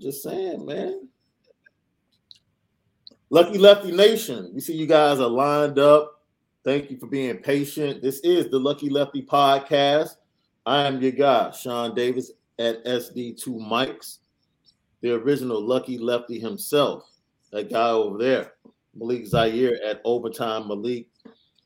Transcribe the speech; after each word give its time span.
just 0.00 0.22
saying, 0.22 0.64
man. 0.64 1.08
Lucky 3.28 3.58
Lefty 3.58 3.92
Nation, 3.92 4.50
we 4.52 4.60
see 4.60 4.74
you 4.74 4.86
guys 4.86 5.20
are 5.20 5.28
lined 5.28 5.78
up. 5.78 6.22
Thank 6.64 6.90
you 6.90 6.98
for 6.98 7.06
being 7.06 7.38
patient. 7.38 8.02
This 8.02 8.20
is 8.20 8.50
the 8.50 8.58
Lucky 8.58 8.90
Lefty 8.90 9.22
podcast. 9.22 10.16
I 10.66 10.86
am 10.86 11.00
your 11.00 11.12
guy, 11.12 11.52
Sean 11.52 11.94
Davis 11.94 12.32
at 12.58 12.84
SD2 12.84 13.46
Mics, 13.46 14.18
the 15.00 15.12
original 15.12 15.60
Lucky 15.60 15.96
Lefty 15.96 16.38
himself, 16.38 17.04
that 17.52 17.70
guy 17.70 17.90
over 17.90 18.18
there, 18.18 18.52
Malik 18.94 19.26
Zaire 19.26 19.78
at 19.84 20.00
Overtime 20.04 20.68
Malik. 20.68 21.06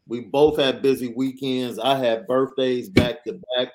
We 0.06 0.20
both 0.20 0.58
had 0.58 0.82
busy 0.82 1.14
weekends. 1.16 1.78
I 1.78 1.96
had 1.96 2.26
birthdays 2.26 2.90
back 2.90 3.24
to 3.24 3.40
back. 3.56 3.68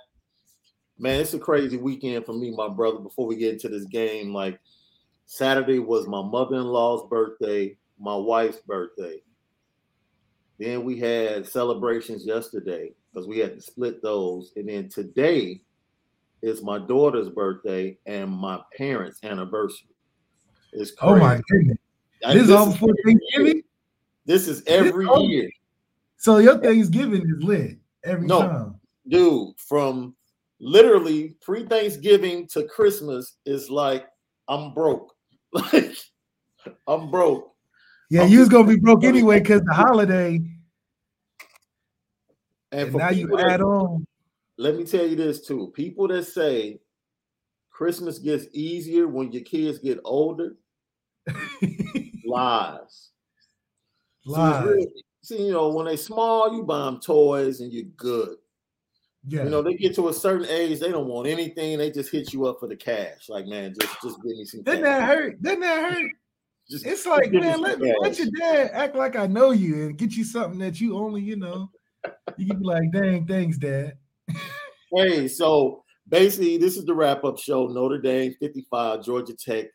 Man, 0.99 1.21
it's 1.21 1.33
a 1.33 1.39
crazy 1.39 1.77
weekend 1.77 2.25
for 2.25 2.33
me, 2.33 2.51
my 2.51 2.67
brother. 2.67 2.99
Before 2.99 3.25
we 3.25 3.37
get 3.37 3.53
into 3.53 3.69
this 3.69 3.85
game, 3.85 4.33
like 4.33 4.59
Saturday 5.25 5.79
was 5.79 6.07
my 6.07 6.21
mother-in-law's 6.21 7.09
birthday 7.09 7.77
my 7.99 8.15
wife's 8.15 8.61
birthday. 8.61 9.21
Then 10.57 10.83
we 10.83 10.97
had 10.97 11.47
celebrations 11.47 12.25
yesterday 12.25 12.91
because 13.11 13.27
we 13.27 13.39
had 13.39 13.55
to 13.55 13.61
split 13.61 14.01
those. 14.01 14.51
And 14.55 14.69
then 14.69 14.89
today 14.89 15.61
is 16.41 16.63
my 16.63 16.79
daughter's 16.79 17.29
birthday 17.29 17.97
and 18.05 18.29
my 18.29 18.59
parents' 18.77 19.19
anniversary. 19.23 19.89
It's 20.73 20.91
crazy. 20.91 21.13
Oh 21.13 21.17
my 21.17 21.41
goodness. 21.49 21.77
this, 22.21 22.33
this 22.33 22.43
is 22.43 22.51
all 22.51 22.71
before 22.71 22.95
Thanksgiving? 23.05 23.63
This 24.25 24.47
is 24.47 24.63
every 24.67 25.05
this, 25.05 25.21
year. 25.23 25.49
So 26.17 26.37
your 26.37 26.57
Thanksgiving 26.57 27.21
is 27.21 27.43
lit 27.43 27.77
every 28.03 28.27
no, 28.27 28.41
time. 28.41 28.79
Dude, 29.07 29.57
from 29.57 30.15
literally 30.59 31.35
pre-Thanksgiving 31.41 32.47
to 32.49 32.63
Christmas 32.63 33.37
is 33.45 33.69
like 33.69 34.05
I'm 34.47 34.73
broke. 34.73 35.13
Like 35.51 35.97
I'm 36.87 37.09
broke. 37.09 37.51
Yeah, 38.11 38.25
you 38.25 38.39
was 38.39 38.49
gonna 38.49 38.67
be 38.67 38.75
broke 38.75 39.03
anyway 39.03 39.39
because 39.39 39.61
the 39.63 39.73
holiday. 39.73 40.41
And, 42.71 42.89
and 42.89 42.93
now 42.93 43.09
you 43.09 43.39
add 43.39 43.61
on. 43.61 44.05
Let 44.57 44.75
me 44.75 44.83
tell 44.83 45.07
you 45.07 45.15
this 45.15 45.47
too: 45.47 45.71
people 45.73 46.07
that 46.09 46.25
say 46.25 46.81
Christmas 47.71 48.19
gets 48.19 48.45
easier 48.51 49.07
when 49.07 49.31
your 49.31 49.43
kids 49.43 49.79
get 49.79 49.99
older, 50.03 50.55
lies. 52.25 53.09
Lies. 54.25 54.63
See, 54.63 54.69
really, 54.69 54.87
see, 55.21 55.45
you 55.47 55.53
know, 55.53 55.69
when 55.69 55.85
they 55.85 55.95
small, 55.95 56.53
you 56.53 56.63
buy 56.63 56.85
them 56.85 56.99
toys 56.99 57.61
and 57.61 57.71
you're 57.71 57.85
good. 57.95 58.35
Yeah. 59.27 59.43
You 59.43 59.49
know, 59.49 59.61
they 59.61 59.73
get 59.73 59.95
to 59.95 60.09
a 60.09 60.13
certain 60.13 60.47
age, 60.47 60.79
they 60.79 60.91
don't 60.91 61.07
want 61.07 61.27
anything. 61.27 61.77
They 61.77 61.91
just 61.91 62.11
hit 62.11 62.33
you 62.33 62.47
up 62.47 62.59
for 62.59 62.67
the 62.67 62.75
cash. 62.75 63.27
Like, 63.27 63.45
man, 63.45 63.73
just 63.79 64.01
just 64.01 64.17
give 64.23 64.37
me 64.37 64.45
some. 64.45 64.63
Doesn't 64.63 64.83
that 64.83 65.07
hurt? 65.07 65.41
Doesn't 65.41 65.61
that 65.61 65.93
hurt? 65.93 66.11
Just 66.69 66.85
it's 66.85 67.07
like, 67.07 67.31
man, 67.31 67.61
let, 67.61 67.79
let 67.81 68.19
your 68.19 68.27
dad 68.39 68.69
act 68.73 68.95
like 68.95 69.15
I 69.15 69.25
know 69.25 69.49
you 69.49 69.87
and 69.87 69.97
get 69.97 70.11
you 70.11 70.23
something 70.23 70.59
that 70.59 70.79
you 70.79 70.95
only, 70.95 71.19
you 71.19 71.35
know, 71.35 71.71
you 72.37 72.45
can 72.45 72.59
be 72.59 72.63
like, 72.63 72.91
dang, 72.91 73.25
thanks, 73.25 73.57
dad. 73.57 73.97
hey, 74.95 75.27
so 75.27 75.83
basically, 76.07 76.57
this 76.57 76.77
is 76.77 76.85
the 76.85 76.93
wrap 76.93 77.23
up 77.23 77.39
show. 77.39 77.65
Notre 77.65 77.97
Dame 77.97 78.35
55, 78.39 79.03
Georgia 79.03 79.33
Tech 79.33 79.65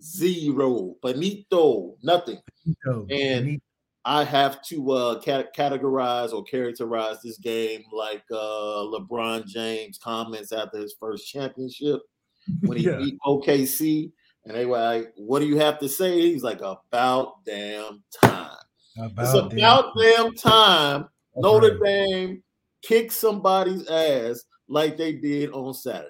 zero, 0.00 0.94
Benito, 1.02 1.96
nothing. 2.02 2.38
Benito. 2.64 3.00
And 3.10 3.44
Benito. 3.44 3.62
I 4.08 4.24
have 4.24 4.62
to 4.68 4.90
uh, 4.92 5.20
cat- 5.20 5.54
categorize 5.54 6.32
or 6.32 6.42
characterize 6.42 7.20
this 7.20 7.36
game 7.36 7.82
like 7.92 8.22
uh, 8.32 8.86
LeBron 8.88 9.46
James 9.46 9.98
comments 9.98 10.50
after 10.50 10.78
his 10.78 10.94
first 10.98 11.28
championship 11.30 12.00
when 12.62 12.78
he 12.78 12.84
yeah. 12.86 12.96
beat 12.96 13.18
OKC. 13.26 14.10
And 14.46 14.56
they 14.56 14.64
were 14.64 14.80
like, 14.80 15.12
What 15.16 15.40
do 15.40 15.46
you 15.46 15.58
have 15.58 15.78
to 15.80 15.90
say? 15.90 16.22
He's 16.22 16.42
like, 16.42 16.62
About 16.62 17.44
damn 17.44 18.02
time. 18.24 18.56
About 18.96 19.24
it's 19.26 19.34
about 19.34 19.94
damn, 19.94 20.24
damn 20.24 20.34
time 20.34 21.08
Notre 21.36 21.78
Dame 21.78 22.42
kick 22.80 23.12
somebody's 23.12 23.86
ass 23.88 24.42
like 24.68 24.96
they 24.96 25.12
did 25.12 25.50
on 25.50 25.74
Saturday. 25.74 26.08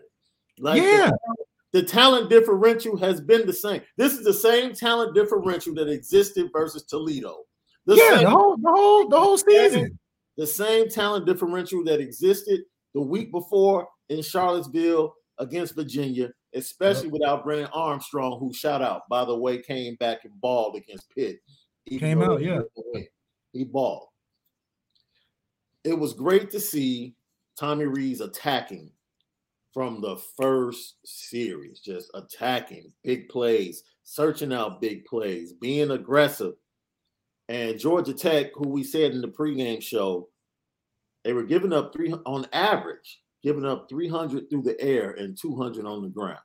Like 0.61 0.81
yeah. 0.81 1.11
The, 1.73 1.81
the, 1.81 1.83
talent 1.83 2.31
differential 2.31 2.97
has 2.97 3.21
been 3.21 3.45
the 3.45 3.53
same. 3.53 3.83
This 3.97 4.13
is 4.13 4.25
the 4.25 4.33
same 4.33 4.73
talent 4.73 5.17
differential 5.17 5.75
that 5.75 5.89
existed 5.89 6.49
versus 6.53 6.85
Toledo. 6.85 7.39
The 7.89 7.97
yeah, 7.97 8.09
same, 8.17 8.25
the 8.25 8.31
whole 8.31 8.57
the 8.57 8.71
whole 8.71 9.09
the 9.09 9.19
whole 9.19 9.39
season. 9.39 9.99
The 10.37 10.47
same 10.47 10.89
talent 10.89 11.27
differential 11.27 11.83
that 11.85 11.99
existed 11.99 12.61
the 12.95 13.01
week 13.01 13.33
before 13.33 13.89
in 14.09 14.23
Charlottesville 14.23 15.13
against 15.39 15.75
Virginia 15.75 16.31
especially 16.55 17.05
yep. 17.05 17.13
without 17.13 17.45
Brennan 17.45 17.69
Armstrong, 17.73 18.39
who 18.39 18.53
shout 18.53 18.83
out, 18.83 19.09
by 19.09 19.25
the 19.25 19.37
way, 19.37 19.59
came 19.59 19.97
back 19.97 20.25
and 20.25 20.41
balled 20.41 20.77
against 20.77 21.11
Pitt. 21.15 21.39
He 21.85 21.99
came 21.99 22.23
out, 22.23 22.43
yeah. 22.43 22.61
He 23.53 23.65
balled. 23.65 24.09
It 25.85 25.99
was 25.99 26.13
great 26.13 26.51
to 26.51 26.61
see 26.61 27.15
Tommy 27.59 27.87
Rees 27.87 28.21
attacking 28.21 28.91
from 29.73 30.01
the 30.01 30.17
first 30.37 30.97
series, 31.05 31.81
just 31.81 32.11
attacking 32.15 32.93
big 33.05 33.29
plays, 33.29 33.85
searching 34.03 34.53
out 34.53 34.81
big 34.81 35.05
plays, 35.05 35.53
being 35.53 35.91
aggressive. 35.91 36.55
And 37.49 37.79
Georgia 37.79 38.13
Tech, 38.13 38.49
who 38.55 38.69
we 38.69 38.85
said 38.85 39.13
in 39.13 39.21
the 39.21 39.29
pregame 39.29 39.83
show, 39.83 40.29
they 41.25 41.33
were 41.33 41.45
giving 41.45 41.73
up 41.73 41.93
three 41.93 42.13
on 42.13 42.47
average 42.53 43.21
giving 43.43 43.65
up 43.65 43.89
300 43.89 44.51
through 44.51 44.63
the 44.63 44.81
air 44.81 45.13
and 45.13 45.39
200 45.41 45.85
on 45.85 46.03
the 46.03 46.09
ground. 46.09 46.39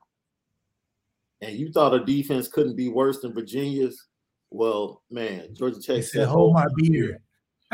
And 1.42 1.58
you 1.58 1.72
thought 1.72 1.94
a 1.94 2.04
defense 2.04 2.48
couldn't 2.48 2.76
be 2.76 2.90
worse 2.90 3.20
than 3.20 3.34
Virginia's? 3.34 4.08
Well, 4.50 5.02
man, 5.10 5.54
Georgia 5.54 5.82
Tech 5.82 6.04
said, 6.04 6.28
"Hold 6.28 6.52
oh 6.52 6.54
my 6.54 6.68
beer." 6.78 7.20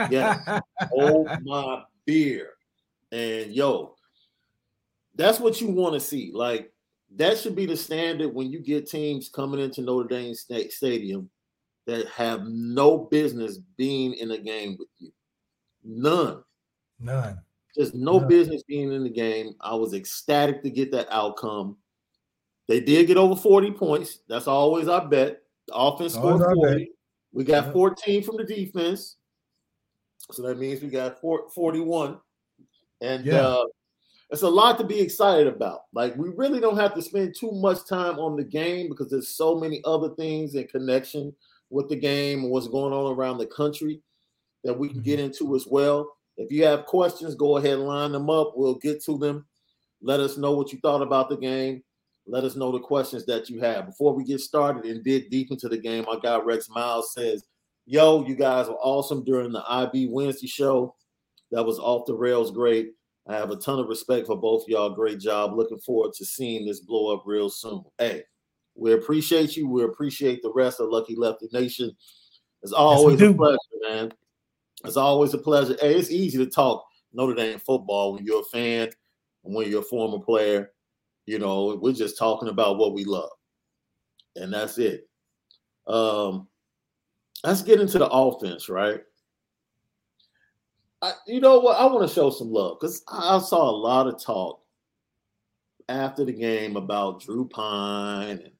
yeah, 0.10 0.60
hold 0.90 1.30
my 1.44 1.84
beer. 2.06 2.54
And 3.12 3.54
yo, 3.54 3.96
that's 5.14 5.40
what 5.40 5.60
you 5.62 5.68
want 5.68 5.94
to 5.94 6.00
see. 6.00 6.32
Like 6.34 6.72
that 7.16 7.38
should 7.38 7.56
be 7.56 7.66
the 7.66 7.76
standard 7.78 8.34
when 8.34 8.50
you 8.50 8.60
get 8.60 8.90
teams 8.90 9.30
coming 9.30 9.60
into 9.60 9.82
Notre 9.82 10.08
Dame 10.08 10.34
State 10.34 10.72
Stadium 10.72 11.30
that 11.90 12.08
have 12.10 12.44
no 12.46 13.00
business 13.00 13.58
being 13.76 14.14
in 14.14 14.30
a 14.32 14.38
game 14.38 14.76
with 14.78 14.90
you. 15.00 15.12
None. 15.84 16.44
None. 17.00 17.40
Just 17.76 17.96
no 17.96 18.22
yeah. 18.22 18.28
business 18.28 18.62
being 18.64 18.92
in 18.92 19.04
the 19.04 19.10
game. 19.10 19.56
I 19.60 19.74
was 19.74 19.96
ecstatic 19.96 20.62
to 20.64 20.70
get 20.70 20.92
that 20.92 21.08
outcome. 21.12 21.78
They 22.68 22.80
did 22.80 23.08
get 23.08 23.18
over 23.18 23.36
40 23.36 23.72
points. 23.72 24.20
That's 24.28 24.48
always 24.48 24.88
our 24.88 25.08
bet. 25.08 25.42
The 25.68 25.74
offense 25.74 26.14
scored 26.14 26.44
40. 26.44 26.92
We 27.32 27.44
got 27.44 27.74
14 27.74 28.24
from 28.24 28.38
the 28.38 28.44
defense. 28.44 29.16
So 30.32 30.44
that 30.44 30.60
means 30.60 30.82
we 30.82 30.90
got 30.90 31.20
41. 31.20 32.20
And 33.02 33.26
yeah. 33.26 33.42
uh, 33.42 33.66
it's 34.30 34.44
a 34.44 34.50
lot 34.50 34.78
to 34.78 34.84
be 34.84 35.00
excited 35.00 35.48
about. 35.48 35.82
Like, 35.92 36.16
we 36.16 36.30
really 36.30 36.60
don't 36.60 36.78
have 36.78 36.94
to 36.94 37.02
spend 37.02 37.36
too 37.36 37.52
much 37.52 37.88
time 37.88 38.20
on 38.20 38.36
the 38.36 38.44
game 38.44 38.90
because 38.90 39.10
there's 39.10 39.30
so 39.30 39.56
many 39.56 39.82
other 39.86 40.10
things 40.10 40.54
in 40.54 40.68
connection 40.68 41.34
with 41.70 41.90
the 41.90 41.96
game 41.96 42.44
and 42.44 42.52
what's 42.52 42.68
going 42.68 42.94
on 42.94 43.16
around 43.16 43.38
the 43.38 43.46
country 43.46 44.02
that 44.64 44.78
we 44.78 44.88
can 44.88 44.98
mm-hmm. 44.98 45.06
get 45.06 45.20
into 45.20 45.56
as 45.56 45.66
well. 45.68 46.12
If 46.38 46.52
you 46.52 46.64
have 46.66 46.86
questions, 46.86 47.36
go 47.36 47.58
ahead 47.58 47.74
and 47.74 47.88
line 47.88 48.12
them 48.12 48.30
up. 48.30 48.54
We'll 48.56 48.76
get 48.76 49.04
to 49.06 49.18
them. 49.18 49.46
Let 50.02 50.20
us 50.20 50.38
know 50.38 50.54
what 50.54 50.72
you 50.72 50.80
thought 50.80 51.02
about 51.02 51.30
the 51.30 51.38
game. 51.38 51.84
Let 52.26 52.44
us 52.44 52.56
know 52.56 52.72
the 52.72 52.80
questions 52.80 53.26
that 53.26 53.50
you 53.50 53.60
have. 53.60 53.88
Before 53.88 54.14
we 54.14 54.24
get 54.24 54.40
started 54.40 54.86
and 54.86 55.04
dig 55.04 55.30
deep 55.30 55.52
into 55.52 55.68
the 55.68 55.78
game, 55.78 56.06
our 56.08 56.20
guy 56.20 56.40
Rex 56.40 56.70
Miles 56.70 57.14
says, 57.14 57.44
Yo, 57.86 58.26
you 58.26 58.36
guys 58.36 58.68
were 58.68 58.76
awesome 58.76 59.24
during 59.24 59.52
the 59.52 59.64
IB 59.68 60.10
Wednesday 60.12 60.48
show. 60.48 60.96
That 61.52 61.66
was 61.66 61.80
off 61.80 62.06
the 62.06 62.14
rails 62.14 62.52
great. 62.52 62.92
I 63.28 63.36
have 63.36 63.52
a 63.52 63.56
ton 63.56 63.80
of 63.80 63.88
respect 63.88 64.28
for 64.28 64.38
both 64.38 64.68
y'all. 64.68 64.92
Great 64.92 65.20
job. 65.20 65.56
Looking 65.56 65.80
forward 65.80 66.14
to 66.14 66.26
seeing 66.26 66.66
this 66.66 66.80
blow 66.80 67.14
up 67.16 67.24
real 67.26 67.50
soon. 67.50 67.84
Hey, 67.98 68.24
we 68.80 68.94
appreciate 68.94 69.56
you. 69.56 69.68
We 69.68 69.84
appreciate 69.84 70.42
the 70.42 70.52
rest 70.54 70.80
of 70.80 70.90
Lucky 70.90 71.16
Lefty 71.16 71.48
Nation. 71.52 71.92
It's 72.64 72.72
always 72.72 73.20
yes, 73.20 73.32
a 73.32 73.34
pleasure, 73.34 73.58
man. 73.88 74.12
It's 74.86 74.98
always 74.98 75.34
a 75.34 75.38
pleasure. 75.38 75.76
Hey, 75.80 75.96
it's 75.96 76.12
easy 76.12 76.38
to 76.38 76.50
talk 76.50 76.86
Notre 77.14 77.36
Dame 77.36 77.60
football 77.60 78.14
when 78.14 78.26
you're 78.26 78.42
a 78.42 78.46
fan 78.46 78.90
and 79.44 79.56
when 79.56 79.70
you're 79.70 79.82
a 79.82 79.86
former 79.86 80.20
player. 80.20 80.72
You 81.26 81.40
know, 81.40 81.78
we're 81.82 81.94
just 81.94 82.18
talking 82.18 82.50
about 82.50 82.78
what 82.78 82.94
we 82.94 83.06
love, 83.06 83.30
and 84.36 84.52
that's 84.52 84.78
it. 84.78 85.08
Um, 85.86 86.48
let's 87.44 87.62
get 87.62 87.80
into 87.80 88.00
the 88.00 88.10
offense, 88.10 88.70
right? 88.70 89.02
I, 91.02 91.14
you 91.28 91.40
know 91.40 91.60
what? 91.60 91.78
I 91.78 91.86
want 91.86 92.08
to 92.08 92.14
show 92.14 92.30
some 92.30 92.52
love 92.52 92.78
because 92.80 93.04
I 93.08 93.40
saw 93.40 93.70
a 93.70 93.72
lot 93.72 94.08
of 94.08 94.22
talk 94.22 94.62
after 95.88 96.26
the 96.26 96.34
game 96.34 96.76
about 96.76 97.22
Drew 97.22 97.48
Pyne 97.48 98.40
and 98.40 98.52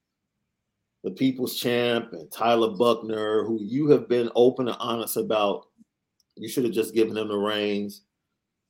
the 1.04 1.12
People's 1.12 1.56
Champ 1.56 2.14
and 2.14 2.32
Tyler 2.32 2.72
Buchner, 2.72 3.44
who 3.46 3.60
you 3.62 3.90
have 3.90 4.10
been 4.10 4.30
open 4.36 4.68
and 4.68 4.78
honest 4.80 5.18
about 5.18 5.68
you 6.36 6.48
should 6.48 6.64
have 6.64 6.74
just 6.74 6.94
given 6.94 7.18
him 7.18 7.28
the 7.28 7.38
reins 7.38 8.02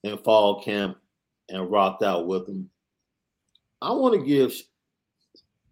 in 0.03 0.17
fall 0.17 0.61
camp 0.63 0.97
and 1.49 1.71
rocked 1.71 2.03
out 2.03 2.27
with 2.27 2.47
him. 2.47 2.69
I 3.81 3.91
want 3.91 4.19
to 4.19 4.25
give 4.25 4.53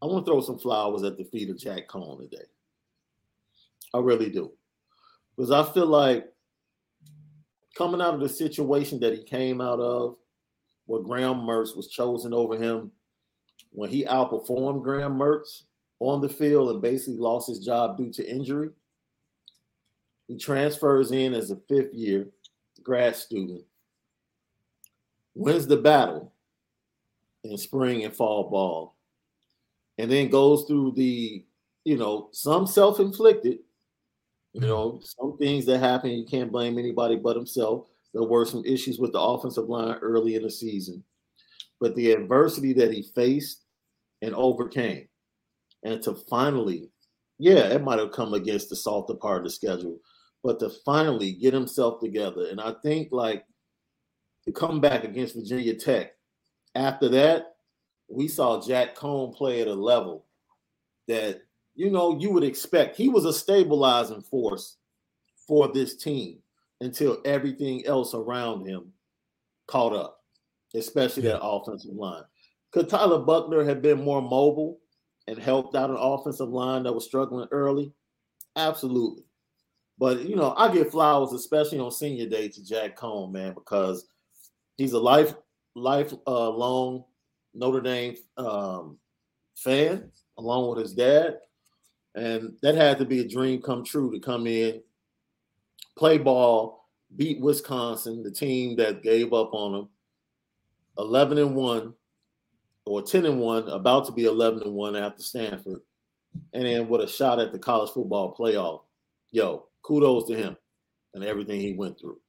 I 0.01 0.05
want 0.05 0.25
to 0.25 0.31
throw 0.31 0.41
some 0.41 0.59
flowers 0.59 1.03
at 1.03 1.17
the 1.17 1.23
feet 1.23 1.49
of 1.49 1.57
Jack 1.57 1.87
Coan 1.87 2.19
today. 2.19 2.43
I 3.93 3.99
really 3.99 4.29
do. 4.29 4.51
Because 5.35 5.51
I 5.51 5.63
feel 5.73 5.87
like 5.87 6.25
coming 7.75 8.01
out 8.01 8.13
of 8.13 8.19
the 8.19 8.29
situation 8.29 8.99
that 8.99 9.13
he 9.13 9.23
came 9.23 9.59
out 9.59 9.79
of, 9.79 10.17
where 10.85 11.01
Graham 11.01 11.37
Mertz 11.37 11.75
was 11.75 11.89
chosen 11.89 12.33
over 12.33 12.57
him, 12.57 12.91
when 13.71 13.89
he 13.89 14.05
outperformed 14.05 14.83
Graham 14.83 15.17
Mertz 15.17 15.63
on 15.99 16.21
the 16.21 16.29
field 16.29 16.69
and 16.69 16.81
basically 16.81 17.17
lost 17.17 17.49
his 17.49 17.59
job 17.59 17.97
due 17.97 18.11
to 18.11 18.29
injury, 18.29 18.69
he 20.27 20.37
transfers 20.37 21.11
in 21.11 21.33
as 21.33 21.51
a 21.51 21.57
fifth 21.67 21.93
year 21.93 22.27
grad 22.83 23.15
student, 23.15 23.63
wins 25.35 25.67
the 25.67 25.77
battle 25.77 26.31
in 27.43 27.57
spring 27.57 28.05
and 28.05 28.15
fall 28.15 28.49
ball, 28.49 28.95
and 29.97 30.09
then 30.09 30.29
goes 30.29 30.63
through 30.65 30.93
the, 30.95 31.45
you 31.83 31.97
know, 31.97 32.29
some 32.31 32.65
self 32.65 32.99
inflicted, 32.99 33.59
you 34.53 34.61
know, 34.61 35.01
some 35.03 35.37
things 35.37 35.65
that 35.65 35.79
happen. 35.79 36.11
You 36.11 36.25
can't 36.25 36.51
blame 36.51 36.77
anybody 36.77 37.15
but 37.15 37.35
himself. 37.35 37.87
There 38.13 38.23
were 38.23 38.45
some 38.45 38.63
issues 38.65 38.99
with 38.99 39.11
the 39.11 39.19
offensive 39.19 39.67
line 39.67 39.97
early 40.01 40.35
in 40.35 40.43
the 40.43 40.49
season, 40.49 41.03
but 41.79 41.95
the 41.95 42.11
adversity 42.11 42.73
that 42.73 42.91
he 42.91 43.03
faced 43.15 43.63
and 44.21 44.33
overcame, 44.33 45.07
and 45.83 46.01
to 46.03 46.15
finally, 46.29 46.89
yeah, 47.39 47.67
it 47.69 47.83
might 47.83 47.99
have 47.99 48.11
come 48.11 48.33
against 48.33 48.69
the 48.69 48.75
softer 48.75 49.13
part 49.13 49.39
of 49.39 49.43
the 49.43 49.49
schedule, 49.49 49.99
but 50.43 50.59
to 50.59 50.69
finally 50.85 51.33
get 51.33 51.53
himself 51.53 51.99
together. 51.99 52.47
And 52.49 52.59
I 52.59 52.73
think 52.83 53.09
like 53.11 53.45
to 54.45 54.51
come 54.51 54.81
back 54.81 55.03
against 55.03 55.35
Virginia 55.35 55.75
Tech, 55.75 56.11
after 56.75 57.09
that, 57.09 57.55
we 58.09 58.27
saw 58.27 58.61
Jack 58.61 58.95
Coan 58.95 59.35
play 59.35 59.61
at 59.61 59.67
a 59.67 59.73
level 59.73 60.25
that 61.07 61.41
you 61.75 61.89
know 61.89 62.17
you 62.19 62.31
would 62.31 62.43
expect. 62.43 62.95
He 62.95 63.09
was 63.09 63.25
a 63.25 63.33
stabilizing 63.33 64.21
force 64.21 64.77
for 65.47 65.71
this 65.71 65.95
team 65.95 66.39
until 66.81 67.21
everything 67.25 67.85
else 67.85 68.13
around 68.13 68.67
him 68.67 68.91
caught 69.67 69.93
up, 69.93 70.21
especially 70.75 71.23
that 71.23 71.41
offensive 71.41 71.93
line. 71.93 72.23
Could 72.71 72.89
Tyler 72.89 73.19
Buchner 73.19 73.63
have 73.63 73.81
been 73.81 74.03
more 74.03 74.21
mobile 74.21 74.79
and 75.27 75.37
helped 75.37 75.75
out 75.75 75.89
an 75.89 75.97
offensive 75.97 76.49
line 76.49 76.83
that 76.83 76.93
was 76.93 77.05
struggling 77.05 77.47
early? 77.51 77.93
Absolutely. 78.55 79.23
But 79.99 80.27
you 80.27 80.35
know, 80.35 80.53
I 80.55 80.71
give 80.71 80.91
flowers, 80.91 81.33
especially 81.33 81.79
on 81.79 81.91
senior 81.91 82.27
day, 82.27 82.49
to 82.49 82.65
Jack 82.65 82.97
Coan, 82.97 83.31
man, 83.31 83.53
because 83.53 84.07
he's 84.77 84.93
a 84.93 84.99
life 84.99 85.33
life 85.75 86.13
uh, 86.25 86.49
long 86.49 87.03
Notre 87.53 87.81
Dame 87.81 88.15
um, 88.37 88.97
fan, 89.55 90.11
along 90.37 90.69
with 90.69 90.79
his 90.79 90.93
dad, 90.93 91.37
and 92.15 92.55
that 92.61 92.75
had 92.75 92.99
to 92.99 93.05
be 93.05 93.19
a 93.21 93.27
dream 93.27 93.61
come 93.61 93.83
true 93.83 94.11
to 94.11 94.19
come 94.19 94.45
in, 94.45 94.81
play 95.97 96.19
ball, 96.19 96.87
beat 97.15 97.39
Wisconsin, 97.41 98.21
the 98.21 98.31
team 98.31 98.75
that 98.75 99.01
gave 99.01 99.33
up 99.33 99.49
on 99.53 99.73
him, 99.73 99.89
eleven 100.99 101.39
and 101.39 101.55
one, 101.55 101.93
or 102.87 103.01
ten 103.01 103.25
and 103.25 103.39
one, 103.39 103.67
about 103.69 104.05
to 104.05 104.11
be 104.11 104.25
eleven 104.25 104.63
and 104.63 104.73
one 104.73 104.95
after 104.95 105.21
Stanford, 105.21 105.81
and 106.53 106.65
then 106.65 106.87
with 106.87 107.01
a 107.01 107.07
shot 107.07 107.39
at 107.39 107.51
the 107.51 107.59
college 107.59 107.91
football 107.91 108.35
playoff. 108.35 108.81
Yo, 109.31 109.67
kudos 109.83 110.27
to 110.27 110.35
him 110.35 110.57
and 111.13 111.23
everything 111.23 111.59
he 111.59 111.73
went 111.73 111.99
through. 111.99 112.19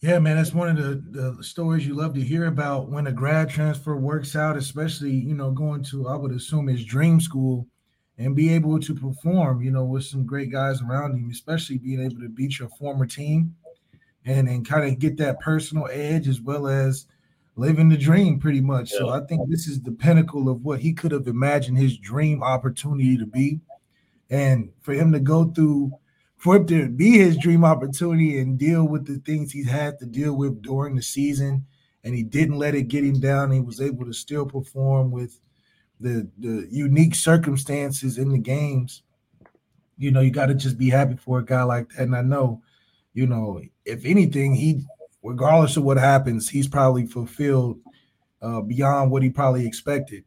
Yeah, 0.00 0.18
man, 0.18 0.36
that's 0.36 0.52
one 0.52 0.68
of 0.68 0.76
the, 0.76 1.36
the 1.36 1.42
stories 1.42 1.86
you 1.86 1.94
love 1.94 2.14
to 2.14 2.20
hear 2.20 2.46
about 2.46 2.90
when 2.90 3.06
a 3.06 3.12
grad 3.12 3.48
transfer 3.48 3.96
works 3.96 4.36
out, 4.36 4.56
especially, 4.56 5.12
you 5.12 5.34
know, 5.34 5.50
going 5.50 5.82
to, 5.84 6.08
I 6.08 6.16
would 6.16 6.32
assume, 6.32 6.66
his 6.66 6.84
dream 6.84 7.20
school 7.20 7.66
and 8.18 8.36
be 8.36 8.52
able 8.52 8.78
to 8.78 8.94
perform, 8.94 9.62
you 9.62 9.70
know, 9.70 9.84
with 9.84 10.04
some 10.04 10.26
great 10.26 10.52
guys 10.52 10.82
around 10.82 11.12
him, 11.12 11.30
especially 11.30 11.78
being 11.78 12.00
able 12.02 12.20
to 12.20 12.28
beat 12.28 12.58
your 12.58 12.68
former 12.70 13.06
team 13.06 13.54
and, 14.26 14.48
and 14.48 14.68
kind 14.68 14.84
of 14.84 14.98
get 14.98 15.16
that 15.16 15.40
personal 15.40 15.88
edge 15.90 16.28
as 16.28 16.42
well 16.42 16.68
as 16.68 17.06
living 17.60 17.90
the 17.90 17.96
dream 17.96 18.40
pretty 18.40 18.60
much. 18.60 18.90
Yeah. 18.92 18.98
So 18.98 19.08
I 19.10 19.20
think 19.20 19.48
this 19.48 19.68
is 19.68 19.82
the 19.82 19.92
pinnacle 19.92 20.48
of 20.48 20.64
what 20.64 20.80
he 20.80 20.92
could 20.92 21.12
have 21.12 21.28
imagined 21.28 21.78
his 21.78 21.98
dream 21.98 22.42
opportunity 22.42 23.16
to 23.18 23.26
be. 23.26 23.60
And 24.30 24.70
for 24.80 24.94
him 24.94 25.12
to 25.12 25.20
go 25.20 25.44
through 25.44 25.92
for 26.40 26.56
it 26.56 26.66
to 26.68 26.88
be 26.88 27.18
his 27.18 27.36
dream 27.36 27.66
opportunity 27.66 28.38
and 28.38 28.58
deal 28.58 28.88
with 28.88 29.06
the 29.06 29.18
things 29.18 29.52
he's 29.52 29.68
had 29.68 29.98
to 29.98 30.06
deal 30.06 30.32
with 30.32 30.62
during 30.62 30.96
the 30.96 31.02
season, 31.02 31.66
and 32.02 32.14
he 32.14 32.22
didn't 32.22 32.56
let 32.56 32.74
it 32.74 32.88
get 32.88 33.04
him 33.04 33.20
down. 33.20 33.50
He 33.50 33.60
was 33.60 33.78
able 33.78 34.06
to 34.06 34.14
still 34.14 34.46
perform 34.46 35.10
with 35.10 35.38
the 36.00 36.26
the 36.38 36.66
unique 36.70 37.14
circumstances 37.14 38.16
in 38.16 38.30
the 38.30 38.38
games. 38.38 39.02
You 39.98 40.10
know, 40.12 40.20
you 40.20 40.30
got 40.30 40.46
to 40.46 40.54
just 40.54 40.78
be 40.78 40.88
happy 40.88 41.16
for 41.16 41.40
a 41.40 41.44
guy 41.44 41.62
like 41.62 41.90
that. 41.90 42.04
And 42.04 42.16
I 42.16 42.22
know, 42.22 42.62
you 43.12 43.26
know, 43.26 43.60
if 43.84 44.06
anything, 44.06 44.54
he, 44.54 44.86
regardless 45.22 45.76
of 45.76 45.84
what 45.84 45.96
happens, 45.96 46.48
he's 46.48 46.68
probably 46.68 47.06
fulfilled 47.06 47.80
uh, 48.42 48.60
beyond 48.60 49.10
what 49.10 49.22
he 49.22 49.30
probably 49.30 49.66
expected. 49.66 50.24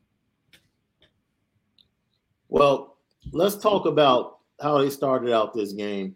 Well, 2.49 2.97
let's 3.31 3.55
talk 3.55 3.85
about 3.85 4.39
how 4.61 4.77
they 4.77 4.89
started 4.89 5.33
out 5.33 5.53
this 5.53 5.73
game. 5.73 6.15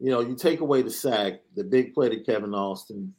You 0.00 0.10
know, 0.10 0.20
you 0.20 0.34
take 0.34 0.60
away 0.60 0.82
the 0.82 0.90
sack, 0.90 1.40
the 1.54 1.64
big 1.64 1.94
play 1.94 2.08
to 2.08 2.20
Kevin 2.20 2.54
Austin, 2.54 3.14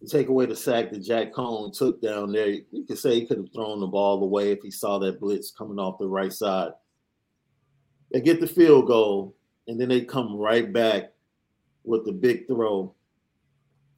you 0.00 0.08
take 0.08 0.28
away 0.28 0.46
the 0.46 0.56
sack 0.56 0.90
that 0.90 1.04
Jack 1.04 1.34
Coan 1.34 1.76
took 1.76 2.00
down 2.00 2.32
there. 2.32 2.48
You 2.48 2.84
could 2.88 2.98
say 2.98 3.14
he 3.14 3.26
could 3.26 3.36
have 3.36 3.52
thrown 3.52 3.80
the 3.80 3.86
ball 3.86 4.22
away 4.22 4.50
if 4.50 4.62
he 4.62 4.70
saw 4.70 4.98
that 4.98 5.20
blitz 5.20 5.50
coming 5.50 5.78
off 5.78 5.98
the 5.98 6.06
right 6.06 6.32
side. 6.32 6.72
They 8.10 8.20
get 8.20 8.40
the 8.40 8.46
field 8.46 8.86
goal, 8.86 9.36
and 9.68 9.78
then 9.78 9.90
they 9.90 10.00
come 10.00 10.36
right 10.36 10.72
back 10.72 11.12
with 11.84 12.06
the 12.06 12.12
big 12.12 12.46
throw, 12.46 12.94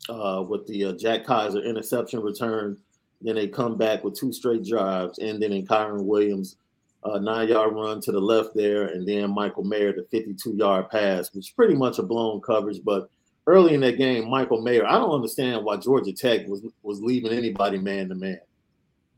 uh, 0.08 0.44
with 0.48 0.66
the 0.66 0.86
uh, 0.86 0.92
Jack 0.92 1.24
Kaiser 1.24 1.62
interception 1.62 2.20
return. 2.20 2.78
Then 3.20 3.36
they 3.36 3.46
come 3.46 3.76
back 3.76 4.02
with 4.02 4.18
two 4.18 4.32
straight 4.32 4.64
drives, 4.64 5.18
and 5.18 5.40
then 5.40 5.52
in 5.52 5.66
Kyren 5.66 6.04
Williams 6.04 6.56
a 7.04 7.20
nine 7.20 7.48
yard 7.48 7.74
run 7.74 8.00
to 8.00 8.12
the 8.12 8.20
left 8.20 8.54
there, 8.54 8.86
and 8.86 9.06
then 9.06 9.34
Michael 9.34 9.64
Mayer, 9.64 9.92
the 9.92 10.06
52 10.10 10.54
yard 10.56 10.88
pass, 10.88 11.32
which 11.32 11.46
is 11.46 11.50
pretty 11.50 11.74
much 11.74 11.98
a 11.98 12.02
blown 12.02 12.40
coverage. 12.40 12.80
But 12.84 13.10
early 13.46 13.74
in 13.74 13.80
that 13.80 13.98
game, 13.98 14.30
Michael 14.30 14.62
Mayer, 14.62 14.86
I 14.86 14.92
don't 14.92 15.14
understand 15.14 15.64
why 15.64 15.76
Georgia 15.76 16.12
Tech 16.12 16.46
was 16.46 16.62
was 16.82 17.00
leaving 17.00 17.32
anybody 17.32 17.78
man 17.78 18.08
to 18.08 18.14
man 18.14 18.40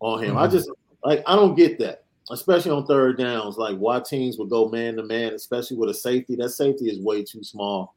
on 0.01 0.23
him. 0.23 0.31
Mm-hmm. 0.31 0.39
I 0.39 0.49
just 0.49 0.71
like 1.05 1.23
I 1.27 1.37
don't 1.37 1.55
get 1.55 1.79
that, 1.81 2.05
especially 2.31 2.71
on 2.71 2.87
third 2.87 3.19
downs. 3.19 3.59
Like 3.59 3.77
why 3.77 4.01
teams 4.01 4.39
would 4.39 4.51
go 4.51 4.69
man 4.69 4.97
to 4.97 5.03
man, 5.03 5.35
especially 5.35 5.77
with 5.77 5.91
a 5.91 5.95
safety. 5.95 6.37
That 6.37 6.51
safety 6.51 6.87
is 6.89 7.01
way 7.01 7.23
too 7.23 7.45
small. 7.45 7.95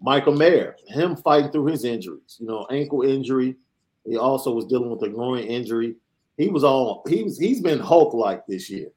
Michael 0.00 0.34
Mayer, 0.34 0.76
him 0.86 1.16
fighting 1.16 1.50
through 1.50 1.66
his 1.66 1.84
injuries, 1.84 2.36
you 2.38 2.46
know, 2.46 2.66
ankle 2.70 3.02
injury. 3.02 3.56
He 4.04 4.16
also 4.16 4.52
was 4.52 4.66
dealing 4.66 4.90
with 4.90 5.02
a 5.02 5.08
groin 5.08 5.44
injury 5.44 5.96
he 6.36 6.48
was 6.48 6.64
all 6.64 7.02
he's 7.08 7.38
he's 7.38 7.60
been 7.60 7.78
Hulk 7.78 8.14
like 8.14 8.46
this 8.46 8.68
year. 8.68 8.88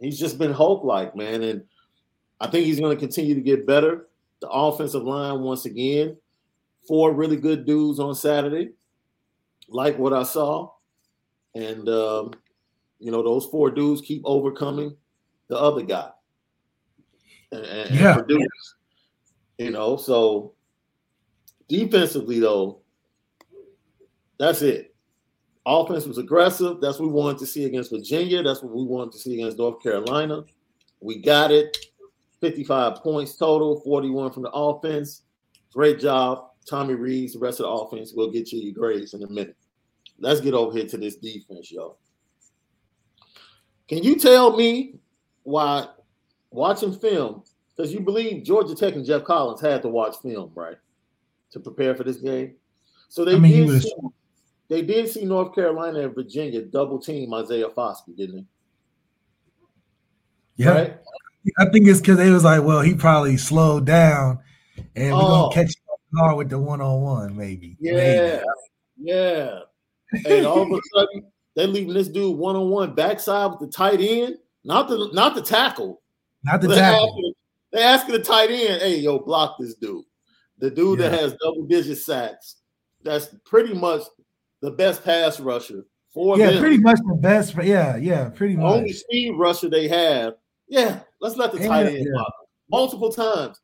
He's 0.00 0.18
just 0.18 0.38
been 0.38 0.52
Hulk 0.52 0.84
like, 0.84 1.14
man. 1.14 1.42
And 1.42 1.64
I 2.40 2.48
think 2.48 2.66
he's 2.66 2.80
going 2.80 2.94
to 2.94 3.00
continue 3.00 3.34
to 3.34 3.40
get 3.40 3.66
better. 3.66 4.08
The 4.40 4.48
offensive 4.48 5.04
line, 5.04 5.40
once 5.40 5.66
again, 5.66 6.16
four 6.86 7.12
really 7.12 7.36
good 7.36 7.64
dudes 7.64 8.00
on 8.00 8.14
Saturday, 8.14 8.70
like 9.68 9.98
what 9.98 10.12
I 10.12 10.24
saw. 10.24 10.72
And, 11.54 11.88
um, 11.88 12.32
you 12.98 13.12
know, 13.12 13.22
those 13.22 13.46
four 13.46 13.70
dudes 13.70 14.00
keep 14.00 14.22
overcoming 14.24 14.96
the 15.48 15.56
other 15.56 15.82
guy. 15.82 16.10
And, 17.52 17.64
and 17.64 17.94
yeah. 17.94 18.14
Produce, 18.14 18.73
you 19.58 19.70
know, 19.70 19.96
so 19.96 20.54
defensively, 21.68 22.40
though, 22.40 22.80
that's 24.38 24.62
it. 24.62 24.94
Offense 25.66 26.04
was 26.04 26.18
aggressive. 26.18 26.80
That's 26.80 26.98
what 26.98 27.08
we 27.08 27.14
wanted 27.14 27.38
to 27.38 27.46
see 27.46 27.64
against 27.64 27.90
Virginia. 27.90 28.42
That's 28.42 28.62
what 28.62 28.74
we 28.74 28.84
wanted 28.84 29.12
to 29.12 29.18
see 29.18 29.34
against 29.34 29.58
North 29.58 29.82
Carolina. 29.82 30.44
We 31.00 31.20
got 31.20 31.50
it. 31.50 31.76
55 32.40 32.96
points 32.96 33.36
total, 33.36 33.80
41 33.80 34.32
from 34.32 34.42
the 34.42 34.50
offense. 34.50 35.22
Great 35.72 35.98
job. 35.98 36.50
Tommy 36.68 36.94
Rees, 36.94 37.32
the 37.34 37.38
rest 37.38 37.60
of 37.60 37.64
the 37.64 37.70
offense. 37.70 38.12
We'll 38.14 38.30
get 38.30 38.52
you 38.52 38.60
your 38.60 38.74
grades 38.74 39.14
in 39.14 39.22
a 39.22 39.28
minute. 39.28 39.56
Let's 40.18 40.40
get 40.40 40.54
over 40.54 40.76
here 40.76 40.86
to 40.86 40.98
this 40.98 41.16
defense, 41.16 41.70
y'all. 41.72 41.98
Can 43.88 44.02
you 44.02 44.16
tell 44.16 44.56
me 44.56 44.98
why 45.42 45.88
watching 46.50 46.92
film, 46.92 47.44
because 47.76 47.92
you 47.92 48.00
believe 48.00 48.44
Georgia 48.44 48.74
Tech 48.74 48.94
and 48.94 49.04
Geoff 49.04 49.24
Collins 49.24 49.60
had 49.60 49.82
to 49.82 49.88
watch 49.88 50.16
film, 50.22 50.52
right? 50.54 50.76
To 51.52 51.60
prepare 51.60 51.94
for 51.94 52.04
this 52.04 52.18
game. 52.18 52.54
So 53.08 53.24
they 53.24 53.36
I 53.36 53.38
mean, 53.38 53.66
did 53.66 53.82
see, 53.82 53.94
they 54.68 54.82
did 54.82 55.08
see 55.08 55.24
North 55.24 55.54
Carolina 55.54 56.00
and 56.00 56.14
Virginia 56.14 56.62
double 56.62 56.98
team 56.98 57.32
Isaiah 57.34 57.68
Foskey, 57.68 58.16
didn't 58.16 58.36
they? 58.36 58.44
Yeah. 60.56 60.70
Right? 60.70 60.96
I 61.58 61.66
think 61.66 61.86
it's 61.86 62.00
because 62.00 62.16
they 62.16 62.30
was 62.30 62.44
like, 62.44 62.62
well, 62.62 62.80
he 62.80 62.94
probably 62.94 63.36
slowed 63.36 63.84
down 63.84 64.38
and 64.96 65.12
we're 65.12 65.22
oh. 65.22 65.50
gonna 65.50 65.54
catch 65.54 65.74
him 65.74 66.18
hard 66.18 66.36
with 66.38 66.48
the 66.48 66.58
one 66.58 66.80
on 66.80 67.00
one, 67.02 67.36
maybe. 67.36 67.76
Yeah, 67.80 67.92
maybe. 67.92 68.42
yeah. 68.98 69.58
And 70.26 70.46
all 70.46 70.62
of 70.62 70.70
a 70.70 70.80
sudden, 70.94 71.26
They're 71.54 71.66
leaving 71.66 71.94
this 71.94 72.08
dude 72.08 72.36
one 72.38 72.56
on 72.56 72.70
one 72.70 72.94
backside 72.94 73.50
with 73.50 73.60
the 73.60 73.68
tight 73.68 74.00
end, 74.00 74.36
not 74.64 74.88
the 74.88 75.10
not 75.12 75.34
the 75.34 75.42
tackle, 75.42 76.02
not 76.44 76.60
the 76.60 76.74
tackle. 76.74 77.23
They 77.74 77.82
asking 77.82 78.12
the 78.12 78.22
tight 78.22 78.50
end, 78.50 78.80
"Hey, 78.80 79.00
yo, 79.00 79.18
block 79.18 79.56
this 79.58 79.74
dude." 79.74 80.04
The 80.58 80.70
dude 80.70 81.00
yeah. 81.00 81.08
that 81.08 81.20
has 81.20 81.34
double 81.42 81.66
digit 81.66 81.98
sacks. 81.98 82.60
That's 83.02 83.34
pretty 83.44 83.74
much 83.74 84.02
the 84.62 84.70
best 84.70 85.02
pass 85.02 85.40
rusher 85.40 85.84
for 86.12 86.38
yeah, 86.38 86.52
them. 86.52 86.60
pretty 86.60 86.78
much 86.78 87.00
the 87.04 87.16
best. 87.16 87.56
Yeah, 87.60 87.96
yeah, 87.96 88.28
pretty 88.28 88.54
much. 88.54 88.76
Only 88.76 88.92
speed 88.92 89.34
rusher 89.36 89.68
they 89.68 89.88
have. 89.88 90.34
Yeah, 90.68 91.00
let's 91.20 91.36
let 91.36 91.50
the 91.50 91.66
tight 91.66 91.86
end 91.86 91.98
yeah. 91.98 92.12
block 92.12 92.32
multiple 92.70 93.12
times. 93.12 93.60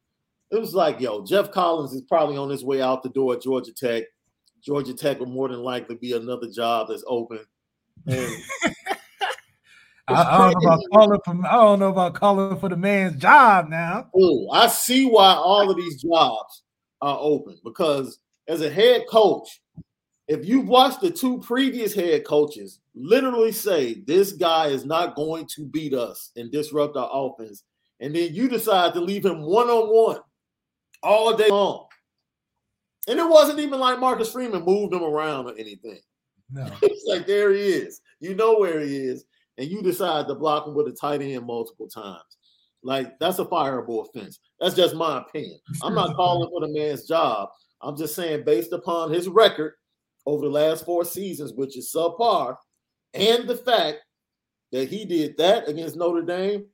It 0.51 0.61
was 0.61 0.75
like, 0.75 1.01
yo, 1.01 1.25
Geoff 1.25 1.53
Collins 1.53 1.93
is 1.93 2.03
probably 2.03 2.37
on 2.37 2.51
his 2.51 2.65
way 2.65 2.83
out 2.83 3.05
the 3.05 3.11
door 3.11 3.35
at 3.35 3.43
Georgia 3.43 3.73
Tech. 3.73 4.03
Georgia 4.61 4.93
Tech 4.93 5.21
will 5.21 5.27
more 5.27 5.49
than 5.49 5.61
likely 5.61 5.95
be 5.95 6.15
another 6.15 6.51
job 6.51 6.89
that's 6.89 7.05
open. 7.07 7.39
And 8.09 8.29
I, 10.11 10.23
I, 10.23 10.53
don't 10.53 10.63
know 10.63 10.69
about 10.69 10.81
calling 10.93 11.21
for 11.25 11.47
I 11.47 11.53
don't 11.53 11.79
know 11.79 11.89
about 11.89 12.15
calling 12.15 12.59
for 12.59 12.69
the 12.69 12.77
man's 12.77 13.17
job 13.17 13.69
now. 13.69 14.09
Ooh, 14.19 14.49
I 14.51 14.67
see 14.69 15.07
why 15.07 15.35
all 15.35 15.71
of 15.71 15.77
these 15.77 16.03
jobs 16.03 16.63
are 17.01 17.19
open 17.21 17.59
because 17.65 18.19
as 18.49 18.61
a 18.63 18.71
head 18.71 19.05
coach, 19.09 19.61
if 20.29 20.47
you've 20.47 20.69
watched 20.69 21.01
the 21.01 21.11
two 21.11 21.39
previous 21.39 21.95
head 21.95 22.25
coaches 22.25 22.81
literally 22.95 23.53
say 23.53 24.03
this 24.07 24.33
guy 24.33 24.67
is 24.67 24.85
not 24.85 25.17
going 25.17 25.47
to 25.55 25.67
beat 25.67 25.95
us 25.95 26.31
and 26.37 26.53
disrupt 26.53 26.97
our 26.97 27.11
offense, 27.13 27.65
and 28.01 28.15
then 28.15 28.35
you 28.35 28.49
decide 28.49 28.95
to 28.95 29.01
leave 29.01 29.25
him 29.25 29.43
one 29.43 29.69
on 29.69 29.89
one 29.89 30.21
all 31.03 31.37
day 31.37 31.49
long. 31.49 31.87
And 33.09 33.19
it 33.19 33.29
wasn't 33.29 33.61
even 33.61 33.81
like 33.81 33.99
Marcus 33.99 34.33
Freeman 34.33 34.65
moved 34.65 34.93
him 34.93 35.03
around 35.03 35.47
or 35.47 35.55
anything. 35.57 35.99
No. 36.51 36.71
it's 36.83 37.05
like 37.07 37.27
there 37.27 37.53
he 37.53 37.61
is. 37.61 38.01
You 38.21 38.35
know 38.35 38.59
where 38.59 38.81
he 38.81 38.97
is, 38.97 39.25
and 39.61 39.71
you 39.71 39.83
decide 39.83 40.27
to 40.27 40.35
block 40.35 40.67
him 40.67 40.75
with 40.75 40.89
a 40.89 40.93
tight 40.93 41.21
end 41.21 41.47
multiple 41.47 41.87
times. 41.87 42.39
Like 42.83 43.19
that's 43.19 43.39
a 43.39 43.45
fireable 43.45 44.09
offense. 44.09 44.41
That's 44.59 44.75
just 44.75 44.95
my 44.95 45.19
opinion. 45.19 45.61
I'm 45.83 45.95
not 45.95 46.17
calling 46.17 46.49
for 46.49 46.63
the 46.63 46.73
man's 46.73 47.07
job. 47.07 47.51
I'm 47.83 47.97
just 47.97 48.15
saying, 48.15 48.45
based 48.45 48.73
upon 48.73 49.13
his 49.13 49.29
record 49.29 49.75
over 50.25 50.47
the 50.47 50.51
last 50.51 50.87
four 50.87 51.05
seasons, 51.05 51.53
which 51.53 51.77
is 51.77 51.93
subpar, 51.95 52.57
and 53.13 53.47
the 53.47 53.57
fact 53.57 53.99
that 54.73 54.89
he 54.89 55.05
did 55.05 55.37
that 55.37 55.69
against 55.69 55.97
Notre 55.97 56.23
Dame, 56.23 56.65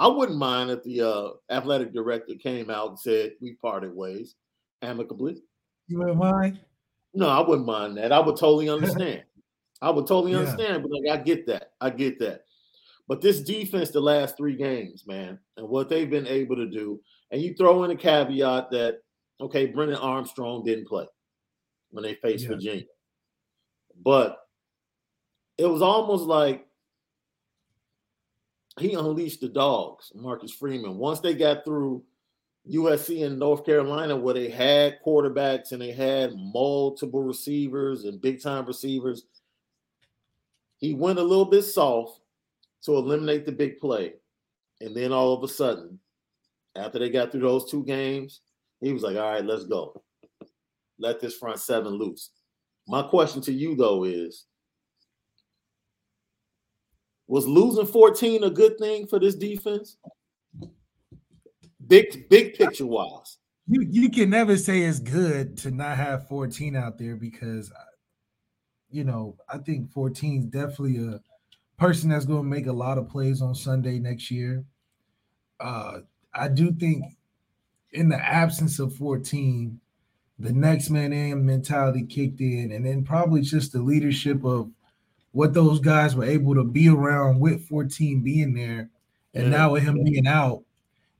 I 0.00 0.08
wouldn't 0.08 0.38
mind 0.38 0.70
if 0.70 0.82
the 0.82 1.02
uh, 1.02 1.28
athletic 1.50 1.92
director 1.92 2.34
came 2.34 2.68
out 2.68 2.88
and 2.88 2.98
said 2.98 3.34
we 3.40 3.54
parted 3.54 3.94
ways 3.94 4.34
amicably. 4.82 5.40
You 5.86 5.98
wouldn't 5.98 6.18
mind? 6.18 6.58
No, 7.14 7.28
I 7.28 7.40
wouldn't 7.46 7.66
mind 7.66 7.96
that. 7.98 8.12
I 8.12 8.18
would 8.18 8.36
totally 8.36 8.68
understand. 8.68 9.22
I 9.82 9.90
would 9.90 10.06
totally 10.06 10.32
yeah. 10.32 10.38
understand, 10.38 10.82
but 10.82 10.92
like 10.92 11.18
I 11.18 11.22
get 11.22 11.46
that. 11.46 11.72
I 11.80 11.90
get 11.90 12.18
that. 12.20 12.44
But 13.08 13.20
this 13.20 13.40
defense, 13.40 13.90
the 13.90 14.00
last 14.00 14.36
three 14.36 14.54
games, 14.54 15.04
man, 15.06 15.38
and 15.56 15.68
what 15.68 15.88
they've 15.88 16.10
been 16.10 16.26
able 16.26 16.56
to 16.56 16.66
do, 16.66 17.00
and 17.30 17.42
you 17.42 17.54
throw 17.54 17.84
in 17.84 17.90
a 17.90 17.96
caveat 17.96 18.70
that 18.70 18.98
okay, 19.40 19.66
Brennan 19.66 19.96
Armstrong 19.96 20.64
didn't 20.64 20.86
play 20.86 21.06
when 21.90 22.04
they 22.04 22.14
faced 22.14 22.44
yeah. 22.44 22.50
Virginia. 22.50 22.84
But 24.04 24.38
it 25.58 25.66
was 25.66 25.82
almost 25.82 26.24
like 26.24 26.66
he 28.78 28.94
unleashed 28.94 29.40
the 29.40 29.48
dogs, 29.48 30.12
Marcus 30.14 30.52
Freeman. 30.52 30.96
Once 30.96 31.20
they 31.20 31.34
got 31.34 31.64
through 31.64 32.02
USC 32.70 33.24
and 33.26 33.38
North 33.38 33.64
Carolina, 33.64 34.16
where 34.16 34.34
they 34.34 34.48
had 34.48 34.98
quarterbacks 35.04 35.72
and 35.72 35.80
they 35.80 35.92
had 35.92 36.32
multiple 36.36 37.22
receivers 37.22 38.04
and 38.04 38.20
big 38.20 38.42
time 38.42 38.66
receivers, 38.66 39.24
he 40.80 40.94
went 40.94 41.18
a 41.18 41.22
little 41.22 41.44
bit 41.44 41.62
soft 41.62 42.20
to 42.82 42.96
eliminate 42.96 43.46
the 43.46 43.52
big 43.52 43.78
play. 43.78 44.14
And 44.80 44.96
then 44.96 45.12
all 45.12 45.34
of 45.34 45.44
a 45.44 45.48
sudden, 45.48 45.98
after 46.76 46.98
they 46.98 47.10
got 47.10 47.30
through 47.30 47.42
those 47.42 47.70
two 47.70 47.84
games, 47.84 48.40
he 48.80 48.92
was 48.92 49.02
like, 49.02 49.16
all 49.16 49.30
right, 49.30 49.44
let's 49.44 49.66
go 49.66 50.02
let 51.00 51.18
this 51.18 51.36
front 51.36 51.58
seven 51.58 51.94
loose. 51.94 52.30
My 52.86 53.02
question 53.02 53.40
to 53.42 53.52
you 53.52 53.74
though 53.74 54.04
is 54.04 54.46
was 57.26 57.46
losing 57.46 57.86
14 57.86 58.44
a 58.44 58.50
good 58.50 58.78
thing 58.78 59.06
for 59.06 59.18
this 59.18 59.34
defense? 59.34 59.96
Big 61.86 62.28
big 62.28 62.54
picture 62.54 62.86
wise. 62.86 63.38
You 63.66 63.86
you 63.90 64.10
can 64.10 64.30
never 64.30 64.56
say 64.56 64.82
it's 64.82 65.00
good 65.00 65.56
to 65.58 65.70
not 65.70 65.96
have 65.96 66.28
14 66.28 66.76
out 66.76 66.98
there 66.98 67.16
because 67.16 67.72
you 68.90 69.04
know, 69.04 69.36
I 69.48 69.58
think 69.58 69.90
14 69.92 70.40
is 70.40 70.46
definitely 70.46 70.98
a 70.98 71.20
person 71.78 72.10
that's 72.10 72.26
going 72.26 72.42
to 72.42 72.48
make 72.48 72.66
a 72.66 72.72
lot 72.72 72.98
of 72.98 73.08
plays 73.08 73.40
on 73.42 73.54
Sunday 73.54 73.98
next 73.98 74.30
year. 74.30 74.64
Uh 75.58 76.00
I 76.32 76.48
do 76.48 76.72
think 76.72 77.04
in 77.92 78.08
the 78.08 78.16
absence 78.16 78.78
of 78.78 78.94
14, 78.94 79.80
the 80.38 80.52
next 80.52 80.90
man 80.90 81.12
in 81.12 81.44
mentality 81.44 82.04
kicked 82.04 82.40
in, 82.40 82.72
and 82.72 82.86
then 82.86 83.04
probably 83.04 83.42
just 83.42 83.72
the 83.72 83.82
leadership 83.82 84.44
of 84.44 84.70
what 85.32 85.54
those 85.54 85.80
guys 85.80 86.16
were 86.16 86.24
able 86.24 86.54
to 86.54 86.64
be 86.64 86.88
around 86.88 87.40
with 87.40 87.66
14 87.68 88.22
being 88.22 88.54
there, 88.54 88.90
and 89.34 89.44
yeah. 89.44 89.50
now 89.50 89.72
with 89.72 89.82
him 89.82 90.02
being 90.02 90.26
out, 90.26 90.62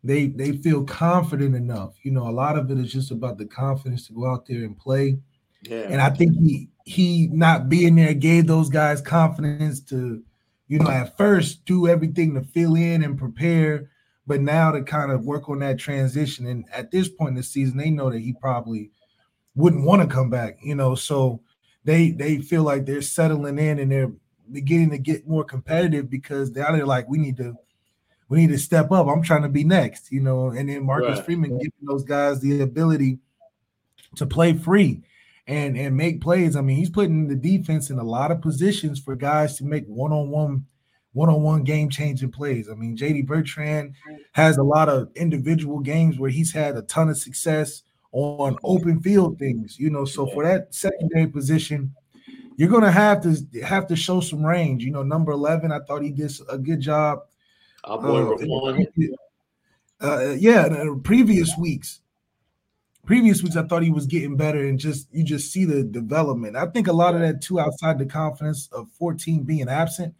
they 0.02 0.28
they 0.28 0.52
feel 0.52 0.84
confident 0.84 1.54
enough. 1.54 1.94
You 2.02 2.12
know, 2.12 2.28
a 2.28 2.32
lot 2.32 2.56
of 2.56 2.70
it 2.70 2.78
is 2.78 2.92
just 2.92 3.10
about 3.10 3.38
the 3.38 3.46
confidence 3.46 4.06
to 4.06 4.14
go 4.14 4.26
out 4.26 4.46
there 4.46 4.64
and 4.64 4.78
play. 4.78 5.18
Yeah. 5.62 5.86
And 5.88 6.00
I 6.00 6.10
think 6.10 6.36
he 6.38 6.68
he 6.84 7.28
not 7.28 7.68
being 7.68 7.94
there 7.96 8.14
gave 8.14 8.46
those 8.46 8.68
guys 8.68 9.00
confidence 9.00 9.80
to, 9.80 10.22
you 10.68 10.78
know, 10.78 10.90
at 10.90 11.16
first 11.16 11.64
do 11.64 11.86
everything 11.86 12.34
to 12.34 12.42
fill 12.42 12.74
in 12.74 13.04
and 13.04 13.18
prepare, 13.18 13.90
but 14.26 14.40
now 14.40 14.72
to 14.72 14.82
kind 14.82 15.12
of 15.12 15.24
work 15.24 15.48
on 15.48 15.60
that 15.60 15.78
transition. 15.78 16.46
And 16.46 16.64
at 16.72 16.90
this 16.90 17.08
point 17.08 17.30
in 17.30 17.36
the 17.36 17.42
season, 17.42 17.76
they 17.76 17.90
know 17.90 18.10
that 18.10 18.20
he 18.20 18.32
probably 18.32 18.90
wouldn't 19.54 19.84
want 19.84 20.02
to 20.02 20.08
come 20.08 20.30
back, 20.30 20.58
you 20.62 20.74
know. 20.74 20.94
So 20.94 21.40
they 21.84 22.10
they 22.10 22.38
feel 22.38 22.62
like 22.62 22.86
they're 22.86 23.02
settling 23.02 23.58
in 23.58 23.78
and 23.78 23.92
they're 23.92 24.12
beginning 24.50 24.90
to 24.90 24.98
get 24.98 25.28
more 25.28 25.44
competitive 25.44 26.10
because 26.10 26.50
now 26.50 26.72
they're 26.72 26.86
like, 26.86 27.08
we 27.08 27.18
need 27.18 27.36
to 27.36 27.56
we 28.28 28.40
need 28.40 28.52
to 28.52 28.58
step 28.58 28.90
up. 28.90 29.06
I'm 29.06 29.22
trying 29.22 29.42
to 29.42 29.48
be 29.48 29.64
next, 29.64 30.10
you 30.10 30.20
know. 30.20 30.48
And 30.50 30.68
then 30.68 30.86
Marcus 30.86 31.16
right. 31.16 31.24
Freeman 31.24 31.58
giving 31.58 31.72
those 31.82 32.04
guys 32.04 32.40
the 32.40 32.62
ability 32.62 33.18
to 34.16 34.26
play 34.26 34.54
free 34.54 35.02
and 35.46 35.76
and 35.76 35.96
make 35.96 36.20
plays. 36.20 36.56
I 36.56 36.60
mean, 36.60 36.76
he's 36.76 36.90
putting 36.90 37.28
the 37.28 37.36
defense 37.36 37.90
in 37.90 37.98
a 37.98 38.04
lot 38.04 38.30
of 38.30 38.40
positions 38.40 39.00
for 39.00 39.16
guys 39.16 39.56
to 39.56 39.64
make 39.64 39.84
one-on-one 39.86 40.66
one-on-one 41.12 41.64
game-changing 41.64 42.30
plays. 42.30 42.68
I 42.70 42.74
mean, 42.74 42.96
JD 42.96 43.26
Bertrand 43.26 43.94
has 44.32 44.58
a 44.58 44.62
lot 44.62 44.88
of 44.88 45.10
individual 45.16 45.80
games 45.80 46.18
where 46.18 46.30
he's 46.30 46.52
had 46.52 46.76
a 46.76 46.82
ton 46.82 47.08
of 47.08 47.18
success 47.18 47.82
on 48.12 48.56
open 48.62 49.00
field 49.00 49.38
things, 49.38 49.78
you 49.78 49.90
know. 49.90 50.04
So 50.04 50.26
for 50.26 50.44
that 50.44 50.74
secondary 50.74 51.26
position, 51.26 51.94
you're 52.56 52.68
gonna 52.68 52.90
have 52.90 53.22
to 53.22 53.60
have 53.62 53.86
to 53.88 53.96
show 53.96 54.20
some 54.20 54.44
range. 54.44 54.84
You 54.84 54.92
know, 54.92 55.02
number 55.02 55.32
11, 55.32 55.72
I 55.72 55.80
thought 55.80 56.02
he 56.02 56.10
did 56.10 56.32
a 56.48 56.58
good 56.58 56.80
job. 56.80 57.20
Our 57.84 57.98
boy 57.98 58.36
uh, 60.00 60.06
uh, 60.06 60.36
yeah, 60.38 60.94
previous 61.02 61.56
weeks, 61.56 62.00
previous 63.10 63.42
weeks, 63.42 63.56
I 63.56 63.64
thought 63.64 63.82
he 63.82 63.90
was 63.90 64.06
getting 64.06 64.36
better, 64.36 64.64
and 64.68 64.78
just 64.78 65.08
you 65.10 65.24
just 65.24 65.52
see 65.52 65.64
the 65.64 65.82
development. 65.82 66.54
I 66.54 66.66
think 66.66 66.86
a 66.86 66.92
lot 66.92 67.16
of 67.16 67.20
that 67.22 67.42
too, 67.42 67.58
outside 67.58 67.98
the 67.98 68.06
confidence 68.06 68.68
of 68.70 68.86
14 68.92 69.42
being 69.42 69.68
absent, 69.68 70.14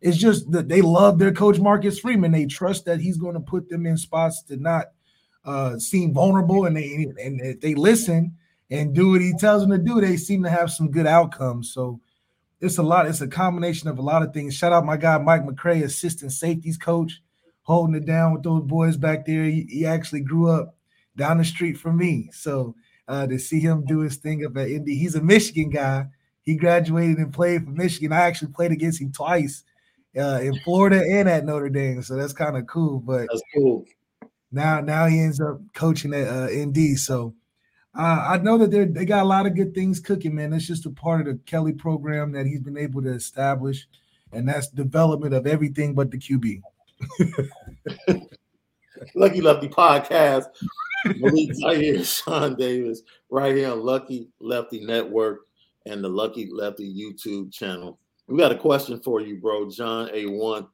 it's 0.00 0.16
just 0.16 0.48
that 0.52 0.68
they 0.68 0.80
love 0.80 1.18
their 1.18 1.32
coach 1.32 1.58
Marcus 1.58 1.98
Freeman. 1.98 2.30
They 2.30 2.46
trust 2.46 2.84
that 2.84 3.00
he's 3.00 3.16
going 3.16 3.34
to 3.34 3.40
put 3.40 3.68
them 3.68 3.84
in 3.84 3.96
spots 3.96 4.44
to 4.44 4.56
not 4.58 4.92
uh, 5.44 5.80
seem 5.80 6.14
vulnerable 6.14 6.66
and 6.66 6.76
they 6.76 7.12
and 7.20 7.40
if 7.40 7.60
they 7.60 7.74
listen 7.74 8.36
and 8.70 8.94
do 8.94 9.10
what 9.10 9.22
he 9.22 9.32
tells 9.32 9.62
them 9.62 9.72
to 9.72 9.78
do, 9.78 10.00
they 10.00 10.16
seem 10.16 10.44
to 10.44 10.48
have 10.48 10.70
some 10.70 10.92
good 10.92 11.08
outcomes. 11.08 11.72
So 11.72 11.98
it's 12.60 12.78
a 12.78 12.82
lot. 12.84 13.08
It's 13.08 13.22
a 13.22 13.26
combination 13.26 13.88
of 13.88 13.98
a 13.98 14.02
lot 14.02 14.22
of 14.22 14.32
things. 14.32 14.54
Shout 14.54 14.72
out 14.72 14.86
my 14.86 14.96
guy 14.96 15.18
Mike 15.18 15.44
McCray, 15.44 15.82
assistant 15.82 16.30
safeties 16.30 16.78
coach, 16.78 17.20
holding 17.62 17.96
it 17.96 18.06
down 18.06 18.32
with 18.34 18.44
those 18.44 18.62
boys 18.62 18.96
back 18.96 19.26
there. 19.26 19.42
He, 19.42 19.66
he 19.68 19.84
actually 19.84 20.20
grew 20.20 20.48
up 20.48 20.75
down 21.16 21.38
the 21.38 21.44
street 21.44 21.78
from 21.78 21.96
me, 21.96 22.30
so 22.32 22.74
uh, 23.08 23.26
to 23.26 23.38
see 23.38 23.60
him 23.60 23.84
do 23.84 24.00
his 24.00 24.16
thing 24.16 24.44
up 24.44 24.56
at 24.56 24.68
ND, 24.68 24.88
he's 24.88 25.14
a 25.14 25.22
Michigan 25.22 25.70
guy. 25.70 26.06
He 26.42 26.56
graduated 26.56 27.18
and 27.18 27.32
played 27.32 27.64
for 27.64 27.70
Michigan. 27.70 28.12
I 28.12 28.20
actually 28.20 28.52
played 28.52 28.72
against 28.72 29.00
him 29.00 29.12
twice 29.12 29.64
uh, 30.16 30.40
in 30.42 30.58
Florida 30.60 31.02
and 31.10 31.28
at 31.28 31.44
Notre 31.44 31.68
Dame, 31.68 32.02
so 32.02 32.16
that's 32.16 32.32
kind 32.32 32.56
of 32.56 32.66
cool. 32.66 33.00
But 33.00 33.26
that's 33.30 33.42
cool. 33.54 33.84
Now, 34.52 34.80
now 34.80 35.06
he 35.06 35.20
ends 35.20 35.40
up 35.40 35.60
coaching 35.74 36.14
at 36.14 36.28
uh, 36.28 36.48
ND. 36.50 36.98
So 36.98 37.34
uh, 37.98 38.26
I 38.28 38.38
know 38.38 38.58
that 38.58 38.70
they 38.70 38.84
they 38.84 39.04
got 39.04 39.22
a 39.22 39.28
lot 39.28 39.46
of 39.46 39.54
good 39.54 39.74
things 39.74 40.00
cooking, 40.00 40.34
man. 40.34 40.50
That's 40.50 40.66
just 40.66 40.86
a 40.86 40.90
part 40.90 41.20
of 41.20 41.26
the 41.26 41.34
Kelly 41.44 41.72
program 41.72 42.32
that 42.32 42.46
he's 42.46 42.60
been 42.60 42.76
able 42.76 43.02
to 43.02 43.12
establish, 43.12 43.86
and 44.32 44.48
that's 44.48 44.68
development 44.68 45.34
of 45.34 45.46
everything 45.46 45.94
but 45.94 46.10
the 46.10 46.18
QB. 46.18 46.60
Lucky 49.14 49.40
Lefty 49.40 49.68
podcast. 49.68 50.46
Malik 51.04 51.54
Zaire, 51.54 52.04
Sean 52.04 52.56
Davis, 52.56 53.02
right 53.30 53.54
here 53.54 53.70
on 53.70 53.82
Lucky 53.82 54.28
Lefty 54.40 54.84
Network 54.84 55.40
and 55.86 56.02
the 56.02 56.08
Lucky 56.08 56.48
Lefty 56.52 56.92
YouTube 56.92 57.52
channel. 57.52 57.98
We 58.26 58.38
got 58.38 58.52
a 58.52 58.58
question 58.58 59.00
for 59.00 59.20
you, 59.20 59.36
bro. 59.36 59.70
John 59.70 60.08
A1 60.08 60.66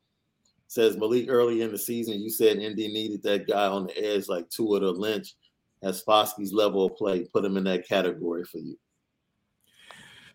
says 0.69 0.97
Malik 0.97 1.27
early 1.29 1.63
in 1.63 1.71
the 1.71 1.79
season, 1.79 2.21
you 2.21 2.31
said 2.31 2.57
ND 2.57 2.77
needed 2.77 3.23
that 3.25 3.47
guy 3.47 3.67
on 3.67 3.87
the 3.87 3.99
edge 3.99 4.29
like 4.29 4.49
Tuck 4.49 4.67
or 4.67 4.81
Lynch. 4.81 5.35
As 5.83 6.03
Foskey's 6.05 6.53
level 6.53 6.87
of 6.87 6.97
play, 6.97 7.25
put 7.25 7.45
him 7.45 7.57
in 7.57 7.65
that 7.65 7.89
category 7.89 8.45
for 8.45 8.59
you. 8.59 8.79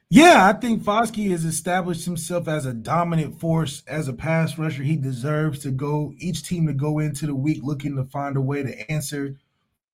Yeah, 0.09 0.47
I 0.47 0.53
think 0.53 0.83
Foskey 0.83 1.31
has 1.31 1.43
established 1.43 2.05
himself 2.05 2.47
as 2.47 2.65
a 2.65 2.73
dominant 2.73 3.39
force 3.39 3.83
as 3.87 4.07
a 4.07 4.13
pass 4.13 4.57
rusher. 4.57 4.83
He 4.83 4.95
deserves 4.95 5.59
to 5.59 5.71
go 5.71 6.13
each 6.17 6.43
team 6.43 6.67
to 6.67 6.73
go 6.73 6.99
into 6.99 7.25
the 7.25 7.35
week 7.35 7.59
looking 7.61 7.95
to 7.95 8.05
find 8.05 8.37
a 8.37 8.41
way 8.41 8.63
to 8.63 8.91
answer 8.91 9.37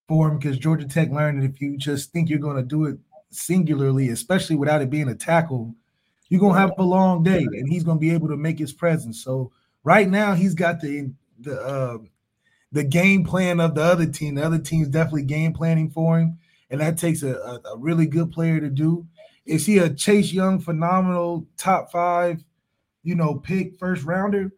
for 0.07 0.29
him 0.29 0.38
because 0.38 0.57
Georgia 0.57 0.88
Tech 0.88 1.12
learned 1.12 1.41
that 1.41 1.45
if 1.45 1.62
you 1.62 1.77
just 1.77 2.12
think 2.12 2.29
you're 2.29 2.39
going 2.39 2.57
to 2.57 2.63
do 2.63 2.86
it 2.86 2.98
singularly, 3.29 4.10
especially 4.10 4.55
without 4.55 4.81
it 4.81 4.89
being 4.89 5.10
a 5.10 5.15
tackle, 5.15 5.74
you're 6.29 6.39
going 6.39 6.53
to 6.53 6.60
have 6.60 6.74
a 6.77 6.83
long 6.83 7.24
day, 7.24 7.43
and 7.43 7.67
he's 7.69 7.83
going 7.83 7.98
to 7.98 8.01
be 8.01 8.12
able 8.12 8.27
to 8.29 8.38
make 8.38 8.57
his 8.57 8.74
presence. 8.74 9.24
So 9.24 9.51
right 9.83 10.10
now, 10.10 10.33
he's 10.33 10.55
got 10.55 10.81
the 10.81 11.12
the 11.39 11.60
uh, 11.62 11.98
the 12.72 12.83
game 12.83 13.24
plan 13.24 13.60
of 13.60 13.75
the 13.75 13.83
other 13.83 14.05
team. 14.05 14.36
The 14.36 14.43
other 14.43 14.60
team's 14.60 14.89
definitely 14.89 15.24
game 15.24 15.53
planning 15.53 15.89
for 15.89 16.19
him, 16.19 16.39
and 16.69 16.81
that 16.81 16.98
takes 16.98 17.24
a, 17.24 17.36
a, 17.36 17.62
a 17.74 17.77
really 17.77 18.07
good 18.07 18.31
player 18.31 18.60
to 18.60 18.69
do. 18.69 19.05
Is 19.45 19.65
he 19.65 19.77
a 19.77 19.89
Chase 19.89 20.31
Young 20.31 20.60
phenomenal 20.60 21.45
top 21.57 21.91
five, 21.91 22.43
you 23.03 23.15
know, 23.15 23.36
pick 23.36 23.77
first 23.77 24.03
rounder? 24.03 24.51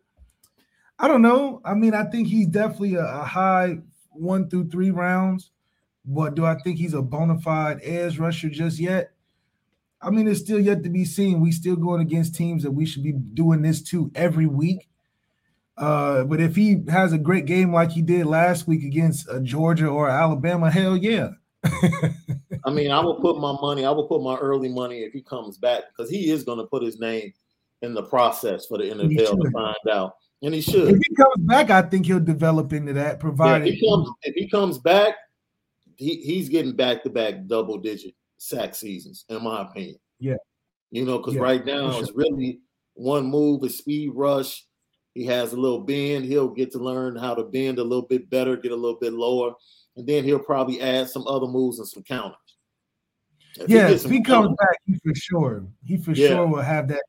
I 0.97 1.07
don't 1.07 1.21
know. 1.21 1.61
I 1.65 1.73
mean, 1.73 1.93
I 1.93 2.05
think 2.05 2.27
he's 2.27 2.47
definitely 2.47 2.95
a, 2.95 3.05
a 3.05 3.23
high 3.23 3.79
one 4.15 4.49
through 4.49 4.69
three 4.69 4.91
rounds, 4.91 5.51
but 6.05 6.35
do 6.35 6.45
I 6.45 6.55
think 6.55 6.77
he's 6.77 6.93
a 6.93 7.01
bona 7.01 7.39
fide 7.39 7.79
edge 7.83 8.17
rusher 8.17 8.49
just 8.49 8.79
yet? 8.79 9.11
I 10.01 10.09
mean, 10.09 10.27
it's 10.27 10.39
still 10.39 10.59
yet 10.59 10.83
to 10.83 10.89
be 10.89 11.05
seen. 11.05 11.41
We 11.41 11.51
still 11.51 11.75
going 11.75 12.01
against 12.01 12.35
teams 12.35 12.63
that 12.63 12.71
we 12.71 12.85
should 12.85 13.03
be 13.03 13.13
doing 13.13 13.61
this 13.61 13.81
to 13.83 14.11
every 14.13 14.45
week. 14.45 14.87
Uh, 15.77 16.23
but 16.23 16.39
if 16.39 16.55
he 16.55 16.83
has 16.89 17.11
a 17.11 17.17
great 17.17 17.45
game 17.45 17.73
like 17.73 17.91
he 17.91 18.01
did 18.01 18.25
last 18.25 18.67
week 18.67 18.83
against 18.83 19.27
uh, 19.27 19.39
Georgia 19.39 19.87
or 19.87 20.09
Alabama, 20.09 20.71
hell 20.71 20.95
yeah. 20.95 21.29
I 22.65 22.71
mean, 22.71 22.91
I 22.91 22.99
will 22.99 23.19
put 23.19 23.39
my 23.39 23.57
money, 23.59 23.83
I 23.83 23.91
will 23.91 24.07
put 24.07 24.21
my 24.21 24.37
early 24.37 24.69
money 24.69 24.99
if 24.99 25.11
he 25.11 25.21
comes 25.21 25.57
back 25.57 25.83
because 25.89 26.09
he 26.09 26.29
is 26.29 26.43
going 26.43 26.59
to 26.59 26.65
put 26.65 26.83
his 26.83 26.99
name 26.99 27.33
in 27.81 27.93
the 27.93 28.03
process 28.03 28.65
for 28.65 28.77
the 28.77 28.85
NFL 28.85 29.41
to 29.41 29.51
find 29.51 29.75
out. 29.91 30.15
And 30.41 30.53
he 30.53 30.61
should. 30.61 30.89
If 30.89 30.97
he 30.97 31.15
comes 31.15 31.37
back, 31.39 31.69
I 31.69 31.81
think 31.81 32.05
he'll 32.05 32.19
develop 32.19 32.73
into 32.73 32.93
that. 32.93 33.19
Provided 33.19 33.67
yeah, 33.67 33.73
if, 33.73 33.79
he 33.79 33.89
comes, 33.89 34.09
if 34.23 34.35
he 34.35 34.49
comes 34.49 34.77
back, 34.77 35.15
he, 35.97 36.21
he's 36.21 36.49
getting 36.49 36.75
back 36.75 37.03
to 37.03 37.09
back 37.09 37.47
double 37.47 37.77
digit 37.77 38.13
sack 38.37 38.75
seasons, 38.75 39.25
in 39.29 39.43
my 39.43 39.61
opinion. 39.61 39.97
Yeah. 40.19 40.35
You 40.91 41.05
know, 41.05 41.17
because 41.17 41.35
yeah, 41.35 41.41
right 41.41 41.65
now 41.65 41.91
sure. 41.91 42.01
it's 42.01 42.11
really 42.13 42.59
one 42.93 43.25
move, 43.25 43.63
a 43.63 43.69
speed 43.69 44.11
rush. 44.13 44.65
He 45.13 45.25
has 45.25 45.53
a 45.53 45.57
little 45.57 45.81
bend. 45.81 46.25
He'll 46.25 46.49
get 46.49 46.71
to 46.73 46.79
learn 46.79 47.15
how 47.15 47.33
to 47.33 47.43
bend 47.43 47.79
a 47.79 47.83
little 47.83 48.05
bit 48.05 48.29
better, 48.29 48.57
get 48.57 48.73
a 48.73 48.75
little 48.75 48.99
bit 48.99 49.13
lower, 49.13 49.53
and 49.95 50.05
then 50.05 50.23
he'll 50.25 50.39
probably 50.39 50.81
add 50.81 51.09
some 51.09 51.25
other 51.27 51.47
moves 51.47 51.79
and 51.79 51.87
some 51.87 52.03
counters. 52.03 52.37
If 53.57 53.69
yeah, 53.69 53.87
he 53.87 53.93
if 53.95 54.03
he 54.03 54.21
comes 54.21 54.49
back, 54.59 54.77
he 54.85 54.95
for 54.95 55.15
sure, 55.15 55.65
he 55.85 55.97
for 55.97 56.11
yeah. 56.11 56.27
sure 56.27 56.47
will 56.47 56.61
have 56.61 56.89
that 56.89 57.03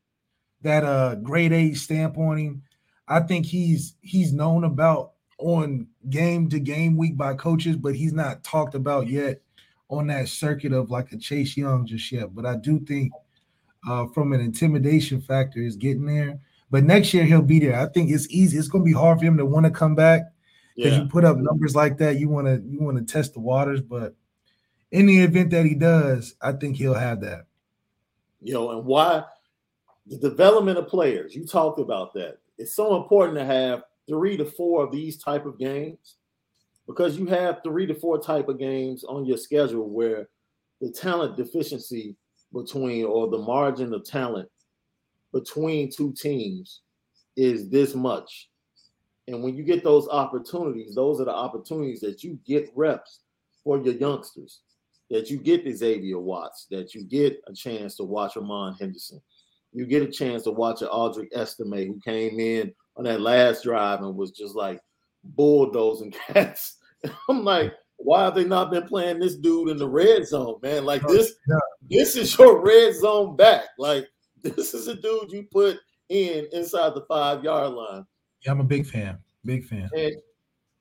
that 0.61 0.85
uh 0.85 1.15
grade 1.15 1.51
A 1.51 1.73
stamp 1.73 2.17
on 2.17 2.37
him. 2.37 2.63
I 3.07 3.21
think 3.21 3.45
he's 3.45 3.95
he's 4.01 4.33
known 4.33 4.63
about 4.63 5.13
on 5.39 5.87
game 6.09 6.49
to 6.49 6.59
game 6.59 6.97
week 6.97 7.15
by 7.15 7.33
coaches, 7.35 7.75
but 7.75 7.95
he's 7.95 8.13
not 8.13 8.43
talked 8.43 8.75
about 8.75 9.07
yet 9.07 9.41
on 9.89 10.07
that 10.07 10.27
circuit 10.27 10.73
of 10.73 10.91
like 10.91 11.11
a 11.11 11.17
Chase 11.17 11.55
Young 11.55 11.85
just 11.85 12.11
yet. 12.11 12.33
But 12.35 12.45
I 12.45 12.55
do 12.55 12.79
think 12.79 13.11
uh, 13.87 14.07
from 14.07 14.33
an 14.33 14.41
intimidation 14.41 15.21
factor 15.21 15.59
is 15.59 15.75
getting 15.75 16.05
there. 16.05 16.39
But 16.69 16.83
next 16.83 17.13
year 17.13 17.23
he'll 17.23 17.41
be 17.41 17.59
there. 17.59 17.79
I 17.79 17.85
think 17.87 18.11
it's 18.11 18.27
easy. 18.29 18.57
It's 18.57 18.67
going 18.67 18.83
to 18.83 18.89
be 18.89 18.97
hard 18.97 19.19
for 19.19 19.25
him 19.25 19.37
to 19.37 19.45
want 19.45 19.65
to 19.65 19.71
come 19.71 19.95
back 19.95 20.23
because 20.75 20.93
yeah. 20.93 21.03
you 21.03 21.07
put 21.07 21.23
up 21.23 21.37
numbers 21.37 21.75
like 21.75 21.97
that. 21.99 22.19
You 22.19 22.27
want 22.27 22.47
to 22.47 22.61
you 22.67 22.81
want 22.81 22.97
to 22.97 23.03
test 23.03 23.33
the 23.33 23.39
waters, 23.39 23.79
but 23.79 24.15
in 24.91 25.05
the 25.05 25.19
event 25.19 25.51
that 25.51 25.65
he 25.65 25.75
does, 25.75 26.35
I 26.41 26.51
think 26.51 26.75
he'll 26.75 26.93
have 26.93 27.21
that. 27.21 27.45
You 28.41 28.53
know, 28.53 28.71
and 28.71 28.85
why 28.85 29.23
the 30.05 30.17
development 30.17 30.77
of 30.77 30.87
players, 30.87 31.35
you 31.35 31.45
talked 31.45 31.79
about 31.79 32.13
that. 32.13 32.39
It's 32.57 32.75
so 32.75 33.01
important 33.01 33.37
to 33.37 33.45
have 33.45 33.83
three 34.07 34.37
to 34.37 34.45
four 34.45 34.83
of 34.83 34.91
these 34.91 35.17
type 35.17 35.45
of 35.45 35.59
games 35.59 36.15
because 36.87 37.17
you 37.17 37.25
have 37.27 37.61
three 37.63 37.85
to 37.85 37.93
four 37.93 38.19
type 38.19 38.47
of 38.47 38.59
games 38.59 39.03
on 39.03 39.25
your 39.25 39.37
schedule 39.37 39.89
where 39.89 40.29
the 40.81 40.91
talent 40.91 41.37
deficiency 41.37 42.15
between 42.53 43.05
or 43.05 43.29
the 43.29 43.37
margin 43.37 43.93
of 43.93 44.05
talent 44.05 44.49
between 45.33 45.91
two 45.91 46.13
teams 46.13 46.81
is 47.35 47.69
this 47.69 47.93
much. 47.93 48.49
And 49.27 49.43
when 49.43 49.55
you 49.55 49.63
get 49.63 49.83
those 49.83 50.07
opportunities, 50.07 50.95
those 50.95 51.19
are 51.19 51.25
the 51.25 51.33
opportunities 51.33 51.99
that 51.99 52.23
you 52.23 52.39
get 52.45 52.71
reps 52.73 53.19
for 53.63 53.77
your 53.77 53.93
youngsters 53.95 54.61
that 55.09 55.29
you 55.29 55.37
get 55.37 55.77
Xavier 55.77 56.19
Watts, 56.19 56.67
that 56.71 56.93
you 56.93 57.03
get 57.03 57.41
a 57.47 57.53
chance 57.53 57.95
to 57.95 58.03
watch 58.03 58.35
Ramon 58.35 58.75
Henderson. 58.79 59.21
You 59.73 59.85
get 59.85 60.03
a 60.03 60.11
chance 60.11 60.43
to 60.43 60.51
watch 60.51 60.81
an 60.81 60.87
Audric 60.87 61.27
Estime 61.35 61.85
who 61.85 61.99
came 62.03 62.39
in 62.39 62.73
on 62.95 63.03
that 63.03 63.21
last 63.21 63.63
drive 63.63 64.01
and 64.01 64.15
was 64.15 64.31
just 64.31 64.55
like 64.55 64.79
bulldozing 65.23 66.11
cats. 66.27 66.77
I'm 67.29 67.43
like, 67.43 67.73
why 67.97 68.23
have 68.23 68.35
they 68.35 68.45
not 68.45 68.71
been 68.71 68.87
playing 68.87 69.19
this 69.19 69.35
dude 69.35 69.69
in 69.69 69.77
the 69.77 69.87
red 69.87 70.27
zone, 70.27 70.55
man? 70.61 70.85
Like 70.85 71.03
oh, 71.05 71.13
this, 71.13 71.33
this 71.89 72.15
is 72.15 72.37
your 72.37 72.63
red 72.63 72.95
zone 72.95 73.35
back. 73.35 73.65
Like 73.77 74.07
this 74.41 74.73
is 74.73 74.87
a 74.87 74.95
dude 74.95 75.31
you 75.31 75.47
put 75.51 75.77
in 76.09 76.47
inside 76.51 76.93
the 76.93 77.05
five 77.07 77.43
yard 77.43 77.73
line. 77.73 78.05
Yeah, 78.45 78.51
I'm 78.51 78.59
a 78.59 78.65
big 78.65 78.85
fan. 78.85 79.17
Big 79.45 79.65
fan. 79.65 79.89
And, 79.95 80.13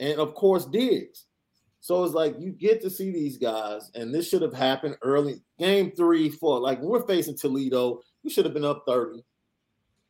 and 0.00 0.20
of 0.20 0.34
course, 0.34 0.66
Diggs. 0.66 1.26
So 1.80 2.02
it's 2.04 2.14
like 2.14 2.34
you 2.40 2.50
get 2.50 2.82
to 2.82 2.90
see 2.90 3.12
these 3.12 3.38
guys, 3.38 3.90
and 3.94 4.12
this 4.12 4.28
should 4.28 4.42
have 4.42 4.52
happened 4.52 4.96
early. 5.02 5.40
Game 5.58 5.92
three, 5.92 6.30
four. 6.30 6.58
Like 6.58 6.80
we're 6.80 7.06
facing 7.06 7.36
Toledo, 7.36 8.00
we 8.26 8.32
should 8.32 8.44
have 8.44 8.52
been 8.52 8.64
up 8.64 8.82
30. 8.86 9.24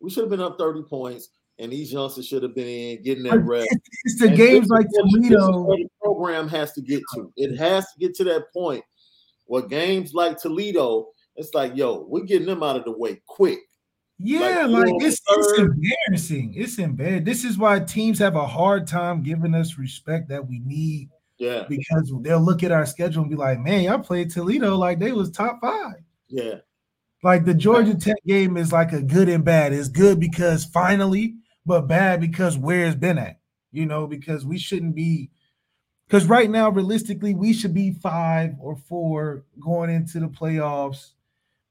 We 0.00 0.10
should 0.10 0.22
have 0.22 0.30
been 0.30 0.40
up 0.40 0.56
30 0.58 0.84
points, 0.84 1.28
and 1.58 1.70
these 1.70 1.92
youngsters 1.92 2.26
should 2.26 2.42
have 2.42 2.54
been 2.54 2.66
in 2.66 3.02
getting 3.02 3.24
that 3.24 3.38
rep. 3.40 3.66
It's 4.04 4.18
the 4.18 4.28
and 4.28 4.36
games 4.36 4.68
like 4.68 4.86
Toledo. 4.92 5.66
the 5.66 5.88
program 6.02 6.48
has 6.48 6.72
to 6.72 6.80
get 6.80 7.02
to. 7.14 7.30
It 7.36 7.56
has 7.58 7.84
to 7.84 7.98
get 8.00 8.14
to 8.16 8.24
that 8.24 8.52
point 8.54 8.82
where 9.44 9.62
games 9.62 10.14
like 10.14 10.38
Toledo, 10.40 11.08
it's 11.36 11.54
like, 11.54 11.76
yo, 11.76 12.06
we're 12.08 12.24
getting 12.24 12.46
them 12.46 12.62
out 12.62 12.76
of 12.76 12.84
the 12.84 12.92
way 12.92 13.20
quick. 13.26 13.60
Yeah, 14.18 14.64
like, 14.64 14.86
like 14.86 14.94
it's, 15.02 15.20
it's 15.28 15.58
embarrassing. 15.58 16.54
It's 16.56 16.78
embarrassing. 16.78 17.24
This 17.24 17.44
is 17.44 17.58
why 17.58 17.80
teams 17.80 18.18
have 18.18 18.34
a 18.34 18.46
hard 18.46 18.86
time 18.86 19.22
giving 19.22 19.54
us 19.54 19.76
respect 19.76 20.30
that 20.30 20.48
we 20.48 20.60
need 20.60 21.10
yeah. 21.38 21.64
Because 21.68 22.12
they'll 22.20 22.40
look 22.40 22.62
at 22.62 22.72
our 22.72 22.86
schedule 22.86 23.22
and 23.22 23.30
be 23.30 23.36
like, 23.36 23.60
man, 23.60 23.88
I 23.88 23.96
played 23.98 24.30
Toledo 24.30 24.76
like 24.76 24.98
they 24.98 25.12
was 25.12 25.30
top 25.30 25.60
five. 25.60 25.96
Yeah. 26.28 26.56
Like 27.22 27.44
the 27.44 27.54
Georgia 27.54 27.94
Tech 27.94 28.22
game 28.26 28.56
is 28.56 28.72
like 28.72 28.92
a 28.92 29.02
good 29.02 29.28
and 29.28 29.44
bad. 29.44 29.72
It's 29.72 29.88
good 29.88 30.20
because 30.20 30.64
finally, 30.64 31.36
but 31.64 31.88
bad 31.88 32.20
because 32.20 32.56
where 32.56 32.86
it's 32.86 32.96
been 32.96 33.18
at, 33.18 33.40
you 33.72 33.86
know, 33.86 34.06
because 34.06 34.44
we 34.44 34.58
shouldn't 34.58 34.94
be 34.94 35.30
because 36.06 36.26
right 36.26 36.48
now, 36.48 36.70
realistically, 36.70 37.34
we 37.34 37.52
should 37.52 37.74
be 37.74 37.90
five 37.90 38.54
or 38.60 38.76
four 38.76 39.44
going 39.58 39.90
into 39.90 40.20
the 40.20 40.28
playoffs, 40.28 41.12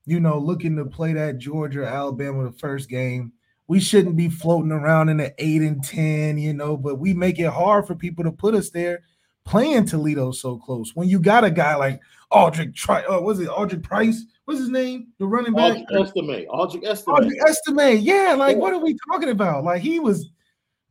you 0.05 0.19
know, 0.19 0.37
looking 0.37 0.75
to 0.75 0.85
play 0.85 1.13
that 1.13 1.37
Georgia 1.37 1.85
Alabama 1.87 2.43
the 2.43 2.51
first 2.51 2.89
game. 2.89 3.31
We 3.67 3.79
shouldn't 3.79 4.17
be 4.17 4.29
floating 4.29 4.73
around 4.73 5.09
in 5.09 5.17
the 5.17 5.33
eight 5.39 5.61
and 5.61 5.83
10, 5.83 6.37
you 6.37 6.53
know, 6.53 6.75
but 6.77 6.99
we 6.99 7.13
make 7.13 7.39
it 7.39 7.49
hard 7.49 7.87
for 7.87 7.95
people 7.95 8.23
to 8.25 8.31
put 8.31 8.53
us 8.53 8.69
there 8.69 9.03
playing 9.45 9.85
Toledo 9.85 10.31
so 10.31 10.57
close 10.57 10.95
when 10.95 11.07
you 11.07 11.19
got 11.19 11.43
a 11.43 11.51
guy 11.51 11.75
like 11.75 12.01
Audric 12.31 12.75
Tri 12.75 13.03
uh, 13.03 13.19
was 13.19 13.39
it 13.39 13.47
Audric 13.47 13.83
Price? 13.83 14.25
What's 14.45 14.59
his 14.59 14.69
name? 14.69 15.07
The 15.19 15.25
running 15.25 15.53
back 15.53 15.73
Audric 15.73 16.07
Estime. 16.07 16.45
Audric 16.49 16.85
Estime. 16.85 17.15
Audric 17.15 17.39
Estime. 17.47 17.99
Yeah, 18.01 18.35
like 18.37 18.55
yeah. 18.55 18.61
what 18.61 18.73
are 18.73 18.79
we 18.79 18.97
talking 19.11 19.29
about? 19.29 19.63
Like 19.63 19.81
he 19.81 19.99
was 19.99 20.29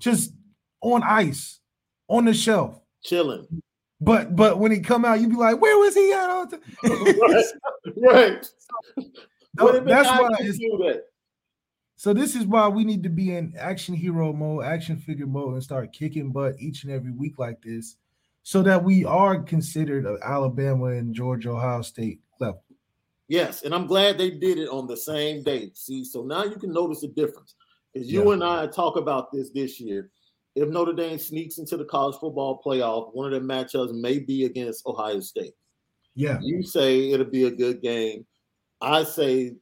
just 0.00 0.32
on 0.80 1.02
ice 1.02 1.60
on 2.08 2.24
the 2.24 2.34
shelf. 2.34 2.80
Chilling. 3.02 3.46
But 4.00 4.34
but 4.36 4.58
when 4.58 4.72
he 4.72 4.80
come 4.80 5.04
out, 5.04 5.20
you'd 5.20 5.30
be 5.30 5.36
like, 5.36 5.60
where 5.60 5.76
was 5.78 5.94
he 5.94 6.12
at 6.12 6.30
all 6.30 6.46
right. 6.84 7.44
right. 7.96 8.46
So, 9.56 9.78
that's 9.78 10.08
why 10.08 10.96
so 11.94 12.12
this 12.12 12.34
is 12.34 12.44
why 12.44 12.66
we 12.66 12.82
need 12.82 13.04
to 13.04 13.08
be 13.08 13.36
in 13.36 13.54
action 13.56 13.94
hero 13.94 14.32
mode, 14.32 14.64
action 14.64 14.96
figure 14.96 15.28
mode, 15.28 15.54
and 15.54 15.62
start 15.62 15.92
kicking 15.92 16.32
butt 16.32 16.56
each 16.58 16.82
and 16.82 16.92
every 16.92 17.12
week 17.12 17.38
like 17.38 17.62
this 17.62 17.94
so 18.44 18.62
that 18.62 18.84
we 18.84 19.04
are 19.04 19.42
considered 19.42 20.06
Alabama 20.22 20.86
and 20.86 21.14
Georgia, 21.14 21.50
Ohio 21.50 21.82
State 21.82 22.20
level. 22.38 22.62
Yes, 23.26 23.62
and 23.62 23.74
I'm 23.74 23.86
glad 23.86 24.18
they 24.18 24.30
did 24.30 24.58
it 24.58 24.68
on 24.68 24.86
the 24.86 24.96
same 24.96 25.42
day. 25.42 25.70
See, 25.74 26.04
so 26.04 26.22
now 26.22 26.44
you 26.44 26.56
can 26.56 26.70
notice 26.70 27.00
the 27.00 27.08
difference. 27.08 27.56
Because 27.92 28.10
you 28.12 28.26
yeah. 28.26 28.32
and 28.34 28.44
I 28.44 28.66
talk 28.66 28.96
about 28.96 29.32
this 29.32 29.50
this 29.50 29.80
year. 29.80 30.10
If 30.54 30.68
Notre 30.68 30.92
Dame 30.92 31.18
sneaks 31.18 31.58
into 31.58 31.76
the 31.76 31.86
college 31.86 32.16
football 32.20 32.60
playoff, 32.64 33.12
one 33.14 33.26
of 33.26 33.32
their 33.32 33.40
matchups 33.40 33.92
may 33.92 34.18
be 34.18 34.44
against 34.44 34.86
Ohio 34.86 35.20
State. 35.20 35.54
Yeah. 36.14 36.38
You 36.40 36.62
say 36.62 37.10
it'll 37.10 37.26
be 37.26 37.44
a 37.44 37.50
good 37.50 37.82
game. 37.82 38.24
I 38.80 39.02
say 39.04 39.54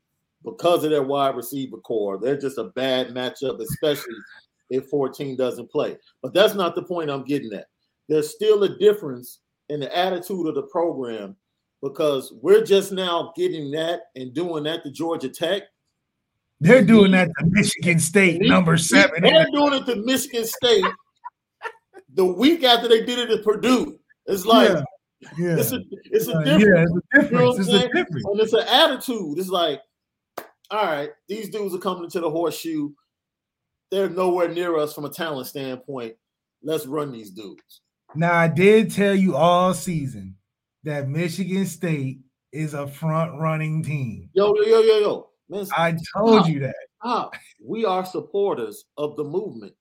because 0.45 0.85
of 0.85 0.91
their 0.91 1.03
wide 1.03 1.37
receiver 1.37 1.79
corps. 1.79 2.19
They're 2.19 2.37
just 2.37 2.59
a 2.59 2.65
bad 2.65 3.09
matchup, 3.09 3.61
especially 3.61 4.17
if 4.71 4.87
14 4.89 5.37
doesn't 5.37 5.71
play. 5.71 5.97
But 6.21 6.35
that's 6.35 6.55
not 6.55 6.75
the 6.75 6.83
point 6.83 7.11
I'm 7.11 7.25
getting 7.25 7.53
at. 7.53 7.67
There's 8.09 8.35
still 8.35 8.65
a 8.65 8.79
difference 8.79 9.41
in 9.69 9.81
the 9.81 9.97
attitude 9.97 10.47
of 10.47 10.55
the 10.55 10.63
program 10.63 11.37
because 11.83 12.33
we're 12.41 12.65
just 12.65 12.93
now 12.93 13.33
getting 13.37 13.71
that 13.73 14.03
and 14.17 14.35
doing 14.35 14.65
that 14.65 14.85
to 14.85 14.91
Georgia 14.91 15.29
Tech. 15.29 15.63
They're 16.61 16.85
doing 16.85 17.11
that 17.13 17.29
to 17.39 17.47
Michigan 17.47 17.99
State, 17.99 18.41
number 18.43 18.77
seven. 18.77 19.23
They're 19.23 19.47
doing 19.53 19.75
it 19.75 19.87
to 19.87 19.97
Michigan 19.97 20.45
State 20.45 20.85
the 22.15 22.25
week 22.25 22.63
after 22.63 22.89
they 22.89 23.05
did 23.05 23.19
it 23.19 23.37
to 23.37 23.43
Purdue. 23.43 23.99
It's 24.27 24.47
like 24.47 24.69
yeah. 24.69 24.83
Yeah. 25.39 25.57
It's 25.59 25.73
a 25.73 25.81
it's 26.05 26.29
a 26.29 26.45
difference. 26.45 26.65
Yeah, 26.65 26.83
it's 26.83 26.93
a 26.93 27.21
difference. 27.21 27.31
You 27.33 27.39
know 27.39 27.51
it's 27.51 27.69
a 27.69 27.89
difference. 27.89 28.25
And 28.27 28.41
it's 28.41 28.53
an 28.53 28.67
attitude. 28.69 29.39
It's 29.39 29.49
like, 29.49 29.81
all 30.71 30.85
right, 30.87 31.11
these 31.29 31.51
dudes 31.51 31.75
are 31.75 31.79
coming 31.79 32.11
to 32.11 32.21
the 32.21 32.31
horseshoe. 32.31 32.91
They're 33.91 34.09
nowhere 34.09 34.49
near 34.49 34.77
us 34.79 34.95
from 34.95 35.05
a 35.05 35.11
talent 35.11 35.47
standpoint. 35.47 36.15
Let's 36.63 36.87
run 36.87 37.13
these 37.13 37.31
dudes. 37.31 37.83
Now 38.15 38.35
I 38.35 38.49
did 38.49 38.91
tell 38.91 39.15
you 39.15 39.37
all 39.37 39.75
season 39.75 40.37
that 40.85 41.09
Michigan 41.09 41.67
State 41.67 42.21
is 42.53 42.75
a 42.75 42.87
front 42.87 43.41
running 43.41 43.83
team. 43.83 44.29
Yo, 44.35 44.55
yo, 44.55 44.81
yo, 44.81 44.99
yo, 44.99 45.29
Man, 45.49 45.67
I 45.77 45.97
told 46.15 46.43
stop, 46.43 46.49
you 46.49 46.61
that. 46.61 46.75
Stop. 47.01 47.35
We 47.65 47.85
are 47.85 48.05
supporters 48.05 48.85
of 48.99 49.17
the 49.17 49.25
movement. 49.25 49.75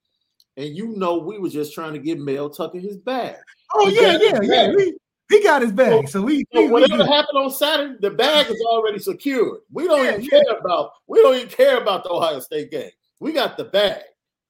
And 0.57 0.75
you 0.75 0.97
know 0.97 1.17
we 1.17 1.39
were 1.39 1.49
just 1.49 1.73
trying 1.73 1.93
to 1.93 1.99
get 1.99 2.19
Mel 2.19 2.49
Tucker 2.49 2.79
his 2.79 2.97
bag. 2.97 3.35
Oh, 3.73 3.87
yeah, 3.87 4.17
yeah, 4.21 4.39
yeah. 4.41 4.75
We, 4.75 4.97
he 5.29 5.41
got 5.41 5.61
his 5.61 5.71
bag. 5.71 6.07
So, 6.09 6.19
so 6.19 6.21
we, 6.23 6.43
so 6.53 6.61
we 6.61 6.67
whatever 6.69 7.03
we, 7.03 7.09
happened 7.09 7.37
on 7.37 7.51
Saturday, 7.51 7.95
the 8.01 8.11
bag 8.11 8.49
is 8.49 8.61
already 8.67 8.99
secured. 8.99 9.61
We 9.71 9.87
don't 9.87 10.03
yeah, 10.03 10.11
even 10.11 10.23
yeah. 10.23 10.29
care 10.29 10.57
about 10.59 10.91
we 11.07 11.21
don't 11.21 11.35
even 11.35 11.47
care 11.47 11.77
about 11.77 12.03
the 12.03 12.09
Ohio 12.11 12.39
State 12.41 12.69
game. 12.69 12.91
We 13.21 13.31
got 13.31 13.55
the 13.55 13.65
bag. 13.65 14.03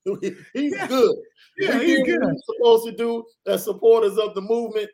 he's 0.22 0.34
yeah. 0.76 0.88
good. 0.88 1.16
Yeah, 1.60 1.78
we 1.78 1.86
he's 1.86 2.06
good. 2.06 2.22
supposed 2.46 2.86
to 2.86 2.92
do 2.96 3.24
as 3.48 3.64
supporters 3.64 4.18
of 4.18 4.34
the 4.36 4.42
movement. 4.42 4.90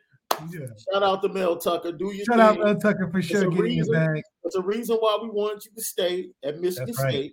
Yeah. 0.52 0.66
Shout 0.92 1.02
out 1.02 1.22
to 1.22 1.28
Mel 1.28 1.56
Tucker. 1.56 1.92
Do 1.92 2.06
you 2.12 2.24
Shout 2.24 2.36
thing. 2.36 2.40
out 2.40 2.58
Mel 2.58 2.76
Tucker 2.76 3.08
for 3.10 3.20
sure 3.22 3.42
getting 3.44 3.58
reason, 3.58 3.92
your 3.92 4.14
bag. 4.14 4.22
It's 4.44 4.54
a 4.56 4.62
reason 4.62 4.96
why 4.96 5.18
we 5.22 5.30
wanted 5.30 5.64
you 5.64 5.70
to 5.76 5.82
stay 5.82 6.28
at 6.44 6.60
Michigan 6.60 6.86
That's 6.86 7.02
right. 7.02 7.10
State. 7.12 7.32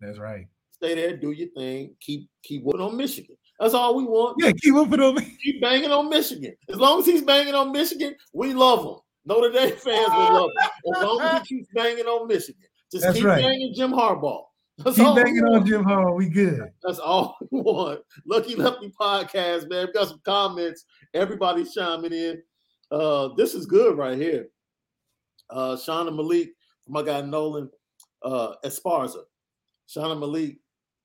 That's 0.00 0.18
right. 0.18 0.46
Stay 0.72 0.94
there, 0.94 1.16
do 1.16 1.30
your 1.30 1.48
thing. 1.56 1.94
Keep 2.00 2.28
keep 2.42 2.62
working 2.64 2.80
on 2.82 2.96
Michigan. 2.96 3.36
That's 3.60 3.72
all 3.74 3.94
we 3.96 4.04
want. 4.04 4.36
Yeah, 4.40 4.50
keep 4.52 4.74
whooping 4.74 5.00
on 5.00 5.14
me. 5.14 5.36
Keep 5.42 5.60
banging 5.62 5.92
on 5.92 6.10
Michigan. 6.10 6.54
As 6.68 6.76
long 6.76 7.00
as 7.00 7.06
he's 7.06 7.22
banging 7.22 7.54
on 7.54 7.70
Michigan, 7.72 8.14
we 8.32 8.52
love 8.52 8.84
him. 8.84 8.96
Notre 9.24 9.50
Dame 9.52 9.76
fans 9.76 10.08
will 10.10 10.32
love 10.34 10.50
him. 10.50 10.94
As 10.96 11.02
long 11.02 11.20
as 11.22 11.42
he 11.48 11.56
keeps 11.56 11.68
banging 11.74 12.04
on 12.06 12.26
Michigan. 12.26 12.60
Just 12.92 13.04
That's 13.04 13.16
keep 13.16 13.24
right. 13.24 13.40
banging 13.42 13.72
Jim 13.74 13.92
Harbaugh. 13.92 14.42
That's 14.78 14.96
keep 14.96 15.14
banging 15.14 15.44
on 15.44 15.64
Jim 15.66 15.84
Harbaugh. 15.84 16.16
We 16.16 16.28
good. 16.28 16.68
That's 16.82 16.98
all 16.98 17.36
we 17.50 17.60
want. 17.60 18.00
Lucky 18.26 18.56
Lefty 18.56 18.90
podcast, 19.00 19.68
man. 19.68 19.86
We 19.86 19.92
got 19.92 20.08
some 20.08 20.20
comments. 20.24 20.84
Everybody's 21.14 21.72
chiming 21.72 22.12
in. 22.12 22.42
Uh, 22.90 23.28
this 23.36 23.54
is 23.54 23.66
good 23.66 23.96
right 23.96 24.18
here. 24.18 24.48
Uh, 25.50 25.76
Shauna 25.76 26.14
Malik, 26.14 26.50
my 26.88 27.02
guy 27.02 27.20
Nolan 27.20 27.70
uh, 28.22 28.54
Esparza. 28.64 29.22
Shauna 29.88 30.18
Malik 30.18 30.58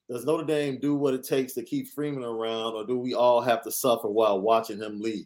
does 0.09 0.25
Notre 0.25 0.45
Dame 0.45 0.79
do 0.79 0.95
what 0.95 1.13
it 1.13 1.23
takes 1.23 1.53
to 1.53 1.63
keep 1.63 1.87
Freeman 1.89 2.23
around, 2.23 2.73
or 2.73 2.85
do 2.85 2.97
we 2.97 3.13
all 3.13 3.41
have 3.41 3.61
to 3.63 3.71
suffer 3.71 4.09
while 4.09 4.41
watching 4.41 4.79
him 4.79 4.99
leave? 4.99 5.25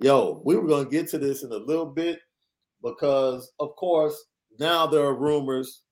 Yo, 0.00 0.42
we 0.44 0.56
were 0.56 0.66
going 0.66 0.84
to 0.84 0.90
get 0.90 1.08
to 1.10 1.18
this 1.18 1.44
in 1.44 1.52
a 1.52 1.56
little 1.56 1.86
bit 1.86 2.18
because, 2.82 3.52
of 3.60 3.74
course, 3.76 4.16
now 4.58 4.86
there 4.86 5.04
are 5.04 5.14
rumors. 5.14 5.82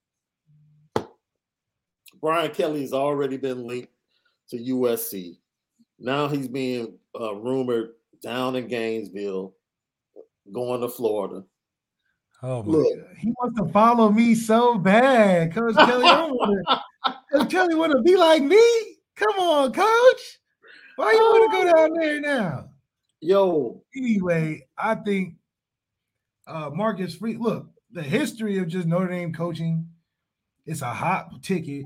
Brian 2.25 2.49
Kelly 2.49 2.81
has 2.81 2.91
already 2.91 3.37
been 3.37 3.67
linked 3.67 3.91
to 4.49 4.57
USC. 4.57 5.37
Now 5.99 6.27
he's 6.27 6.47
being 6.47 6.97
uh, 7.13 7.35
rumored 7.35 7.91
down 8.23 8.55
in 8.55 8.67
Gainesville, 8.67 9.53
going 10.51 10.81
to 10.81 10.89
Florida. 10.89 11.45
Oh 12.41 12.63
my 12.63 12.77
Look, 12.77 12.97
God. 12.97 13.15
He 13.19 13.31
wants 13.39 13.61
to 13.61 13.71
follow 13.71 14.09
me 14.09 14.33
so 14.33 14.79
bad. 14.79 15.53
Coach 15.53 15.75
Kelly, 15.75 16.03
I 16.03 16.25
want 16.25 16.81
Coach 17.31 17.51
Kelly 17.51 17.75
want 17.75 17.91
to 17.91 18.01
be 18.01 18.15
like 18.15 18.41
me? 18.41 18.97
Come 19.15 19.37
on, 19.37 19.71
coach. 19.71 20.39
Why 20.95 21.11
you 21.11 21.19
want 21.19 21.51
to 21.51 21.57
go 21.57 21.77
down 21.77 21.93
there 21.93 22.21
now? 22.21 22.69
Yo. 23.21 23.83
Anyway, 23.95 24.65
I 24.75 24.95
think 24.95 25.35
uh 26.47 26.71
Marcus 26.73 27.13
Free. 27.13 27.37
Look, 27.37 27.67
the 27.91 28.01
history 28.01 28.57
of 28.57 28.67
just 28.67 28.87
Notre 28.87 29.09
Dame 29.09 29.31
coaching, 29.31 29.87
it's 30.65 30.81
a 30.81 30.91
hot 30.91 31.43
ticket. 31.43 31.85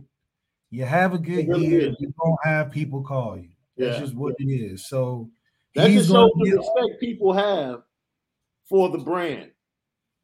You 0.72 0.86
have 0.86 1.14
a 1.14 1.18
good 1.18 1.48
really 1.48 1.68
year, 1.68 1.90
is. 1.90 1.96
you 2.00 2.14
don't 2.24 2.38
have 2.44 2.72
people 2.72 3.04
call 3.04 3.38
you. 3.38 3.50
That's 3.78 3.96
yeah. 3.96 4.00
just 4.00 4.16
what 4.16 4.36
it 4.38 4.46
is. 4.46 4.88
So 4.88 5.30
that 5.76 5.90
just 5.90 6.10
shows 6.10 6.32
the 6.36 6.52
respect 6.58 7.00
people 7.00 7.34
have 7.34 7.82
for 8.68 8.90
the 8.90 9.00
brand. 9.00 9.52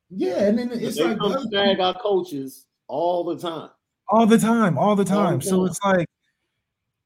Yeah, 0.09 0.43
and 0.43 0.59
then 0.59 0.71
it's 0.71 0.97
they 0.97 1.03
like 1.03 1.17
come 1.17 1.49
bag 1.49 1.79
our 1.79 1.95
coaches 1.95 2.67
all 2.87 3.23
the 3.23 3.37
time 3.37 3.69
all 4.07 4.25
the 4.25 4.37
time, 4.37 4.77
all 4.77 4.95
the 4.95 5.05
time. 5.05 5.17
All 5.17 5.31
the 5.31 5.37
time. 5.37 5.41
So 5.41 5.65
it's 5.65 5.79
like 5.83 6.07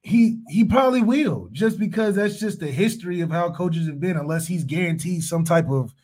he 0.02 0.40
he 0.48 0.64
probably 0.64 1.02
will 1.02 1.48
just 1.52 1.78
because 1.78 2.16
that's 2.16 2.38
just 2.38 2.60
the 2.60 2.70
history 2.70 3.20
of 3.20 3.30
how 3.30 3.50
coaches 3.50 3.86
have 3.86 4.00
been, 4.00 4.16
unless 4.16 4.46
he's 4.46 4.64
guaranteed 4.64 5.24
some 5.24 5.44
type 5.44 5.68
of 5.68 5.94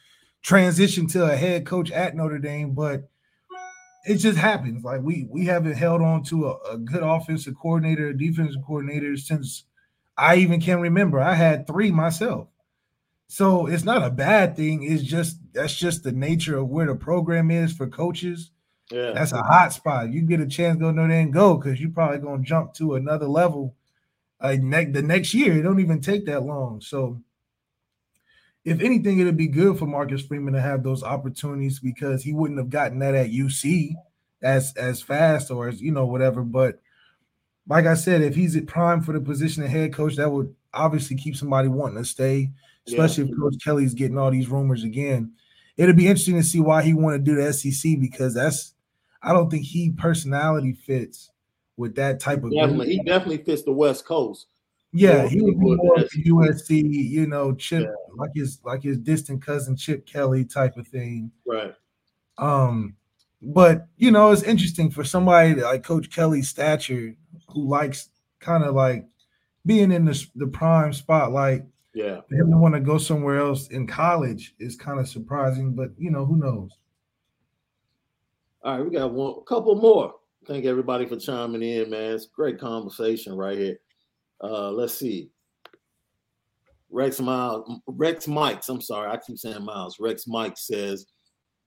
transition 0.42 1.06
to 1.08 1.30
a 1.30 1.36
head 1.36 1.66
coach 1.66 1.90
at 1.90 2.16
Notre 2.16 2.38
Dame. 2.38 2.72
But 2.74 3.08
it 4.06 4.16
just 4.16 4.38
happens. 4.38 4.84
Like 4.84 5.02
we 5.02 5.26
we 5.30 5.46
haven't 5.46 5.74
held 5.74 6.02
on 6.02 6.22
to 6.24 6.48
a, 6.48 6.74
a 6.74 6.78
good 6.78 7.02
offensive 7.02 7.54
coordinator, 7.60 8.12
defensive 8.12 8.62
coordinator 8.66 9.16
since 9.16 9.64
I 10.16 10.36
even 10.36 10.60
can 10.60 10.80
remember. 10.80 11.20
I 11.20 11.34
had 11.34 11.66
three 11.66 11.90
myself. 11.90 12.48
So 13.28 13.66
it's 13.66 13.84
not 13.84 14.04
a 14.04 14.10
bad 14.10 14.56
thing. 14.56 14.84
It's 14.84 15.02
just 15.02 15.38
that's 15.52 15.76
just 15.76 16.04
the 16.04 16.12
nature 16.12 16.58
of 16.58 16.68
where 16.68 16.86
the 16.86 16.94
program 16.94 17.50
is 17.50 17.72
for 17.72 17.88
coaches 17.88 18.50
yeah. 18.90 19.12
That's 19.12 19.32
a 19.32 19.42
hot 19.42 19.72
spot. 19.72 20.12
You 20.12 20.22
get 20.22 20.40
a 20.40 20.46
chance, 20.46 20.78
go 20.78 20.90
no 20.90 21.02
and 21.04 21.32
go 21.32 21.56
because 21.56 21.80
you're 21.80 21.90
probably 21.90 22.18
gonna 22.18 22.42
jump 22.42 22.74
to 22.74 22.94
another 22.94 23.26
level 23.26 23.74
uh, 24.40 24.56
ne- 24.60 24.90
the 24.90 25.02
next 25.02 25.34
year. 25.34 25.58
It 25.58 25.62
don't 25.62 25.80
even 25.80 26.00
take 26.00 26.26
that 26.26 26.44
long. 26.44 26.80
So 26.80 27.20
if 28.66 28.80
anything, 28.80 29.20
it'd 29.20 29.36
be 29.36 29.46
good 29.46 29.78
for 29.78 29.86
Marcus 29.86 30.22
Freeman 30.22 30.54
to 30.54 30.60
have 30.60 30.82
those 30.82 31.04
opportunities 31.04 31.78
because 31.78 32.24
he 32.24 32.32
wouldn't 32.32 32.58
have 32.58 32.68
gotten 32.68 32.98
that 32.98 33.14
at 33.14 33.30
UC 33.30 33.92
as 34.42 34.74
as 34.76 35.00
fast 35.00 35.52
or 35.52 35.68
as 35.68 35.80
you 35.80 35.92
know, 35.92 36.04
whatever. 36.04 36.42
But 36.42 36.80
like 37.68 37.86
I 37.86 37.94
said, 37.94 38.22
if 38.22 38.34
he's 38.34 38.56
at 38.56 38.66
prime 38.66 39.02
for 39.02 39.12
the 39.12 39.20
position 39.20 39.62
of 39.62 39.70
head 39.70 39.94
coach, 39.94 40.16
that 40.16 40.32
would 40.32 40.52
obviously 40.74 41.16
keep 41.16 41.36
somebody 41.36 41.68
wanting 41.68 41.98
to 41.98 42.04
stay, 42.04 42.50
especially 42.88 43.24
yeah. 43.24 43.30
if 43.30 43.38
Coach 43.38 43.54
Kelly's 43.64 43.94
getting 43.94 44.18
all 44.18 44.32
these 44.32 44.48
rumors 44.48 44.82
again. 44.82 45.32
It'll 45.76 45.94
be 45.94 46.08
interesting 46.08 46.34
to 46.34 46.42
see 46.42 46.60
why 46.60 46.82
he 46.82 46.92
want 46.92 47.14
to 47.14 47.18
do 47.22 47.40
the 47.40 47.52
SEC 47.52 48.00
because 48.00 48.34
that's 48.34 48.74
I 49.22 49.32
don't 49.32 49.48
think 49.48 49.64
he 49.64 49.92
personality 49.92 50.72
fits 50.72 51.30
with 51.76 51.94
that 51.96 52.18
type 52.18 52.42
of. 52.42 52.52
Definitely, 52.52 52.96
he 52.96 53.02
definitely 53.04 53.44
fits 53.44 53.62
the 53.62 53.72
West 53.72 54.04
Coast. 54.04 54.48
Yeah, 54.96 55.28
he 55.28 55.40
would 55.40 55.58
be 55.58 55.74
more 55.76 55.98
of 55.98 56.10
USC, 56.10 56.82
you 56.90 57.26
know, 57.26 57.54
Chip 57.54 57.82
yeah. 57.82 58.14
like 58.16 58.30
his 58.34 58.60
like 58.64 58.82
his 58.82 58.98
distant 58.98 59.44
cousin 59.44 59.76
Chip 59.76 60.06
Kelly 60.06 60.44
type 60.44 60.76
of 60.76 60.88
thing. 60.88 61.30
Right. 61.46 61.74
Um, 62.38 62.96
but 63.42 63.86
you 63.96 64.10
know, 64.10 64.30
it's 64.30 64.42
interesting 64.42 64.90
for 64.90 65.04
somebody 65.04 65.54
like 65.54 65.82
Coach 65.82 66.10
Kelly's 66.10 66.48
stature 66.48 67.14
who 67.48 67.68
likes 67.68 68.08
kind 68.40 68.64
of 68.64 68.74
like 68.74 69.06
being 69.66 69.92
in 69.92 70.04
the, 70.04 70.26
the 70.34 70.46
prime 70.46 70.92
spotlight. 70.92 71.64
Yeah. 71.94 72.20
Him 72.30 72.50
to 72.50 72.58
want 72.58 72.74
to 72.74 72.80
go 72.80 72.98
somewhere 72.98 73.38
else 73.38 73.68
in 73.68 73.86
college 73.86 74.54
is 74.58 74.76
kind 74.76 75.00
of 75.00 75.08
surprising, 75.08 75.74
but 75.74 75.90
you 75.98 76.10
know, 76.10 76.24
who 76.26 76.36
knows? 76.36 76.70
All 78.62 78.76
right, 78.76 78.84
we 78.84 78.96
got 78.96 79.12
one 79.12 79.34
a 79.40 79.44
couple 79.44 79.74
more. 79.76 80.14
Thank 80.46 80.64
everybody 80.64 81.06
for 81.06 81.16
chiming 81.16 81.62
in, 81.62 81.90
man. 81.90 82.14
It's 82.14 82.26
great 82.26 82.58
conversation 82.58 83.34
right 83.34 83.58
here. 83.58 83.78
Uh, 84.42 84.70
let's 84.70 84.94
see. 84.94 85.30
Rex 86.90 87.20
Miles, 87.20 87.80
Rex 87.86 88.28
Mikes. 88.28 88.68
I'm 88.68 88.80
sorry, 88.80 89.10
I 89.10 89.16
keep 89.16 89.38
saying 89.38 89.64
Miles. 89.64 89.98
Rex 89.98 90.26
Mike 90.26 90.56
says, 90.56 91.06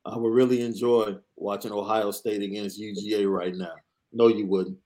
"I 0.06 0.18
would 0.18 0.34
really 0.34 0.62
enjoy 0.62 1.16
watching 1.36 1.72
Ohio 1.72 2.12
State 2.12 2.42
against 2.42 2.80
UGA 2.80 3.30
right 3.30 3.56
now." 3.56 3.74
No, 4.14 4.28
you 4.28 4.46
wouldn't. 4.46 4.78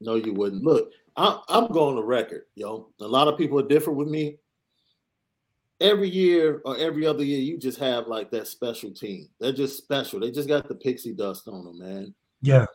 No, 0.00 0.14
you 0.14 0.32
wouldn't. 0.32 0.62
Look, 0.62 0.90
I, 1.16 1.40
I'm 1.48 1.68
going 1.68 1.96
to 1.96 2.02
record, 2.02 2.44
yo. 2.54 2.90
A 3.00 3.06
lot 3.06 3.28
of 3.28 3.38
people 3.38 3.58
are 3.58 3.66
different 3.66 3.98
with 3.98 4.08
me 4.08 4.38
every 5.80 6.08
year 6.08 6.60
or 6.64 6.76
every 6.76 7.06
other 7.06 7.24
year, 7.24 7.40
you 7.40 7.58
just 7.58 7.78
have 7.78 8.06
like 8.06 8.30
that 8.30 8.46
special 8.46 8.90
team. 8.90 9.28
They're 9.40 9.52
just 9.52 9.78
special. 9.78 10.20
They 10.20 10.30
just 10.30 10.48
got 10.48 10.68
the 10.68 10.74
pixie 10.74 11.14
dust 11.14 11.48
on 11.48 11.64
them, 11.64 11.78
man. 11.78 12.14
Yeah. 12.42 12.66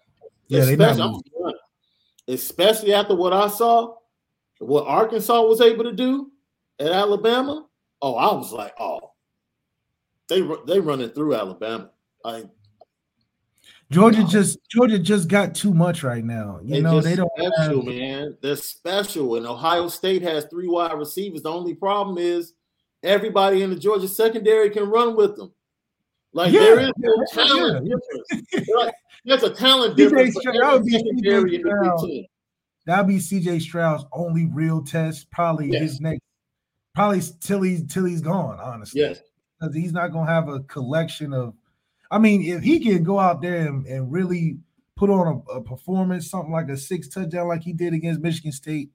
Yeah, 0.48 0.62
especially, 0.62 1.22
especially 2.28 2.94
after 2.94 3.16
what 3.16 3.34
I 3.34 3.48
saw, 3.48 3.96
what 4.60 4.88
Arkansas 4.88 5.42
was 5.42 5.62
able 5.62 5.84
to 5.84 5.94
do 5.94 6.32
at 6.80 6.92
Alabama. 6.92 7.68
Oh, 8.02 8.16
I 8.16 8.34
was 8.34 8.52
like, 8.52 8.74
oh, 8.80 9.12
they 10.30 10.42
they 10.68 10.80
running 10.80 11.10
through 11.10 11.36
Alabama. 11.36 11.92
I 12.24 12.46
Georgia 13.92 14.24
just 14.24 14.58
Georgia 14.70 14.98
just 14.98 15.28
got 15.28 15.54
too 15.54 15.74
much 15.74 16.04
right 16.04 16.24
now. 16.24 16.60
You 16.64 16.76
they 16.76 16.82
know 16.82 17.02
they 17.02 17.16
don't 17.16 17.32
special, 17.38 17.86
have... 17.86 17.86
man. 17.86 18.38
They're 18.42 18.56
special, 18.56 19.36
and 19.36 19.46
Ohio 19.46 19.88
State 19.88 20.24
has 20.24 20.46
three 20.46 20.68
wide 20.68 20.98
receivers. 20.98 21.44
The 21.44 21.52
only 21.52 21.76
problem 21.76 22.18
is 22.18 22.54
everybody 23.04 23.62
in 23.62 23.70
the 23.70 23.76
Georgia 23.76 24.08
secondary 24.08 24.72
can 24.72 24.90
run 24.90 25.16
with 25.16 25.36
them. 25.36 25.54
Like 26.34 26.52
yeah, 26.52 26.60
there 26.60 26.80
is 26.80 26.92
no 26.98 27.16
yeah, 27.16 27.44
talent 27.44 27.88
yeah. 27.88 27.96
difference. 27.96 28.70
like, 28.76 28.94
there's 29.26 29.44
a 29.44 29.50
talent 29.50 29.98
difference. 29.98 30.36
That 30.36 30.72
would 30.74 30.86
be 30.86 32.30
That'll 32.86 33.06
be 33.06 33.18
CJ 33.18 33.62
Stroud's 33.62 34.06
only 34.12 34.46
real 34.46 34.84
test. 34.84 35.30
Probably 35.32 35.72
yes. 35.72 35.82
his 35.82 36.02
next, 36.02 36.22
probably 36.94 37.22
till 37.40 37.64
he's 37.64 37.86
till 37.88 38.06
he's 38.06 38.22
gone. 38.22 38.60
Honestly, 38.60 39.02
yes, 39.02 39.22
because 39.60 39.76
he's 39.76 39.92
not 39.92 40.10
gonna 40.10 40.32
have 40.32 40.48
a 40.48 40.60
collection 40.62 41.34
of. 41.34 41.56
I 42.12 42.20
mean, 42.20 42.44
if 42.44 42.62
he 42.62 42.80
can 42.80 43.04
go 43.04 43.20
out 43.20 43.42
there 43.42 43.68
and, 43.68 43.86
and 43.88 44.12
really 44.12 44.60
put 44.96 45.10
on 45.10 45.44
a, 45.50 45.54
a 45.54 45.62
performance, 45.62 46.30
something 46.30 46.52
like 46.52 46.70
a 46.70 46.78
six 46.78 47.08
touchdown, 47.08 47.48
like 47.48 47.64
he 47.64 47.74
did 47.74 47.94
against 47.94 48.22
Michigan 48.22 48.52
State, 48.52 48.92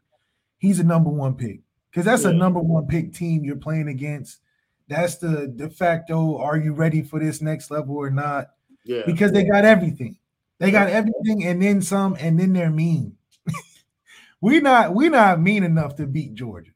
he's 0.59 0.79
a 0.79 0.85
number 0.85 1.11
one 1.11 1.35
pick 1.35 1.61
because 1.91 2.05
that's 2.05 2.23
yeah. 2.23 2.31
a 2.31 2.35
number 2.35 2.61
one 2.61 2.87
pick 2.87 3.13
team 3.13 3.45
you're 3.45 3.57
playing 3.57 3.89
against. 3.89 4.41
That's 4.87 5.19
the 5.19 5.49
de 5.49 5.69
facto. 5.69 6.39
Are 6.39 6.57
you 6.57 6.75
ready 6.75 7.03
for 7.03 7.19
this 7.19 7.43
next 7.43 7.73
level 7.73 7.97
or 7.97 8.11
not? 8.11 8.51
Yeah. 8.85 9.03
Because 9.05 9.33
they 9.33 9.45
got 9.45 9.65
everything. 9.65 10.17
They 10.61 10.71
got 10.71 10.91
everything 10.91 11.47
and 11.47 11.61
then 11.61 11.81
some, 11.81 12.17
and 12.21 12.39
then 12.39 12.53
they're 12.53 12.71
mean. 12.71 13.17
we 14.43 14.61
not 14.61 14.95
we 14.95 15.09
not 15.09 15.41
mean 15.41 15.65
enough 15.65 15.97
to 15.97 16.07
beat 16.07 16.35
Georgia. 16.35 16.73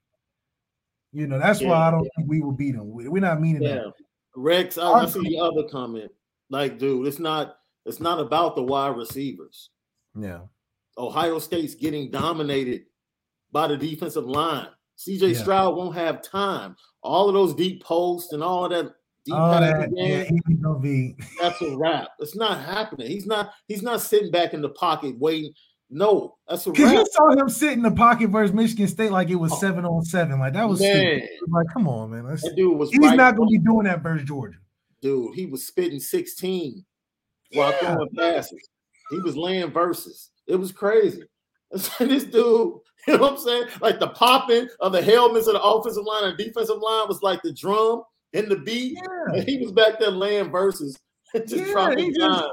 You 1.13 1.27
know 1.27 1.39
that's 1.39 1.61
yeah, 1.61 1.69
why 1.69 1.89
I 1.89 1.91
don't 1.91 2.05
yeah. 2.05 2.11
think 2.17 2.29
we 2.29 2.41
will 2.41 2.53
beat 2.53 2.75
them. 2.75 2.87
We're 2.87 3.21
not 3.21 3.41
mean 3.41 3.63
yeah. 3.63 3.73
enough. 3.73 3.95
Rex, 4.35 4.79
I, 4.79 4.91
I 4.91 5.07
see 5.07 5.21
the 5.21 5.39
other 5.39 5.69
comment. 5.69 6.11
Like, 6.49 6.79
dude, 6.79 7.07
it's 7.07 7.19
not 7.19 7.59
it's 7.85 8.01
not 8.01 8.21
about 8.21 8.57
the 8.57 8.63
wide 8.63 8.97
receivers. 8.97 9.69
Yeah. 10.19 10.41
Ohio 10.97 11.39
State's 11.39 11.75
getting 11.75 12.11
dominated 12.11 12.85
by 13.53 13.69
the 13.69 13.77
defensive 13.77 14.25
line. 14.25 14.69
CJ. 14.99 15.37
Stroud 15.37 15.77
won't 15.77 15.97
have 15.97 16.23
time. 16.23 16.77
All 17.03 17.29
of 17.29 17.35
those 17.35 17.55
deep 17.55 17.85
posts 17.85 18.33
and 18.33 18.43
all 18.43 18.65
of 18.65 18.71
that 18.71 18.95
all 19.33 19.61
that, 19.61 19.91
yeah, 19.93 20.25
be. 20.83 21.17
that's 21.41 21.61
a 21.63 21.77
wrap. 21.77 22.09
It's 22.19 22.37
not 22.37 22.63
happening. 22.65 23.07
He's 23.09 23.27
not 23.27 23.53
he's 23.69 23.83
not 23.83 24.01
sitting 24.01 24.31
back 24.31 24.55
in 24.55 24.61
the 24.61 24.71
pocket 24.71 25.19
waiting. 25.19 25.53
No, 25.91 26.37
that's 26.49 26.67
a 26.67 26.71
Because 26.71 26.93
you 26.93 27.07
saw 27.13 27.31
him 27.31 27.49
sit 27.49 27.73
in 27.73 27.83
the 27.83 27.91
pocket 27.91 28.31
versus 28.31 28.55
Michigan 28.55 28.89
State 28.89 29.13
like 29.13 29.31
it 29.31 29.37
was 29.37 29.53
oh, 29.53 29.59
seven 29.59 29.85
on 29.85 30.05
seven. 30.05 30.41
Like 30.41 30.55
that 30.55 30.69
was 30.69 30.81
like, 30.81 31.67
come 31.73 31.89
on, 31.89 32.11
man. 32.11 32.27
That's, 32.27 32.43
that 32.43 32.57
dude 32.57 32.77
was 32.77 32.91
he's 32.91 33.01
right 33.01 33.17
not 33.17 33.37
gonna 33.37 33.51
be 33.51 33.59
doing 33.59 33.85
that 33.85 34.03
versus 34.03 34.27
Georgia. 34.27 34.59
Dude, 35.01 35.35
he 35.35 35.47
was 35.47 35.67
spitting 35.67 36.01
16 36.01 36.85
while 37.53 37.73
throwing 37.73 38.09
passes. 38.17 38.69
He 39.11 39.19
was 39.19 39.37
laying 39.37 39.71
verses. 39.71 40.31
It 40.47 40.57
was 40.57 40.73
crazy. 40.73 41.23
this 41.99 42.25
dude 42.25 42.81
You 43.07 43.19
know 43.19 43.23
what 43.23 43.33
I'm 43.33 43.39
saying? 43.39 43.65
Like 43.81 44.01
the 44.01 44.09
popping 44.09 44.69
of 44.81 44.93
the 44.93 45.03
helmets 45.03 45.47
of 45.47 45.55
the 45.55 45.63
offensive 45.63 46.05
line 46.05 46.25
and 46.25 46.39
defensive 46.39 46.79
line 46.81 47.09
was 47.09 47.23
like 47.23 47.43
the 47.43 47.53
drum 47.53 48.03
and 48.35 48.49
the 48.49 48.57
beat. 48.57 48.99
Yeah. 49.01 49.35
And 49.37 49.49
he 49.49 49.59
was 49.59 49.73
back 49.73 49.99
there 49.99 50.11
laying 50.11 50.51
verses 50.51 50.99
just 51.35 51.55
yeah, 51.55 51.73
dropping 51.73 52.15
time. 52.15 52.51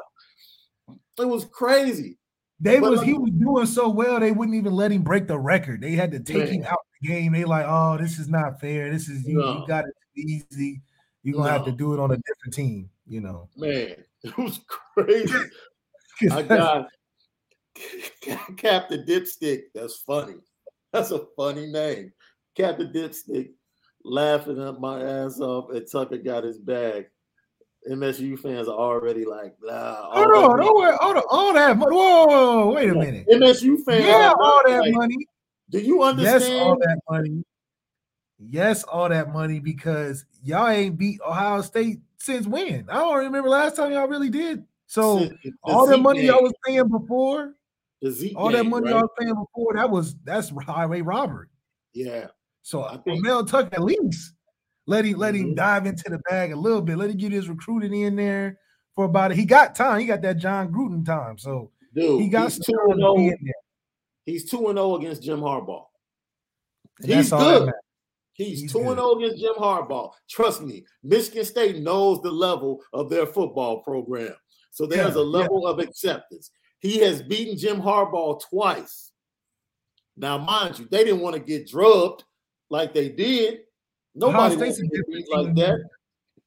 It 1.19 1.25
was 1.25 1.45
crazy. 1.45 2.17
They 2.59 2.79
but 2.79 2.91
was 2.91 2.99
like, 2.99 3.07
he 3.07 3.13
was 3.13 3.31
doing 3.31 3.65
so 3.65 3.89
well 3.89 4.19
they 4.19 4.31
wouldn't 4.31 4.55
even 4.55 4.73
let 4.73 4.91
him 4.91 5.01
break 5.01 5.27
the 5.27 5.37
record. 5.37 5.81
They 5.81 5.93
had 5.93 6.11
to 6.11 6.19
take 6.19 6.37
man. 6.37 6.47
him 6.47 6.63
out 6.65 6.79
the 7.01 7.07
game. 7.07 7.33
They 7.33 7.43
like, 7.43 7.65
oh, 7.67 7.97
this 7.97 8.19
is 8.19 8.29
not 8.29 8.59
fair. 8.59 8.91
This 8.91 9.09
is 9.09 9.27
you, 9.27 9.39
no. 9.39 9.59
you 9.59 9.67
got 9.67 9.85
it 9.85 9.93
easy. 10.15 10.81
You're 11.23 11.35
gonna 11.37 11.49
no. 11.49 11.57
have 11.57 11.65
to 11.65 11.71
do 11.71 11.93
it 11.93 11.99
on 11.99 12.11
a 12.11 12.17
different 12.17 12.53
team, 12.53 12.89
you 13.07 13.19
know. 13.19 13.49
Man, 13.57 13.95
it 14.23 14.37
was 14.37 14.59
crazy. 14.67 15.33
I 16.31 16.41
got 16.43 16.87
Captain 18.57 19.05
Dipstick. 19.05 19.63
That's 19.73 19.97
funny. 19.97 20.35
That's 20.93 21.11
a 21.11 21.25
funny 21.35 21.67
name. 21.67 22.11
Captain 22.55 22.91
Dipstick 22.93 23.51
laughing 24.03 24.61
at 24.61 24.79
my 24.79 25.01
ass 25.01 25.39
off 25.39 25.69
and 25.71 25.85
Tucker 25.89 26.17
got 26.17 26.43
his 26.43 26.57
bag. 26.57 27.07
MSU 27.89 28.37
fans 28.37 28.67
are 28.67 28.77
already 28.77 29.25
like, 29.25 29.59
blah. 29.59 30.11
Hold 30.11 30.27
on, 30.27 30.61
hold 30.61 31.17
on, 31.17 31.23
all 31.29 31.53
that 31.53 31.77
money. 31.77 31.95
Whoa, 31.95 32.25
whoa, 32.25 32.73
wait 32.73 32.89
a 32.89 32.93
minute. 32.93 33.27
MSU 33.27 33.83
fans, 33.83 34.05
yeah, 34.05 34.33
all 34.39 34.61
that 34.67 34.81
like, 34.81 34.93
money. 34.93 35.25
Do 35.69 35.79
you 35.79 36.03
understand? 36.03 36.41
Yes, 36.43 36.61
all 36.61 36.77
that 36.77 36.99
money. 37.09 37.43
Yes, 38.37 38.83
all 38.83 39.09
that 39.09 39.31
money 39.31 39.59
because 39.59 40.25
y'all 40.43 40.67
ain't 40.67 40.97
beat 40.97 41.19
Ohio 41.27 41.61
State 41.61 42.01
since 42.17 42.45
when? 42.45 42.87
I 42.89 42.95
don't 42.95 43.17
remember 43.17 43.49
last 43.49 43.75
time 43.75 43.91
y'all 43.91 44.07
really 44.07 44.29
did. 44.29 44.63
So 44.85 45.19
the 45.19 45.53
all 45.63 45.87
the 45.87 45.97
money 45.97 46.25
y'all 46.25 46.43
was 46.43 46.53
paying 46.65 46.87
before, 46.87 47.55
the 48.01 48.33
all 48.35 48.51
that 48.51 48.65
money 48.65 48.87
right? 48.87 48.91
y'all 48.91 49.01
was 49.01 49.11
paying 49.17 49.33
before, 49.33 49.73
that 49.75 49.89
was 49.89 50.15
that's 50.23 50.51
highway 50.67 51.01
robbery. 51.01 51.47
Yeah. 51.93 52.27
So 52.61 52.83
I 52.83 52.97
think 52.97 53.23
Mel 53.23 53.45
Tuck 53.45 53.73
at 53.73 53.83
least 53.83 54.33
let 54.87 55.05
him 55.05 55.17
let 55.17 55.33
mm-hmm. 55.33 55.49
him 55.49 55.55
dive 55.55 55.85
into 55.85 56.09
the 56.09 56.19
bag 56.29 56.51
a 56.51 56.55
little 56.55 56.81
bit. 56.81 56.97
Let 56.97 57.09
him 57.09 57.17
get 57.17 57.31
his 57.31 57.49
recruiting 57.49 58.01
in 58.01 58.15
there 58.15 58.57
for 58.95 59.05
about 59.05 59.31
it. 59.31 59.37
He 59.37 59.45
got 59.45 59.75
time. 59.75 59.99
He 59.99 60.05
got 60.05 60.21
that 60.21 60.37
Jon 60.37 60.71
Gruden 60.71 61.05
time. 61.05 61.37
So 61.37 61.71
Dude, 61.93 62.21
he 62.21 62.29
got 62.29 62.51
two 62.51 62.73
and 62.89 62.99
zero. 62.99 63.17
Oh 63.17 63.31
he's 64.25 64.49
two 64.49 64.67
and 64.67 64.77
zero 64.77 64.91
oh 64.91 64.95
against 64.97 65.23
Jim 65.23 65.39
Harbaugh. 65.39 65.85
And 67.01 67.11
he's 67.11 67.29
good. 67.29 67.71
He's, 68.33 68.61
he's 68.61 68.71
two 68.71 68.79
and 68.79 68.97
zero 68.97 69.15
against 69.17 69.41
Jim 69.41 69.53
Harbaugh. 69.57 70.11
Trust 70.29 70.61
me, 70.61 70.85
Michigan 71.03 71.45
State 71.45 71.77
knows 71.77 72.21
the 72.21 72.31
level 72.31 72.81
of 72.93 73.09
their 73.09 73.25
football 73.25 73.81
program. 73.81 74.35
So 74.71 74.85
there's 74.85 75.15
yeah, 75.15 75.21
a 75.21 75.23
level 75.23 75.63
yeah. 75.63 75.69
of 75.69 75.79
acceptance. 75.79 76.51
He 76.79 76.99
has 76.99 77.21
beaten 77.21 77.57
Jim 77.57 77.81
Harbaugh 77.81 78.41
twice. 78.49 79.11
Now, 80.17 80.37
mind 80.37 80.79
you, 80.79 80.87
they 80.89 81.03
didn't 81.03 81.21
want 81.21 81.35
to 81.35 81.41
get 81.41 81.67
drugged 81.67 82.23
like 82.71 82.93
they 82.93 83.09
did. 83.09 83.59
Nobody 84.15 84.55
wants 84.55 84.77
to 84.77 84.87
get 84.87 85.07
beat 85.07 85.27
like 85.31 85.55
that. 85.55 85.83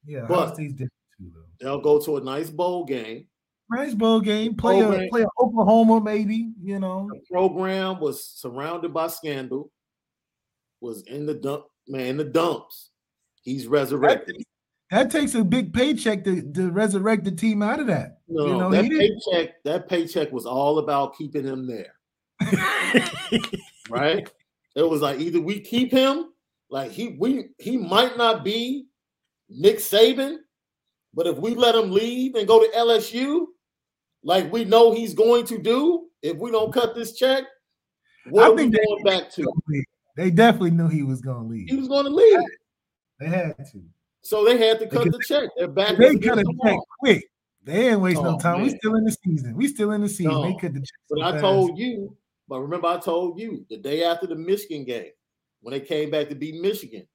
Yeah, 0.07 0.27
but 0.29 0.57
too, 0.57 0.75
they'll 1.61 1.81
go 1.81 2.01
to 2.01 2.17
a 2.17 2.21
nice 2.21 2.51
bowl 2.51 2.85
game. 2.85 3.27
Nice 3.71 3.95
bowl 3.95 4.21
game. 4.21 4.55
Play 4.57 4.81
program, 4.81 5.01
a 5.03 5.09
play 5.09 5.23
a 5.23 5.27
Oklahoma, 5.41 6.01
maybe. 6.01 6.53
You 6.63 6.81
know, 6.81 7.09
the 7.11 7.21
program 7.31 8.01
was 8.01 8.27
surrounded 8.27 8.93
by 8.93 9.07
scandal. 9.07 9.71
Was 10.81 11.03
in 11.03 11.25
the 11.25 11.35
dump, 11.35 11.65
man, 11.89 12.07
in 12.07 12.17
the 12.17 12.25
dumps. 12.25 12.91
He's 13.43 13.67
resurrected. 13.67 14.37
That, 14.91 15.11
that 15.11 15.19
takes 15.19 15.35
a 15.35 15.45
big 15.45 15.73
paycheck 15.73 16.25
to, 16.25 16.43
to 16.53 16.71
resurrect 16.71 17.25
the 17.25 17.31
team 17.31 17.63
out 17.63 17.81
of 17.81 17.87
that. 17.87 18.19
No, 18.29 18.47
you 18.47 18.57
know, 18.57 18.71
that 18.71 18.91
paycheck, 18.91 19.63
that 19.65 19.89
paycheck 19.89 20.33
was 20.33 20.45
all 20.45 20.79
about 20.79 21.17
keeping 21.17 21.45
him 21.45 21.67
there. 21.67 21.95
right? 23.91 24.31
It 24.75 24.89
was 24.89 25.01
like 25.01 25.21
either 25.21 25.41
we 25.41 25.61
keep 25.61 25.93
him, 25.93 26.33
like 26.71 26.91
he 26.91 27.17
we 27.19 27.47
he 27.59 27.77
might 27.77 28.17
not 28.17 28.45
be 28.45 28.87
Nick 29.49 29.79
Saban, 29.79 30.39
but 31.13 31.27
if 31.27 31.39
we 31.39 31.55
let 31.55 31.75
him 31.75 31.91
leave 31.91 32.35
and 32.35 32.49
go 32.49 32.61
to 32.61 32.77
LSU, 32.77 33.47
like 34.23 34.53
we 34.53 34.65
know 34.65 34.93
he's 34.93 35.15
going 35.15 35.45
to 35.47 35.59
do, 35.59 36.09
if 36.23 36.37
we 36.37 36.51
don't 36.51 36.73
cut 36.73 36.95
this 36.95 37.17
check, 37.17 37.45
what 38.31 38.53
I 38.53 38.57
think 38.57 38.75
going 38.75 39.05
back 39.05 39.31
to? 39.33 39.47
They 40.17 40.31
definitely 40.31 40.71
knew 40.71 40.89
he 40.89 41.03
was 41.03 41.21
going 41.21 41.43
to 41.43 41.49
leave. 41.49 41.69
He 41.69 41.77
was 41.77 41.89
going 41.89 42.05
to 42.05 42.11
leave. 42.11 42.39
They 43.21 43.29
had 43.29 43.57
to. 43.57 43.83
So 44.23 44.45
they 44.45 44.57
had 44.57 44.79
to 44.81 44.87
cut 44.87 45.05
because 45.05 45.19
the 45.19 45.25
check. 45.27 45.51
They're 45.57 45.69
back. 45.69 45.97
They 45.97 46.17
cut 46.17 46.39
a 46.39 46.45
check 46.65 46.79
quick. 47.01 47.25
They 47.63 47.91
ain't 47.91 48.01
waste 48.01 48.19
oh, 48.19 48.33
no 48.33 48.39
time. 48.39 48.59
Man. 48.59 48.63
We 48.63 48.71
still 48.71 48.95
in 48.95 49.05
the 49.05 49.17
season. 49.25 49.55
We 49.55 49.69
still 49.69 49.91
in 49.93 50.03
the 50.03 50.09
season. 50.09 50.33
No. 50.33 50.43
They 50.45 50.53
cut 50.55 50.75
the 50.75 50.81
check. 50.81 50.99
But 51.11 51.23
I 51.23 51.41
told 51.41 51.79
you, 51.79 52.17
but 52.49 52.61
remember, 52.61 52.89
I 52.89 52.99
told 52.99 53.39
you 53.39 53.65
the 53.71 53.79
day 53.79 54.05
after 54.05 54.27
the 54.27 54.35
Michigan 54.35 54.85
game, 54.85 55.11
when 55.63 55.73
they 55.73 55.81
came 55.81 56.11
back 56.11 56.29
to 56.29 56.35
beat 56.35 56.61
Michigan, 56.61 57.07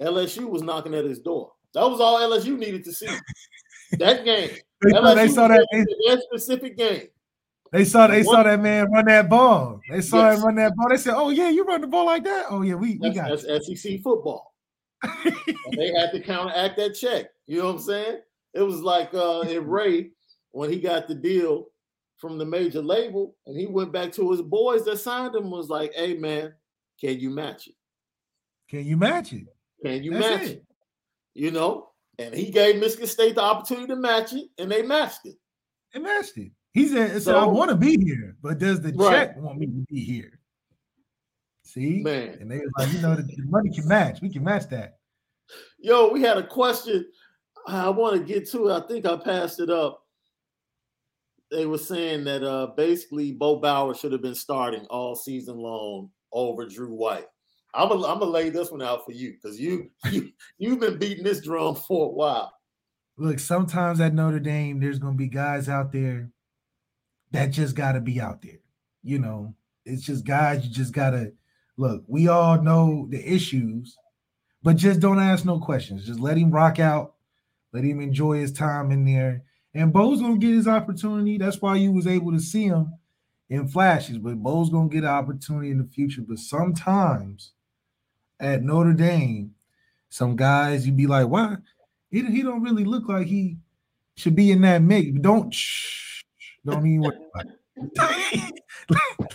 LSU 0.00 0.48
was 0.48 0.62
knocking 0.62 0.94
at 0.94 1.04
his 1.04 1.18
door. 1.18 1.52
That 1.74 1.88
was 1.88 2.00
all 2.00 2.18
LSU 2.18 2.56
needed 2.56 2.84
to 2.84 2.92
see. 2.92 3.08
that 3.92 4.24
game. 4.24 4.50
they, 4.82 4.90
LSU 4.92 5.14
they 5.16 5.28
saw 5.28 5.48
that, 5.48 5.66
that 5.72 6.22
specific 6.22 6.76
game. 6.76 7.08
They 7.72 7.84
saw 7.84 8.06
they 8.06 8.22
saw 8.22 8.42
that 8.42 8.60
man 8.60 8.90
run 8.90 9.04
that 9.06 9.28
ball. 9.28 9.80
They 9.90 10.00
saw 10.00 10.30
yes. 10.30 10.38
him 10.38 10.46
run 10.46 10.54
that 10.56 10.74
ball. 10.74 10.88
They 10.88 10.96
said, 10.96 11.14
"Oh 11.14 11.28
yeah, 11.28 11.50
you 11.50 11.64
run 11.64 11.82
the 11.82 11.86
ball 11.86 12.06
like 12.06 12.24
that. 12.24 12.46
Oh 12.48 12.62
yeah, 12.62 12.74
we, 12.74 12.96
we 12.98 13.10
got 13.10 13.28
that's 13.28 13.44
it. 13.44 13.78
SEC 13.78 14.00
football." 14.00 14.54
they 15.76 15.92
had 15.92 16.10
to 16.12 16.20
counteract 16.20 16.76
that 16.78 16.94
check. 16.94 17.26
You 17.46 17.58
know 17.58 17.66
what 17.66 17.74
I'm 17.74 17.80
saying? 17.80 18.18
It 18.54 18.62
was 18.62 18.80
like 18.80 19.12
uh, 19.12 19.40
in 19.40 19.66
Ray 19.66 20.10
when 20.52 20.70
he 20.70 20.80
got 20.80 21.08
the 21.08 21.14
deal 21.14 21.66
from 22.18 22.36
the 22.36 22.44
major 22.44 22.82
label, 22.82 23.36
and 23.46 23.56
he 23.56 23.66
went 23.66 23.92
back 23.92 24.12
to 24.12 24.30
his 24.30 24.42
boys 24.42 24.84
that 24.84 24.98
signed 24.98 25.34
him. 25.34 25.50
Was 25.50 25.70
like, 25.70 25.94
"Hey 25.94 26.14
man, 26.14 26.52
can 27.00 27.18
you 27.18 27.30
match 27.30 27.68
it? 27.68 27.74
Can 28.68 28.84
you 28.84 28.96
match 28.96 29.32
it? 29.32 29.46
Can 29.82 30.02
you 30.02 30.12
That's 30.12 30.26
match 30.26 30.42
it. 30.42 30.50
it? 30.50 30.64
You 31.34 31.50
know." 31.52 31.90
And 32.18 32.34
he 32.34 32.50
gave 32.50 32.80
Michigan 32.80 33.06
State 33.06 33.36
the 33.36 33.42
opportunity 33.42 33.86
to 33.86 33.96
match 33.96 34.32
it, 34.32 34.48
and 34.58 34.70
they 34.70 34.82
matched 34.82 35.24
it. 35.24 35.36
They 35.94 36.00
matched 36.00 36.36
it. 36.36 36.50
He 36.72 36.88
said, 36.88 37.22
so, 37.22 37.38
"I 37.38 37.46
want 37.46 37.70
to 37.70 37.76
be 37.76 37.96
here, 38.04 38.36
but 38.42 38.58
does 38.58 38.80
the 38.80 38.92
right. 38.92 39.28
check 39.28 39.36
want 39.38 39.58
me 39.58 39.66
to 39.66 39.84
be 39.88 40.04
here?" 40.04 40.38
See, 41.62 42.02
man, 42.02 42.38
and 42.40 42.50
they 42.50 42.58
was 42.58 42.70
like, 42.78 42.92
"You 42.92 43.00
know, 43.00 43.14
the, 43.14 43.22
the 43.22 43.44
money 43.46 43.70
can 43.70 43.86
match. 43.86 44.20
We 44.20 44.30
can 44.30 44.42
match 44.42 44.68
that." 44.70 44.98
Yo, 45.78 46.10
we 46.10 46.20
had 46.20 46.36
a 46.36 46.46
question. 46.46 47.06
I 47.66 47.88
want 47.90 48.16
to 48.16 48.24
get 48.24 48.48
to 48.50 48.68
it. 48.68 48.72
I 48.72 48.86
think 48.86 49.06
I 49.06 49.16
passed 49.16 49.60
it 49.60 49.70
up 49.70 50.07
they 51.50 51.66
were 51.66 51.78
saying 51.78 52.24
that 52.24 52.42
uh, 52.42 52.68
basically 52.76 53.32
Bo 53.32 53.56
Bauer 53.56 53.94
should 53.94 54.12
have 54.12 54.22
been 54.22 54.34
starting 54.34 54.84
all 54.86 55.14
season 55.14 55.56
long 55.56 56.10
over 56.32 56.66
Drew 56.66 56.94
White. 56.94 57.26
I'm 57.74 57.88
gonna 57.88 58.06
I'm 58.06 58.20
lay 58.20 58.50
this 58.50 58.70
one 58.70 58.82
out 58.82 59.04
for 59.04 59.12
you 59.12 59.34
because 59.34 59.60
you 59.60 59.90
you 60.10 60.30
you've 60.58 60.80
been 60.80 60.98
beating 60.98 61.24
this 61.24 61.40
drum 61.40 61.74
for 61.74 62.06
a 62.06 62.12
while. 62.12 62.52
Look, 63.16 63.38
sometimes 63.38 64.00
at 64.00 64.14
Notre 64.14 64.40
Dame, 64.40 64.80
there's 64.80 64.98
gonna 64.98 65.16
be 65.16 65.28
guys 65.28 65.68
out 65.68 65.92
there 65.92 66.30
that 67.32 67.50
just 67.50 67.74
gotta 67.74 68.00
be 68.00 68.20
out 68.20 68.42
there. 68.42 68.60
You 69.02 69.18
know, 69.18 69.54
it's 69.84 70.02
just 70.02 70.26
guys 70.26 70.64
you 70.64 70.70
just 70.70 70.92
gotta 70.92 71.32
look. 71.76 72.04
We 72.06 72.28
all 72.28 72.60
know 72.62 73.06
the 73.10 73.20
issues, 73.20 73.96
but 74.62 74.76
just 74.76 75.00
don't 75.00 75.20
ask 75.20 75.44
no 75.44 75.58
questions. 75.58 76.06
Just 76.06 76.20
let 76.20 76.38
him 76.38 76.50
rock 76.50 76.78
out, 76.78 77.14
let 77.72 77.84
him 77.84 78.00
enjoy 78.00 78.38
his 78.38 78.52
time 78.52 78.90
in 78.90 79.04
there. 79.04 79.44
And 79.78 79.92
Bo's 79.92 80.20
gonna 80.20 80.38
get 80.38 80.56
his 80.56 80.66
opportunity. 80.66 81.38
That's 81.38 81.62
why 81.62 81.76
you 81.76 81.92
was 81.92 82.08
able 82.08 82.32
to 82.32 82.40
see 82.40 82.64
him 82.64 82.94
in 83.48 83.68
flashes. 83.68 84.18
But 84.18 84.42
Bo's 84.42 84.70
gonna 84.70 84.88
get 84.88 85.04
an 85.04 85.10
opportunity 85.10 85.70
in 85.70 85.78
the 85.78 85.84
future. 85.84 86.20
But 86.26 86.40
sometimes 86.40 87.52
at 88.40 88.64
Notre 88.64 88.92
Dame, 88.92 89.54
some 90.08 90.34
guys 90.34 90.84
you'd 90.84 90.96
be 90.96 91.06
like, 91.06 91.28
why? 91.28 91.58
He, 92.10 92.24
he 92.24 92.42
don't 92.42 92.64
really 92.64 92.84
look 92.84 93.08
like 93.08 93.28
he 93.28 93.58
should 94.16 94.34
be 94.34 94.50
in 94.50 94.62
that 94.62 94.82
mix. 94.82 95.16
Don't 95.20 95.54
shh, 95.54 96.24
don't 96.66 96.84
even 96.84 97.02
worry 97.02 97.14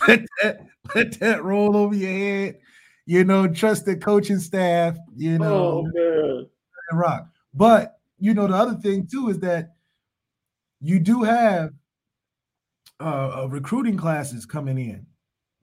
let 0.06 0.26
that 0.42 0.66
let 0.94 1.18
that 1.20 1.42
roll 1.42 1.74
over 1.74 1.94
your 1.94 2.12
head. 2.12 2.58
You 3.06 3.24
know, 3.24 3.48
trust 3.48 3.86
the 3.86 3.96
coaching 3.96 4.40
staff. 4.40 4.98
You 5.16 5.38
know, 5.38 5.90
oh, 5.98 6.46
rock. 6.92 7.28
But 7.54 7.98
you 8.18 8.34
know, 8.34 8.46
the 8.46 8.54
other 8.54 8.74
thing 8.74 9.06
too 9.06 9.30
is 9.30 9.38
that 9.40 9.73
you 10.84 10.98
do 10.98 11.22
have 11.22 11.70
uh, 13.00 13.46
recruiting 13.48 13.96
classes 13.96 14.44
coming 14.44 14.78
in. 14.78 15.06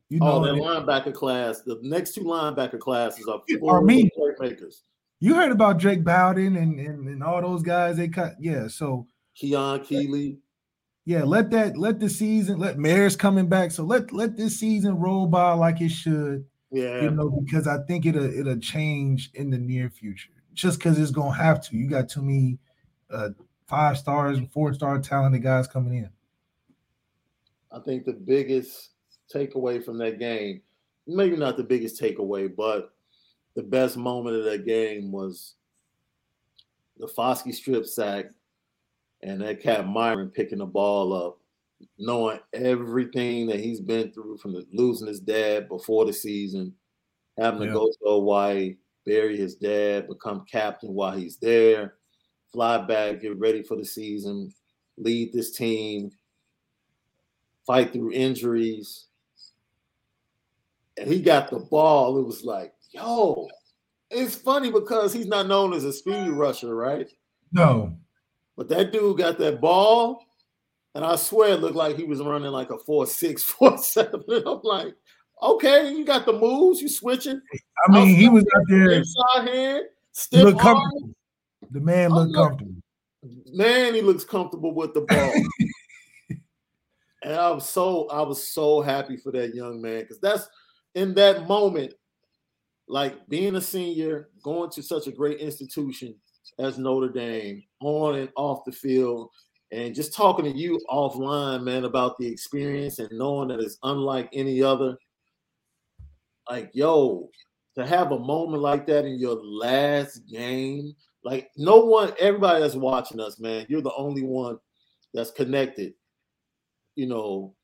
You 0.09 0.19
oh, 0.21 0.43
know, 0.43 0.49
oh, 0.49 0.55
that 0.55 0.85
linebacker 0.85 1.13
class. 1.13 1.61
The 1.61 1.79
next 1.83 2.15
two 2.15 2.21
linebacker 2.21 2.79
classes 2.79 3.27
are 3.27 3.41
are 3.65 3.81
me 3.81 4.09
playmakers. 4.17 4.81
You 5.19 5.35
heard 5.35 5.51
about 5.51 5.77
Drayk 5.77 6.03
Bowen 6.03 6.57
and, 6.57 6.79
and, 6.79 7.07
and 7.07 7.23
all 7.23 7.41
those 7.41 7.61
guys. 7.61 7.97
They 7.97 8.07
cut, 8.07 8.33
yeah. 8.39 8.67
So 8.67 9.07
Keon 9.35 9.85
Keeley. 9.85 10.39
Yeah, 11.05 11.23
let 11.23 11.49
that 11.51 11.77
let 11.77 11.99
the 11.99 12.09
season 12.09 12.59
let 12.59 12.77
Mayer's 12.77 13.15
coming 13.15 13.47
back. 13.47 13.71
So 13.71 13.83
let 13.83 14.11
let 14.11 14.35
this 14.35 14.59
season 14.59 14.97
roll 14.97 15.27
by 15.27 15.53
like 15.53 15.81
it 15.81 15.89
should. 15.89 16.45
Yeah, 16.71 17.03
you 17.03 17.11
know, 17.11 17.29
because 17.29 17.67
I 17.67 17.77
think 17.87 18.05
it'll 18.05 18.25
it'll 18.25 18.59
change 18.59 19.29
in 19.35 19.49
the 19.49 19.57
near 19.57 19.89
future. 19.89 20.29
Just 20.53 20.79
because 20.79 20.99
it's 20.99 21.11
gonna 21.11 21.35
have 21.35 21.61
to. 21.67 21.77
You 21.77 21.87
got 21.87 22.09
too 22.09 22.21
many 22.21 22.57
uh, 23.11 23.29
five 23.71 23.97
stars 23.97 24.37
and 24.37 24.51
four 24.51 24.73
star 24.73 24.99
talented 24.99 25.41
guys 25.41 25.67
coming 25.67 25.95
in. 25.95 26.09
I 27.71 27.79
think 27.79 28.05
the 28.05 28.13
biggest 28.13 28.89
takeaway 29.33 29.83
from 29.83 29.97
that 29.99 30.19
game, 30.19 30.61
maybe 31.07 31.37
not 31.37 31.55
the 31.55 31.63
biggest 31.63 31.99
takeaway, 31.99 32.53
but 32.53 32.93
the 33.55 33.63
best 33.63 33.95
moment 33.95 34.35
of 34.35 34.43
that 34.43 34.65
game 34.65 35.11
was 35.11 35.55
the 36.97 37.07
Foskey 37.07 37.55
strip 37.55 37.85
sack 37.85 38.25
and 39.23 39.41
that 39.41 39.61
cat 39.61 39.87
Myron 39.87 40.29
picking 40.29 40.59
the 40.59 40.65
ball 40.65 41.13
up, 41.13 41.39
knowing 41.97 42.39
everything 42.53 43.47
that 43.47 43.61
he's 43.61 43.79
been 43.79 44.11
through 44.11 44.37
from 44.37 44.51
the, 44.51 44.65
losing 44.73 45.07
his 45.07 45.21
dad 45.21 45.69
before 45.69 46.05
the 46.05 46.13
season, 46.13 46.73
having 47.37 47.61
yeah. 47.61 47.67
to 47.67 47.73
go 47.73 47.87
to 47.87 47.97
Hawaii, 48.05 48.75
bury 49.05 49.37
his 49.37 49.55
dad, 49.55 50.09
become 50.09 50.45
captain 50.51 50.93
while 50.93 51.17
he's 51.17 51.37
there, 51.37 51.95
fly 52.51 52.77
back, 52.79 53.21
get 53.21 53.37
ready 53.39 53.63
for 53.63 53.77
the 53.77 53.85
season, 53.85 54.53
lead 54.97 55.33
this 55.33 55.51
team, 55.51 56.11
fight 57.65 57.93
through 57.93 58.11
injuries. 58.11 59.07
And 60.97 61.09
he 61.09 61.21
got 61.21 61.49
the 61.49 61.59
ball. 61.59 62.17
It 62.17 62.25
was 62.25 62.43
like, 62.43 62.73
yo, 62.91 63.47
it's 64.09 64.35
funny 64.35 64.71
because 64.71 65.13
he's 65.13 65.27
not 65.27 65.47
known 65.47 65.73
as 65.73 65.83
a 65.83 65.93
speed 65.93 66.29
rusher, 66.29 66.75
right? 66.75 67.09
No. 67.51 67.97
But 68.57 68.69
that 68.69 68.91
dude 68.91 69.17
got 69.17 69.37
that 69.39 69.61
ball, 69.61 70.25
and 70.93 71.05
I 71.05 71.15
swear 71.15 71.53
it 71.53 71.61
looked 71.61 71.75
like 71.75 71.95
he 71.95 72.03
was 72.03 72.21
running 72.21 72.51
like 72.51 72.69
a 72.69 72.77
four 72.77 73.07
six, 73.07 73.41
four 73.51 73.77
seven. 73.77 74.21
I'm 74.29 74.59
like, 74.63 74.93
okay, 75.41 75.91
you 75.91 76.05
got 76.05 76.25
the 76.25 76.33
moves, 76.33 76.81
you 76.81 76.89
switching. 76.89 77.41
I 77.87 77.91
mean, 77.91 78.15
he 78.15 78.29
was 78.29 78.43
out 78.55 78.63
there 78.67 78.91
inside 78.91 79.47
hand, 79.47 79.85
look 80.33 80.59
comfortable. 80.59 81.15
The 81.71 81.79
man 81.79 82.11
oh, 82.11 82.15
looked 82.15 82.35
comfortable. 82.35 82.75
Man, 83.53 83.93
he 83.93 84.01
looks 84.01 84.23
comfortable 84.23 84.73
with 84.73 84.93
the 84.93 85.01
ball. 85.01 85.33
and 87.23 87.35
I 87.35 87.51
was 87.51 87.69
so 87.69 88.07
I 88.09 88.21
was 88.21 88.47
so 88.47 88.81
happy 88.81 89.17
for 89.17 89.31
that 89.31 89.55
young 89.55 89.81
man 89.81 90.01
because 90.01 90.19
that's 90.19 90.47
in 90.95 91.13
that 91.15 91.47
moment, 91.47 91.93
like 92.87 93.27
being 93.29 93.55
a 93.55 93.61
senior, 93.61 94.29
going 94.43 94.69
to 94.71 94.83
such 94.83 95.07
a 95.07 95.11
great 95.11 95.39
institution 95.39 96.15
as 96.59 96.77
Notre 96.77 97.09
Dame, 97.09 97.63
on 97.79 98.15
and 98.15 98.29
off 98.35 98.65
the 98.65 98.71
field, 98.71 99.29
and 99.71 99.95
just 99.95 100.13
talking 100.13 100.45
to 100.45 100.57
you 100.57 100.79
offline, 100.89 101.63
man, 101.63 101.85
about 101.85 102.17
the 102.17 102.27
experience 102.27 102.99
and 102.99 103.09
knowing 103.11 103.47
that 103.47 103.59
it's 103.59 103.77
unlike 103.83 104.29
any 104.33 104.61
other. 104.61 104.97
Like, 106.49 106.71
yo, 106.73 107.29
to 107.75 107.85
have 107.85 108.11
a 108.11 108.19
moment 108.19 108.61
like 108.61 108.85
that 108.87 109.05
in 109.05 109.17
your 109.17 109.35
last 109.41 110.27
game, 110.27 110.93
like 111.23 111.49
no 111.57 111.77
one, 111.85 112.13
everybody 112.19 112.61
that's 112.61 112.75
watching 112.75 113.19
us, 113.19 113.39
man, 113.39 113.65
you're 113.69 113.81
the 113.81 113.93
only 113.95 114.23
one 114.23 114.57
that's 115.13 115.31
connected, 115.31 115.93
you 116.95 117.07
know, 117.07 117.55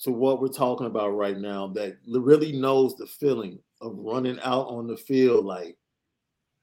to 0.00 0.10
what 0.10 0.40
we're 0.40 0.48
talking 0.48 0.86
about 0.86 1.10
right 1.10 1.38
now 1.38 1.68
that 1.68 1.96
really 2.06 2.52
knows 2.52 2.96
the 2.96 3.06
feeling 3.06 3.58
of 3.80 3.96
running 3.96 4.38
out 4.40 4.66
on 4.68 4.86
the 4.86 4.96
field 4.96 5.44
like, 5.46 5.76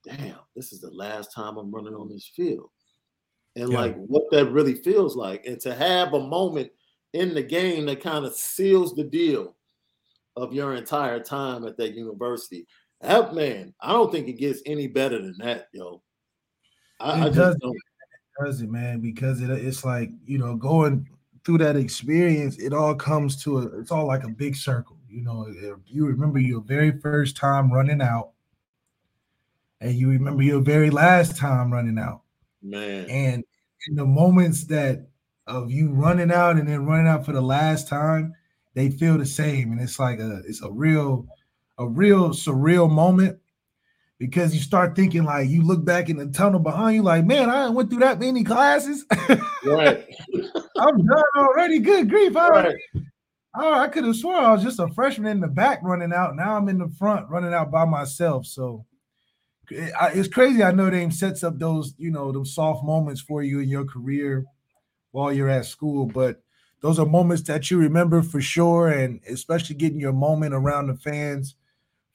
damn, 0.06 0.36
this 0.56 0.72
is 0.72 0.82
the 0.82 0.92
last 0.92 1.34
time 1.34 1.58
I'm 1.58 1.72
running 1.72 1.96
on 1.96 2.10
this 2.10 2.30
field. 2.36 2.70
And 3.56 3.72
yeah. 3.72 3.80
like 3.80 3.96
what 3.96 4.30
that 4.32 4.52
really 4.52 4.76
feels 4.76 5.16
like. 5.16 5.46
And 5.46 5.60
to 5.62 5.74
have 5.74 6.14
a 6.14 6.20
moment 6.20 6.70
in 7.14 7.34
the 7.34 7.44
game 7.44 7.86
that 7.86 8.02
kind 8.02 8.26
of 8.26 8.36
seals 8.36 8.96
the 8.96 9.04
deal 9.04 9.56
of 10.36 10.54
your 10.54 10.74
entire 10.74 11.20
time 11.20 11.66
at 11.66 11.78
that 11.78 11.94
university. 11.94 12.68
That 13.02 13.34
man, 13.34 13.74
I 13.82 13.92
don't 13.92 14.12
think 14.12 14.28
it 14.28 14.34
gets 14.34 14.62
any 14.66 14.88
better 14.88 15.22
than 15.22 15.36
that, 15.40 15.68
yo. 15.74 16.02
I, 17.04 17.18
it 17.18 17.24
I 17.24 17.30
does, 17.30 17.56
it 17.56 18.44
does 18.44 18.62
it, 18.62 18.70
man, 18.70 19.02
because 19.02 19.42
it, 19.42 19.50
it's 19.50 19.84
like 19.84 20.10
you 20.26 20.38
know, 20.38 20.56
going 20.56 21.08
through 21.44 21.58
that 21.60 21.76
experience, 21.76 22.58
it 22.58 22.74
all 22.74 22.96
comes 22.96 23.42
to 23.44 23.60
a, 23.60 23.80
it's 23.80 23.92
all 23.92 24.08
like 24.08 24.24
a 24.24 24.30
big 24.30 24.56
circle. 24.56 24.98
You 25.10 25.22
know, 25.22 25.48
you 25.86 26.08
remember 26.08 26.40
your 26.40 26.62
very 26.62 27.00
first 27.00 27.36
time 27.36 27.72
running 27.72 28.02
out, 28.02 28.32
and 29.82 29.94
you 29.94 30.10
remember 30.10 30.42
your 30.42 30.62
very 30.62 30.90
last 30.90 31.38
time 31.38 31.72
running 31.72 32.00
out. 32.00 32.22
Man. 32.62 33.06
And 33.10 33.44
in 33.90 33.96
the 33.96 34.06
moments 34.06 34.64
that 34.66 35.08
of 35.46 35.70
you 35.70 35.92
running 35.92 36.32
out 36.32 36.56
and 36.56 36.68
then 36.68 36.86
running 36.86 37.08
out 37.08 37.26
for 37.26 37.34
the 37.34 37.42
last 37.42 37.90
time, 37.90 38.34
they 38.76 38.90
feel 38.90 39.18
the 39.18 39.26
same. 39.26 39.74
And 39.74 39.82
it's 39.82 40.00
like 40.00 40.20
a 40.20 40.42
it's 40.48 40.64
a 40.64 40.72
real, 40.72 41.28
a 41.78 41.86
real 41.86 42.30
surreal 42.30 42.90
moment 42.90 43.38
because 44.20 44.54
you 44.54 44.62
start 44.62 44.96
thinking 44.96 45.24
like 45.24 45.50
you 45.50 45.64
look 45.64 45.84
back 45.84 46.10
in 46.10 46.18
the 46.18 46.28
tunnel 46.28 46.60
behind 46.60 46.96
you, 46.96 47.04
like, 47.04 47.26
man, 47.26 47.50
I 47.50 47.70
went 47.70 47.90
through 47.90 48.00
that 48.00 48.20
many 48.20 48.44
classes. 48.44 49.06
Right. 49.66 50.06
I'm 50.78 50.98
done 50.98 51.24
already. 51.38 51.80
Good 51.80 52.10
grief. 52.10 52.36
All 52.36 52.50
right. 52.50 52.76
I 53.56 53.88
could 53.88 54.04
have 54.04 54.18
sworn 54.18 54.44
I 54.44 54.52
was 54.52 54.62
just 54.62 54.78
a 54.78 54.90
freshman 54.90 55.32
in 55.32 55.40
the 55.40 55.48
back 55.48 55.80
running 55.84 56.12
out. 56.12 56.36
Now 56.36 56.58
I'm 56.58 56.68
in 56.68 56.80
the 56.80 56.90
front 57.00 57.30
running 57.30 57.54
out 57.54 57.72
by 57.72 57.86
myself. 57.86 58.46
So 58.46 58.86
it's 59.70 60.28
crazy. 60.28 60.64
I 60.64 60.72
know 60.72 60.90
Dame 60.90 61.12
sets 61.12 61.46
up 61.46 61.60
those, 61.60 61.94
you 61.98 62.12
know, 62.12 62.34
those 62.34 62.54
soft 62.54 62.84
moments 62.84 63.22
for 63.22 63.42
you 63.42 63.60
in 63.60 63.70
your 63.70 63.86
career 63.86 64.44
while 65.12 65.32
you're 65.32 65.50
at 65.50 65.66
school, 65.66 66.06
but 66.06 66.42
those 66.82 67.00
are 67.00 67.06
moments 67.06 67.44
that 67.44 67.72
you 67.72 67.78
remember 67.78 68.22
for 68.22 68.42
sure, 68.42 68.90
and 68.90 69.22
especially 69.30 69.76
getting 69.78 70.00
your 70.00 70.12
moment 70.12 70.54
around 70.54 70.88
the 70.88 70.96
fans 70.96 71.56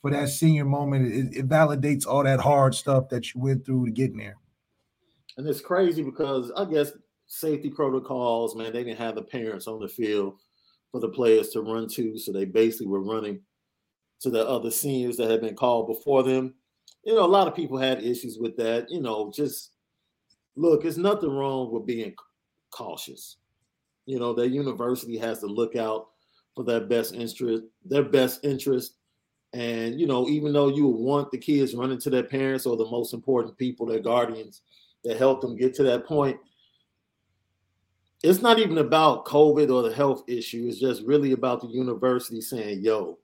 for 0.01 0.11
that 0.11 0.29
senior 0.29 0.65
moment, 0.65 1.13
it, 1.13 1.39
it 1.39 1.49
validates 1.49 2.07
all 2.07 2.25
that 2.25 2.41
hard 2.41 2.75
stuff 2.75 3.09
that 3.09 3.35
you 3.35 3.41
went 3.41 3.65
through 3.65 3.87
to 3.87 3.93
get 3.93 4.13
in 4.13 4.19
there. 4.19 4.37
And 5.37 5.47
it's 5.47 5.61
crazy 5.61 6.03
because 6.03 6.51
I 6.57 6.65
guess 6.65 6.93
safety 7.27 7.71
protocols, 7.71 8.57
man, 8.57 8.73
they 8.73 8.85
didn't 8.85 8.99
have 8.99 9.15
the 9.15 9.23
parents 9.23 9.67
on 9.67 9.81
the 9.81 9.89
field 9.89 10.39
for 10.91 11.01
the 11.01 11.09
players 11.09 11.51
to 11.51 11.61
run 11.61 11.89
to, 11.91 12.19
so 12.19 12.33
they 12.33 12.45
basically 12.45 12.87
were 12.87 13.03
running 13.03 13.41
to 14.21 14.31
the 14.31 14.47
other 14.49 14.71
seniors 14.71 15.17
that 15.17 15.31
had 15.31 15.41
been 15.41 15.55
called 15.55 15.87
before 15.87 16.23
them 16.23 16.55
you 17.05 17.15
know, 17.15 17.25
a 17.25 17.27
lot 17.27 17.49
of 17.49 17.55
people 17.55 17.79
had 17.79 18.05
issues 18.05 18.39
with 18.39 18.55
that. 18.59 18.91
You 18.91 19.01
know, 19.01 19.33
just 19.35 19.73
look, 20.57 20.83
there's 20.83 20.99
nothing 20.99 21.31
wrong 21.31 21.73
with 21.73 21.87
being 21.87 22.15
cautious. 22.71 23.39
You 24.05 24.19
know, 24.19 24.35
that 24.35 24.49
university 24.51 25.17
has 25.17 25.41
to 25.41 25.47
look 25.47 25.75
out 25.75 26.09
for 26.55 26.65
their 26.65 26.81
best 26.81 27.15
interest, 27.15 27.65
their 27.83 28.03
best 28.03 28.45
interest. 28.45 28.98
And 29.53 29.99
you 29.99 30.07
know, 30.07 30.29
even 30.29 30.53
though 30.53 30.69
you 30.69 30.87
want 30.87 31.31
the 31.31 31.39
kids 31.39 31.75
running 31.75 32.01
to 32.01 32.11
their 32.11 32.23
parents 32.23 32.67
or 32.67 32.77
the 32.77 32.85
most 32.85 33.15
important 33.15 33.57
people, 33.57 33.87
their 33.87 34.01
guardians, 34.01 34.63
that 35.05 35.17
help 35.17 35.41
them 35.41 35.57
get 35.57 35.75
to 35.75 35.83
that 35.85 36.07
point, 36.07 36.39
it's 38.23 38.43
not 38.43 38.59
even 38.59 38.79
about 38.79 39.25
COVID 39.25 39.73
or 39.73 39.89
the 39.89 39.95
health 39.95 40.25
issue. 40.27 40.67
It's 40.69 40.81
just 40.81 41.03
really 41.03 41.33
about 41.33 41.61
the 41.61 41.69
university 41.69 42.41
saying, 42.41 42.81
yo, 42.83 43.19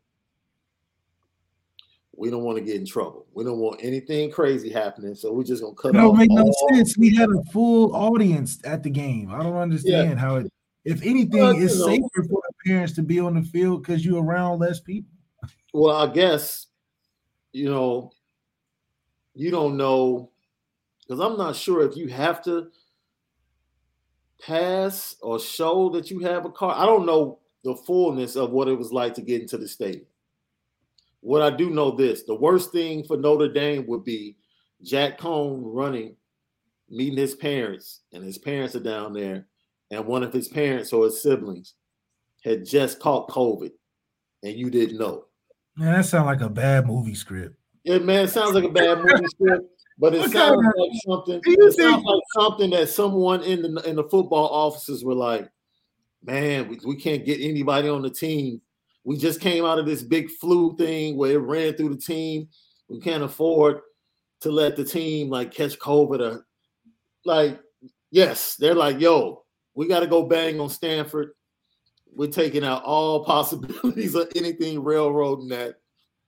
we 2.16 2.30
don't 2.30 2.44
want 2.44 2.58
to 2.58 2.64
get 2.64 2.76
in 2.76 2.86
trouble. 2.86 3.26
We 3.34 3.44
don't 3.44 3.58
want 3.58 3.80
anything 3.82 4.30
crazy 4.30 4.70
happening. 4.70 5.14
So 5.14 5.32
we're 5.32 5.44
just 5.44 5.62
gonna 5.62 5.74
cut. 5.74 5.90
It 5.90 5.98
don't 5.98 6.16
make 6.16 6.30
no 6.30 6.50
sense. 6.70 6.96
We 6.96 7.14
had 7.14 7.28
a 7.28 7.42
full 7.50 7.94
audience 7.94 8.60
at 8.64 8.82
the 8.82 8.90
game. 8.90 9.30
I 9.32 9.42
don't 9.42 9.56
understand 9.56 10.10
yeah. 10.10 10.16
how 10.16 10.36
it. 10.36 10.52
If 10.84 11.02
anything, 11.02 11.40
well, 11.40 11.56
it's 11.56 11.78
know, 11.78 11.86
safer 11.86 12.28
for 12.28 12.42
the 12.46 12.52
parents 12.66 12.92
to 12.94 13.02
be 13.02 13.18
on 13.18 13.34
the 13.34 13.42
field 13.42 13.82
because 13.82 14.04
you're 14.04 14.22
around 14.22 14.58
less 14.58 14.80
people. 14.80 15.10
Well, 15.74 15.96
I 15.96 16.12
guess 16.12 16.68
you 17.52 17.68
know 17.68 18.12
you 19.34 19.50
don't 19.50 19.76
know 19.76 20.30
because 21.00 21.18
I'm 21.18 21.36
not 21.36 21.56
sure 21.56 21.82
if 21.82 21.96
you 21.96 22.06
have 22.08 22.42
to 22.44 22.68
pass 24.40 25.16
or 25.20 25.40
show 25.40 25.90
that 25.90 26.12
you 26.12 26.20
have 26.20 26.44
a 26.44 26.50
car. 26.50 26.76
I 26.76 26.86
don't 26.86 27.06
know 27.06 27.40
the 27.64 27.74
fullness 27.74 28.36
of 28.36 28.52
what 28.52 28.68
it 28.68 28.78
was 28.78 28.92
like 28.92 29.14
to 29.14 29.22
get 29.22 29.42
into 29.42 29.58
the 29.58 29.66
stadium. 29.66 30.06
What 31.22 31.42
I 31.42 31.50
do 31.50 31.70
know 31.70 31.90
this 31.90 32.22
the 32.22 32.36
worst 32.36 32.70
thing 32.70 33.02
for 33.02 33.16
Notre 33.16 33.52
Dame 33.52 33.84
would 33.88 34.04
be 34.04 34.36
Jack 34.80 35.18
Coan 35.18 35.60
running, 35.64 36.14
meeting 36.88 37.18
his 37.18 37.34
parents, 37.34 38.02
and 38.12 38.22
his 38.22 38.38
parents 38.38 38.76
are 38.76 38.80
down 38.80 39.12
there, 39.12 39.48
and 39.90 40.06
one 40.06 40.22
of 40.22 40.32
his 40.32 40.46
parents 40.46 40.92
or 40.92 41.06
his 41.06 41.20
siblings 41.20 41.74
had 42.44 42.64
just 42.64 43.00
caught 43.00 43.28
COVID 43.28 43.72
and 44.44 44.54
you 44.54 44.70
didn't 44.70 44.98
know. 44.98 45.24
Man, 45.76 45.92
that 45.92 46.04
sounds 46.04 46.26
like 46.26 46.40
a 46.40 46.48
bad 46.48 46.86
movie 46.86 47.14
script. 47.14 47.56
Yeah, 47.82 47.98
man, 47.98 48.24
it 48.24 48.28
sounds 48.28 48.54
like 48.54 48.64
a 48.64 48.68
bad 48.68 48.98
movie 48.98 49.26
script, 49.26 49.68
but 49.98 50.14
it 50.14 50.30
sounds 50.30 50.64
like 50.76 50.90
something. 51.06 51.40
It 51.44 51.74
sounds 51.74 52.04
like 52.04 52.22
something 52.34 52.70
that 52.70 52.88
someone 52.88 53.42
in 53.42 53.62
the 53.62 53.82
in 53.88 53.96
the 53.96 54.04
football 54.04 54.48
offices 54.48 55.04
were 55.04 55.14
like, 55.14 55.48
"Man, 56.22 56.68
we, 56.68 56.78
we 56.84 56.96
can't 56.96 57.24
get 57.24 57.40
anybody 57.40 57.88
on 57.88 58.02
the 58.02 58.10
team 58.10 58.60
we 59.04 59.18
just 59.18 59.40
came 59.40 59.64
out 59.64 59.78
of 59.78 59.86
this 59.86 60.02
big 60.02 60.30
flu 60.30 60.76
thing 60.76 61.16
where 61.16 61.32
it 61.32 61.38
ran 61.38 61.74
through 61.74 61.90
the 61.90 62.00
team. 62.00 62.48
We 62.88 63.00
can't 63.00 63.22
afford 63.22 63.80
to 64.40 64.50
let 64.50 64.76
the 64.76 64.84
team 64.84 65.28
like 65.28 65.52
catch 65.52 65.78
COVID 65.78 66.20
or 66.20 66.46
like, 67.24 67.60
yes, 68.10 68.56
they're 68.56 68.74
like, 68.74 68.98
yo, 69.00 69.44
we 69.74 69.86
got 69.86 70.00
to 70.00 70.06
go 70.06 70.24
bang 70.24 70.58
on 70.58 70.70
Stanford. 70.70 71.32
We're 72.16 72.28
taking 72.28 72.64
out 72.64 72.84
all 72.84 73.24
possibilities 73.24 74.14
of 74.14 74.30
anything 74.36 74.82
railroading 74.82 75.48
that. 75.48 75.76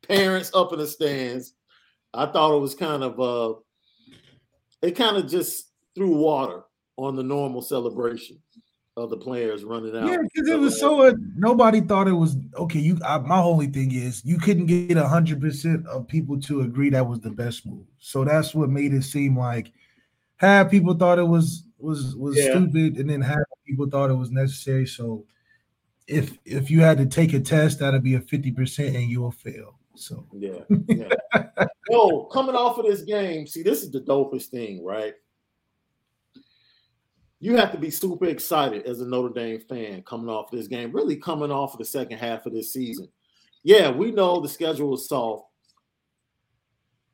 Parents 0.06 0.50
up 0.54 0.72
in 0.72 0.78
the 0.78 0.86
stands. 0.86 1.54
I 2.14 2.26
thought 2.26 2.56
it 2.56 2.60
was 2.60 2.74
kind 2.74 3.02
of 3.02 3.20
uh 3.20 3.58
it 4.82 4.92
kind 4.92 5.16
of 5.16 5.28
just 5.28 5.72
threw 5.94 6.14
water 6.14 6.62
on 6.96 7.16
the 7.16 7.22
normal 7.22 7.62
celebration 7.62 8.38
of 8.96 9.10
the 9.10 9.16
players 9.16 9.64
running 9.64 9.94
out. 9.94 10.08
Yeah, 10.08 10.18
because 10.22 10.48
it 10.48 10.58
was 10.58 10.78
so 10.80 11.06
uh, 11.06 11.12
nobody 11.36 11.80
thought 11.80 12.08
it 12.08 12.12
was 12.12 12.36
okay. 12.56 12.78
You, 12.78 12.98
I, 13.04 13.18
my 13.18 13.38
only 13.38 13.66
thing 13.66 13.92
is 13.92 14.24
you 14.24 14.38
couldn't 14.38 14.66
get 14.66 14.96
a 14.96 15.06
hundred 15.06 15.40
percent 15.40 15.86
of 15.86 16.08
people 16.08 16.40
to 16.42 16.62
agree 16.62 16.90
that 16.90 17.06
was 17.06 17.20
the 17.20 17.30
best 17.30 17.66
move. 17.66 17.86
So 17.98 18.24
that's 18.24 18.54
what 18.54 18.70
made 18.70 18.94
it 18.94 19.02
seem 19.02 19.38
like 19.38 19.72
half 20.36 20.70
people 20.70 20.94
thought 20.94 21.18
it 21.18 21.28
was 21.28 21.64
was 21.78 22.16
was 22.16 22.36
yeah. 22.36 22.50
stupid, 22.50 22.96
and 22.98 23.10
then 23.10 23.20
half 23.20 23.38
people 23.66 23.88
thought 23.88 24.10
it 24.10 24.14
was 24.14 24.30
necessary. 24.30 24.86
So 24.86 25.24
if 26.06 26.38
if 26.44 26.70
you 26.70 26.80
had 26.80 26.98
to 26.98 27.06
take 27.06 27.32
a 27.32 27.40
test, 27.40 27.80
that'd 27.80 28.02
be 28.02 28.14
a 28.14 28.20
fifty 28.20 28.52
percent, 28.52 28.96
and 28.96 29.10
you'll 29.10 29.30
fail. 29.30 29.78
So 29.94 30.26
yeah, 30.32 30.60
yeah. 30.88 31.08
Yo, 31.88 32.24
coming 32.24 32.54
off 32.54 32.78
of 32.78 32.86
this 32.86 33.02
game, 33.02 33.46
see, 33.46 33.62
this 33.62 33.82
is 33.82 33.90
the 33.90 34.00
dopest 34.00 34.46
thing, 34.46 34.84
right? 34.84 35.14
you 37.38 37.56
have 37.56 37.72
to 37.72 37.78
be 37.78 37.90
super 37.90 38.26
excited 38.26 38.86
as 38.86 39.00
a 39.00 39.06
Notre 39.06 39.32
Dame 39.32 39.60
fan 39.60 40.02
coming 40.02 40.28
off 40.28 40.50
this 40.50 40.68
game, 40.68 40.92
really 40.92 41.16
coming 41.16 41.50
off 41.50 41.74
of 41.74 41.78
the 41.78 41.84
second 41.84 42.18
half 42.18 42.46
of 42.46 42.52
this 42.52 42.72
season. 42.72 43.08
Yeah, 43.62 43.90
we 43.90 44.10
know 44.10 44.40
the 44.40 44.48
schedule 44.48 44.94
is 44.94 45.08
soft, 45.08 45.44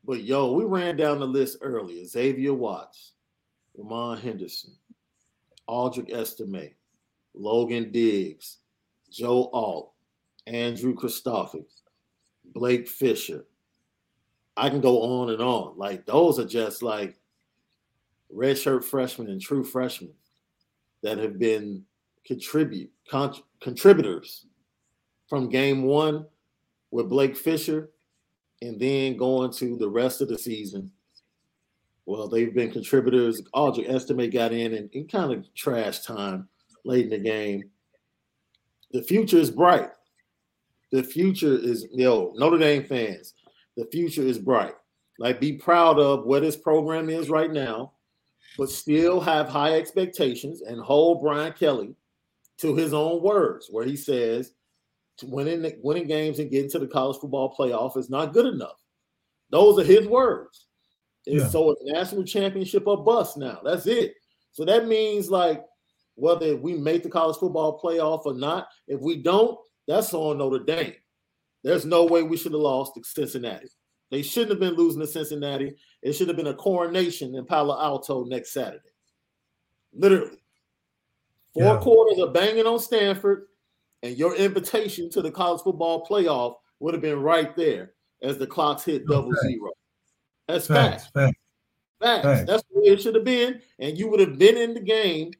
but 0.05 0.23
yo, 0.23 0.53
we 0.53 0.63
ran 0.63 0.95
down 0.95 1.19
the 1.19 1.27
list 1.27 1.57
earlier. 1.61 2.05
Xavier 2.05 2.53
Watts, 2.53 3.13
Ramon 3.75 4.17
Henderson, 4.17 4.73
Audric 5.69 6.11
Estime, 6.11 6.73
Logan 7.33 7.91
Diggs, 7.91 8.59
Joe 9.13 9.49
Alt, 9.53 9.93
Andrew 10.47 10.95
Kristofic, 10.95 11.65
Blake 12.53 12.87
Fisher. 12.87 13.45
I 14.57 14.69
can 14.69 14.81
go 14.81 15.01
on 15.01 15.29
and 15.29 15.41
on. 15.41 15.77
Like 15.77 16.05
those 16.05 16.39
are 16.39 16.45
just 16.45 16.83
like 16.83 17.19
redshirt 18.33 18.83
freshmen 18.83 19.29
and 19.29 19.41
true 19.41 19.63
freshmen 19.63 20.13
that 21.01 21.17
have 21.17 21.37
been 21.37 21.83
contribute 22.25 22.91
con- 23.09 23.35
contributors 23.61 24.45
from 25.27 25.49
game 25.49 25.83
one 25.83 26.25
with 26.91 27.09
Blake 27.09 27.35
Fisher 27.35 27.89
and 28.61 28.79
then 28.79 29.17
going 29.17 29.51
to 29.53 29.77
the 29.77 29.89
rest 29.89 30.21
of 30.21 30.27
the 30.27 30.37
season. 30.37 30.89
Well, 32.05 32.27
they've 32.27 32.53
been 32.53 32.71
contributors. 32.71 33.41
Audric 33.55 33.89
Estime 33.89 34.29
got 34.29 34.51
in 34.51 34.73
and, 34.73 34.89
and 34.93 35.09
kind 35.09 35.31
of 35.31 35.53
trash 35.53 35.99
time 35.99 36.47
late 36.83 37.05
in 37.05 37.09
the 37.11 37.17
game. 37.17 37.69
The 38.93 39.03
future 39.03 39.37
is 39.37 39.51
bright. 39.51 39.89
The 40.91 41.03
future 41.03 41.57
is, 41.57 41.87
know, 41.91 42.31
Notre 42.35 42.59
Dame 42.59 42.85
fans, 42.85 43.33
the 43.75 43.85
future 43.85 44.21
is 44.21 44.37
bright. 44.37 44.75
Like, 45.19 45.39
be 45.39 45.53
proud 45.53 45.99
of 45.99 46.25
what 46.25 46.43
this 46.43 46.55
program 46.55 47.09
is 47.09 47.29
right 47.29 47.51
now 47.51 47.93
but 48.57 48.69
still 48.69 49.19
have 49.19 49.49
high 49.49 49.73
expectations 49.73 50.61
and 50.61 50.79
hold 50.79 51.21
Brian 51.21 51.53
Kelly 51.53 51.95
to 52.59 52.75
his 52.75 52.93
own 52.93 53.21
words, 53.21 53.67
where 53.71 53.85
he 53.85 53.95
says 53.95 54.53
winning 55.23 55.71
winning 55.81 56.07
games 56.07 56.39
and 56.39 56.51
getting 56.51 56.69
to 56.71 56.79
the 56.79 56.87
college 56.87 57.17
football 57.19 57.55
playoff 57.57 57.97
is 57.97 58.09
not 58.09 58.33
good 58.33 58.45
enough. 58.45 58.81
Those 59.49 59.79
are 59.79 59.83
his 59.83 60.07
words. 60.07 60.67
And 61.25 61.39
yeah. 61.39 61.47
so 61.47 61.71
it's 61.71 61.81
national 61.85 62.23
championship 62.25 62.85
or 62.85 63.03
bust 63.03 63.37
now. 63.37 63.59
That's 63.63 63.87
it. 63.87 64.15
So 64.51 64.65
that 64.65 64.87
means 64.87 65.29
like 65.29 65.63
whether 66.15 66.55
we 66.55 66.73
make 66.75 67.03
the 67.03 67.09
college 67.09 67.37
football 67.37 67.79
playoff 67.79 68.25
or 68.25 68.33
not, 68.33 68.67
if 68.87 68.99
we 69.01 69.21
don't, 69.21 69.57
that's 69.87 70.13
on 70.13 70.37
Notre 70.37 70.63
Dame. 70.63 70.93
There's 71.63 71.85
no 71.85 72.05
way 72.05 72.23
we 72.23 72.37
should 72.37 72.51
have 72.51 72.61
lost 72.61 72.93
to 72.95 73.03
Cincinnati. 73.03 73.67
They 74.11 74.21
shouldn't 74.21 74.51
have 74.51 74.59
been 74.59 74.75
losing 74.75 75.01
to 75.01 75.07
Cincinnati. 75.07 75.75
It 76.01 76.13
should 76.13 76.27
have 76.27 76.37
been 76.37 76.47
a 76.47 76.53
coronation 76.53 77.35
in 77.35 77.45
Palo 77.45 77.79
Alto 77.81 78.25
next 78.25 78.53
Saturday. 78.53 78.79
Literally. 79.93 80.37
Four 81.53 81.63
yeah. 81.63 81.77
quarters 81.77 82.19
of 82.19 82.33
banging 82.33 82.65
on 82.65 82.79
Stanford, 82.79 83.45
and 84.01 84.17
your 84.17 84.35
invitation 84.35 85.09
to 85.11 85.21
the 85.21 85.31
college 85.31 85.61
football 85.61 86.05
playoff 86.05 86.55
would 86.79 86.93
have 86.93 87.01
been 87.01 87.21
right 87.21 87.55
there 87.55 87.93
as 88.21 88.37
the 88.37 88.47
clocks 88.47 88.83
hit 88.83 89.07
double 89.07 89.29
okay. 89.29 89.53
zero. 89.53 89.71
That's 90.47 90.67
facts. 90.67 91.07
Facts. 91.13 91.37
facts. 92.01 92.23
facts. 92.23 92.47
That's 92.47 92.63
where 92.69 92.93
it 92.93 93.01
should 93.01 93.15
have 93.15 93.23
been. 93.23 93.61
And 93.79 93.97
you 93.97 94.09
would 94.09 94.19
have 94.19 94.37
been 94.37 94.57
in 94.57 94.73
the 94.73 94.81
game 94.81 95.31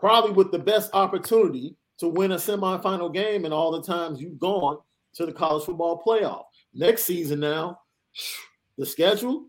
probably 0.00 0.32
with 0.32 0.50
the 0.50 0.58
best 0.58 0.90
opportunity 0.94 1.76
to 1.98 2.08
win 2.08 2.32
a 2.32 2.36
semifinal 2.36 3.12
game 3.12 3.44
and 3.44 3.52
all 3.52 3.70
the 3.70 3.82
times 3.82 4.20
you've 4.20 4.38
gone 4.38 4.78
to 5.12 5.26
the 5.26 5.32
college 5.32 5.64
football 5.64 6.02
playoff. 6.04 6.44
Next 6.74 7.04
season 7.04 7.40
now, 7.40 7.80
the 8.78 8.86
schedule, 8.86 9.46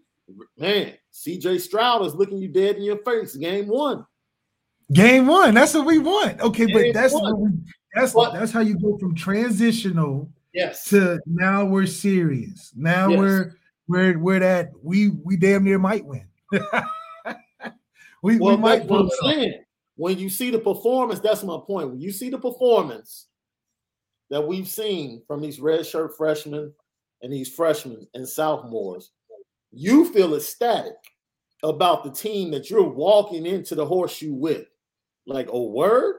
man, 0.58 0.93
CJ 1.14 1.62
Stroud 1.62 2.06
is 2.06 2.14
looking 2.14 2.38
you 2.38 2.49
dead 2.49 2.76
in 2.76 2.84
your 2.84 2.97
face. 2.97 3.36
Game 3.36 3.68
one. 3.68 4.06
Game 4.91 5.26
one. 5.26 5.54
That's 5.54 5.74
what 5.74 5.86
we 5.86 5.99
want. 5.99 6.41
Okay, 6.41 6.66
Game 6.66 6.76
but 6.76 6.93
that's 6.93 7.14
we, 7.14 7.49
that's 7.95 8.14
that's 8.14 8.52
how 8.52 8.60
you 8.60 8.78
go 8.78 8.97
from 8.97 9.16
transitional 9.16 10.30
yes 10.54 10.84
to 10.89 11.20
now 11.26 11.64
we're 11.64 11.86
serious. 11.86 12.74
Now 12.76 13.08
yes. 13.10 13.20
we're 13.20 13.58
we're 13.88 14.20
we're 14.20 14.39
that 14.39 14.72
we 14.82 15.10
we 15.10 15.38
damn 15.38 15.64
near 15.64 15.80
might 15.80 16.06
win. 16.06 16.26
we, 18.22 18.38
well, 18.38 18.58
we 18.58 18.62
might 18.62 18.86
saying. 19.24 19.64
When 20.02 20.18
you 20.18 20.30
see 20.30 20.49
the 20.49 20.58
performance, 20.58 21.20
that's 21.20 21.43
my 21.43 21.60
point. 21.64 21.91
When 21.91 22.02
you 22.02 22.12
see 22.12 22.32
the 22.32 22.39
performance 22.39 23.28
that 24.32 24.41
we've 24.41 24.68
seen 24.68 25.22
from 25.28 25.41
these 25.41 25.60
red 25.60 25.86
shirt 25.86 26.18
freshmen 26.18 26.74
and 27.22 27.32
these 27.32 27.54
freshmen 27.54 28.08
and 28.16 28.28
sophomores, 28.28 29.12
you 29.72 30.12
feel 30.12 30.34
ecstatic 30.34 30.95
about 31.62 32.04
the 32.04 32.10
team 32.10 32.49
that 32.49 32.68
you're 32.68 32.82
walking 32.82 33.45
into 33.45 33.76
the 33.76 33.86
horseshoe 33.86 34.34
with. 34.34 34.66
Like, 35.28 35.49
a 35.52 35.62
word? 35.62 36.16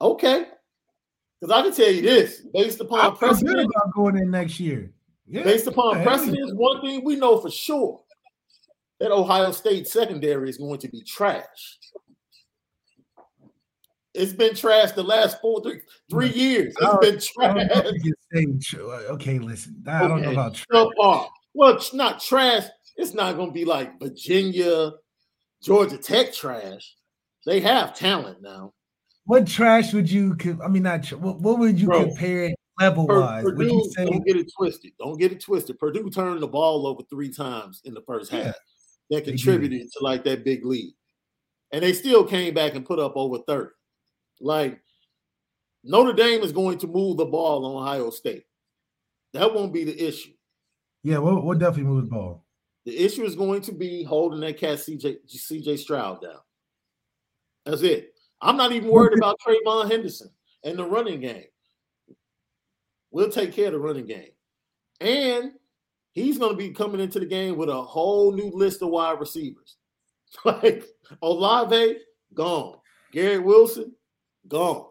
Okay. 0.00 0.46
Because 1.38 1.54
I 1.54 1.60
can 1.64 1.74
tell 1.74 1.92
you 1.92 2.00
this, 2.00 2.46
based 2.54 2.80
upon 2.80 3.00
I 3.00 3.10
precedent, 3.10 3.60
about 3.60 3.92
going 3.94 4.16
in 4.16 4.30
next 4.30 4.58
year. 4.58 4.90
Yeah. 5.26 5.42
Based 5.42 5.66
upon 5.66 6.02
precedent, 6.02 6.56
one 6.56 6.80
thing 6.80 7.04
we 7.04 7.16
know 7.16 7.42
for 7.42 7.50
sure 7.50 8.00
that 9.00 9.12
Ohio 9.12 9.52
State 9.52 9.86
secondary 9.86 10.48
is 10.48 10.56
going 10.56 10.78
to 10.78 10.88
be 10.88 11.02
trash. 11.02 11.78
It's 14.16 14.32
been 14.32 14.54
trash 14.54 14.92
the 14.92 15.02
last 15.02 15.40
four, 15.40 15.62
three, 15.62 15.80
three 16.10 16.30
mm-hmm. 16.30 16.38
years. 16.38 16.74
It's 16.80 17.30
been 18.32 18.58
trash. 18.58 18.74
Okay, 19.10 19.38
listen. 19.38 19.84
I 19.86 20.08
don't 20.08 20.22
know 20.22 20.32
about 20.32 20.54
trash. 20.54 20.86
Well, 21.54 21.76
it's 21.76 21.94
not 21.94 22.20
trash. 22.20 22.64
It's 22.96 23.14
not 23.14 23.36
going 23.36 23.48
to 23.48 23.54
be 23.54 23.64
like 23.64 24.00
Virginia, 24.00 24.92
Georgia 25.62 25.98
Tech 25.98 26.32
trash. 26.32 26.96
They 27.44 27.60
have 27.60 27.94
talent 27.94 28.42
now. 28.42 28.72
what 29.26 29.46
trash 29.46 29.92
would 29.92 30.10
you? 30.10 30.36
I 30.64 30.68
mean, 30.68 30.84
not 30.84 31.06
what, 31.12 31.40
what 31.40 31.58
would 31.58 31.78
you 31.78 31.88
Bro, 31.88 32.06
compare 32.06 32.44
it 32.44 32.56
level 32.80 33.06
wise? 33.06 33.44
Purdue, 33.44 33.58
would 33.58 33.70
you 33.70 33.92
say? 33.96 34.04
Don't 34.06 34.24
get 34.24 34.36
it 34.36 34.50
twisted. 34.56 34.92
Don't 34.98 35.18
get 35.18 35.32
it 35.32 35.40
twisted. 35.40 35.78
Purdue 35.78 36.08
turned 36.10 36.40
the 36.40 36.48
ball 36.48 36.86
over 36.86 37.02
three 37.10 37.30
times 37.30 37.82
in 37.84 37.92
the 37.92 38.02
first 38.02 38.30
half. 38.30 38.54
That 39.10 39.24
contributed 39.24 39.82
to 39.92 39.98
like 40.00 40.24
that 40.24 40.44
big 40.44 40.64
lead, 40.64 40.92
and 41.72 41.82
they 41.82 41.92
still 41.92 42.24
came 42.24 42.54
back 42.54 42.74
and 42.74 42.84
put 42.84 42.98
up 42.98 43.12
over 43.16 43.38
thirty. 43.46 43.70
Like 44.40 44.80
Notre 45.84 46.12
Dame 46.12 46.42
is 46.42 46.52
going 46.52 46.78
to 46.78 46.86
move 46.86 47.16
the 47.16 47.24
ball 47.24 47.64
on 47.64 47.82
Ohio 47.82 48.10
State. 48.10 48.44
That 49.32 49.54
won't 49.54 49.72
be 49.72 49.84
the 49.84 50.06
issue. 50.06 50.32
Yeah, 51.02 51.18
we'll, 51.18 51.40
we'll 51.40 51.58
definitely 51.58 51.92
move 51.92 52.04
the 52.04 52.10
ball. 52.10 52.44
The 52.84 52.96
issue 52.98 53.24
is 53.24 53.34
going 53.34 53.62
to 53.62 53.72
be 53.72 54.02
holding 54.04 54.40
that 54.40 54.58
cat 54.58 54.78
CJ 54.78 55.18
CJ 55.26 55.78
Stroud 55.78 56.22
down. 56.22 56.40
That's 57.64 57.82
it. 57.82 58.14
I'm 58.40 58.56
not 58.56 58.72
even 58.72 58.90
worried 58.90 59.18
about 59.18 59.40
TreVeyon 59.40 59.90
Henderson 59.90 60.30
and 60.64 60.78
the 60.78 60.84
running 60.84 61.20
game. 61.20 61.46
We'll 63.10 63.30
take 63.30 63.52
care 63.52 63.66
of 63.66 63.72
the 63.72 63.78
running 63.78 64.06
game. 64.06 64.30
And 65.00 65.52
he's 66.12 66.38
going 66.38 66.52
to 66.52 66.56
be 66.56 66.70
coming 66.70 67.00
into 67.00 67.18
the 67.18 67.26
game 67.26 67.56
with 67.56 67.68
a 67.68 67.82
whole 67.82 68.32
new 68.32 68.50
list 68.50 68.82
of 68.82 68.90
wide 68.90 69.20
receivers. 69.20 69.76
like 70.44 70.84
Olave, 71.22 71.98
gone. 72.34 72.78
Garrett 73.12 73.44
Wilson, 73.44 73.94
gone. 74.48 74.86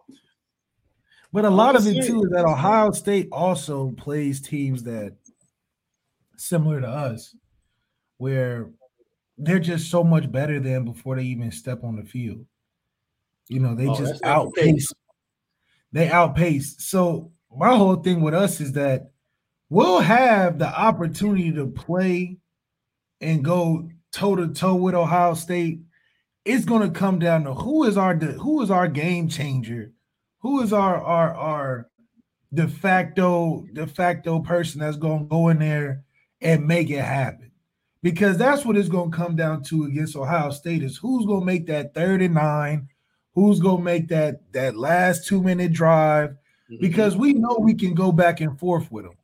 But 1.31 1.45
a 1.45 1.49
lot 1.49 1.75
of 1.75 1.85
it 1.85 2.05
too 2.05 2.23
is 2.23 2.29
that 2.31 2.45
Ohio 2.45 2.91
State 2.91 3.27
also 3.31 3.91
plays 3.91 4.39
teams 4.41 4.83
that 4.83 5.15
similar 6.37 6.81
to 6.81 6.87
us, 6.87 7.35
where 8.17 8.69
they're 9.37 9.59
just 9.59 9.89
so 9.89 10.03
much 10.03 10.31
better 10.31 10.59
than 10.59 10.85
before 10.85 11.15
they 11.17 11.23
even 11.23 11.51
step 11.51 11.83
on 11.83 11.97
the 11.97 12.03
field. 12.03 12.45
You 13.49 13.59
know, 13.59 13.75
they 13.75 13.87
oh, 13.87 13.95
just 13.95 14.23
outpace. 14.23 14.91
They 15.91 16.09
outpace. 16.09 16.75
So 16.79 17.31
my 17.55 17.75
whole 17.75 17.97
thing 17.97 18.21
with 18.21 18.33
us 18.33 18.59
is 18.59 18.73
that 18.73 19.11
we'll 19.69 19.99
have 19.99 20.57
the 20.57 20.67
opportunity 20.67 21.51
to 21.51 21.67
play 21.67 22.37
and 23.21 23.43
go 23.43 23.89
toe 24.11 24.35
to 24.35 24.47
toe 24.47 24.75
with 24.75 24.95
Ohio 24.95 25.33
State. 25.33 25.81
It's 26.45 26.65
going 26.65 26.81
to 26.83 26.97
come 26.97 27.19
down 27.19 27.43
to 27.43 27.53
who 27.53 27.83
is 27.83 27.97
our 27.97 28.15
who 28.15 28.61
is 28.61 28.71
our 28.71 28.87
game 28.87 29.27
changer 29.27 29.91
who 30.45 30.61
is 30.61 30.71
our 30.71 31.03
our 31.03 31.33
our 31.33 31.89
de 32.53 32.67
facto 32.67 33.65
de 33.73 33.87
facto 33.87 34.39
person 34.39 34.79
that's 34.79 34.95
going 34.95 35.23
to 35.23 35.25
go 35.25 35.49
in 35.49 35.57
there 35.57 36.03
and 36.39 36.67
make 36.67 36.91
it 36.91 37.03
happen 37.03 37.51
because 38.03 38.37
that's 38.37 38.63
what 38.63 38.77
it's 38.77 38.87
going 38.87 39.09
to 39.09 39.17
come 39.17 39.35
down 39.35 39.63
to 39.63 39.85
against 39.85 40.15
Ohio 40.15 40.51
State 40.51 40.83
is 40.83 40.97
who's 40.97 41.25
going 41.25 41.39
to 41.39 41.45
make 41.45 41.65
that 41.65 41.95
third 41.95 42.21
and 42.21 42.35
nine, 42.35 42.87
who's 43.33 43.59
going 43.59 43.77
to 43.77 43.83
make 43.83 44.07
that 44.09 44.51
that 44.53 44.77
last 44.77 45.27
two 45.27 45.41
minute 45.41 45.73
drive 45.73 46.29
mm-hmm. 46.29 46.75
because 46.79 47.17
we 47.17 47.33
know 47.33 47.57
we 47.59 47.73
can 47.73 47.95
go 47.95 48.11
back 48.11 48.39
and 48.39 48.59
forth 48.59 48.91
with 48.91 49.05
them. 49.05 49.17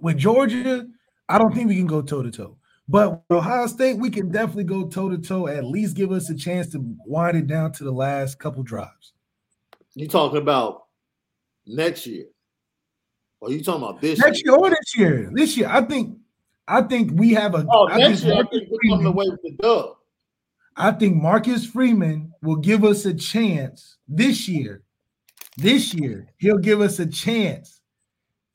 With 0.00 0.18
Georgia, 0.18 0.88
I 1.28 1.38
don't 1.38 1.54
think 1.54 1.68
we 1.68 1.76
can 1.76 1.86
go 1.86 2.02
toe 2.02 2.24
to 2.24 2.32
toe. 2.32 2.56
But 2.90 3.22
Ohio 3.30 3.68
State, 3.68 3.98
we 3.98 4.10
can 4.10 4.32
definitely 4.32 4.64
go 4.64 4.88
toe 4.88 5.08
to 5.10 5.18
toe. 5.18 5.46
At 5.46 5.64
least 5.64 5.94
give 5.94 6.10
us 6.10 6.28
a 6.28 6.34
chance 6.34 6.66
to 6.72 6.80
wind 7.06 7.36
it 7.36 7.46
down 7.46 7.70
to 7.74 7.84
the 7.84 7.92
last 7.92 8.40
couple 8.40 8.64
drives. 8.64 9.12
You 9.94 10.08
talking 10.08 10.38
about 10.38 10.86
next 11.68 12.04
year? 12.04 12.24
Or 13.40 13.52
you 13.52 13.62
talking 13.62 13.84
about 13.84 14.00
this 14.00 14.18
next 14.18 14.44
year? 14.44 14.54
year 14.54 14.60
or 14.60 14.70
this 14.70 14.96
year? 14.96 15.30
This 15.32 15.56
year, 15.56 15.68
I 15.70 15.82
think. 15.82 16.18
I 16.66 16.82
think 16.82 17.12
we 17.14 17.32
have 17.34 17.54
a. 17.54 17.64
Oh, 17.70 17.88
I 17.88 17.98
next 17.98 18.24
year, 18.24 18.34
I 18.34 18.42
think 18.48 18.68
we're 18.68 18.90
coming 18.90 19.06
away 19.06 19.26
with 19.28 19.40
the 19.42 19.52
dub. 19.62 19.96
I 20.76 20.90
think 20.90 21.14
Marcus 21.14 21.64
Freeman 21.64 22.32
will 22.42 22.56
give 22.56 22.84
us 22.84 23.04
a 23.04 23.14
chance 23.14 23.98
this 24.08 24.48
year. 24.48 24.82
This 25.56 25.94
year, 25.94 26.26
he'll 26.38 26.58
give 26.58 26.80
us 26.80 26.98
a 26.98 27.06
chance 27.06 27.80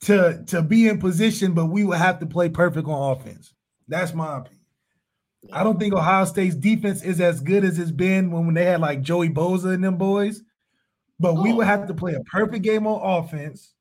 to 0.02 0.44
to 0.48 0.62
be 0.62 0.90
in 0.90 1.00
position, 1.00 1.54
but 1.54 1.68
we 1.68 1.86
will 1.86 1.98
have 1.98 2.20
to 2.20 2.26
play 2.26 2.50
perfect 2.50 2.86
on 2.90 3.18
offense. 3.18 3.54
That's 3.88 4.14
my 4.14 4.38
opinion. 4.38 4.62
I 5.54 5.64
don't 5.64 5.80
think 5.80 5.94
Ohio 5.94 6.26
State's 6.26 6.56
defense 6.56 7.04
is 7.04 7.22
as 7.22 7.40
good 7.40 7.64
as 7.64 7.78
it's 7.78 7.92
been 7.92 8.32
when, 8.32 8.46
when 8.46 8.56
they 8.56 8.66
had 8.66 8.82
like 8.82 9.02
Joey 9.02 9.30
Bosa 9.30 9.74
and 9.74 9.84
them 9.84 9.98
boys. 9.98 10.42
But 11.20 11.38
oh. 11.38 11.42
we 11.42 11.54
would 11.54 11.66
oh. 11.66 11.70
have 11.70 11.88
to 11.88 11.94
play 11.94 12.14
a 12.14 12.24
perfect 12.24 12.64
game 12.64 12.88
on 12.88 13.24
offense. 13.24 13.74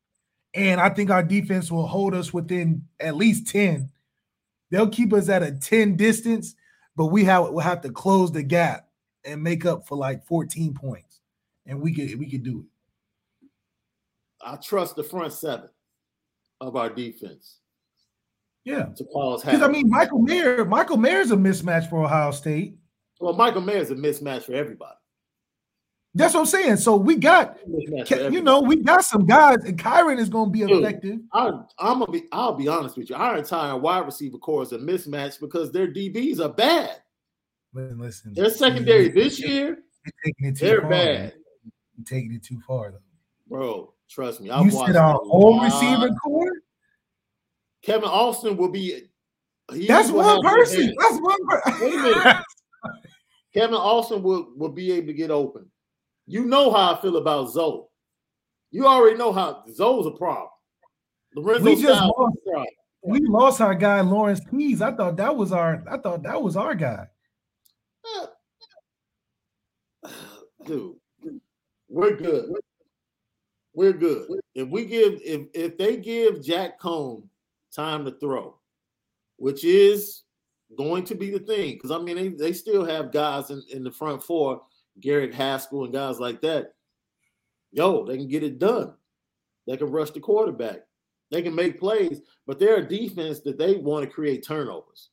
And 0.55 0.81
I 0.81 0.89
think 0.89 1.11
our 1.11 1.23
defense 1.23 1.71
will 1.71 1.87
hold 1.87 2.15
us 2.15 2.33
within 2.33 2.83
at 3.01 3.17
least 3.17 3.49
10. 3.49 3.91
They'll 4.71 4.89
keep 4.89 5.13
us 5.13 5.29
at 5.29 5.43
a 5.43 5.53
10 5.53 5.97
distance, 5.97 6.55
but 6.97 7.07
we 7.07 7.25
have 7.25 7.51
we'll 7.51 7.61
have 7.61 7.81
to 7.83 7.91
close 7.91 8.31
the 8.31 8.43
gap 8.43 8.89
and 9.25 9.43
make 9.43 9.65
up 9.65 9.87
for 9.87 9.97
like 9.97 10.25
14 10.27 10.75
points. 10.75 11.21
And 11.67 11.81
we 11.81 11.95
could 11.95 12.19
we 12.19 12.31
could 12.31 12.45
do 12.45 12.61
it. 12.61 13.49
I 14.45 14.57
trust 14.57 14.97
the 14.97 15.03
front 15.03 15.33
seven 15.33 15.71
of 16.61 16.77
our 16.77 16.91
defense. 16.91 17.61
Yeah. 18.65 18.87
To 18.97 19.05
cause 19.05 19.45
Because 19.45 19.63
I 19.63 19.69
mean 19.69 19.89
Michael 19.89 20.21
Mayer, 20.21 20.65
Michael 20.65 20.97
Mayer's 20.97 21.31
a 21.31 21.37
mismatch 21.37 21.89
for 21.89 22.05
Ohio 22.05 22.31
State. 22.31 22.77
Well, 23.21 23.35
Michael 23.35 23.61
Mayer's 23.61 23.91
a 23.91 23.95
mismatch 23.95 24.45
for 24.45 24.55
everybody. 24.55 24.97
That's 26.17 26.33
what 26.33 26.41
I'm 26.41 26.47
saying. 26.47 26.77
So 26.77 26.97
we 26.97 27.17
got, 27.17 27.59
you 27.67 28.41
know, 28.41 28.61
we 28.61 28.77
got 28.77 29.05
some 29.05 29.27
guys, 29.27 29.65
and 29.65 29.77
Kyren 29.77 30.21
is 30.21 30.29
going 30.29 30.47
to 30.47 30.51
be 30.53 30.63
effective. 30.63 31.19
I, 31.33 31.49
am 31.49 31.99
gonna 31.99 32.13
be. 32.13 32.25
I'll 32.31 32.55
be 32.55 32.69
honest 32.69 32.97
with 32.97 33.11
you. 33.11 33.17
Our 33.17 33.39
entire 33.39 33.77
wide 33.77 34.07
receiver 34.07 34.39
corps 34.39 34.63
is 34.63 34.73
a 34.73 34.79
mismatch 34.79 35.41
because 35.41 35.73
their 35.73 35.89
DBs 35.89 36.39
are 36.39 36.53
bad. 36.53 37.03
Listen, 37.73 37.99
listen 37.99 38.35
their 38.35 38.51
secondary 38.51 39.09
this 39.09 39.41
year, 39.41 39.79
they're 40.61 40.83
far, 40.83 40.91
bad. 40.91 41.35
You're 41.97 42.05
taking 42.05 42.33
it 42.33 42.45
too 42.45 42.61
far, 42.65 42.93
though, 42.93 42.99
bro. 43.49 43.93
Trust 44.09 44.41
me. 44.41 44.51
I've 44.51 44.67
you 44.67 44.71
said 44.71 44.95
our 44.95 45.15
whole 45.15 45.61
receiver 45.61 46.11
corps. 46.23 46.53
Kevin 47.85 48.09
Austin 48.09 48.57
will 48.57 48.71
be. 48.71 49.03
That's 49.69 50.11
one 50.11 50.43
person. 50.43 50.95
That's 50.99 51.19
one 51.21 51.47
person. 51.47 52.43
Kevin 53.53 53.77
Austin 53.77 54.23
will, 54.23 54.49
will 54.57 54.71
be 54.71 54.93
able 54.93 55.09
to 55.09 55.13
get 55.13 55.31
open. 55.31 55.67
You 56.27 56.45
know 56.47 56.73
how 56.73 56.95
I 56.95 57.01
feel 57.01 57.19
about 57.19 57.51
Zoe. 57.51 57.85
You 58.71 58.87
already 58.87 59.17
know 59.17 59.33
how 59.33 59.63
Zoe's 59.71 60.07
a 60.07 60.11
problem. 60.11 60.49
Lorenzo 61.37 61.65
we 61.65 61.81
just 61.81 62.03
lost, 62.03 62.37
we 63.03 63.21
lost 63.21 63.61
our 63.61 63.75
guy 63.75 64.01
Lawrence 64.01 64.41
Keys. 64.51 64.81
I 64.81 64.93
thought 64.93 65.17
that 65.17 65.37
was 65.37 65.53
our 65.53 65.85
I 65.89 65.99
thought 65.99 66.23
that 66.23 66.41
was 66.43 66.57
our 66.57 66.75
guy. 66.75 67.07
Dude, 70.65 70.97
we're 71.89 72.17
good. 72.17 72.53
We're 73.75 73.93
good. 73.93 74.29
If 74.55 74.69
we 74.69 74.87
give 74.87 75.21
if 75.23 75.49
if 75.53 75.77
they 75.77 75.97
give 75.97 76.43
Jack 76.43 76.81
Coan 76.81 77.25
time 77.75 78.05
to 78.05 78.13
throw, 78.13 78.59
which 79.37 79.65
is 79.65 80.23
going 80.77 81.05
to 81.05 81.15
be 81.15 81.31
the 81.31 81.39
thing, 81.39 81.75
because 81.75 81.91
I 81.91 81.99
mean 81.99 82.17
they, 82.17 82.29
they 82.29 82.53
still 82.53 82.85
have 82.85 83.13
guys 83.13 83.51
in, 83.51 83.63
in 83.73 83.85
the 83.85 83.93
front 83.93 84.23
four 84.23 84.63
Garrett 85.01 85.35
Haskell 85.35 85.85
and 85.85 85.93
guys 85.93 86.21
like 86.21 86.41
that, 86.43 86.75
yo, 87.73 88.05
they 88.05 88.17
can 88.17 88.29
get 88.29 88.45
it 88.45 88.59
done. 88.59 88.95
They 89.67 89.77
can 89.77 89.91
rush 89.91 90.11
the 90.11 90.21
quarterback. 90.21 90.81
They 91.31 91.43
can 91.43 91.55
make 91.55 91.81
plays, 91.81 92.21
but 92.47 92.59
they're 92.59 92.77
a 92.77 92.89
defense 92.89 93.41
that 93.41 93.59
they 93.59 93.77
want 93.77 94.05
to 94.05 94.11
create 94.11 94.47
turnovers. 94.47 95.11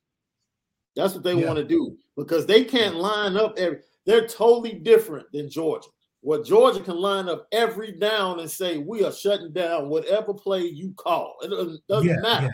That's 0.96 1.14
what 1.14 1.24
they 1.24 1.36
yeah. 1.36 1.48
want 1.48 1.58
to 1.58 1.64
do 1.64 1.98
because 2.18 2.46
they 2.46 2.64
can't 2.64 2.96
line 2.96 3.38
up 3.38 3.56
every. 3.58 3.80
They're 4.06 4.28
totally 4.28 4.74
different 4.74 5.32
than 5.32 5.50
Georgia. 5.50 5.88
What 6.22 6.46
Georgia 6.46 6.82
can 6.82 6.98
line 6.98 7.28
up 7.28 7.48
every 7.52 7.94
down 7.94 8.40
and 8.40 8.50
say 8.50 8.78
we 8.78 9.04
are 9.04 9.12
shutting 9.12 9.54
down 9.54 9.90
whatever 9.90 10.34
play 10.34 10.62
you 10.62 10.94
call. 10.96 11.36
It 11.42 11.50
doesn't, 11.88 12.08
yeah, 12.08 12.18
matter. 12.18 12.46
Yeah, 12.46 12.52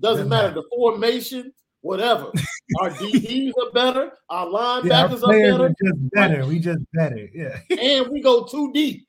doesn't 0.00 0.28
matter. 0.28 0.48
matter 0.48 0.60
the 0.60 0.68
formation 0.74 1.52
whatever. 1.80 2.30
Our 2.80 2.90
DBs 2.90 3.52
are 3.60 3.72
better. 3.72 4.12
Our 4.28 4.46
linebackers 4.46 5.22
yeah, 5.32 5.50
our 5.50 5.54
are 5.54 5.68
better. 5.68 5.74
just 5.84 6.10
better. 6.12 6.46
We 6.46 6.58
just 6.60 6.78
better. 6.92 7.28
Yeah. 7.34 7.58
and 7.78 8.08
we 8.10 8.22
go 8.22 8.44
too 8.44 8.72
deep. 8.72 9.06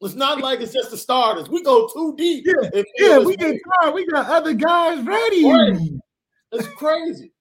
It's 0.00 0.14
not 0.14 0.40
like 0.40 0.60
it's 0.60 0.72
just 0.72 0.92
the 0.92 0.96
starters. 0.96 1.50
We 1.50 1.62
go 1.62 1.88
too 1.88 2.14
deep. 2.16 2.46
Yeah, 2.46 2.82
yeah 2.98 3.18
we 3.18 3.36
get 3.36 3.56
tired. 3.82 3.94
We 3.94 4.06
got 4.06 4.30
other 4.30 4.54
guys 4.54 5.04
ready. 5.04 5.44
Right. 5.44 5.78
It's 6.52 6.68
crazy. 6.68 7.32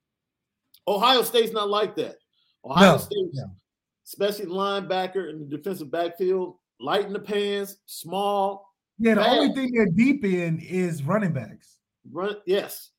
Ohio 0.88 1.22
State's 1.22 1.53
not 1.53 1.70
like 1.70 1.95
that. 1.95 2.16
Ohio 2.66 2.93
no, 2.93 2.97
State, 2.97 3.30
no. 3.34 3.45
Especially 4.10 4.47
linebacker 4.47 5.30
and 5.30 5.39
the 5.39 5.57
defensive 5.57 5.91
backfield, 5.91 6.55
light 6.80 7.05
in 7.05 7.14
the 7.14 7.20
pants, 7.20 7.78
small. 7.86 8.74
Yeah, 8.97 9.16
the 9.16 9.30
only 9.30 9.53
thing 9.53 9.72
they're 9.74 9.86
deep 9.86 10.26
in 10.26 10.60
is 10.60 11.03
running 11.03 11.32
backs. 11.32 11.78
Run, 12.12 12.36
yes. 12.45 12.89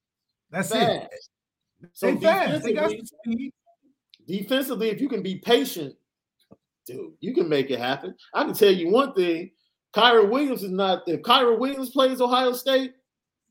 That's 0.51 0.71
fast. 0.71 1.09
it. 1.13 1.91
So 1.93 2.15
defensively, 2.15 3.53
defensively, 4.27 4.91
if 4.91 5.01
you 5.01 5.09
can 5.09 5.23
be 5.23 5.37
patient, 5.37 5.95
dude, 6.87 7.13
you 7.21 7.35
can 7.35 7.49
make 7.49 7.71
it 7.71 7.79
happen. 7.79 8.15
I 8.35 8.45
can 8.45 8.55
tell 8.55 8.73
you 8.73 8.91
one 8.91 9.15
thing: 9.15 9.51
Kyren 9.95 10.31
Williams 10.31 10.63
is 10.63 10.71
not. 10.71 11.03
If 11.07 11.23
Kyren 11.23 11.59
Williams 11.59 11.91
plays 11.91 12.21
Ohio 12.21 12.53
State, 12.53 12.93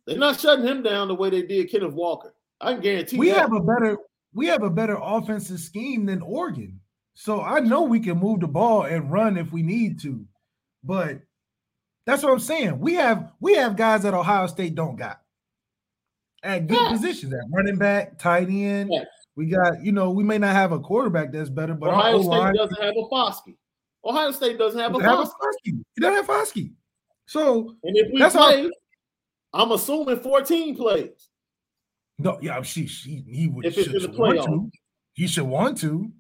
they're 0.06 0.18
not 0.18 0.40
shutting 0.40 0.66
him 0.66 0.84
down 0.84 1.08
the 1.08 1.16
way 1.16 1.30
they 1.30 1.42
did 1.42 1.72
Kenneth 1.72 1.94
Walker. 1.94 2.34
I 2.62 2.74
can 2.74 2.82
guarantee. 2.82 3.18
We 3.18 3.32
that. 3.32 3.40
have 3.40 3.54
a 3.54 3.62
better. 3.62 3.98
We 4.34 4.46
have 4.48 4.62
a 4.62 4.70
better 4.70 4.98
offensive 5.02 5.60
scheme 5.60 6.06
than 6.06 6.22
Oregon. 6.22 6.80
So 7.20 7.42
I 7.42 7.60
know 7.60 7.82
we 7.82 8.00
can 8.00 8.18
move 8.18 8.40
the 8.40 8.48
ball 8.48 8.84
and 8.84 9.12
run 9.12 9.36
if 9.36 9.52
we 9.52 9.62
need 9.62 10.00
to. 10.04 10.26
But 10.86 11.20
that's 12.06 12.24
what 12.24 12.32
I'm 12.32 12.40
saying. 12.40 12.80
We 12.80 12.94
have 12.94 13.34
we 13.42 13.56
have 13.56 13.76
guys 13.76 14.04
that 14.04 14.14
Ohio 14.14 14.48
State 14.48 14.74
don't 14.74 14.96
got 14.96 15.20
at 16.44 16.68
good 16.68 16.80
yeah. 16.82 16.92
positions 16.92 17.34
at 17.34 17.42
running 17.52 17.76
back, 17.76 18.18
tight 18.20 18.48
end. 18.48 18.90
Yeah. 18.94 19.04
We 19.36 19.48
got, 19.48 19.84
you 19.84 19.92
know, 19.92 20.12
we 20.12 20.24
may 20.24 20.38
not 20.38 20.56
have 20.56 20.72
a 20.72 20.80
quarterback 20.80 21.34
that's 21.34 21.50
better, 21.50 21.74
but 21.74 21.90
Ohio 21.90 22.22
State 22.22 22.56
doesn't 22.56 22.82
have 22.82 22.96
a 22.96 23.14
Foskey. 23.14 23.56
Ohio 24.06 24.32
State 24.32 24.58
doesn't 24.58 24.80
have 24.80 24.96
a 24.96 25.00
Foskey. 25.00 25.34
He 25.66 25.82
doesn't 26.00 26.26
have 26.26 26.28
Foskey. 26.28 26.72
So 27.26 27.76
and 27.84 27.98
if 27.98 28.14
we 28.14 28.30
play, 28.30 28.70
I'm 29.52 29.74
assuming 29.74 30.22
14 30.22 30.74
plays. 30.74 31.28
No, 32.18 32.40
yeah, 32.42 32.62
she, 32.62 32.88
she 32.88 33.26
he 33.28 33.48
would 33.48 33.66
if 33.66 33.74
should, 33.74 33.92
should 33.92 34.18
want 34.18 34.42
to. 34.42 34.72
He 35.12 35.28
should 35.28 35.44
want 35.44 35.78
to, 35.80 36.14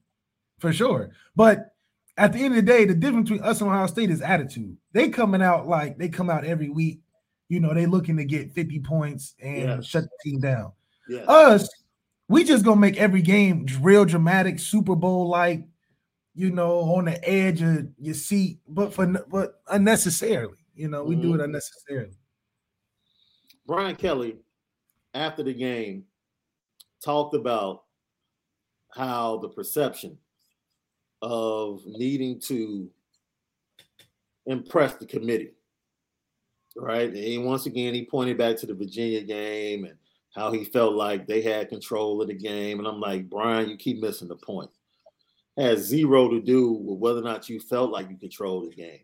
for 0.59 0.73
sure. 0.73 1.11
But 1.35 1.73
at 2.17 2.33
the 2.33 2.39
end 2.39 2.53
of 2.53 2.57
the 2.57 2.71
day, 2.71 2.85
the 2.85 2.93
difference 2.93 3.29
between 3.29 3.47
us 3.47 3.61
and 3.61 3.69
Ohio 3.69 3.87
State 3.87 4.09
is 4.11 4.21
attitude. 4.21 4.75
They 4.91 5.09
coming 5.09 5.41
out 5.41 5.67
like 5.67 5.97
they 5.97 6.09
come 6.09 6.29
out 6.29 6.45
every 6.45 6.69
week. 6.69 6.99
You 7.47 7.59
know, 7.59 7.73
they 7.73 7.85
looking 7.85 8.17
to 8.17 8.25
get 8.25 8.53
50 8.53 8.79
points 8.81 9.35
and 9.41 9.61
yes. 9.61 9.85
shut 9.85 10.03
the 10.03 10.29
team 10.29 10.39
down. 10.39 10.73
Yes. 11.07 11.27
Us, 11.27 11.69
we 12.27 12.43
just 12.43 12.63
gonna 12.63 12.79
make 12.79 12.97
every 12.97 13.21
game 13.21 13.65
real 13.81 14.05
dramatic, 14.05 14.59
Super 14.59 14.95
Bowl 14.95 15.27
like, 15.29 15.65
you 16.35 16.51
know, 16.51 16.79
on 16.81 17.05
the 17.05 17.27
edge 17.27 17.61
of 17.61 17.87
your 17.97 18.13
seat, 18.13 18.59
but 18.67 18.93
for 18.93 19.07
but 19.07 19.61
unnecessarily. 19.67 20.57
You 20.75 20.89
know, 20.89 21.03
we 21.03 21.15
mm-hmm. 21.15 21.23
do 21.23 21.29
it 21.29 21.37
mm-hmm. 21.37 21.45
unnecessarily. 21.45 22.13
Brian 23.65 23.95
Kelly, 23.95 24.37
after 25.13 25.43
the 25.43 25.53
game, 25.53 26.03
talked 27.03 27.33
about 27.33 27.83
how 28.89 29.37
the 29.37 29.49
perception 29.49 30.17
of 31.21 31.81
needing 31.85 32.39
to 32.41 32.89
impress 34.45 34.95
the 34.95 35.05
committee, 35.05 35.53
right? 36.75 37.13
And 37.13 37.45
once 37.45 37.65
again, 37.65 37.93
he 37.93 38.05
pointed 38.05 38.37
back 38.37 38.57
to 38.57 38.65
the 38.65 38.73
Virginia 38.73 39.21
game 39.21 39.85
and 39.85 39.95
how 40.33 40.51
he 40.51 40.63
felt 40.63 40.93
like 40.93 41.27
they 41.27 41.41
had 41.41 41.69
control 41.69 42.21
of 42.21 42.27
the 42.27 42.33
game. 42.33 42.79
And 42.79 42.87
I'm 42.87 42.99
like, 42.99 43.29
Brian, 43.29 43.69
you 43.69 43.77
keep 43.77 43.99
missing 43.99 44.27
the 44.27 44.35
point. 44.35 44.69
It 45.57 45.63
has 45.63 45.79
zero 45.79 46.29
to 46.29 46.39
do 46.39 46.71
with 46.71 46.99
whether 46.99 47.19
or 47.19 47.23
not 47.23 47.49
you 47.49 47.59
felt 47.59 47.91
like 47.91 48.09
you 48.09 48.17
controlled 48.17 48.71
the 48.71 48.75
game. 48.75 49.01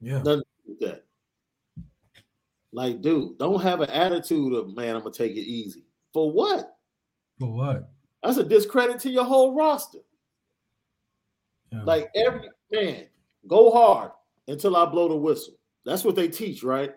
Yeah. 0.00 0.18
Nothing 0.18 0.42
with 0.66 0.80
that. 0.80 1.04
Like, 2.72 3.00
dude, 3.00 3.38
don't 3.38 3.62
have 3.62 3.80
an 3.80 3.90
attitude 3.90 4.54
of 4.54 4.74
man, 4.74 4.96
I'm 4.96 5.02
gonna 5.02 5.14
take 5.14 5.32
it 5.32 5.40
easy. 5.40 5.84
For 6.12 6.30
what? 6.30 6.76
For 7.38 7.52
what? 7.52 7.90
That's 8.22 8.38
a 8.38 8.44
discredit 8.44 8.98
to 9.00 9.10
your 9.10 9.24
whole 9.24 9.54
roster. 9.54 9.98
Yeah. 11.72 11.82
Like 11.84 12.10
every 12.14 12.50
man, 12.70 13.06
go 13.48 13.70
hard 13.70 14.12
until 14.46 14.76
I 14.76 14.84
blow 14.84 15.08
the 15.08 15.16
whistle. 15.16 15.54
That's 15.84 16.04
what 16.04 16.14
they 16.14 16.28
teach, 16.28 16.62
right? 16.62 16.92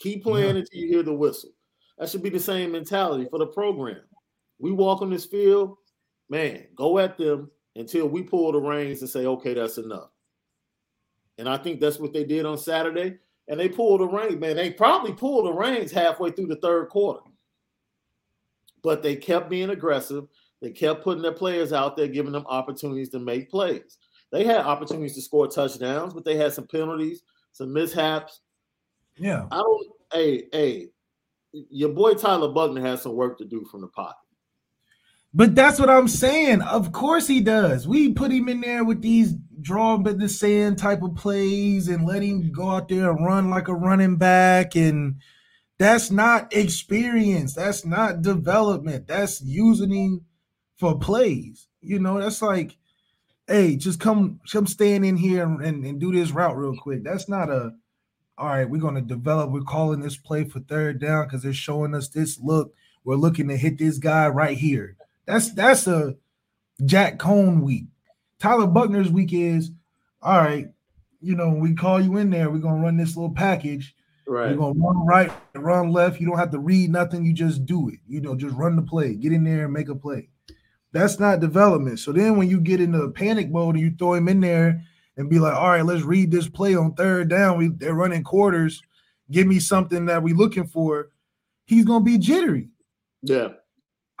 Keep 0.00 0.24
playing 0.24 0.56
yeah. 0.56 0.62
until 0.62 0.80
you 0.80 0.88
hear 0.88 1.02
the 1.02 1.14
whistle. 1.14 1.50
That 1.98 2.10
should 2.10 2.22
be 2.22 2.30
the 2.30 2.40
same 2.40 2.72
mentality 2.72 3.26
for 3.30 3.38
the 3.38 3.46
program. 3.46 4.00
We 4.58 4.72
walk 4.72 5.02
on 5.02 5.10
this 5.10 5.24
field, 5.24 5.76
man, 6.28 6.66
go 6.74 6.98
at 6.98 7.16
them 7.16 7.50
until 7.76 8.08
we 8.08 8.22
pull 8.22 8.52
the 8.52 8.60
reins 8.60 9.00
and 9.00 9.10
say, 9.10 9.26
okay, 9.26 9.54
that's 9.54 9.78
enough. 9.78 10.10
And 11.38 11.48
I 11.48 11.56
think 11.56 11.80
that's 11.80 11.98
what 11.98 12.12
they 12.12 12.24
did 12.24 12.46
on 12.46 12.58
Saturday. 12.58 13.18
And 13.48 13.60
they 13.60 13.68
pulled 13.68 14.00
the 14.00 14.06
reins, 14.06 14.40
man. 14.40 14.56
They 14.56 14.70
probably 14.70 15.12
pulled 15.12 15.46
the 15.46 15.52
reins 15.52 15.92
halfway 15.92 16.30
through 16.30 16.46
the 16.46 16.56
third 16.56 16.88
quarter. 16.88 17.20
But 18.82 19.02
they 19.02 19.16
kept 19.16 19.50
being 19.50 19.70
aggressive. 19.70 20.26
They 20.64 20.70
kept 20.70 21.04
putting 21.04 21.22
their 21.22 21.32
players 21.32 21.74
out 21.74 21.94
there, 21.94 22.08
giving 22.08 22.32
them 22.32 22.46
opportunities 22.48 23.10
to 23.10 23.18
make 23.18 23.50
plays. 23.50 23.98
They 24.32 24.44
had 24.44 24.60
opportunities 24.60 25.14
to 25.14 25.20
score 25.20 25.46
touchdowns, 25.46 26.14
but 26.14 26.24
they 26.24 26.38
had 26.38 26.54
some 26.54 26.66
penalties, 26.66 27.22
some 27.52 27.70
mishaps. 27.70 28.40
Yeah. 29.18 29.46
I 29.50 29.58
don't 29.58 29.86
hey, 30.10 30.44
hey, 30.52 30.88
your 31.52 31.90
boy 31.90 32.14
Tyler 32.14 32.48
Buchner 32.48 32.80
has 32.80 33.02
some 33.02 33.14
work 33.14 33.36
to 33.38 33.44
do 33.44 33.66
from 33.70 33.82
the 33.82 33.88
pocket. 33.88 34.16
But 35.34 35.54
that's 35.54 35.78
what 35.78 35.90
I'm 35.90 36.08
saying. 36.08 36.62
Of 36.62 36.92
course 36.92 37.26
he 37.26 37.42
does. 37.42 37.86
We 37.86 38.14
put 38.14 38.32
him 38.32 38.48
in 38.48 38.62
there 38.62 38.84
with 38.84 39.02
these 39.02 39.34
draw 39.60 39.98
but 39.98 40.18
the 40.18 40.30
sand 40.30 40.78
type 40.78 41.02
of 41.02 41.14
plays 41.14 41.88
and 41.88 42.06
let 42.06 42.22
him 42.22 42.50
go 42.52 42.70
out 42.70 42.88
there 42.88 43.10
and 43.10 43.26
run 43.26 43.50
like 43.50 43.68
a 43.68 43.74
running 43.74 44.16
back. 44.16 44.76
And 44.76 45.16
that's 45.78 46.10
not 46.10 46.54
experience. 46.54 47.52
That's 47.52 47.84
not 47.84 48.22
development. 48.22 49.08
That's 49.08 49.42
using 49.42 49.92
him 49.92 50.24
for 50.76 50.98
plays. 50.98 51.68
You 51.80 51.98
know, 51.98 52.20
that's 52.20 52.42
like, 52.42 52.76
hey, 53.46 53.76
just 53.76 54.00
come, 54.00 54.40
come 54.50 54.66
stand 54.66 55.04
in 55.04 55.16
here 55.16 55.44
and, 55.44 55.84
and, 55.84 56.00
do 56.00 56.12
this 56.12 56.30
route 56.30 56.56
real 56.56 56.76
quick. 56.76 57.04
That's 57.04 57.28
not 57.28 57.50
a 57.50 57.74
all 58.36 58.48
right, 58.48 58.68
we're 58.68 58.80
going 58.80 58.96
to 58.96 59.00
develop. 59.00 59.50
We're 59.50 59.62
calling 59.62 60.00
this 60.00 60.16
play 60.16 60.44
for 60.44 60.60
third 60.60 61.00
down 61.00 61.26
because 61.26 61.42
they're 61.42 61.52
showing 61.52 61.94
us 61.94 62.08
this 62.08 62.40
look. 62.40 62.74
We're 63.04 63.14
looking 63.16 63.48
to 63.48 63.56
hit 63.56 63.78
this 63.78 63.98
guy 63.98 64.28
right 64.28 64.56
here. 64.56 64.96
That's 65.26 65.52
that's 65.52 65.86
a 65.86 66.16
Jack 66.84 67.18
Coan 67.18 67.62
week. 67.62 67.84
Tyler 68.38 68.66
Buchner's 68.66 69.10
week 69.10 69.32
is 69.32 69.70
all 70.20 70.38
right. 70.38 70.68
You 71.20 71.36
know, 71.36 71.50
we 71.50 71.74
call 71.74 72.00
you 72.00 72.16
in 72.16 72.30
there. 72.30 72.50
We're 72.50 72.58
gonna 72.58 72.82
run 72.82 72.96
this 72.96 73.16
little 73.16 73.34
package. 73.34 73.94
Right. 74.26 74.48
You're 74.48 74.58
gonna 74.58 74.78
run 74.78 75.06
right, 75.06 75.30
run 75.54 75.92
left. 75.92 76.20
You 76.20 76.26
don't 76.26 76.38
have 76.38 76.50
to 76.52 76.58
read 76.58 76.90
nothing. 76.90 77.24
You 77.24 77.32
just 77.32 77.64
do 77.66 77.88
it. 77.88 78.00
You 78.06 78.20
know, 78.20 78.34
just 78.34 78.56
run 78.56 78.76
the 78.76 78.82
play. 78.82 79.14
Get 79.14 79.32
in 79.32 79.44
there 79.44 79.64
and 79.64 79.72
make 79.72 79.88
a 79.88 79.94
play. 79.94 80.28
That's 80.94 81.18
not 81.18 81.40
development. 81.40 81.98
So 81.98 82.12
then 82.12 82.36
when 82.36 82.48
you 82.48 82.60
get 82.60 82.80
into 82.80 83.10
panic 83.10 83.50
mode 83.50 83.74
and 83.74 83.84
you 83.84 83.92
throw 83.98 84.14
him 84.14 84.28
in 84.28 84.38
there 84.38 84.80
and 85.16 85.28
be 85.28 85.40
like, 85.40 85.52
all 85.52 85.70
right, 85.70 85.84
let's 85.84 86.04
read 86.04 86.30
this 86.30 86.48
play 86.48 86.76
on 86.76 86.94
third 86.94 87.28
down. 87.28 87.58
We 87.58 87.68
they're 87.68 87.94
running 87.94 88.22
quarters. 88.22 88.80
Give 89.28 89.44
me 89.44 89.58
something 89.58 90.06
that 90.06 90.22
we're 90.22 90.36
looking 90.36 90.68
for. 90.68 91.10
He's 91.64 91.84
gonna 91.84 92.04
be 92.04 92.16
jittery. 92.16 92.68
Yeah. 93.22 93.48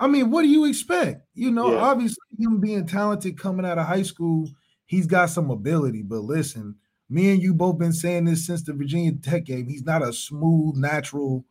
I 0.00 0.08
mean, 0.08 0.32
what 0.32 0.42
do 0.42 0.48
you 0.48 0.64
expect? 0.64 1.28
You 1.34 1.52
know, 1.52 1.74
yeah. 1.74 1.78
obviously 1.78 2.26
him 2.40 2.60
being 2.60 2.88
talented 2.88 3.38
coming 3.38 3.64
out 3.64 3.78
of 3.78 3.86
high 3.86 4.02
school, 4.02 4.50
he's 4.84 5.06
got 5.06 5.30
some 5.30 5.52
ability. 5.52 6.02
But 6.02 6.22
listen, 6.22 6.74
me 7.08 7.30
and 7.30 7.40
you 7.40 7.54
both 7.54 7.78
been 7.78 7.92
saying 7.92 8.24
this 8.24 8.44
since 8.44 8.64
the 8.64 8.72
Virginia 8.72 9.12
Tech 9.12 9.44
game. 9.44 9.68
He's 9.68 9.84
not 9.84 10.02
a 10.02 10.12
smooth, 10.12 10.74
natural 10.74 11.44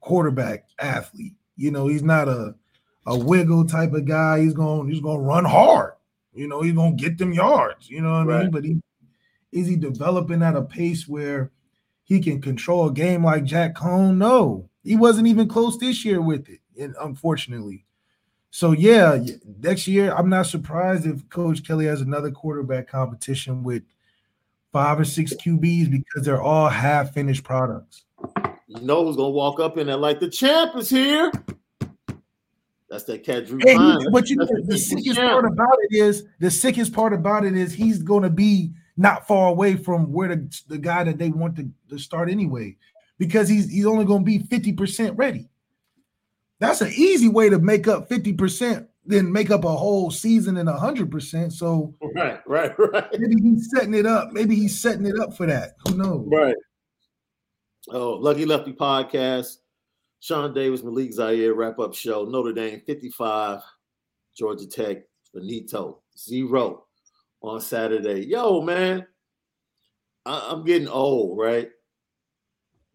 quarterback 0.00 0.64
athlete. 0.78 1.34
You 1.56 1.70
know, 1.70 1.88
he's 1.88 2.02
not 2.02 2.28
a 2.28 2.54
a 3.08 3.18
wiggle 3.18 3.64
type 3.64 3.94
of 3.94 4.04
guy. 4.04 4.40
He's 4.40 4.52
going 4.52 4.88
he's 4.88 5.00
going 5.00 5.18
to 5.18 5.24
run 5.24 5.44
hard. 5.44 5.94
You 6.34 6.46
know, 6.46 6.62
he's 6.62 6.74
going 6.74 6.96
to 6.96 7.02
get 7.02 7.18
them 7.18 7.32
yards. 7.32 7.88
You 7.88 8.02
know 8.02 8.12
what 8.12 8.26
right. 8.26 8.40
I 8.40 8.42
mean? 8.42 8.50
But 8.50 8.64
he 8.64 8.80
is 9.50 9.66
he 9.66 9.76
developing 9.76 10.42
at 10.42 10.56
a 10.56 10.62
pace 10.62 11.08
where 11.08 11.50
he 12.04 12.20
can 12.20 12.40
control 12.40 12.88
a 12.88 12.92
game 12.92 13.24
like 13.24 13.44
Jack 13.44 13.74
Coan? 13.74 14.16
No, 14.16 14.68
he 14.84 14.94
wasn't 14.94 15.26
even 15.26 15.48
close 15.48 15.78
this 15.78 16.04
year 16.04 16.20
with 16.20 16.48
it 16.48 16.60
unfortunately. 17.00 17.86
So 18.50 18.72
yeah, 18.72 19.18
next 19.60 19.88
year 19.88 20.14
I'm 20.14 20.28
not 20.28 20.46
surprised 20.46 21.06
if 21.06 21.28
Coach 21.28 21.66
Kelly 21.66 21.86
has 21.86 22.02
another 22.02 22.30
quarterback 22.30 22.88
competition 22.88 23.62
with 23.62 23.82
five 24.70 25.00
or 25.00 25.04
six 25.04 25.34
QBs 25.34 25.90
because 25.90 26.24
they're 26.24 26.42
all 26.42 26.68
half 26.68 27.12
finished 27.12 27.42
products. 27.42 28.04
You 28.66 28.80
know 28.82 29.04
who's 29.04 29.16
gonna 29.16 29.30
walk 29.30 29.60
up 29.60 29.78
in 29.78 29.86
there 29.86 29.96
like 29.96 30.20
the 30.20 30.28
champ 30.28 30.76
is 30.76 30.90
here. 30.90 31.32
That's 32.90 33.04
that 33.04 33.22
cat 33.22 33.46
Drew. 33.46 33.58
Hey, 33.62 33.76
but 34.10 34.30
you 34.30 34.36
know, 34.36 34.46
the 34.64 34.78
sickest 34.78 35.18
part 35.18 35.44
about 35.44 35.76
it 35.90 35.96
is 35.96 36.24
the 36.40 36.50
sickest 36.50 36.92
part 36.92 37.12
about 37.12 37.44
it 37.44 37.56
is 37.56 37.74
he's 37.74 38.02
gonna 38.02 38.30
be 38.30 38.72
not 38.96 39.26
far 39.26 39.48
away 39.48 39.76
from 39.76 40.12
where 40.12 40.28
the, 40.28 40.62
the 40.68 40.78
guy 40.78 41.04
that 41.04 41.18
they 41.18 41.28
want 41.28 41.56
to, 41.56 41.68
to 41.90 41.98
start 41.98 42.30
anyway, 42.30 42.76
because 43.18 43.48
he's 43.48 43.70
he's 43.70 43.86
only 43.86 44.06
gonna 44.06 44.24
be 44.24 44.38
50% 44.38 45.12
ready. 45.16 45.48
That's 46.60 46.80
an 46.80 46.92
easy 46.94 47.28
way 47.28 47.50
to 47.50 47.58
make 47.58 47.86
up 47.86 48.08
50%, 48.08 48.88
then 49.06 49.30
make 49.30 49.50
up 49.50 49.64
a 49.64 49.76
whole 49.76 50.10
season 50.10 50.56
in 50.56 50.66
100%. 50.66 51.52
So, 51.52 51.94
right, 52.16 52.40
right, 52.46 52.72
right. 52.78 53.08
Maybe 53.12 53.40
he's 53.40 53.70
setting 53.70 53.94
it 53.94 54.06
up. 54.06 54.32
Maybe 54.32 54.56
he's 54.56 54.80
setting 54.80 55.06
it 55.06 55.20
up 55.20 55.36
for 55.36 55.46
that. 55.46 55.76
Who 55.86 55.96
knows? 55.96 56.26
Right. 56.26 56.56
Oh, 57.90 58.14
Lucky 58.14 58.44
Lefty 58.44 58.72
podcast. 58.72 59.58
Sean 60.20 60.52
Davis, 60.52 60.82
Malik 60.82 61.12
Zaire, 61.12 61.54
wrap 61.54 61.78
up 61.78 61.94
show. 61.94 62.24
Notre 62.24 62.52
Dame 62.52 62.82
55, 62.86 63.60
Georgia 64.36 64.66
Tech, 64.66 64.98
Benito, 65.32 66.02
zero 66.16 66.84
on 67.42 67.60
Saturday. 67.60 68.24
Yo, 68.26 68.60
man, 68.60 69.06
I- 70.26 70.48
I'm 70.50 70.64
getting 70.64 70.88
old, 70.88 71.38
right? 71.38 71.70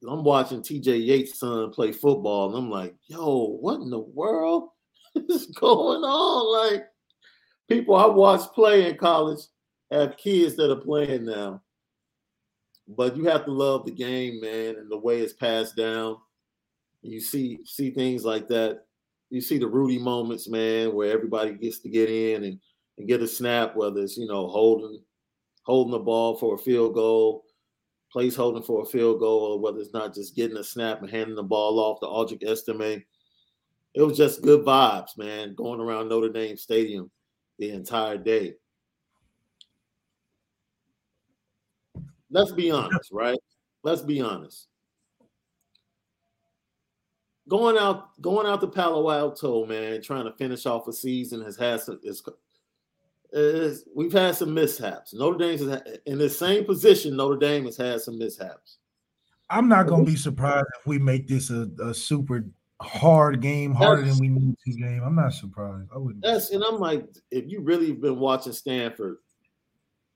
I'm 0.07 0.23
watching 0.23 0.61
TJ 0.61 1.05
Yates' 1.05 1.39
son 1.39 1.71
play 1.71 1.93
football, 1.93 2.49
and 2.49 2.57
I'm 2.57 2.69
like, 2.69 2.93
yo, 3.07 3.57
what 3.61 3.79
in 3.79 3.89
the 3.89 3.99
world 3.99 4.69
is 5.15 5.45
going 5.47 6.03
on? 6.03 6.71
Like, 6.71 6.87
people 7.69 7.95
I 7.95 8.05
watched 8.07 8.53
play 8.53 8.89
in 8.89 8.97
college 8.97 9.39
have 9.91 10.17
kids 10.17 10.55
that 10.55 10.71
are 10.71 10.81
playing 10.81 11.25
now. 11.25 11.61
But 12.85 13.15
you 13.15 13.23
have 13.25 13.45
to 13.45 13.51
love 13.51 13.85
the 13.85 13.91
game, 13.93 14.41
man, 14.41 14.75
and 14.75 14.91
the 14.91 14.97
way 14.97 15.21
it's 15.21 15.31
passed 15.31 15.77
down. 15.77 16.17
You 17.03 17.19
see 17.19 17.59
see 17.65 17.91
things 17.91 18.23
like 18.23 18.47
that. 18.47 18.85
you 19.29 19.41
see 19.41 19.57
the 19.57 19.67
Rudy 19.67 19.99
moments, 19.99 20.47
man, 20.47 20.93
where 20.93 21.11
everybody 21.11 21.53
gets 21.53 21.79
to 21.79 21.89
get 21.89 22.09
in 22.09 22.45
and, 22.45 22.59
and 22.97 23.07
get 23.07 23.21
a 23.21 23.27
snap, 23.27 23.75
whether 23.75 23.99
it's 23.99 24.17
you 24.17 24.25
know 24.25 24.47
holding 24.47 25.01
holding 25.63 25.91
the 25.91 25.99
ball 25.99 26.37
for 26.37 26.55
a 26.55 26.57
field 26.57 26.93
goal, 26.93 27.43
place 28.11 28.35
holding 28.35 28.63
for 28.63 28.83
a 28.83 28.85
field 28.85 29.19
goal, 29.19 29.53
or 29.53 29.59
whether 29.59 29.79
it's 29.79 29.93
not 29.93 30.13
just 30.13 30.35
getting 30.35 30.57
a 30.57 30.63
snap 30.63 31.01
and 31.01 31.11
handing 31.11 31.35
the 31.35 31.43
ball 31.43 31.77
off 31.79 31.99
to 31.99 32.05
Audric 32.05 32.43
Estime. 32.49 33.03
It 33.93 34.01
was 34.01 34.17
just 34.17 34.41
good 34.41 34.65
vibes, 34.65 35.17
man, 35.17 35.53
going 35.55 35.79
around 35.79 36.09
Notre 36.09 36.29
Dame 36.29 36.57
Stadium 36.57 37.11
the 37.59 37.71
entire 37.71 38.17
day. 38.17 38.55
Let's 42.31 42.53
be 42.53 42.71
honest, 42.71 43.11
right? 43.11 43.37
Let's 43.83 44.01
be 44.01 44.21
honest. 44.21 44.67
Going 47.49 47.77
out, 47.77 48.19
going 48.21 48.47
out 48.47 48.61
to 48.61 48.67
Palo 48.67 49.11
Alto, 49.11 49.65
man, 49.65 50.01
trying 50.01 50.25
to 50.25 50.31
finish 50.33 50.65
off 50.65 50.87
a 50.87 50.93
season 50.93 51.41
has 51.43 51.57
had 51.57 51.81
some. 51.81 51.99
Is, 52.03 52.23
is 53.33 53.85
we've 53.93 54.13
had 54.13 54.35
some 54.35 54.53
mishaps. 54.53 55.13
Notre 55.13 55.37
Dame 55.37 55.55
is 55.55 55.81
in 56.05 56.17
the 56.17 56.29
same 56.29 56.63
position. 56.63 57.17
Notre 57.17 57.37
Dame 57.37 57.65
has 57.65 57.75
had 57.75 58.01
some 58.01 58.17
mishaps. 58.17 58.77
I'm 59.49 59.67
not 59.67 59.87
gonna 59.87 60.05
be 60.05 60.15
surprised 60.15 60.67
if 60.79 60.87
we 60.87 60.99
make 60.99 61.27
this 61.27 61.49
a, 61.49 61.69
a 61.83 61.93
super 61.93 62.45
hard 62.81 63.41
game, 63.41 63.73
harder 63.73 64.03
that's, 64.03 64.19
than 64.19 64.33
we 64.33 64.39
need 64.39 64.55
to 64.65 64.71
game. 64.73 65.01
I'm 65.03 65.15
not 65.15 65.33
surprised. 65.33 65.89
I 65.93 65.97
wouldn't. 65.97 66.23
That's 66.23 66.51
and 66.51 66.63
I'm 66.63 66.79
like, 66.79 67.05
if 67.31 67.49
you 67.49 67.61
really 67.61 67.91
been 67.91 68.19
watching 68.19 68.53
Stanford, 68.53 69.17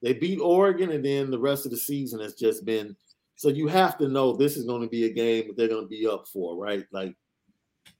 they 0.02 0.14
beat 0.14 0.40
Oregon, 0.40 0.92
and 0.92 1.04
then 1.04 1.32
the 1.32 1.40
rest 1.40 1.66
of 1.66 1.72
the 1.72 1.78
season 1.78 2.20
has 2.20 2.36
just 2.36 2.66
been. 2.66 2.96
So 3.38 3.50
you 3.50 3.68
have 3.68 3.98
to 4.00 4.08
know 4.08 4.36
this 4.36 4.58
is 4.58 4.66
going 4.66 4.82
to 4.82 4.88
be 4.88 5.06
a 5.06 5.14
game 5.14 5.48
that 5.48 5.56
they're 5.56 5.68
going 5.68 5.84
to 5.84 5.88
be 5.88 6.08
up 6.08 6.28
for, 6.28 6.58
right? 6.58 6.84
Like, 6.92 7.16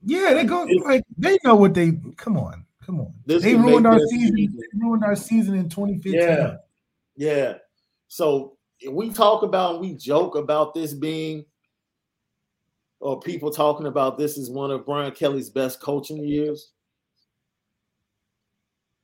yeah, 0.04 0.34
they 0.34 0.44
go 0.44 0.64
like 0.84 1.04
they 1.16 1.38
know 1.44 1.56
what 1.56 1.76
they. 1.76 1.94
Come 2.18 2.38
on, 2.38 2.66
come 2.84 3.00
on. 3.00 3.14
They 3.26 3.56
ruined 3.56 3.86
our 3.86 4.00
season. 4.00 4.36
season. 4.36 4.60
They 4.60 4.80
ruined 4.80 5.04
our 5.04 5.16
season 5.16 5.56
in 5.56 5.70
2015. 5.70 6.20
Yeah, 6.20 6.56
yeah. 7.16 7.54
So 8.08 8.58
we 8.90 9.12
talk 9.12 9.44
about, 9.44 9.80
we 9.80 9.94
joke 9.94 10.36
about 10.36 10.74
this 10.74 10.94
being, 10.94 11.46
or 13.00 13.20
people 13.20 13.52
talking 13.52 13.86
about 13.86 14.18
this 14.18 14.38
is 14.38 14.50
one 14.50 14.72
of 14.72 14.86
Brian 14.88 15.12
Kelly's 15.12 15.52
best 15.52 15.80
coaching 15.80 16.24
years. 16.24 16.72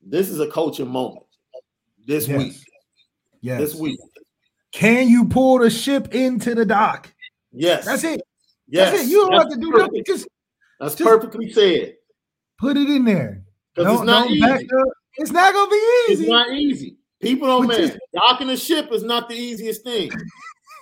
This 0.02 0.28
is 0.28 0.40
a 0.40 0.48
coaching 0.48 0.88
moment 0.88 1.26
this 2.06 2.26
yes. 2.26 2.38
week. 2.38 2.54
Yes. 3.40 3.60
This 3.60 3.74
week. 3.76 4.00
Can 4.74 5.08
you 5.08 5.24
pull 5.26 5.60
the 5.60 5.70
ship 5.70 6.12
into 6.16 6.52
the 6.52 6.66
dock? 6.66 7.08
Yes. 7.52 7.84
That's 7.84 8.02
it. 8.02 8.20
Yes. 8.66 8.90
That's 8.90 9.04
it. 9.04 9.08
You 9.08 9.20
don't 9.20 9.30
That's 9.30 9.44
have 9.44 9.52
to 9.52 9.60
do 9.60 9.70
perfect. 9.70 9.92
nothing. 9.92 10.04
Just 10.04 10.28
That's 10.80 10.94
just 10.96 11.08
perfectly 11.08 11.52
said. 11.52 11.94
Put 12.58 12.76
it 12.76 12.90
in 12.90 13.04
there. 13.04 13.44
Because 13.72 13.94
it's 13.94 14.02
not 14.02 14.30
easy. 14.30 14.68
It's 15.16 15.30
not 15.30 15.54
gonna 15.54 15.70
be 15.70 15.76
easy. 16.08 16.22
It's 16.24 16.28
not 16.28 16.52
easy. 16.52 16.96
People 17.20 17.46
don't 17.46 17.68
man. 17.68 17.96
Docking 18.12 18.50
a 18.50 18.56
ship 18.56 18.90
is 18.90 19.04
not 19.04 19.28
the 19.28 19.36
easiest 19.36 19.84
thing. 19.84 20.10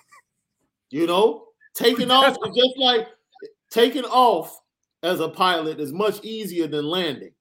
you 0.90 1.06
know, 1.06 1.48
taking 1.74 2.10
off 2.10 2.30
is 2.30 2.56
just 2.56 2.78
like 2.78 3.08
taking 3.70 4.04
off 4.04 4.58
as 5.02 5.20
a 5.20 5.28
pilot 5.28 5.80
is 5.80 5.92
much 5.92 6.24
easier 6.24 6.66
than 6.66 6.86
landing. 6.86 7.32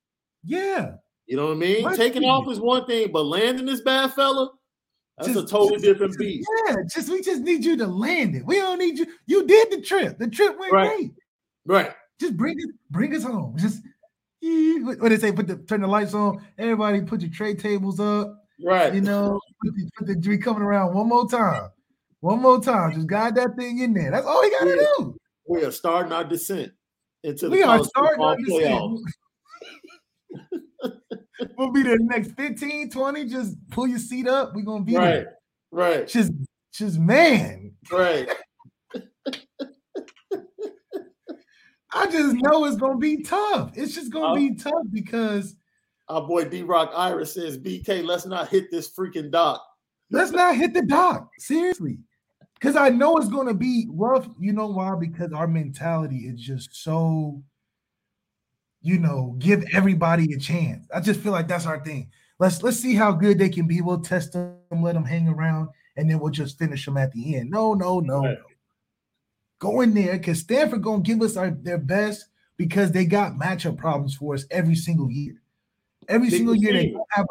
Yeah. 0.43 0.95
You 1.28 1.38
know 1.38 1.45
what 1.45 1.54
I 1.54 1.60
mean? 1.60 1.84
Much 1.84 1.95
taking 1.95 2.24
easier. 2.24 2.32
off 2.34 2.49
is 2.49 2.60
one 2.60 2.86
thing, 2.86 3.10
but 3.14 3.24
landing 3.24 3.68
this 3.68 3.80
bad 3.80 4.12
fella, 4.14 4.52
that's 5.26 5.34
just, 5.34 5.47
a 5.47 5.51
totally 5.51 5.80
just, 5.80 5.86
different 5.86 6.17
beast. 6.17 6.49
Yeah, 6.67 6.76
just 6.93 7.09
we 7.09 7.22
just 7.22 7.41
need 7.41 7.63
you 7.63 7.78
to 7.78 7.88
land 7.88 8.36
it. 8.36 8.45
We 8.45 8.55
don't 8.55 8.80
need 8.80 8.97
you. 8.97 9.07
You 9.26 9.45
did 9.45 9.72
the 9.72 9.82
trip. 9.82 10.17
The 10.17 10.28
trip 10.28 10.59
went 10.59 10.74
right. 10.74 10.97
great. 10.97 11.11
Right. 11.65 11.91
Just 12.19 12.38
bring 12.38 12.59
it, 12.59 12.69
bring 12.89 13.15
us 13.15 13.24
home. 13.24 13.55
Just 13.57 13.82
what 14.41 15.09
they 15.09 15.17
say, 15.17 15.32
put 15.32 15.47
the 15.47 15.57
turn 15.57 15.82
the 15.82 15.88
lights 15.88 16.13
on. 16.13 16.43
Everybody 16.57 17.01
put 17.01 17.22
your 17.22 17.32
tray 17.32 17.55
tables 17.55 17.99
up. 17.99 18.43
Right. 18.63 18.93
You 18.93 19.01
know, 19.01 19.39
put 19.63 19.76
the, 19.76 19.89
put 19.97 20.07
the 20.07 20.30
we 20.30 20.38
coming 20.38 20.63
around 20.63 20.93
one 20.93 21.07
more 21.07 21.30
time. 21.30 21.69
One 22.19 22.41
more 22.41 22.61
time. 22.61 22.93
Just 22.93 23.07
guide 23.07 23.36
that 23.36 23.55
thing 23.55 23.80
in 23.80 23.93
there. 23.93 24.11
That's 24.11 24.26
all 24.26 24.41
we 24.41 24.51
gotta 24.51 24.69
yeah. 24.69 24.88
do. 24.97 25.15
We 25.47 25.63
are 25.65 25.72
starting 25.72 26.11
our 26.11 26.24
descent 26.24 26.72
into 27.24 27.49
the 27.49 27.51
we 27.51 27.63
are 27.63 27.84
starting 27.84 28.24
our 28.24 28.38
descent. 28.38 28.99
we'll 31.57 31.71
be 31.71 31.84
there 31.84 31.97
next 31.99 32.32
15, 32.32 32.89
20. 32.89 33.25
Just 33.25 33.57
pull 33.69 33.88
your 33.88 33.99
seat 33.99 34.27
up. 34.27 34.53
We're 34.53 34.63
gonna 34.63 34.84
be 34.84 34.95
right, 34.95 35.09
there. 35.09 35.38
Right. 35.71 36.07
Just 36.07 36.32
just 36.73 36.99
man. 36.99 37.73
Right. 37.91 38.29
I 41.93 42.05
just 42.09 42.36
know 42.36 42.65
it's 42.65 42.77
gonna 42.77 42.97
be 42.97 43.21
tough. 43.23 43.71
It's 43.75 43.93
just 43.93 44.11
gonna 44.11 44.34
uh, 44.34 44.36
be 44.36 44.55
tough 44.55 44.86
because 44.91 45.55
our 46.07 46.25
boy 46.25 46.45
D 46.45 46.61
Rock 46.61 46.91
Iris 46.95 47.34
says, 47.34 47.57
BK, 47.57 48.05
let's 48.05 48.25
not 48.25 48.49
hit 48.49 48.71
this 48.71 48.89
freaking 48.93 49.32
dock. 49.32 49.61
Let's 50.09 50.32
not 50.32 50.55
hit 50.55 50.73
the 50.73 50.84
dock. 50.84 51.29
Seriously. 51.39 51.97
Because 52.55 52.75
I 52.75 52.89
know 52.89 53.17
it's 53.17 53.29
gonna 53.29 53.53
be 53.53 53.88
rough. 53.89 54.27
You 54.39 54.53
know 54.53 54.67
why? 54.67 54.95
Because 54.95 55.34
our 55.34 55.47
mentality 55.47 56.27
is 56.27 56.39
just 56.39 56.75
so 56.75 57.41
you 58.82 58.97
know, 58.97 59.36
give 59.39 59.63
everybody 59.73 60.34
a 60.34 60.38
chance. 60.38 60.88
I 60.93 60.99
just 60.99 61.19
feel 61.19 61.32
like 61.32 61.47
that's 61.47 61.65
our 61.65 61.84
thing. 61.84 62.09
Let's 62.39 62.63
let's 62.63 62.77
see 62.77 62.95
how 62.95 63.11
good 63.11 63.38
they 63.38 63.49
can 63.49 63.67
be. 63.67 63.82
We'll 63.82 63.99
test 63.99 64.34
them, 64.34 64.55
let 64.71 64.93
them 64.93 65.05
hang 65.05 65.27
around, 65.27 65.69
and 65.95 66.09
then 66.09 66.19
we'll 66.19 66.32
just 66.32 66.57
finish 66.57 66.86
them 66.86 66.97
at 66.97 67.11
the 67.11 67.36
end. 67.36 67.51
No, 67.51 67.73
no, 67.73 67.99
no, 67.99 68.21
no. 68.21 68.38
Go 69.59 69.82
in 69.82 69.93
there 69.93 70.17
because 70.17 70.39
Stanford 70.39 70.82
gonna 70.82 71.03
give 71.03 71.21
us 71.21 71.38
our 71.38 71.51
their 71.51 71.77
best 71.77 72.25
because 72.57 72.91
they 72.91 73.05
got 73.05 73.34
matchup 73.34 73.77
problems 73.77 74.15
for 74.15 74.34
us 74.34 74.45
every 74.49 74.75
single 74.75 75.11
year. 75.11 75.36
Every 76.07 76.29
Big 76.29 76.38
single 76.38 76.55
year 76.55 76.73
they 76.73 76.95
have 77.11 77.27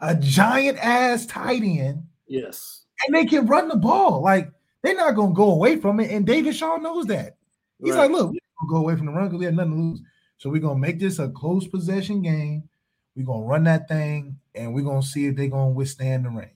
a, 0.00 0.08
a 0.08 0.14
giant 0.16 0.78
ass 0.78 1.26
tight 1.26 1.62
end. 1.62 2.04
Yes, 2.26 2.86
and 3.06 3.14
they 3.14 3.26
can 3.26 3.46
run 3.46 3.68
the 3.68 3.76
ball. 3.76 4.20
Like 4.20 4.50
they're 4.82 4.96
not 4.96 5.14
gonna 5.14 5.32
go 5.32 5.52
away 5.52 5.76
from 5.76 6.00
it. 6.00 6.10
And 6.10 6.26
David 6.26 6.56
Shaw 6.56 6.76
knows 6.76 7.06
that. 7.06 7.36
He's 7.78 7.94
right. 7.94 8.02
like, 8.02 8.10
look, 8.10 8.32
we 8.32 8.40
don't 8.60 8.68
go 8.68 8.76
away 8.78 8.96
from 8.96 9.06
the 9.06 9.12
run 9.12 9.26
because 9.26 9.38
we 9.38 9.44
have 9.44 9.54
nothing 9.54 9.72
to 9.72 9.78
lose. 9.78 10.02
So 10.40 10.48
we're 10.48 10.62
gonna 10.62 10.78
make 10.78 10.98
this 10.98 11.18
a 11.18 11.28
close 11.28 11.66
possession 11.66 12.22
game. 12.22 12.66
We're 13.14 13.26
gonna 13.26 13.44
run 13.44 13.64
that 13.64 13.88
thing 13.88 14.38
and 14.54 14.74
we're 14.74 14.84
gonna 14.84 15.02
see 15.02 15.26
if 15.26 15.36
they're 15.36 15.48
gonna 15.48 15.72
withstand 15.72 16.24
the 16.24 16.30
rain. 16.30 16.52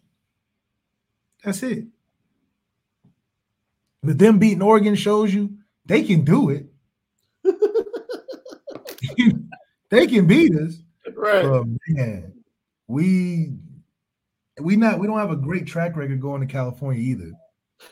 That's 1.44 1.62
it. 1.62 1.84
But 4.02 4.18
them 4.18 4.38
beating 4.38 4.62
Oregon 4.62 4.94
shows 4.94 5.34
you 5.34 5.58
they 5.84 6.02
can 6.02 6.24
do 6.24 6.48
it. 6.48 6.64
they 9.90 10.06
can 10.06 10.26
beat 10.26 10.54
us. 10.54 10.78
Right. 11.14 11.44
But 11.44 11.64
man, 11.88 12.32
we 12.88 13.52
we 14.62 14.76
not 14.76 14.98
we 14.98 15.06
don't 15.06 15.18
have 15.18 15.30
a 15.30 15.36
great 15.36 15.66
track 15.66 15.94
record 15.94 16.22
going 16.22 16.40
to 16.40 16.46
California 16.50 17.02
either. 17.02 17.32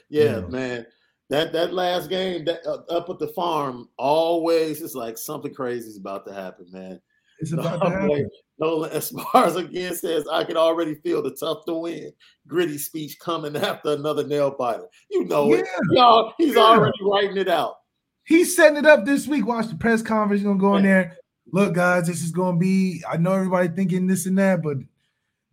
Yeah, 0.08 0.36
you 0.36 0.40
know? 0.40 0.48
man 0.48 0.86
that 1.32 1.52
that 1.52 1.72
last 1.72 2.10
game 2.10 2.44
that, 2.44 2.64
uh, 2.66 2.82
up 2.94 3.08
at 3.08 3.18
the 3.18 3.28
farm 3.28 3.88
always 3.96 4.82
it's 4.82 4.94
like 4.94 5.16
something 5.16 5.52
crazy 5.52 5.88
is 5.88 5.96
about 5.96 6.26
to 6.26 6.32
happen, 6.32 6.66
man. 6.70 7.00
It's 7.40 7.52
about 7.52 7.82
no, 7.82 7.88
to 7.90 7.90
happen. 7.90 8.30
Nolan 8.58 8.90
Esparza 8.90 9.64
again 9.64 9.94
says, 9.94 10.28
I 10.30 10.44
can 10.44 10.58
already 10.58 10.94
feel 10.96 11.22
the 11.22 11.30
tough 11.30 11.64
to 11.64 11.74
win, 11.74 12.12
gritty 12.46 12.76
speech 12.76 13.18
coming 13.18 13.56
after 13.64 13.92
another 13.92 14.26
nail 14.26 14.54
biter. 14.56 14.86
You 15.10 15.24
know 15.24 15.48
yeah. 15.48 15.60
it. 15.60 15.66
Y'all, 15.90 16.34
he's 16.36 16.54
yeah. 16.54 16.60
already 16.60 16.98
writing 17.02 17.38
it 17.38 17.48
out. 17.48 17.76
He's 18.24 18.54
setting 18.54 18.76
it 18.76 18.86
up 18.86 19.06
this 19.06 19.26
week. 19.26 19.46
Watch 19.46 19.68
the 19.68 19.74
press 19.74 20.02
conference. 20.02 20.40
He's 20.40 20.46
gonna 20.46 20.60
go 20.60 20.76
in 20.76 20.84
there. 20.84 21.16
Look, 21.50 21.74
guys, 21.74 22.06
this 22.06 22.22
is 22.22 22.30
gonna 22.30 22.58
be. 22.58 23.02
I 23.10 23.16
know 23.16 23.32
everybody 23.32 23.68
thinking 23.68 24.06
this 24.06 24.26
and 24.26 24.38
that, 24.38 24.62
but 24.62 24.76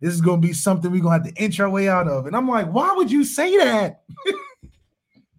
this 0.00 0.12
is 0.12 0.20
gonna 0.20 0.42
be 0.42 0.52
something 0.52 0.90
we're 0.90 1.02
gonna 1.02 1.24
have 1.24 1.34
to 1.34 1.42
inch 1.42 1.58
our 1.58 1.70
way 1.70 1.88
out 1.88 2.06
of. 2.06 2.26
And 2.26 2.36
I'm 2.36 2.46
like, 2.46 2.70
why 2.70 2.92
would 2.92 3.10
you 3.10 3.24
say 3.24 3.56
that? 3.56 4.02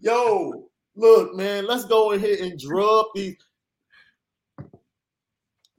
Yo, 0.01 0.67
look, 0.95 1.35
man, 1.35 1.65
let's 1.67 1.85
go 1.85 2.11
ahead 2.11 2.39
and 2.39 2.59
drug 2.59 3.05
these, 3.15 3.37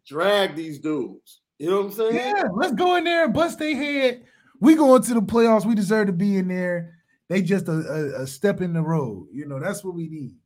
drag 0.07 0.55
these 0.55 0.79
dudes. 0.79 1.41
You 1.59 1.71
know 1.71 1.79
what 1.79 1.87
I'm 1.87 1.93
saying? 1.93 2.15
Yeah, 2.15 2.45
let's 2.55 2.75
go 2.75 2.97
in 2.97 3.05
there 3.05 3.25
and 3.25 3.35
bust 3.35 3.59
their 3.59 3.77
head. 3.77 4.25
We 4.61 4.77
going 4.77 5.03
to 5.03 5.15
the 5.15 5.21
playoffs. 5.21 5.67
We 5.67 5.75
deserve 5.75 6.07
to 6.07 6.13
be 6.13 6.37
in 6.37 6.49
there. 6.49 6.99
They 7.29 7.43
just 7.43 7.67
a, 7.69 7.73
a, 7.73 8.23
a 8.23 8.27
step 8.27 8.61
in 8.61 8.73
the 8.73 8.83
road. 8.83 9.27
You 9.33 9.47
know, 9.47 9.59
that's 9.59 9.83
what 9.83 9.95
we 9.95 10.09
need. 10.09 10.37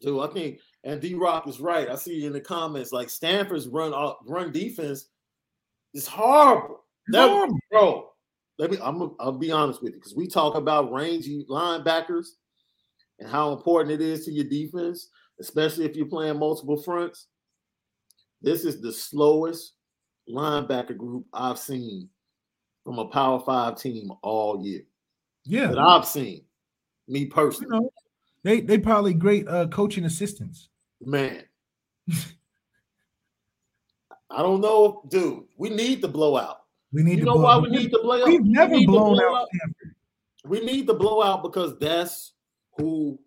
Dude, 0.00 0.20
I 0.20 0.32
think 0.32 0.60
and 0.84 1.00
D 1.00 1.14
Rock 1.14 1.46
is 1.46 1.60
right. 1.60 1.88
I 1.88 1.96
see 1.96 2.14
you 2.14 2.26
in 2.26 2.32
the 2.32 2.40
comments 2.40 2.92
like 2.92 3.10
Stanford's 3.10 3.68
run 3.68 3.92
run 4.26 4.52
defense 4.52 5.06
is 5.92 6.06
horrible. 6.06 6.84
That, 7.08 7.28
horrible. 7.28 7.58
Bro, 7.70 8.10
let 8.60 8.70
me 8.70 8.76
I'm 8.82 9.16
I'll 9.18 9.32
be 9.32 9.50
honest 9.50 9.82
with 9.82 9.94
you 9.94 9.98
because 9.98 10.14
we 10.14 10.26
talk 10.26 10.54
about 10.54 10.92
rangy 10.92 11.46
linebackers 11.48 12.26
and 13.18 13.26
how 13.26 13.52
important 13.54 13.90
it 13.90 14.02
is 14.02 14.26
to 14.26 14.32
your 14.32 14.44
defense, 14.44 15.08
especially 15.40 15.86
if 15.86 15.96
you're 15.96 16.04
playing 16.04 16.38
multiple 16.38 16.76
fronts. 16.76 17.28
This 18.42 18.66
is 18.66 18.82
the 18.82 18.92
slowest 18.92 19.72
linebacker 20.28 20.94
group 20.94 21.24
I've 21.32 21.58
seen 21.58 22.10
from 22.84 22.98
a 22.98 23.06
Power 23.06 23.40
Five 23.40 23.80
team 23.80 24.12
all 24.22 24.62
year. 24.62 24.82
Yeah, 25.46 25.68
that 25.68 25.78
I've 25.78 26.04
seen. 26.04 26.44
Me 27.08 27.24
personally, 27.24 27.74
you 27.74 27.80
know, 27.80 27.90
they 28.44 28.60
they 28.60 28.76
probably 28.76 29.14
great 29.14 29.48
uh, 29.48 29.68
coaching 29.68 30.04
assistants. 30.04 30.68
Man, 31.00 31.44
I 34.30 34.42
don't 34.42 34.60
know, 34.60 35.02
dude. 35.08 35.44
We 35.56 35.70
need 35.70 36.02
the 36.02 36.08
blowout. 36.08 36.59
We 36.92 37.02
need. 37.02 37.18
You 37.18 37.24
know 37.24 37.34
blow. 37.34 37.42
why 37.42 37.58
we 37.58 37.70
need 37.70 37.90
the 37.90 38.00
blowout? 38.02 38.26
We've 38.26 38.44
never 38.44 38.74
we 38.74 38.86
blown 38.86 39.20
out 39.20 39.48
Stanford. 39.54 39.94
We 40.44 40.60
need 40.60 40.86
the 40.86 40.94
blowout 40.94 41.42
because 41.42 41.78
that's 41.78 42.32
who 42.76 43.18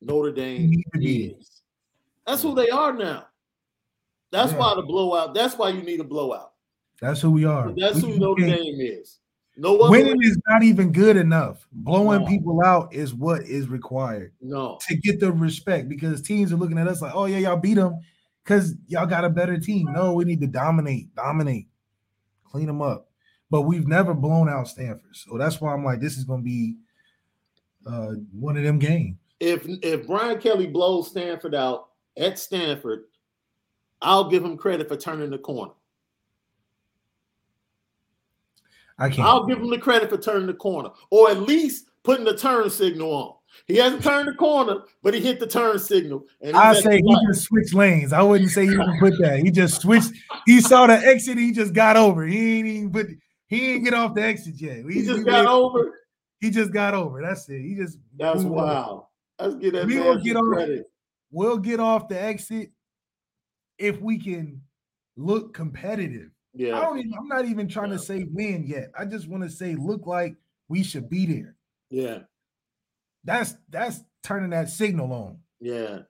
Notre 0.00 0.32
Dame 0.32 0.82
is. 0.94 1.62
That's 2.26 2.42
who 2.42 2.54
they 2.54 2.70
are 2.70 2.92
now. 2.92 3.26
That's 4.32 4.52
yeah. 4.52 4.58
why 4.58 4.74
the 4.74 4.82
blowout. 4.82 5.34
That's 5.34 5.56
why 5.56 5.70
you 5.70 5.82
need 5.82 6.00
a 6.00 6.04
blowout. 6.04 6.52
That's 7.00 7.20
who 7.20 7.30
we 7.30 7.44
are. 7.44 7.72
That's 7.76 8.02
we, 8.02 8.12
who 8.12 8.18
Notre 8.18 8.46
Dame 8.46 8.80
is. 8.80 9.18
No 9.58 9.88
winning 9.88 10.22
is 10.22 10.38
not 10.48 10.62
even 10.62 10.92
good 10.92 11.16
enough. 11.16 11.66
Blowing 11.72 12.22
no. 12.22 12.26
people 12.26 12.62
out 12.62 12.92
is 12.92 13.14
what 13.14 13.42
is 13.42 13.68
required. 13.68 14.32
No, 14.42 14.78
to 14.86 14.96
get 14.96 15.18
the 15.18 15.32
respect 15.32 15.88
because 15.88 16.20
teams 16.20 16.52
are 16.52 16.56
looking 16.56 16.76
at 16.76 16.88
us 16.88 17.00
like, 17.00 17.14
oh 17.14 17.24
yeah, 17.24 17.38
y'all 17.38 17.56
beat 17.56 17.74
them 17.74 17.98
because 18.44 18.74
y'all 18.86 19.06
got 19.06 19.24
a 19.24 19.30
better 19.30 19.58
team. 19.58 19.90
No, 19.92 20.12
we 20.12 20.24
need 20.24 20.42
to 20.42 20.46
dominate, 20.46 21.14
dominate, 21.14 21.68
clean 22.44 22.66
them 22.66 22.82
up. 22.82 23.05
But 23.50 23.62
we've 23.62 23.86
never 23.86 24.12
blown 24.12 24.48
out 24.48 24.68
Stanford, 24.68 25.14
so 25.14 25.38
that's 25.38 25.60
why 25.60 25.72
I'm 25.72 25.84
like, 25.84 26.00
this 26.00 26.16
is 26.18 26.24
going 26.24 26.40
to 26.40 26.44
be 26.44 26.76
uh, 27.86 28.14
one 28.32 28.56
of 28.56 28.64
them 28.64 28.78
games. 28.78 29.16
If 29.38 29.64
if 29.66 30.06
Brian 30.06 30.40
Kelly 30.40 30.66
blows 30.66 31.10
Stanford 31.10 31.54
out 31.54 31.88
at 32.16 32.38
Stanford, 32.38 33.04
I'll 34.02 34.28
give 34.28 34.44
him 34.44 34.56
credit 34.56 34.88
for 34.88 34.96
turning 34.96 35.30
the 35.30 35.38
corner. 35.38 35.72
I 38.98 39.08
can't. 39.08 39.28
I'll 39.28 39.46
give 39.46 39.58
him 39.58 39.70
the 39.70 39.78
credit 39.78 40.08
for 40.08 40.18
turning 40.18 40.46
the 40.46 40.54
corner, 40.54 40.90
or 41.10 41.30
at 41.30 41.42
least 41.42 41.86
putting 42.02 42.24
the 42.24 42.36
turn 42.36 42.68
signal 42.70 43.12
on. 43.12 43.34
He 43.66 43.76
hasn't 43.76 44.02
turned 44.02 44.28
the 44.28 44.34
corner, 44.34 44.82
but 45.02 45.14
he 45.14 45.20
hit 45.20 45.40
the 45.40 45.46
turn 45.46 45.78
signal. 45.78 46.24
And 46.40 46.56
I 46.56 46.74
say 46.74 46.96
he 46.96 47.16
just 47.26 47.44
switched 47.44 47.74
lanes. 47.74 48.12
I 48.12 48.22
wouldn't 48.22 48.50
say 48.50 48.66
he 48.66 48.72
even 48.72 48.98
put 48.98 49.14
that. 49.20 49.40
He 49.40 49.50
just 49.50 49.80
switched. 49.80 50.12
He 50.46 50.60
saw 50.60 50.86
the 50.86 50.94
exit. 50.94 51.38
He 51.38 51.52
just 51.52 51.72
got 51.72 51.96
over. 51.96 52.26
He 52.26 52.58
ain't 52.58 52.66
even 52.66 52.92
put. 52.92 53.06
He 53.48 53.72
ain't 53.72 53.84
get 53.84 53.94
off 53.94 54.14
the 54.14 54.22
exit 54.22 54.54
yet. 54.56 54.84
He, 54.88 55.00
he 55.00 55.02
just 55.04 55.24
got 55.24 55.46
over. 55.46 56.00
He 56.40 56.50
just 56.50 56.72
got 56.72 56.94
over. 56.94 57.22
That's 57.22 57.48
it. 57.48 57.62
He 57.62 57.74
just. 57.74 57.98
That's 58.18 58.42
wow. 58.42 59.08
Let's 59.38 59.54
get 59.56 59.74
that. 59.74 59.86
We 59.86 60.00
will 60.00 60.18
get 60.18 60.36
off. 60.36 60.68
We'll 61.30 61.58
get 61.58 61.80
off 61.80 62.08
the 62.08 62.20
exit 62.20 62.70
if 63.78 64.00
we 64.00 64.18
can 64.18 64.62
look 65.16 65.54
competitive. 65.54 66.30
Yeah. 66.54 66.78
I 66.78 66.82
don't 66.82 66.98
even, 66.98 67.14
I'm 67.18 67.28
not 67.28 67.44
even 67.44 67.68
trying 67.68 67.90
yeah. 67.90 67.98
to 67.98 68.02
say 68.02 68.26
win 68.32 68.64
yet. 68.66 68.90
I 68.98 69.04
just 69.04 69.28
want 69.28 69.42
to 69.42 69.50
say 69.50 69.74
look 69.74 70.06
like 70.06 70.36
we 70.68 70.82
should 70.82 71.10
be 71.10 71.26
there. 71.26 71.56
Yeah. 71.90 72.20
That's 73.24 73.54
that's 73.68 74.02
turning 74.22 74.50
that 74.50 74.70
signal 74.70 75.12
on. 75.12 75.38
Yeah. 75.60 76.00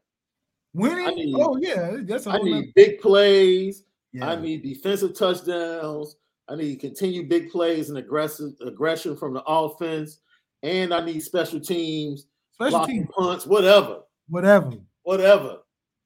Winning? 0.74 1.14
Need, 1.16 1.34
oh 1.36 1.56
yeah, 1.56 1.96
that's 2.02 2.26
I 2.26 2.38
need 2.38 2.74
big 2.74 3.00
plays. 3.00 3.82
Yeah. 4.12 4.30
I 4.30 4.36
need 4.36 4.62
defensive 4.62 5.14
touchdowns. 5.16 6.16
I 6.48 6.54
need 6.54 6.80
continued 6.80 7.28
big 7.28 7.50
plays 7.50 7.88
and 7.88 7.98
aggressive 7.98 8.52
aggression 8.64 9.16
from 9.16 9.34
the 9.34 9.42
offense, 9.44 10.20
and 10.62 10.94
I 10.94 11.04
need 11.04 11.20
special 11.20 11.60
teams, 11.60 12.26
special 12.52 12.86
team 12.86 13.08
punts, 13.16 13.46
whatever, 13.46 14.00
whatever, 14.28 14.72
whatever. 15.02 15.58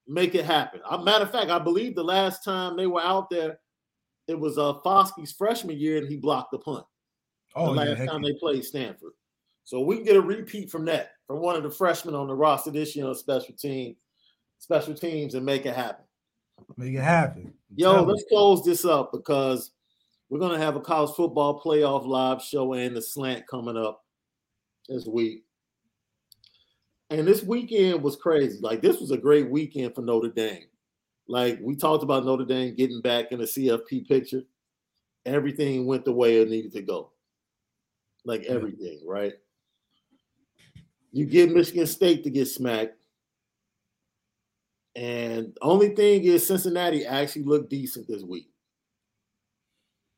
Make 0.07 0.34
it 0.34 0.45
happen. 0.45 0.80
A 0.91 1.03
matter 1.03 1.24
of 1.24 1.30
fact, 1.30 1.51
I 1.51 1.59
believe 1.59 1.95
the 1.95 2.03
last 2.03 2.43
time 2.43 2.76
they 2.76 2.86
were 2.86 3.03
out 3.03 3.30
there, 3.30 3.59
it 4.28 4.38
was 4.38 4.59
uh 4.59 4.74
Foskey's 4.84 5.32
freshman 5.32 5.78
year, 5.78 5.99
and 5.99 6.09
he 6.09 6.16
blocked 6.16 6.53
the 6.53 6.59
punt. 6.59 6.84
Oh, 7.55 7.66
the 7.66 7.72
last 7.72 7.99
yeah, 7.99 8.07
time 8.07 8.22
they 8.22 8.34
played 8.34 8.64
Stanford. 8.64 9.12
So 9.64 9.80
we 9.80 9.97
can 9.97 10.05
get 10.05 10.16
a 10.16 10.20
repeat 10.20 10.70
from 10.70 10.84
that, 10.86 11.12
from 11.26 11.41
one 11.41 11.55
of 11.55 11.62
the 11.62 11.70
freshmen 11.70 12.14
on 12.14 12.26
the 12.26 12.34
roster 12.34 12.70
this 12.70 12.97
year 12.97 13.07
on 13.07 13.14
special 13.14 13.55
team, 13.55 13.95
special 14.59 14.95
teams, 14.95 15.34
and 15.34 15.45
make 15.45 15.66
it 15.66 15.76
happen. 15.76 16.05
Make 16.76 16.95
it 16.95 17.03
happen. 17.03 17.53
Yo, 17.76 17.95
Tell 17.95 18.05
let's 18.05 18.22
me. 18.22 18.28
close 18.30 18.64
this 18.64 18.84
up 18.84 19.12
because 19.12 19.72
we're 20.31 20.39
gonna 20.39 20.59
have 20.59 20.76
a 20.76 20.81
college 20.81 21.14
football 21.14 21.61
playoff 21.61 22.07
live 22.07 22.41
show 22.41 22.72
and 22.72 22.97
the 22.97 23.03
slant 23.03 23.47
coming 23.49 23.76
up 23.76 24.05
this 24.89 25.05
week. 25.05 25.45
And 27.11 27.26
this 27.26 27.43
weekend 27.43 28.03
was 28.03 28.14
crazy. 28.14 28.59
Like 28.61 28.81
this 28.81 29.01
was 29.01 29.11
a 29.11 29.18
great 29.18 29.51
weekend 29.51 29.95
for 29.95 30.03
Notre 30.03 30.28
Dame. 30.28 30.66
Like 31.26 31.59
we 31.61 31.74
talked 31.74 32.05
about 32.05 32.24
Notre 32.24 32.45
Dame 32.45 32.76
getting 32.76 33.01
back 33.01 33.33
in 33.33 33.41
the 33.41 33.45
CFP 33.45 34.07
picture. 34.07 34.43
Everything 35.26 35.87
went 35.87 36.05
the 36.05 36.12
way 36.12 36.41
it 36.41 36.49
needed 36.49 36.72
to 36.72 36.83
go. 36.83 37.11
Like 38.24 38.45
everything, 38.45 39.01
right? 39.05 39.33
You 41.11 41.26
get 41.26 41.53
Michigan 41.53 41.87
State 41.87 42.22
to 42.22 42.31
get 42.31 42.47
smacked. 42.47 42.97
And 44.95 45.57
only 45.61 45.89
thing 45.97 46.22
is 46.24 46.47
Cincinnati 46.47 47.05
actually 47.05 47.45
looked 47.45 47.70
decent 47.70 48.07
this 48.07 48.22
week. 48.22 48.49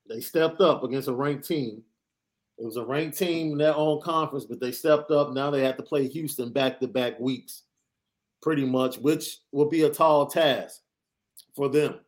They 0.08 0.20
stepped 0.20 0.60
up 0.60 0.82
against 0.82 1.08
a 1.08 1.12
ranked 1.12 1.46
team. 1.46 1.82
It 2.58 2.64
was 2.64 2.76
a 2.76 2.84
ranked 2.84 3.18
team 3.18 3.52
in 3.52 3.58
their 3.58 3.74
own 3.74 4.00
conference, 4.00 4.44
but 4.44 4.60
they 4.60 4.72
stepped 4.72 5.10
up. 5.10 5.32
Now 5.32 5.50
they 5.50 5.64
have 5.64 5.76
to 5.78 5.82
play 5.82 6.06
Houston 6.08 6.52
back 6.52 6.80
to 6.80 6.88
back 6.88 7.18
weeks, 7.18 7.62
pretty 8.42 8.64
much, 8.64 8.98
which 8.98 9.38
will 9.52 9.68
be 9.68 9.82
a 9.82 9.90
tall 9.90 10.26
task 10.26 10.80
for 11.54 11.68
them. 11.68 12.00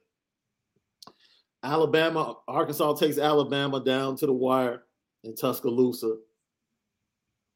Alabama, 1.63 2.37
Arkansas 2.47 2.95
takes 2.95 3.19
Alabama 3.19 3.83
down 3.83 4.17
to 4.17 4.27
the 4.27 4.33
wire 4.33 4.83
in 5.23 5.35
Tuscaloosa. 5.35 6.17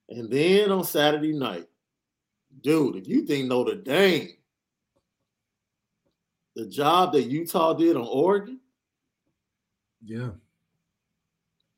And 0.08 0.30
then 0.30 0.72
on 0.72 0.84
Saturday 0.84 1.34
night, 1.34 1.66
dude, 2.62 2.96
if 2.96 3.06
you 3.06 3.26
think 3.26 3.46
Notre 3.46 3.74
Dame, 3.74 4.30
the 6.56 6.66
job 6.66 7.12
that 7.12 7.24
Utah 7.24 7.74
did 7.74 7.96
on 7.96 8.06
Oregon, 8.06 8.58
yeah, 10.04 10.30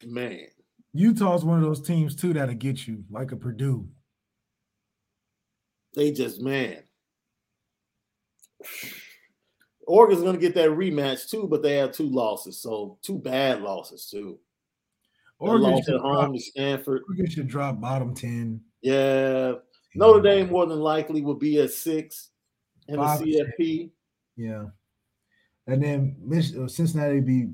man, 0.05 0.47
Utah's 0.93 1.45
one 1.45 1.59
of 1.59 1.65
those 1.65 1.83
teams 1.83 2.15
too 2.15 2.33
that'll 2.33 2.55
get 2.55 2.87
you 2.87 3.05
like 3.11 3.33
a 3.33 3.37
Purdue. 3.37 3.89
They 5.95 6.13
just 6.13 6.41
man. 6.41 6.79
Oregon's 9.87 10.23
gonna 10.23 10.39
get 10.39 10.55
that 10.55 10.71
rematch 10.71 11.29
too, 11.29 11.49
but 11.49 11.63
they 11.63 11.77
have 11.77 11.93
two 11.93 12.09
losses, 12.09 12.61
so 12.61 12.99
two 13.03 13.19
bad 13.19 13.63
losses 13.63 14.07
too. 14.07 14.39
Oregon 15.39 15.71
lost 15.73 15.89
at 15.89 16.01
home 16.01 16.35
to 16.35 16.41
Stanford. 16.41 17.03
Oregon 17.09 17.29
should 17.29 17.49
drop 17.49 17.81
bottom 17.81 18.15
ten. 18.15 18.61
Yeah, 18.83 19.55
Notre 19.95 20.23
Dame 20.23 20.51
more 20.51 20.67
than 20.67 20.79
likely 20.81 21.23
will 21.23 21.35
be 21.35 21.61
at 21.61 21.73
six 21.73 22.31
in 22.89 22.97
Five 22.97 23.21
the 23.21 23.45
CFP. 23.59 23.91
Yeah, 24.37 24.67
and 25.67 25.83
then 25.83 26.17
uh, 26.31 26.69
Cincinnati 26.69 27.21
be. 27.21 27.49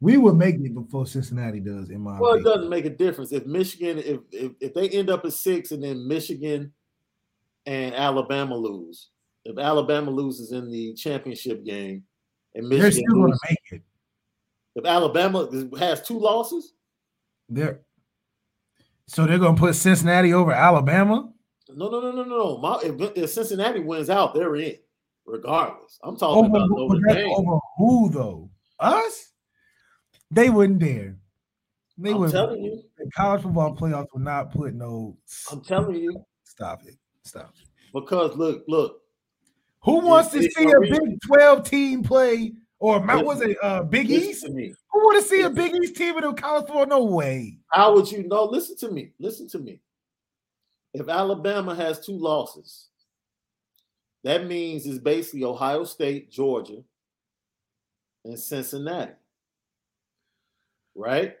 We 0.00 0.18
would 0.18 0.36
make 0.36 0.56
it 0.56 0.74
before 0.74 1.06
Cincinnati 1.06 1.60
does, 1.60 1.90
in 1.90 2.00
my. 2.00 2.20
Well, 2.20 2.32
opinion. 2.32 2.52
it 2.52 2.54
doesn't 2.54 2.70
make 2.70 2.84
a 2.84 2.90
difference 2.90 3.32
if 3.32 3.46
Michigan, 3.46 3.98
if, 3.98 4.20
if 4.30 4.52
if 4.60 4.74
they 4.74 4.88
end 4.90 5.08
up 5.08 5.24
at 5.24 5.32
six, 5.32 5.70
and 5.70 5.82
then 5.82 6.06
Michigan 6.06 6.72
and 7.64 7.94
Alabama 7.94 8.56
lose. 8.56 9.08
If 9.44 9.58
Alabama 9.58 10.10
loses 10.10 10.52
in 10.52 10.70
the 10.70 10.94
championship 10.94 11.64
game, 11.64 12.02
and 12.54 12.68
Michigan, 12.68 12.82
they're 12.82 12.92
still 12.92 13.14
going 13.14 13.32
to 13.32 13.38
make 13.48 13.58
it. 13.70 13.82
If 14.74 14.84
Alabama 14.84 15.48
has 15.78 16.02
two 16.02 16.18
losses, 16.18 16.74
they're 17.48 17.80
so 19.06 19.24
they're 19.24 19.38
gonna 19.38 19.56
put 19.56 19.74
Cincinnati 19.74 20.34
over 20.34 20.52
Alabama. 20.52 21.32
No, 21.68 21.88
no, 21.88 22.00
no, 22.00 22.10
no, 22.10 22.24
no. 22.24 22.58
My, 22.58 22.80
if, 22.82 23.16
if, 23.16 23.30
Cincinnati 23.30 23.80
wins 23.80 24.10
out, 24.10 24.34
they're 24.34 24.56
in, 24.56 24.76
regardless. 25.24 25.98
I'm 26.02 26.16
talking 26.16 26.44
over, 26.44 26.64
about 26.64 26.70
over, 26.70 26.96
over 27.36 27.60
who 27.78 28.10
though? 28.10 28.50
Us? 28.78 29.32
They 30.30 30.50
wouldn't 30.50 30.80
dare. 30.80 31.16
They 31.98 32.10
I'm 32.10 32.18
wouldn't. 32.18 32.34
telling 32.34 32.62
you, 32.62 32.82
the 32.98 33.10
college 33.12 33.42
football 33.42 33.74
playoffs 33.74 34.08
will 34.12 34.20
not 34.20 34.52
put 34.52 34.74
no. 34.74 35.16
I'm 35.50 35.62
telling 35.62 35.96
you. 35.96 36.24
Stop 36.44 36.82
it. 36.86 36.96
Stop 37.22 37.54
it. 37.60 37.68
Because 37.92 38.36
look, 38.36 38.64
look. 38.68 39.00
Who 39.82 40.00
wants 40.00 40.30
to 40.30 40.42
see 40.42 40.70
a 40.70 40.80
Big 40.80 41.20
12 41.26 41.68
team 41.68 42.02
play 42.02 42.52
or 42.78 43.02
Mount 43.02 43.24
was 43.24 43.40
it 43.40 43.56
uh 43.62 43.82
Big 43.84 44.10
East? 44.10 44.44
To 44.44 44.50
me. 44.52 44.74
Who 44.92 44.98
want 45.00 45.22
to 45.22 45.28
see 45.28 45.42
a 45.42 45.50
Big 45.50 45.74
East 45.74 45.96
team 45.96 46.18
in 46.18 46.24
a 46.24 46.34
college 46.34 46.66
football? 46.66 46.86
No 46.86 47.04
way. 47.04 47.58
How 47.68 47.94
would 47.94 48.10
you 48.10 48.26
know? 48.26 48.44
Listen 48.44 48.76
to 48.78 48.90
me. 48.90 49.12
Listen 49.18 49.48
to 49.48 49.58
me. 49.58 49.80
If 50.92 51.08
Alabama 51.08 51.74
has 51.74 52.04
two 52.04 52.18
losses, 52.18 52.88
that 54.24 54.46
means 54.46 54.86
it's 54.86 54.98
basically 54.98 55.44
Ohio 55.44 55.84
State, 55.84 56.30
Georgia, 56.30 56.82
and 58.24 58.38
Cincinnati. 58.38 59.12
Right? 60.96 61.34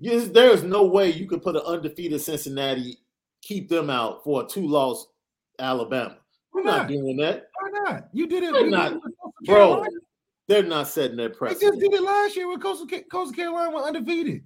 There's 0.00 0.62
no 0.62 0.84
way 0.84 1.10
you 1.12 1.26
could 1.26 1.42
put 1.42 1.56
an 1.56 1.62
undefeated 1.66 2.20
Cincinnati, 2.20 2.98
keep 3.42 3.68
them 3.68 3.90
out 3.90 4.24
for 4.24 4.42
a 4.42 4.46
two-loss 4.46 5.06
Alabama. 5.58 6.16
We're 6.52 6.62
not? 6.62 6.76
not? 6.78 6.88
doing 6.88 7.16
that. 7.18 7.48
Why 7.60 7.80
not? 7.80 8.08
You 8.12 8.26
did 8.26 8.44
it. 8.44 8.52
We're 8.52 8.68
not, 8.68 9.00
bro. 9.44 9.84
They're 10.46 10.62
not 10.62 10.88
setting 10.88 11.16
that 11.16 11.36
precedent. 11.36 11.60
They 11.60 11.66
just 11.66 11.80
did 11.80 12.00
it 12.00 12.04
last 12.04 12.36
year 12.36 12.48
when 12.48 12.60
Coastal, 12.60 12.86
Coastal 13.10 13.34
Carolina 13.34 13.70
were 13.70 13.82
undefeated. 13.82 14.42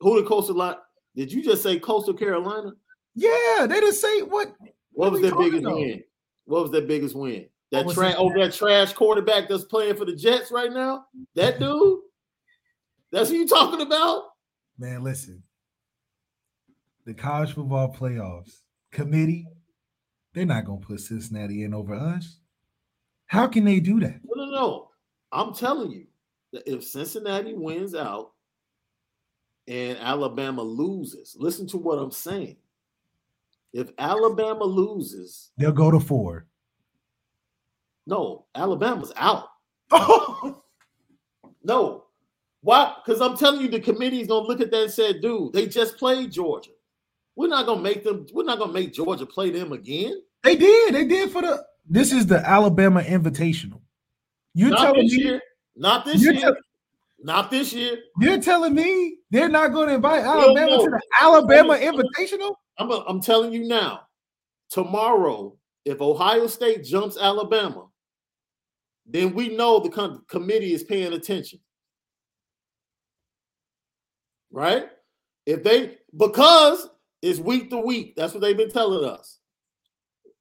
Who 0.00 0.16
did 0.16 0.28
Coastal 0.28 0.56
Line? 0.56 0.76
Did 1.16 1.32
you 1.32 1.42
just 1.42 1.62
say 1.62 1.78
Coastal 1.78 2.14
Carolina? 2.14 2.72
Yeah, 3.14 3.66
they 3.68 3.80
didn't 3.80 3.94
say 3.94 4.22
what. 4.22 4.54
What, 4.58 4.72
what 4.92 5.12
was 5.12 5.20
their 5.20 5.36
biggest 5.36 5.64
about? 5.64 5.76
win? 5.76 6.04
What 6.44 6.62
was 6.62 6.70
their 6.70 6.82
biggest 6.82 7.14
win? 7.14 7.46
That 7.72 7.88
trash 7.90 8.14
oh, 8.16 8.26
over 8.26 8.38
that 8.38 8.52
trash 8.52 8.92
quarterback 8.92 9.48
that's 9.48 9.64
playing 9.64 9.96
for 9.96 10.04
the 10.04 10.14
Jets 10.14 10.52
right 10.52 10.72
now. 10.72 11.06
That 11.34 11.58
dude. 11.60 12.00
That's 13.14 13.30
who 13.30 13.36
you 13.36 13.46
talking 13.46 13.80
about? 13.80 14.24
Man, 14.76 15.04
listen. 15.04 15.44
The 17.06 17.14
college 17.14 17.52
football 17.52 17.94
playoffs 17.94 18.62
committee, 18.90 19.46
they're 20.32 20.44
not 20.44 20.64
gonna 20.64 20.80
put 20.80 20.98
Cincinnati 20.98 21.62
in 21.62 21.74
over 21.74 21.94
us. 21.94 22.40
How 23.26 23.46
can 23.46 23.64
they 23.64 23.78
do 23.78 24.00
that? 24.00 24.18
No, 24.24 24.44
no, 24.44 24.50
no. 24.50 24.90
I'm 25.30 25.54
telling 25.54 25.92
you 25.92 26.06
that 26.52 26.68
if 26.68 26.82
Cincinnati 26.82 27.54
wins 27.54 27.94
out 27.94 28.32
and 29.68 29.96
Alabama 29.98 30.62
loses, 30.62 31.36
listen 31.38 31.68
to 31.68 31.78
what 31.78 32.00
I'm 32.00 32.10
saying. 32.10 32.56
If 33.72 33.92
Alabama 33.96 34.64
loses, 34.64 35.52
they'll 35.56 35.70
go 35.70 35.92
to 35.92 36.00
four. 36.00 36.48
No, 38.08 38.46
Alabama's 38.56 39.12
out. 39.14 39.50
no. 41.62 42.04
Why? 42.64 42.94
Because 43.04 43.20
I'm 43.20 43.36
telling 43.36 43.60
you, 43.60 43.68
the 43.68 43.78
committee 43.78 44.22
is 44.22 44.28
gonna 44.28 44.46
look 44.46 44.62
at 44.62 44.70
that 44.70 44.82
and 44.84 44.90
say, 44.90 45.20
dude, 45.20 45.52
they 45.52 45.66
just 45.66 45.98
played 45.98 46.32
Georgia. 46.32 46.70
We're 47.36 47.48
not 47.48 47.66
gonna 47.66 47.82
make 47.82 48.02
them, 48.02 48.26
we're 48.32 48.44
not 48.44 48.58
gonna 48.58 48.72
make 48.72 48.94
Georgia 48.94 49.26
play 49.26 49.50
them 49.50 49.72
again. 49.72 50.22
They 50.42 50.56
did, 50.56 50.94
they 50.94 51.04
did 51.04 51.30
for 51.30 51.42
the 51.42 51.62
this 51.86 52.10
is 52.10 52.26
the 52.26 52.38
Alabama 52.38 53.02
Invitational. 53.02 53.82
You 54.54 54.70
telling 54.70 55.00
me 55.00 55.10
year, 55.10 55.42
not 55.76 56.06
this 56.06 56.22
year. 56.22 56.32
Te- 56.32 56.60
not 57.22 57.50
this 57.50 57.72
year. 57.74 57.98
You're 58.18 58.40
telling 58.40 58.74
me 58.74 59.18
they're 59.30 59.48
not 59.48 59.72
going 59.72 59.88
to 59.88 59.94
invite 59.94 60.24
Alabama 60.24 60.78
to 60.78 60.90
the 60.90 61.00
Alabama 61.20 61.74
Invitational? 61.76 62.54
I'm, 62.78 62.90
a, 62.90 63.04
I'm 63.06 63.20
telling 63.20 63.52
you 63.52 63.64
now. 63.66 64.06
Tomorrow, 64.70 65.56
if 65.84 66.00
Ohio 66.00 66.46
State 66.46 66.84
jumps 66.84 67.16
Alabama, 67.18 67.86
then 69.06 69.34
we 69.34 69.54
know 69.56 69.80
the 69.80 69.90
com- 69.90 70.24
committee 70.28 70.74
is 70.74 70.82
paying 70.82 71.12
attention. 71.14 71.60
Right? 74.54 74.86
If 75.46 75.62
they 75.62 75.98
because 76.16 76.88
it's 77.24 77.40
week 77.40 77.70
to 77.70 77.78
week. 77.78 78.16
That's 78.16 78.34
what 78.34 78.42
they've 78.42 78.56
been 78.56 78.70
telling 78.70 79.08
us. 79.08 79.38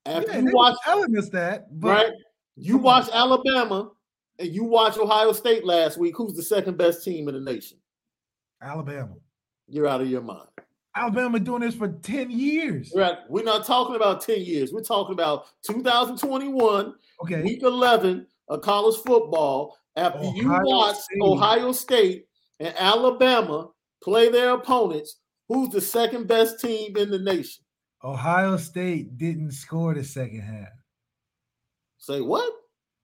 After 0.05 0.33
yeah, 0.33 0.39
you 0.39 0.51
watch 0.51 0.75
telling 0.83 1.17
us 1.17 1.29
that, 1.29 1.67
right? 1.79 2.11
You 2.57 2.77
watch 2.77 3.07
Alabama 3.13 3.91
and 4.37 4.49
you 4.49 4.65
watch 4.65 4.97
Ohio 4.97 5.31
State 5.31 5.63
last 5.63 5.97
week. 5.97 6.13
Who's 6.17 6.33
the 6.33 6.43
second 6.43 6.77
best 6.77 7.05
team 7.05 7.29
in 7.29 7.35
the 7.35 7.39
nation? 7.39 7.77
Alabama. 8.61 9.15
You're 9.69 9.87
out 9.87 10.01
of 10.01 10.09
your 10.09 10.21
mind. 10.21 10.49
Alabama 10.93 11.39
doing 11.39 11.61
this 11.61 11.73
for 11.73 11.87
10 11.87 12.29
years. 12.29 12.91
Right. 12.93 13.17
We're 13.29 13.45
not 13.45 13.65
talking 13.65 13.95
about 13.95 14.19
10 14.19 14.41
years. 14.41 14.73
We're 14.73 14.83
talking 14.83 15.13
about 15.13 15.45
2021, 15.65 16.93
okay. 17.23 17.41
week 17.43 17.63
11 17.63 18.27
of 18.49 18.61
college 18.61 18.97
football. 18.97 19.77
After 19.95 20.19
Ohio 20.19 20.33
you 20.35 20.49
watch 20.49 20.97
State. 20.97 21.21
Ohio 21.21 21.71
State 21.71 22.27
and 22.59 22.75
Alabama 22.77 23.69
play 24.03 24.29
their 24.29 24.51
opponents, 24.51 25.19
who's 25.47 25.69
the 25.69 25.81
second 25.81 26.27
best 26.27 26.59
team 26.59 26.97
in 26.97 27.09
the 27.09 27.19
nation? 27.19 27.63
Ohio 28.03 28.57
State 28.57 29.17
didn't 29.17 29.51
score 29.51 29.93
the 29.93 30.03
second 30.03 30.41
half. 30.41 30.69
Say 31.97 32.19
what? 32.19 32.51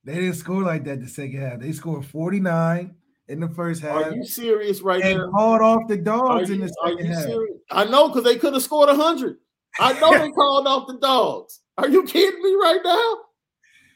They 0.03 0.15
didn't 0.15 0.33
score 0.33 0.63
like 0.63 0.83
that 0.85 1.01
the 1.01 1.07
second 1.07 1.39
half. 1.39 1.59
They 1.59 1.71
scored 1.71 2.05
49 2.05 2.95
in 3.29 3.39
the 3.39 3.49
first 3.49 3.81
half. 3.81 4.07
Are 4.07 4.13
you 4.13 4.25
serious 4.25 4.81
right 4.81 5.01
and 5.01 5.19
now? 5.19 5.31
called 5.31 5.61
off 5.61 5.87
the 5.87 5.97
dogs 5.97 6.49
you, 6.49 6.55
in 6.55 6.61
the 6.61 6.73
second 6.83 7.05
half. 7.05 7.23
Serious? 7.23 7.57
I 7.71 7.85
know 7.85 8.09
because 8.09 8.23
they 8.23 8.37
could 8.37 8.53
have 8.53 8.63
scored 8.63 8.89
100. 8.89 9.37
I 9.79 9.93
know 9.99 10.17
they 10.17 10.31
called 10.35 10.67
off 10.67 10.87
the 10.87 10.97
dogs. 10.97 11.61
Are 11.77 11.87
you 11.87 12.03
kidding 12.03 12.41
me 12.41 12.55
right 12.55 12.81
now? 12.83 13.17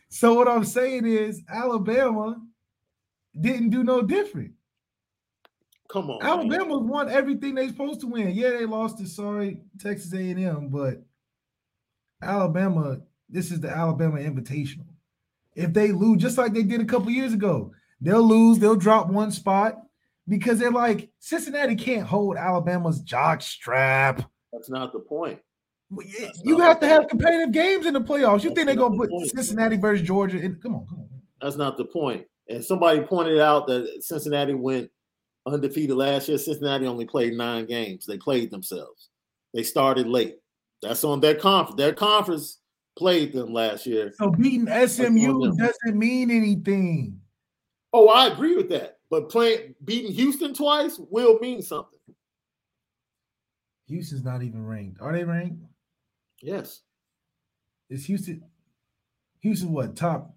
So 0.10 0.36
what 0.36 0.48
I'm 0.48 0.64
saying 0.64 1.06
is 1.06 1.42
Alabama 1.50 2.38
didn't 3.40 3.72
do 3.72 3.84
no 3.84 4.04
different. 4.04 4.52
Come 5.94 6.10
on. 6.10 6.24
Alabama 6.24 6.80
man. 6.80 6.88
won 6.88 7.10
everything 7.10 7.54
they 7.54 7.68
supposed 7.68 8.02
to 8.02 8.08
win. 8.08 8.32
Yeah, 8.32 8.50
they 8.50 8.66
lost 8.66 8.98
to 8.98 9.06
sorry 9.06 9.62
Texas 9.80 10.12
A&M, 10.12 10.70
but 10.70 11.04
Alabama, 12.20 12.98
this 13.30 13.52
is 13.52 13.60
the 13.60 13.70
Alabama 13.70 14.18
Invitational. 14.18 14.88
If 15.56 15.72
they 15.72 15.92
lose, 15.92 16.20
just 16.20 16.40
like 16.40 16.52
they 16.52 16.64
did 16.64 16.82
a 16.82 16.86
couple 16.86 17.12
years 17.12 17.32
ago, 17.32 17.74
they'll 18.02 18.28
lose, 18.28 18.58
they'll 18.58 18.76
drop 18.76 19.10
one 19.10 19.32
spot 19.32 19.84
because 20.28 20.58
they're 20.58 20.72
like 20.72 21.12
Cincinnati 21.20 21.76
can't 21.76 22.08
hold 22.08 22.38
Alabama's 22.38 23.02
jock 23.02 23.44
strap. 23.44 24.28
That's 24.52 24.72
not 24.72 24.94
the 24.94 25.00
point. 25.00 25.40
That's 25.92 26.42
you 26.44 26.58
have 26.58 26.80
to 26.80 26.88
have 26.88 27.08
competitive 27.08 27.52
games 27.52 27.86
in 27.86 27.94
the 27.94 28.02
playoffs. 28.02 28.42
You 28.42 28.50
That's 28.50 28.56
think 28.56 28.66
they're 28.66 28.76
gonna 28.76 28.98
put 28.98 29.12
the 29.12 29.30
Cincinnati 29.36 29.78
versus 29.78 30.08
Georgia 30.08 30.40
in? 30.40 30.56
Come 30.56 30.74
on, 30.74 30.88
come 30.88 31.02
on. 31.02 31.10
That's 31.40 31.56
not 31.56 31.78
the 31.78 31.86
point. 31.86 32.26
And 32.50 32.66
somebody 32.66 33.02
pointed 33.02 33.40
out 33.40 33.68
that 33.68 34.02
Cincinnati 34.02 34.56
went 34.56 34.90
undefeated 35.46 35.96
last 35.96 36.28
year. 36.28 36.38
Cincinnati 36.38 36.86
only 36.86 37.06
played 37.06 37.34
nine 37.34 37.66
games. 37.66 38.06
They 38.06 38.18
played 38.18 38.52
themselves. 38.52 39.10
They 39.54 39.64
started 39.64 40.08
late. 40.08 40.38
That's 40.82 41.04
on 41.04 41.20
their 41.20 41.36
conference. 41.36 41.78
Their 41.78 41.94
conference 41.94 42.60
played 42.98 43.34
them 43.34 43.54
last 43.54 43.86
year. 43.86 44.12
So 44.18 44.30
beating 44.32 44.68
SMU 44.68 45.56
doesn't 45.56 45.98
mean 45.98 46.30
anything. 46.30 47.20
Oh, 47.94 48.10
I 48.10 48.28
agree 48.28 48.56
with 48.56 48.70
that. 48.70 48.98
But 49.10 49.30
playing 49.30 49.76
beating 49.86 50.12
Houston 50.12 50.54
twice 50.54 51.00
will 51.10 51.40
mean 51.40 51.62
something. 51.62 52.00
Houston's 53.88 54.24
not 54.24 54.42
even 54.42 54.66
ranked. 54.66 55.00
Are 55.02 55.14
they 55.14 55.24
ranked? 55.24 55.62
Yes. 56.42 56.82
Is 57.90 58.06
Houston 58.06 58.44
Houston 59.42 59.72
what 59.72 59.96
top 59.96 60.36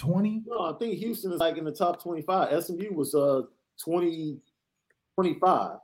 20? 0.00 0.42
No, 0.46 0.74
I 0.74 0.78
think 0.78 0.98
Houston 0.98 1.32
is 1.32 1.40
like 1.40 1.56
in 1.56 1.64
the 1.64 1.72
top 1.72 2.02
25. 2.02 2.64
SMU 2.64 2.92
was 2.92 3.14
uh 3.14 3.42
20 3.82 4.38
25. 5.14 5.78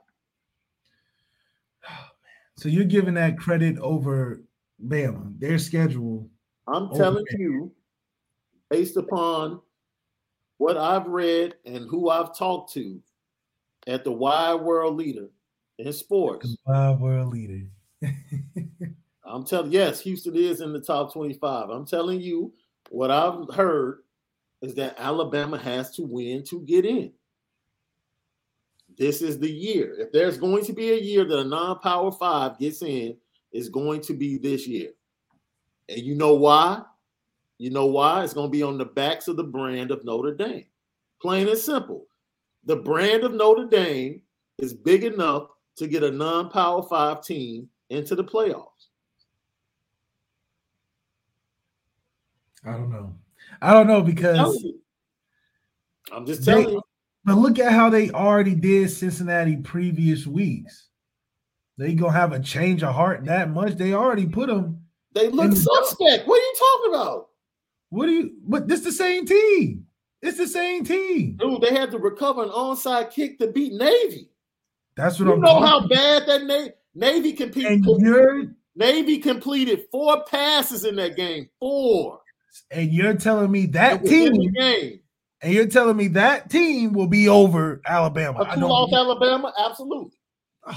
So 2.57 2.69
you're 2.69 2.85
giving 2.85 3.15
that 3.15 3.37
credit 3.37 3.77
over 3.79 4.41
Bama, 4.87 5.37
their 5.39 5.57
schedule. 5.57 6.29
I'm 6.67 6.89
telling 6.93 7.25
you, 7.31 7.71
based 8.69 8.97
upon 8.97 9.61
what 10.57 10.77
I've 10.77 11.07
read 11.07 11.55
and 11.65 11.89
who 11.89 12.09
I've 12.09 12.35
talked 12.37 12.71
to 12.73 13.01
at 13.87 14.03
the 14.03 14.11
Wide 14.11 14.55
World 14.55 14.95
Leader 14.95 15.27
in 15.77 15.91
sports. 15.91 16.47
The 16.47 16.57
Wide 16.65 16.99
World 16.99 17.33
Leader. 17.33 17.67
I'm 19.25 19.45
telling 19.45 19.71
yes, 19.71 19.99
Houston 20.01 20.35
is 20.35 20.61
in 20.61 20.71
the 20.71 20.79
top 20.79 21.11
25. 21.11 21.69
I'm 21.69 21.85
telling 21.85 22.21
you 22.21 22.53
what 22.89 23.11
I've 23.11 23.53
heard 23.53 23.99
is 24.61 24.75
that 24.75 24.95
Alabama 24.97 25.57
has 25.57 25.91
to 25.97 26.03
win 26.03 26.43
to 26.45 26.61
get 26.61 26.85
in. 26.85 27.11
This 28.97 29.21
is 29.21 29.39
the 29.39 29.49
year. 29.49 29.95
If 29.99 30.11
there's 30.11 30.37
going 30.37 30.63
to 30.65 30.73
be 30.73 30.91
a 30.91 30.99
year 30.99 31.25
that 31.25 31.39
a 31.39 31.43
non-power 31.43 32.11
five 32.13 32.57
gets 32.57 32.81
in, 32.81 33.17
it's 33.51 33.69
going 33.69 34.01
to 34.01 34.13
be 34.13 34.37
this 34.37 34.67
year. 34.67 34.91
And 35.89 36.01
you 36.01 36.15
know 36.15 36.33
why? 36.33 36.81
You 37.57 37.69
know 37.69 37.85
why? 37.85 38.23
It's 38.23 38.33
going 38.33 38.47
to 38.47 38.51
be 38.51 38.63
on 38.63 38.77
the 38.77 38.85
backs 38.85 39.27
of 39.27 39.37
the 39.37 39.43
brand 39.43 39.91
of 39.91 40.03
Notre 40.03 40.33
Dame. 40.33 40.65
Plain 41.21 41.47
and 41.47 41.57
simple. 41.57 42.07
The 42.65 42.75
brand 42.75 43.23
of 43.23 43.33
Notre 43.33 43.65
Dame 43.65 44.21
is 44.57 44.73
big 44.73 45.03
enough 45.03 45.49
to 45.77 45.87
get 45.87 46.03
a 46.03 46.11
non 46.11 46.49
power 46.49 46.81
five 46.83 47.23
team 47.23 47.69
into 47.89 48.15
the 48.15 48.23
playoffs. 48.23 48.87
I 52.65 52.71
don't 52.71 52.89
know. 52.89 53.13
I 53.61 53.73
don't 53.73 53.87
know 53.87 54.01
because 54.01 54.65
I'm 56.11 56.25
just 56.25 56.43
telling 56.43 56.65
they, 56.65 56.71
you. 56.71 56.81
But 57.25 57.37
look 57.37 57.57
at 57.57 57.73
how 57.73 57.89
they 57.89 58.11
already 58.11 58.53
did 58.53 58.89
Cincinnati 58.91 59.57
previous 59.57 60.27
weeks. 60.27 60.89
They 61.77 61.93
gonna 61.93 62.13
have 62.13 62.31
a 62.31 62.39
change 62.39 62.83
of 62.83 62.93
heart 62.93 63.25
that 63.25 63.49
much. 63.49 63.73
They 63.75 63.93
already 63.93 64.27
put 64.27 64.47
them. 64.47 64.81
They 65.13 65.29
look 65.29 65.53
suspect. 65.53 66.27
What 66.27 66.39
are 66.39 66.45
you 66.45 66.55
talking 66.59 66.93
about? 66.93 67.29
What 67.89 68.05
do 68.05 68.11
you? 68.11 68.35
But 68.47 68.67
this 68.67 68.81
the 68.81 68.91
same 68.91 69.25
team. 69.25 69.87
It's 70.21 70.37
the 70.37 70.47
same 70.47 70.83
team. 70.83 71.37
Dude, 71.37 71.61
they 71.61 71.73
had 71.73 71.91
to 71.91 71.97
recover 71.97 72.43
an 72.43 72.49
onside 72.49 73.11
kick 73.11 73.37
to 73.39 73.47
beat 73.47 73.73
Navy. 73.73 74.29
That's 74.95 75.19
what 75.19 75.27
you 75.27 75.33
I'm. 75.33 75.39
You 75.39 75.43
know 75.43 75.59
how 75.61 75.87
bad 75.87 76.27
that 76.27 76.43
Na- 76.45 76.71
Navy 76.93 77.33
competed. 77.33 77.83
Navy 78.75 79.17
completed 79.19 79.85
four 79.91 80.23
passes 80.25 80.85
in 80.85 80.95
that 80.97 81.15
game. 81.15 81.49
Four. 81.59 82.21
And 82.71 82.91
you're 82.91 83.15
telling 83.15 83.51
me 83.51 83.65
that 83.67 84.05
team 84.05 84.33
game. 84.53 84.99
And 85.41 85.53
you're 85.53 85.67
telling 85.67 85.97
me 85.97 86.07
that 86.09 86.49
team 86.49 86.93
will 86.93 87.07
be 87.07 87.27
over 87.27 87.81
Alabama. 87.85 88.41
A 88.41 88.55
two 88.55 88.65
off 88.65 88.93
Alabama, 88.93 89.53
absolutely. 89.57 90.17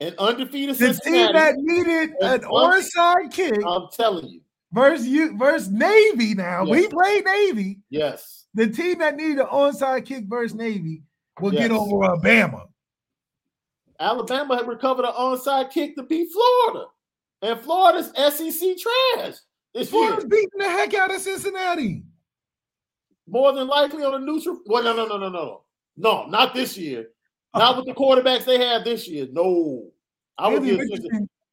An 0.00 0.14
undefeated 0.18 0.76
the 0.76 0.94
Cincinnati. 0.94 1.24
team 1.24 1.32
that 1.32 1.56
needed 1.56 2.10
an 2.20 2.40
onside 2.42 3.32
kick. 3.32 3.58
I'm 3.66 3.88
telling 3.92 4.28
you. 4.28 4.40
Versus 4.70 5.08
you 5.08 5.36
versus 5.36 5.70
Navy 5.70 6.34
now. 6.34 6.64
Yes. 6.64 6.70
We 6.70 6.86
played 6.86 7.24
Navy. 7.24 7.80
Yes. 7.90 8.46
The 8.54 8.68
team 8.68 8.98
that 8.98 9.16
needed 9.16 9.40
an 9.40 9.46
onside 9.46 10.06
kick 10.06 10.26
versus 10.28 10.54
Navy 10.54 11.02
will 11.40 11.52
yes. 11.52 11.62
get 11.62 11.70
over 11.72 12.04
Alabama. 12.04 12.66
Alabama 13.98 14.56
had 14.56 14.68
recovered 14.68 15.04
an 15.04 15.14
onside 15.14 15.72
kick 15.72 15.96
to 15.96 16.04
beat 16.04 16.28
Florida. 16.32 16.86
And 17.42 17.60
Florida's 17.60 18.12
SEC 18.14 18.76
trash. 18.78 19.34
This 19.74 19.90
Florida's 19.90 20.24
year. 20.24 20.28
beating 20.28 20.58
the 20.58 20.64
heck 20.64 20.94
out 20.94 21.14
of 21.14 21.20
Cincinnati. 21.20 22.02
More 23.28 23.52
than 23.52 23.68
likely 23.68 24.04
on 24.04 24.14
a 24.14 24.18
neutral. 24.18 24.60
Well, 24.66 24.82
no, 24.82 24.94
no, 24.94 25.06
no, 25.06 25.18
no, 25.18 25.28
no, 25.28 25.62
no, 25.96 26.26
not 26.26 26.54
this 26.54 26.76
year. 26.76 27.08
Not 27.54 27.76
with 27.76 27.86
the 27.86 27.94
quarterbacks 27.94 28.44
they 28.44 28.58
have 28.58 28.84
this 28.84 29.08
year. 29.08 29.26
No, 29.32 29.90
I 30.36 30.48
would 30.48 30.62
give 30.62 30.80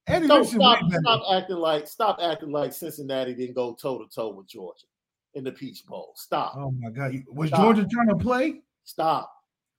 Eddie 0.07 0.28
Don't 0.28 0.45
stop, 0.45 0.80
stop 0.91 1.23
acting 1.34 1.55
like 1.55 1.88
stop 1.88 2.19
acting 2.21 2.51
like 2.51 2.73
Cincinnati 2.73 3.34
didn't 3.34 3.55
go 3.55 3.73
toe 3.73 3.97
to 3.97 4.05
toe 4.13 4.34
with 4.36 4.47
Georgia 4.47 4.86
in 5.34 5.43
the 5.43 5.51
Peach 5.51 5.86
Bowl. 5.88 6.13
Stop. 6.15 6.53
Oh 6.57 6.71
my 6.80 6.91
God, 6.91 7.23
was 7.28 7.49
stop. 7.49 7.61
Georgia 7.61 7.88
trying 7.91 8.09
to 8.09 8.15
play? 8.15 8.61
Stop. 8.84 9.34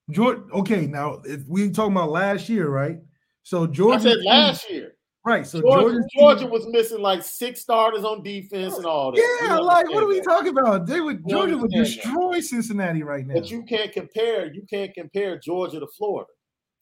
Georgia. 0.09 0.43
Okay, 0.53 0.85
now 0.85 1.21
if 1.23 1.47
we 1.47 1.69
talking 1.71 1.93
about 1.93 2.09
last 2.09 2.49
year, 2.49 2.67
right? 2.67 2.97
So 3.43 3.67
Georgia. 3.67 3.99
I 3.99 4.01
said 4.01 4.23
last 4.25 4.69
year. 4.69 4.96
Right. 5.27 5.45
So 5.45 5.59
Georgia, 5.59 5.99
Georgia 6.17 6.47
was 6.47 6.65
missing 6.67 7.01
like 7.01 7.21
six 7.21 7.59
starters 7.59 8.05
on 8.05 8.23
defense 8.23 8.77
and 8.77 8.85
all 8.85 9.11
that. 9.11 9.39
Yeah, 9.41 9.57
like 9.57 9.89
what 9.89 10.01
are 10.01 10.07
we 10.07 10.19
that. 10.19 10.23
talking 10.23 10.57
about? 10.57 10.85
They 10.85 11.01
would 11.01 11.27
Georgia 11.27 11.57
would 11.57 11.69
destroy 11.69 12.35
that. 12.35 12.43
Cincinnati 12.43 13.03
right 13.03 13.27
now. 13.27 13.33
But 13.33 13.51
you 13.51 13.63
can't 13.63 13.91
compare. 13.91 14.49
You 14.53 14.65
can't 14.69 14.93
compare 14.93 15.37
Georgia 15.37 15.81
to 15.81 15.87
Florida. 15.97 16.29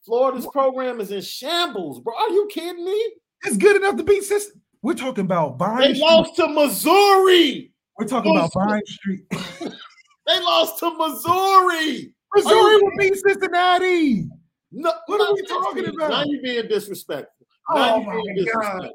Florida's 0.04 0.46
program 0.52 1.00
is 1.00 1.10
in 1.10 1.22
shambles, 1.22 1.98
bro. 1.98 2.14
Are 2.14 2.30
you 2.30 2.46
kidding 2.48 2.84
me? 2.84 3.14
It's 3.44 3.56
good 3.56 3.74
enough 3.74 3.96
to 3.96 4.04
beat 4.04 4.22
Cincinnati. 4.22 4.60
We're 4.80 4.94
talking 4.94 5.24
about 5.24 5.58
Vine. 5.58 5.80
They 5.80 5.94
Street. 5.94 6.02
lost 6.02 6.36
to 6.36 6.46
Missouri. 6.46 7.72
We're 7.98 8.06
talking 8.06 8.30
about 8.30 8.52
Vine 8.54 8.80
Street. 8.86 9.24
they 9.30 10.40
lost 10.40 10.78
to 10.78 10.96
Missouri. 10.96 12.12
Missouri 12.32 12.76
would 12.80 12.92
beat 12.96 13.16
Cincinnati. 13.26 14.28
No, 14.70 14.92
what 15.06 15.20
are 15.20 15.34
we 15.34 15.42
talking 15.42 15.86
about? 15.86 16.10
Now 16.10 16.22
you're 16.26 16.42
being 16.42 16.68
disrespectful. 16.68 17.35
Oh 17.68 18.02
my 18.02 18.44
God. 18.52 18.90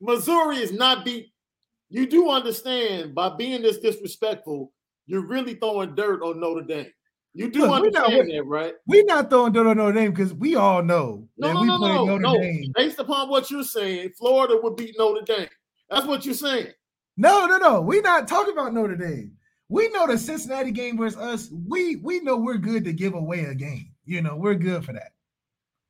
Missouri 0.00 0.58
is 0.58 0.72
not 0.72 1.04
beat. 1.04 1.32
You 1.88 2.06
do 2.06 2.30
understand 2.30 3.14
by 3.14 3.28
being 3.30 3.62
this 3.62 3.78
disrespectful, 3.78 4.72
you're 5.06 5.26
really 5.26 5.54
throwing 5.54 5.94
dirt 5.94 6.22
on 6.22 6.40
Notre 6.40 6.62
Dame. 6.62 6.92
You 7.34 7.50
do 7.50 7.60
Look, 7.60 7.72
understand 7.72 8.28
not, 8.28 8.34
that, 8.34 8.44
right? 8.44 8.74
We're 8.86 9.04
not 9.04 9.30
throwing 9.30 9.52
dirt 9.52 9.66
on 9.66 9.76
Notre 9.76 9.92
Dame 9.92 10.10
because 10.10 10.34
we 10.34 10.54
all 10.56 10.82
know 10.82 11.28
no, 11.38 11.48
that 11.48 11.54
no, 11.54 11.60
we 11.60 11.66
no, 11.66 11.78
play 11.78 11.88
no, 11.88 12.04
Notre 12.04 12.20
no. 12.20 12.40
Dame. 12.40 12.72
Based 12.74 12.98
upon 12.98 13.28
what 13.28 13.50
you're 13.50 13.62
saying, 13.62 14.10
Florida 14.18 14.58
would 14.62 14.76
beat 14.76 14.94
Notre 14.98 15.22
Dame. 15.22 15.48
That's 15.90 16.06
what 16.06 16.24
you're 16.24 16.34
saying. 16.34 16.68
No, 17.16 17.46
no, 17.46 17.58
no. 17.58 17.80
We're 17.80 18.02
not 18.02 18.26
talking 18.26 18.52
about 18.52 18.74
Notre 18.74 18.96
Dame. 18.96 19.32
We 19.68 19.88
know 19.88 20.06
the 20.06 20.18
Cincinnati 20.18 20.70
game 20.70 20.98
versus 20.98 21.18
us. 21.18 21.50
We 21.66 21.96
we 21.96 22.20
know 22.20 22.36
we're 22.36 22.58
good 22.58 22.84
to 22.84 22.92
give 22.92 23.14
away 23.14 23.44
a 23.44 23.54
game. 23.54 23.90
You 24.04 24.20
know, 24.20 24.36
we're 24.36 24.54
good 24.54 24.84
for 24.84 24.92
that. 24.92 25.12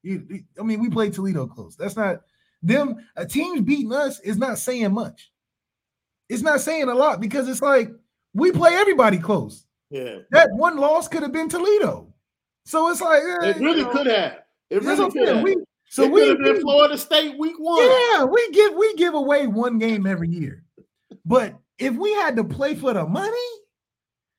You, 0.03 0.43
I 0.59 0.63
mean, 0.63 0.81
we 0.81 0.91
played 0.91 1.13
Toledo 1.13 1.47
close. 1.47 1.77
That's 1.77 1.97
not 1.97 2.23
them. 2.63 2.97
A 3.17 3.27
team's 3.27 3.61
beating 3.61 3.93
us 3.93 4.21
is 4.21 4.37
not 4.37 4.59
saying 4.59 4.93
much. 4.93 5.31
It's 6.29 6.43
not 6.43 6.61
saying 6.61 6.89
a 6.89 6.95
lot 6.95 7.21
because 7.21 7.49
it's 7.49 7.63
like 7.63 7.91
we 8.35 8.53
play 8.53 8.75
everybody 8.75 9.19
close. 9.19 9.67
Yeah. 9.91 10.19
That 10.31 10.49
one 10.53 10.77
loss 10.77 11.09
could 11.09 11.23
have 11.23 11.33
been 11.33 11.49
Toledo. 11.49 12.13
So 12.65 12.91
it's 12.91 13.01
like 13.01 13.23
eh, 13.23 13.51
it 13.51 13.57
really 13.57 13.79
you 13.79 13.85
know, 13.85 13.91
could 13.91 14.07
have. 14.07 14.39
It 14.71 14.83
really 14.83 15.11
could 15.11 15.29
have. 15.29 15.43
We, 15.43 15.57
so 15.89 16.05
it 16.05 16.13
we 16.13 16.21
could 16.21 16.47
have 16.47 16.55
been 16.55 16.61
Florida 16.63 16.97
State 16.97 17.39
week 17.39 17.57
one. 17.59 17.85
Yeah, 17.85 18.25
we 18.25 18.51
give 18.53 18.75
we 18.75 18.95
give 18.95 19.15
away 19.15 19.47
one 19.47 19.79
game 19.79 20.07
every 20.07 20.29
year. 20.29 20.65
But 21.25 21.55
if 21.79 21.95
we 21.95 22.13
had 22.15 22.37
to 22.37 22.45
play 22.45 22.75
for 22.75 22.95
the 22.95 23.05
money, 23.05 23.31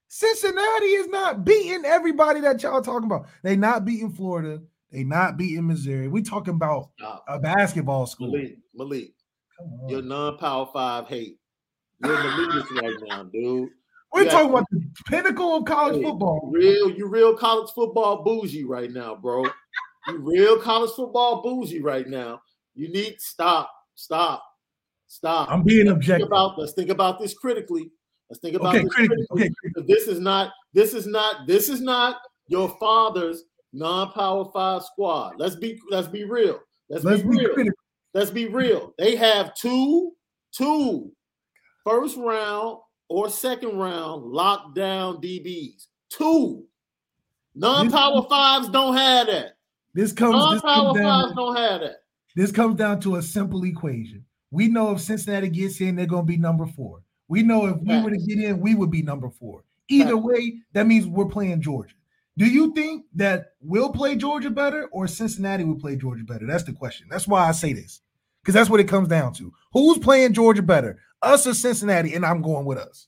Cincinnati 0.08 0.86
is 0.86 1.08
not 1.08 1.46
beating 1.46 1.86
everybody 1.86 2.40
that 2.42 2.64
y'all 2.64 2.82
talking 2.82 3.06
about. 3.06 3.28
They 3.44 3.56
not 3.56 3.86
beating 3.86 4.12
Florida. 4.12 4.62
They 4.94 5.04
not 5.04 5.38
beating 5.38 5.66
Missouri. 5.66 6.08
We 6.08 6.22
talking 6.22 6.54
about 6.54 6.92
Stop. 7.00 7.26
a 7.28 7.40
basketball 7.40 8.06
school. 8.06 8.32
Malik, 8.32 8.60
Malik, 8.76 9.14
your 9.88 10.04
non-power 10.04 10.70
five 10.72 11.08
hate. 11.08 11.40
You're 12.04 12.22
the 12.22 12.30
leaders 12.30 12.64
right 12.80 12.96
now, 13.08 13.24
dude. 13.24 13.70
We're 14.14 14.30
talking 14.30 14.52
about 14.52 14.66
the 14.70 14.86
pinnacle 15.08 15.56
of 15.56 15.66
college 15.66 15.96
hey, 15.96 16.04
football. 16.04 16.48
Real, 16.54 16.92
you 16.92 17.08
real 17.08 17.36
college 17.36 17.72
football 17.74 18.24
bougie 18.24 18.66
right 18.66 18.92
now, 18.92 19.16
bro. 19.16 19.46
you 20.10 20.20
real 20.20 20.60
college 20.60 20.92
football 20.92 21.42
bougie 21.42 21.82
right 21.82 22.08
now. 22.08 22.40
You 22.76 22.92
need 22.92 23.20
stop, 23.20 23.72
stop, 23.96 24.44
stop. 25.08 25.50
I'm 25.50 25.64
being 25.64 25.88
objective. 25.88 26.28
Think 26.28 26.30
about 26.30 26.60
let's 26.60 26.74
think 26.74 26.92
about 26.92 27.20
this 27.20 27.34
critically. 27.34 27.90
Let's 28.30 28.42
think 28.42 28.56
about 28.56 28.76
okay, 28.76 28.84
this 28.84 28.94
critically. 28.94 29.26
critically. 29.32 29.72
Okay, 29.76 29.88
This 29.88 30.08
is 30.08 30.20
not. 30.20 30.52
This 30.74 30.94
is 30.94 31.08
not. 31.08 31.48
This 31.48 31.68
is 31.68 31.82
not 31.82 32.18
your 32.48 32.70
father's 32.80 33.46
non-power 33.74 34.50
five 34.54 34.84
squad. 34.84 35.36
Let's 35.38 35.56
be. 35.56 35.80
Let's 35.90 36.08
be 36.08 36.24
real. 36.24 36.60
Let's, 36.90 37.04
let's 37.04 37.24
be, 37.24 37.30
be 37.30 37.38
real. 37.38 37.54
Critical. 37.54 37.78
Let's 38.14 38.32
be 38.32 38.48
real. 38.48 38.94
They 38.98 39.16
have 39.16 39.56
two, 39.56 40.14
two 40.52 41.12
first 41.84 42.18
round 42.18 42.78
or 43.10 43.30
second 43.30 43.78
round 43.78 44.24
lockdown 44.24 45.24
DBs. 45.24 45.88
Two. 46.10 46.66
Non-power 47.56 48.22
this, 48.22 48.30
fives 48.30 48.70
don't 48.70 48.96
have 48.96 49.28
that. 49.28 49.58
This 49.94 50.12
comes 50.12 50.34
non-power 50.34 50.94
this 50.94 51.04
fives 51.04 51.34
don't 51.36 51.56
have 51.56 51.82
that. 51.82 51.98
This 52.36 52.52
comes 52.52 52.76
down 52.76 53.00
to 53.02 53.18
a 53.18 53.22
simple 53.22 53.64
equation. 53.66 54.26
We 54.52 54.68
know 54.68 54.92
if 54.92 55.02
Cincinnati 55.02 55.50
gets 55.50 55.82
in, 55.82 55.96
they're 55.96 56.06
going 56.06 56.24
to 56.24 56.32
be 56.32 56.38
number 56.38 56.66
four. 56.66 57.02
We 57.28 57.44
know 57.44 57.66
if 57.66 57.78
we 57.78 58.02
were 58.02 58.12
to 58.12 58.18
get 58.18 58.40
in, 58.40 58.60
we 58.60 58.76
would 58.76 58.92
be 58.92 59.02
number 59.02 59.30
four. 59.30 59.64
Either 59.90 60.18
way, 60.18 60.60
that 60.74 60.88
means 60.88 61.06
we're 61.08 61.26
playing 61.26 61.62
Georgia. 61.62 61.96
Do 62.38 62.46
you 62.46 62.74
think 62.74 63.06
that 63.16 63.52
we'll 63.62 63.92
play 63.92 64.16
Georgia 64.16 64.50
better 64.50 64.88
or 64.92 65.08
Cincinnati 65.08 65.64
will 65.64 65.80
play 65.80 65.96
Georgia 65.96 66.24
better? 66.24 66.48
That's 66.48 66.64
the 66.64 66.74
question. 66.74 67.08
That's 67.10 67.28
why 67.28 67.48
I 67.48 67.52
say 67.52 67.74
this 67.74 68.02
because 68.42 68.56
that's 68.56 68.70
what 68.70 68.80
it 68.80 68.88
comes 68.88 69.08
down 69.08 69.34
to. 69.36 69.54
Who's 69.72 70.00
playing 70.00 70.34
Georgia 70.34 70.64
better, 70.64 71.00
us 71.22 71.46
or 71.46 71.54
Cincinnati? 71.54 72.16
And 72.16 72.26
I'm 72.26 72.42
going 72.42 72.66
with 72.66 72.80
us 72.80 73.08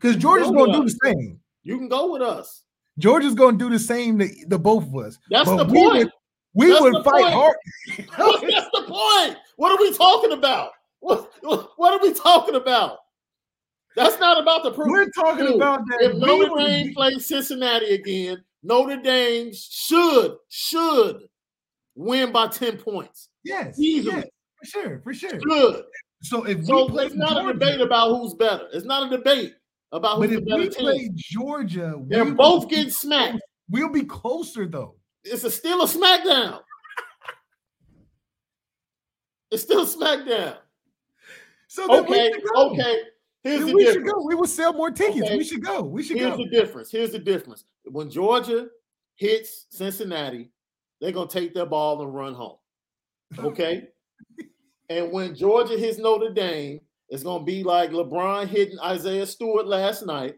because 0.00 0.16
Georgia's 0.16 0.50
going 0.50 0.72
to 0.72 0.78
do 0.78 0.84
the 0.84 0.98
same. 1.04 1.40
You 1.62 1.76
can 1.76 1.88
go 1.88 2.12
with 2.12 2.22
us. 2.22 2.64
Georgia's 2.98 3.34
going 3.34 3.58
to 3.58 3.64
do 3.64 3.70
the 3.70 3.78
same 3.78 4.18
to 4.18 4.28
the 4.46 4.58
both 4.58 4.84
of 4.84 4.96
us. 4.96 5.18
That's 5.30 5.48
but 5.48 5.56
the 5.56 5.72
we 5.72 5.80
point. 5.80 5.98
Would, 5.98 6.12
we 6.54 6.68
That's 6.68 6.80
would 6.80 7.04
fight 7.04 7.22
point. 7.22 7.34
hard. 7.34 7.56
That's 7.96 8.68
the 8.72 8.84
point. 8.88 9.38
What 9.56 9.72
are 9.72 9.82
we 9.82 9.92
talking 9.94 10.32
about? 10.32 10.70
What, 11.00 11.30
what 11.42 11.92
are 11.92 12.02
we 12.02 12.12
talking 12.12 12.56
about? 12.56 12.98
That's 13.96 14.18
not 14.20 14.40
about 14.40 14.62
the 14.62 14.72
proof. 14.72 14.88
We're 14.88 15.10
talking 15.10 15.46
Dude, 15.46 15.56
about 15.56 15.80
that. 15.86 15.98
If 16.02 16.16
Notre 16.16 16.56
Dame 16.56 16.94
plays 16.94 17.26
Cincinnati 17.26 17.94
again, 17.94 18.42
Notre 18.62 18.96
Dame 18.96 19.52
should 19.52 20.36
should 20.48 21.22
win 21.94 22.32
by 22.32 22.48
10 22.48 22.78
points. 22.78 23.28
Yes, 23.44 23.78
easily. 23.78 24.16
Yes, 24.16 24.26
for 24.58 24.66
sure, 24.66 25.00
for 25.02 25.14
sure. 25.14 25.38
Good. 25.38 25.84
So 26.22 26.44
if 26.44 26.64
so 26.66 26.86
it's 26.98 27.14
not 27.14 27.32
Georgia, 27.32 27.48
a 27.48 27.52
debate 27.52 27.80
about 27.80 28.10
who's 28.10 28.34
better. 28.34 28.68
It's 28.72 28.84
not 28.84 29.10
a 29.12 29.16
debate 29.16 29.54
about 29.92 30.18
who's 30.18 30.28
but 30.28 30.36
if 30.36 30.44
we 30.44 30.68
team. 30.68 30.84
play 30.84 31.10
Georgia, 31.14 32.00
they're 32.06 32.24
we 32.24 32.32
both 32.32 32.68
getting 32.68 32.90
smacked. 32.90 33.40
We'll 33.70 33.88
be 33.88 34.04
closer 34.04 34.66
though. 34.66 34.96
It's 35.24 35.44
a 35.44 35.50
still 35.50 35.82
a 35.82 35.86
SmackDown. 35.86 36.60
it's 39.50 39.62
still 39.62 39.86
SmackDown. 39.86 40.58
So 41.68 42.00
okay, 42.00 42.32
okay. 42.56 43.02
Here's 43.42 43.64
the 43.66 43.74
we 43.74 43.84
difference. 43.84 44.06
should 44.06 44.14
go. 44.14 44.26
We 44.26 44.34
will 44.34 44.46
sell 44.46 44.72
more 44.72 44.90
tickets. 44.90 45.22
Okay. 45.22 45.36
We 45.36 45.44
should 45.44 45.64
go. 45.64 45.82
We 45.82 46.02
should 46.02 46.18
Here's 46.18 46.32
go. 46.32 46.36
Here's 46.36 46.50
the 46.50 46.56
difference. 46.56 46.90
Here's 46.90 47.12
the 47.12 47.18
difference. 47.18 47.64
When 47.84 48.10
Georgia 48.10 48.68
hits 49.16 49.66
Cincinnati, 49.70 50.50
they're 51.00 51.12
gonna 51.12 51.28
take 51.28 51.54
their 51.54 51.66
ball 51.66 52.02
and 52.02 52.14
run 52.14 52.34
home. 52.34 52.56
Okay. 53.38 53.88
and 54.90 55.10
when 55.10 55.34
Georgia 55.34 55.78
hits 55.78 55.98
Notre 55.98 56.30
Dame, 56.30 56.80
it's 57.08 57.22
gonna 57.22 57.44
be 57.44 57.62
like 57.64 57.90
LeBron 57.90 58.46
hitting 58.46 58.78
Isaiah 58.80 59.26
Stewart 59.26 59.66
last 59.66 60.04
night. 60.04 60.36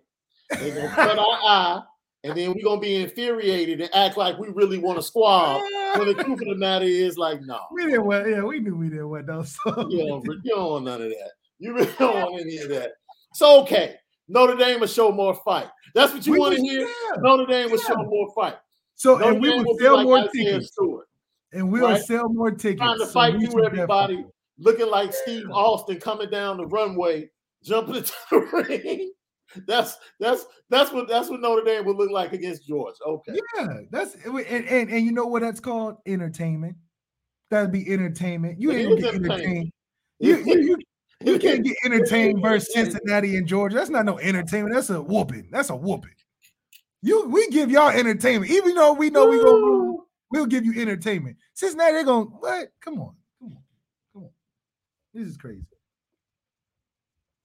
They're 0.50 0.74
gonna 0.74 0.94
cut 0.94 1.18
our 1.18 1.26
eye, 1.42 1.82
and 2.22 2.36
then 2.36 2.54
we're 2.54 2.64
gonna 2.64 2.80
be 2.80 2.96
infuriated 2.96 3.80
and 3.80 3.94
act 3.94 4.16
like 4.16 4.38
we 4.38 4.48
really 4.48 4.78
want 4.78 4.98
to 4.98 5.02
squab. 5.02 5.60
when 5.96 6.06
the 6.06 6.14
truth 6.14 6.40
of 6.40 6.48
the 6.48 6.54
matter 6.54 6.84
is, 6.84 7.18
like, 7.18 7.42
no. 7.42 7.58
We 7.72 7.86
didn't 7.86 8.04
want, 8.04 8.28
yeah, 8.28 8.42
we 8.42 8.60
knew 8.60 8.76
we 8.76 8.88
didn't 8.88 9.10
want 9.10 9.26
those. 9.26 9.56
So. 9.64 9.88
You, 9.90 10.06
don't, 10.06 10.24
you 10.24 10.54
don't 10.54 10.70
want 10.70 10.84
none 10.84 11.02
of 11.02 11.08
that. 11.08 11.30
You 11.62 11.74
really 11.74 11.92
don't 11.98 12.14
want 12.14 12.40
any 12.40 12.56
of 12.58 12.68
that. 12.70 12.94
So 13.34 13.62
okay, 13.62 13.94
Notre 14.26 14.56
Dame 14.56 14.80
will 14.80 14.88
show 14.88 15.12
more 15.12 15.34
fight. 15.44 15.68
That's 15.94 16.12
what 16.12 16.26
you 16.26 16.32
we 16.32 16.38
want 16.40 16.56
to 16.56 16.60
hear. 16.60 16.80
Yeah. 16.80 17.16
Notre 17.18 17.46
Dame 17.46 17.70
will 17.70 17.78
yeah. 17.78 17.86
show 17.86 18.02
more 18.02 18.32
fight. 18.34 18.56
So 18.96 19.16
Notre 19.16 19.30
and 19.30 19.40
we 19.40 19.50
will 19.50 19.78
sell 19.78 19.96
like 19.96 20.04
more 20.04 20.18
Isaiah 20.18 20.30
tickets. 20.32 20.72
Stewart, 20.72 21.06
and 21.52 21.70
we'll 21.70 21.88
right? 21.88 22.02
sell 22.02 22.28
more 22.28 22.50
tickets. 22.50 22.80
Trying 22.80 22.98
to 22.98 23.06
so 23.06 23.12
fight 23.12 23.40
through 23.40 23.64
everybody, 23.64 24.24
looking 24.58 24.90
like 24.90 25.14
Steve 25.14 25.48
Austin 25.52 26.00
coming 26.00 26.30
down 26.30 26.56
the 26.56 26.66
runway, 26.66 27.30
jumping 27.62 27.94
into 27.96 28.12
the 28.32 28.38
ring. 28.68 29.12
That's 29.68 29.96
that's 30.18 30.44
that's 30.68 30.90
what 30.90 31.06
that's 31.06 31.28
what 31.28 31.40
Notre 31.40 31.62
Dame 31.62 31.84
would 31.84 31.96
look 31.96 32.10
like 32.10 32.32
against 32.32 32.66
George. 32.66 32.96
Okay. 33.06 33.38
Yeah, 33.56 33.68
that's 33.92 34.16
and, 34.24 34.36
and, 34.36 34.90
and 34.90 35.06
you 35.06 35.12
know 35.12 35.26
what 35.26 35.42
that's 35.42 35.60
called? 35.60 35.98
Entertainment. 36.06 36.74
That'd 37.50 37.70
be 37.70 37.88
entertainment. 37.92 38.60
You 38.60 38.72
ain't 38.72 38.88
gonna 38.88 39.00
get 39.00 39.14
entertained. 39.14 39.70
You, 40.18 40.36
you, 40.38 40.60
you, 40.60 40.78
you 41.24 41.38
can't 41.38 41.64
get 41.64 41.76
entertained 41.84 42.42
versus 42.42 42.72
Cincinnati 42.72 43.36
and 43.36 43.46
Georgia. 43.46 43.76
That's 43.76 43.90
not 43.90 44.04
no 44.04 44.18
entertainment. 44.18 44.74
That's 44.74 44.90
a 44.90 45.00
whooping. 45.00 45.48
That's 45.50 45.70
a 45.70 45.76
whooping. 45.76 46.14
You 47.02 47.28
we 47.28 47.48
give 47.50 47.70
y'all 47.70 47.90
entertainment, 47.90 48.50
even 48.50 48.74
though 48.74 48.92
we 48.92 49.10
know 49.10 49.26
we 49.26 49.42
gonna 49.42 49.96
we'll 50.30 50.46
give 50.46 50.64
you 50.64 50.80
entertainment. 50.80 51.36
Cincinnati, 51.54 51.92
they're 51.92 52.04
gonna 52.04 52.26
what? 52.26 52.68
Come 52.80 53.00
on, 53.00 53.14
come 53.40 53.52
on, 53.52 53.62
come 54.12 54.22
on. 54.24 54.30
This 55.12 55.28
is 55.28 55.36
crazy. 55.36 55.66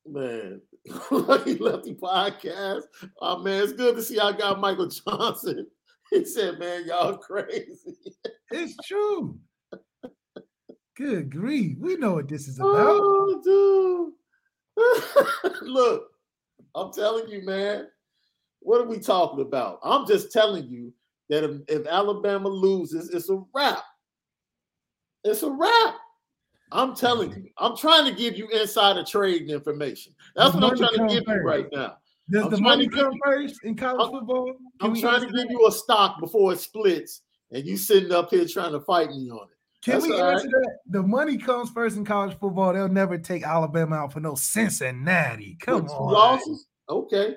Man, 0.06 0.62
Lucky 1.12 1.56
Lefty 1.56 1.96
podcast. 1.96 2.84
Oh 3.20 3.40
man, 3.40 3.64
it's 3.64 3.74
good 3.74 3.96
to 3.96 4.04
see 4.04 4.20
I 4.20 4.32
got 4.32 4.60
Michael 4.60 4.90
Johnson. 4.90 5.68
He 6.10 6.24
said, 6.24 6.58
"Man, 6.58 6.86
y'all 6.86 7.18
crazy." 7.18 7.98
It's 8.50 8.78
true. 8.88 9.38
Good 10.98 11.32
grief. 11.32 11.78
We 11.80 11.96
know 11.96 12.14
what 12.14 12.28
this 12.28 12.48
is 12.48 12.58
about. 12.58 12.74
Oh, 12.76 14.14
dude. 14.76 15.62
Look, 15.62 16.08
I'm 16.74 16.92
telling 16.92 17.30
you, 17.30 17.46
man. 17.46 17.88
What 18.62 18.82
are 18.82 18.88
we 18.88 18.98
talking 18.98 19.42
about? 19.42 19.80
I'm 19.84 20.08
just 20.08 20.32
telling 20.32 20.68
you 20.68 20.92
that 21.30 21.44
if, 21.44 21.62
if 21.68 21.88
Alabama 21.88 22.48
loses, 22.48 23.12
it's 23.12 23.30
a 23.30 23.44
wrap. 23.54 23.84
It's 25.24 25.44
a 25.44 25.52
wrap. 25.52 25.96
I'm 26.72 26.96
telling 26.96 27.32
you. 27.32 27.50
I'm 27.60 27.78
trying 27.78 28.06
to 28.06 28.12
give 28.12 28.36
you 28.36 28.50
insider 28.50 29.04
trading 29.04 29.50
information. 29.50 30.14
That's 30.36 30.54
the 30.54 30.60
what 30.60 30.72
I'm 30.72 30.78
trying 30.78 31.08
to 31.08 31.14
give 31.14 31.26
first. 31.26 31.44
you 31.44 31.48
right 31.48 31.68
now. 31.72 31.98
Does 32.30 32.46
I'm 32.46 32.52
the 32.52 32.62
money 32.62 32.90
come 32.90 33.14
you, 33.14 33.20
first 33.24 33.64
in 33.64 33.76
college 33.76 34.12
football? 34.12 34.46
Can 34.82 34.92
I'm 34.92 35.00
trying 35.00 35.22
to 35.22 35.32
give 35.32 35.50
you 35.50 35.68
a 35.68 35.72
stock 35.72 36.20
before 36.20 36.54
it 36.54 36.60
splits, 36.60 37.22
and 37.52 37.66
you 37.66 37.78
sitting 37.78 38.12
up 38.12 38.32
here 38.32 38.46
trying 38.46 38.74
to 38.74 38.82
fight 38.82 39.10
me 39.10 39.30
on 39.30 39.48
it. 39.50 39.57
Can 39.84 39.94
That's 39.94 40.08
we 40.08 40.20
answer 40.20 40.48
right. 40.48 40.52
that? 40.64 40.78
The 40.88 41.04
money 41.04 41.38
comes 41.38 41.70
first 41.70 41.98
in 41.98 42.06
college 42.06 42.38
football. 42.40 42.74
They'll 42.74 42.90
never 42.90 43.18
take 43.18 43.44
Alabama 43.44 43.96
out 43.96 44.14
for 44.14 44.20
no 44.20 44.36
Cincinnati. 44.36 45.58
Come 45.62 45.84
With 45.84 45.92
on. 45.92 46.14
Losses? 46.14 46.68
Okay. 46.90 47.36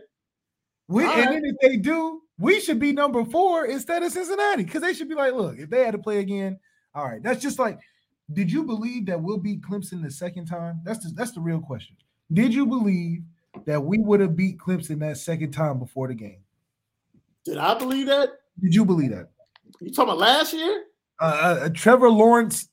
We 0.89 1.05
All 1.05 1.11
and 1.11 1.21
right. 1.21 1.31
then 1.31 1.43
if 1.45 1.57
they 1.61 1.77
do, 1.77 2.23
we 2.39 2.59
should 2.61 2.79
be 2.79 2.93
number 2.93 3.25
four 3.25 3.67
instead 3.67 4.03
of 4.03 4.11
Cincinnati 4.11 4.65
because 4.65 4.81
they 4.83 4.95
should 4.95 5.09
be 5.09 5.15
like, 5.15 5.35
look, 5.35 5.59
if 5.59 5.69
they 5.71 5.85
had 5.85 5.93
to 5.93 5.99
play 5.99 6.19
again, 6.19 6.59
all 6.95 7.05
right. 7.05 7.23
That's 7.23 7.43
just 7.43 7.59
like, 7.59 7.79
did 8.33 8.51
you 8.51 8.65
believe 8.65 9.07
that 9.07 9.21
we'll 9.21 9.39
beat 9.39 9.61
Clemson 9.61 10.03
the 10.03 10.11
second 10.11 10.47
time? 10.47 10.81
That's 10.85 11.05
the, 11.05 11.13
that's 11.15 11.33
the 11.33 11.41
real 11.41 11.61
question. 11.61 11.97
Did 12.33 12.55
you 12.55 12.65
believe 12.65 13.23
that 13.67 13.85
we 13.85 13.99
would 13.99 14.21
have 14.21 14.37
beat 14.37 14.59
Clemson 14.59 14.99
that 15.01 15.19
second 15.19 15.53
time 15.53 15.79
before 15.79 16.09
the 16.09 16.15
game? 16.15 16.43
Did 17.45 17.59
I 17.59 17.79
believe 17.79 18.07
that? 18.07 18.31
Did 18.61 18.75
you 18.75 18.85
believe 18.85 19.11
that? 19.11 19.29
You 19.81 19.91
talking 19.91 20.11
about 20.11 20.19
last 20.19 20.53
year? 20.53 20.85
Uh, 21.21 21.25
uh, 21.25 21.65
uh 21.65 21.69
Trevor 21.75 22.11
Lawrence 22.11 22.69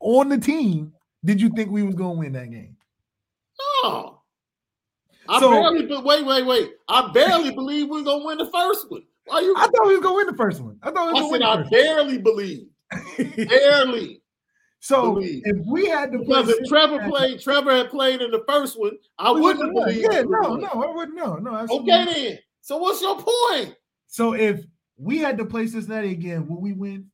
on 0.00 0.28
the 0.28 0.38
team. 0.38 0.92
Did 1.24 1.40
you 1.40 1.48
think 1.50 1.70
we 1.70 1.82
was 1.82 1.94
going 1.94 2.16
to 2.16 2.20
win 2.20 2.32
that 2.34 2.50
game? 2.50 2.76
No. 3.82 4.18
I 5.28 5.40
so, 5.40 5.50
barely, 5.50 5.86
but 5.86 6.04
wait, 6.04 6.24
wait, 6.24 6.46
wait. 6.46 6.70
I 6.88 7.10
barely 7.12 7.52
believe 7.52 7.90
we're 7.90 8.02
gonna 8.02 8.24
win 8.24 8.38
the 8.38 8.50
first 8.50 8.90
one. 8.90 9.02
Why 9.26 9.40
you? 9.40 9.54
I 9.56 9.66
thought 9.66 9.86
we 9.86 9.94
was 9.94 10.02
gonna 10.02 10.16
win 10.16 10.26
the 10.26 10.36
first 10.36 10.60
one. 10.60 10.78
I 10.82 10.90
thought 10.90 11.12
we 11.12 11.20
was 11.20 11.42
I 11.42 11.56
said 11.56 11.66
I 11.66 11.68
barely 11.68 12.18
believe. 12.18 12.66
barely. 13.48 14.22
So 14.80 15.14
believe. 15.14 15.42
if 15.44 15.66
we 15.66 15.86
had 15.86 16.12
to 16.12 16.18
because 16.18 16.48
if 16.48 16.66
Trevor 16.66 17.06
played, 17.08 17.40
Trevor 17.40 17.76
had 17.76 17.90
played 17.90 18.22
in 18.22 18.30
the 18.30 18.42
first 18.48 18.78
one, 18.78 18.92
I 19.18 19.30
wouldn't 19.30 19.64
have 19.64 19.74
believed. 19.74 20.08
Yeah, 20.10 20.22
no, 20.22 20.56
no, 20.56 20.68
I 20.68 20.94
wouldn't. 20.94 21.16
No, 21.16 21.36
no. 21.36 21.54
Absolutely. 21.54 21.92
Okay, 21.92 22.28
then. 22.28 22.38
So 22.62 22.78
what's 22.78 23.02
your 23.02 23.16
point? 23.16 23.74
So 24.06 24.32
if 24.32 24.64
we 24.96 25.18
had 25.18 25.36
to 25.38 25.44
play 25.44 25.66
Cincinnati 25.66 26.12
again, 26.12 26.48
would 26.48 26.60
we 26.60 26.72
win? 26.72 27.10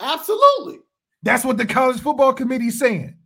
Absolutely. 0.00 0.78
That's 1.22 1.44
what 1.44 1.56
the 1.56 1.66
college 1.66 2.00
football 2.00 2.32
committee 2.32 2.68
is 2.68 2.78
saying. 2.78 3.16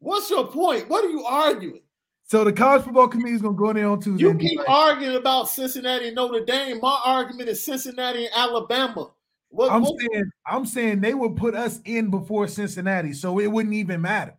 What's 0.00 0.30
your 0.30 0.46
point? 0.46 0.88
What 0.88 1.04
are 1.04 1.08
you 1.08 1.24
arguing? 1.24 1.82
So 2.24 2.44
the 2.44 2.52
college 2.52 2.84
football 2.84 3.08
committee 3.08 3.34
is 3.34 3.42
going 3.42 3.56
to 3.56 3.58
go 3.58 3.70
in 3.70 3.76
there 3.76 3.88
on 3.88 4.00
Tuesday. 4.00 4.26
You 4.26 4.34
keep 4.34 4.58
like, 4.58 4.68
arguing 4.68 5.16
about 5.16 5.48
Cincinnati 5.48 6.08
and 6.08 6.16
Notre 6.16 6.44
Dame. 6.44 6.78
My 6.80 7.00
argument 7.04 7.48
is 7.48 7.64
Cincinnati 7.64 8.26
and 8.26 8.34
Alabama. 8.34 9.10
What, 9.48 9.72
I'm 9.72 9.82
what? 9.82 9.94
saying 9.98 10.30
I'm 10.46 10.66
saying 10.66 11.00
they 11.00 11.14
would 11.14 11.36
put 11.36 11.54
us 11.54 11.80
in 11.86 12.10
before 12.10 12.46
Cincinnati, 12.48 13.14
so 13.14 13.38
it 13.38 13.46
wouldn't 13.46 13.74
even 13.74 14.02
matter. 14.02 14.36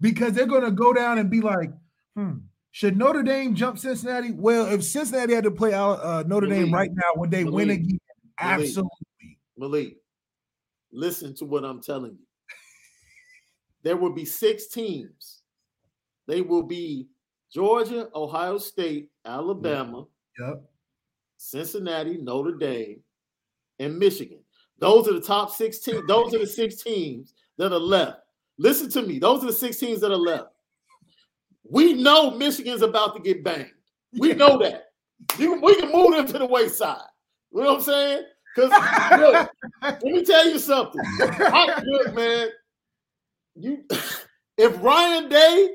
Because 0.00 0.32
they're 0.32 0.46
going 0.46 0.64
to 0.64 0.70
go 0.70 0.92
down 0.92 1.18
and 1.18 1.28
be 1.28 1.40
like, 1.40 1.70
hmm, 2.14 2.34
should 2.70 2.96
Notre 2.96 3.24
Dame 3.24 3.56
jump 3.56 3.78
Cincinnati? 3.78 4.30
Well, 4.30 4.66
if 4.72 4.84
Cincinnati 4.84 5.34
had 5.34 5.44
to 5.44 5.50
play 5.50 5.74
uh, 5.74 6.22
Notre 6.28 6.46
Dame 6.46 6.72
right 6.72 6.90
now, 6.94 7.10
would 7.16 7.32
they 7.32 7.42
Malik, 7.42 7.54
win 7.54 7.70
again? 7.70 7.98
Absolutely. 8.38 8.90
Malik, 9.60 9.98
listen 10.90 11.34
to 11.36 11.44
what 11.44 11.64
I'm 11.64 11.82
telling 11.82 12.12
you. 12.12 12.26
There 13.82 13.96
will 13.96 14.12
be 14.12 14.24
six 14.24 14.66
teams 14.66 15.40
they 16.30 16.42
will 16.42 16.62
be 16.62 17.08
Georgia, 17.52 18.08
Ohio 18.14 18.56
State, 18.58 19.10
Alabama, 19.24 20.04
yep. 20.38 20.62
Cincinnati, 21.36 22.18
Notre 22.18 22.52
Dame, 22.52 23.00
and 23.80 23.98
Michigan. 23.98 24.38
Those 24.78 25.08
are 25.08 25.14
the 25.14 25.20
top 25.20 25.50
16. 25.50 26.06
Those 26.06 26.32
are 26.32 26.38
the 26.38 26.46
six 26.46 26.84
teams 26.84 27.34
that 27.58 27.72
are 27.72 27.80
left. 27.80 28.20
Listen 28.58 28.88
to 28.90 29.02
me. 29.02 29.18
Those 29.18 29.42
are 29.42 29.48
the 29.48 29.52
six 29.52 29.78
teams 29.78 30.00
that 30.02 30.12
are 30.12 30.16
left. 30.16 30.52
We 31.68 31.94
know 31.94 32.30
Michigan's 32.30 32.82
about 32.82 33.16
to 33.16 33.20
get 33.20 33.42
banged. 33.42 33.72
We 34.16 34.32
know 34.32 34.56
that. 34.58 34.92
we 35.36 35.74
can 35.80 35.90
move 35.90 36.12
them 36.12 36.26
to 36.28 36.38
the 36.38 36.46
wayside. 36.46 36.96
You 37.52 37.62
know 37.62 37.70
what 37.70 37.76
I'm 37.78 37.82
saying? 37.82 38.22
Because 38.54 38.70
let 39.82 40.02
me 40.02 40.24
tell 40.24 40.48
you 40.48 40.58
something. 40.58 41.00
I, 41.20 41.82
look, 41.84 42.14
man, 42.14 42.48
you 43.54 43.84
if 44.56 44.82
Ryan 44.82 45.28
Day 45.28 45.74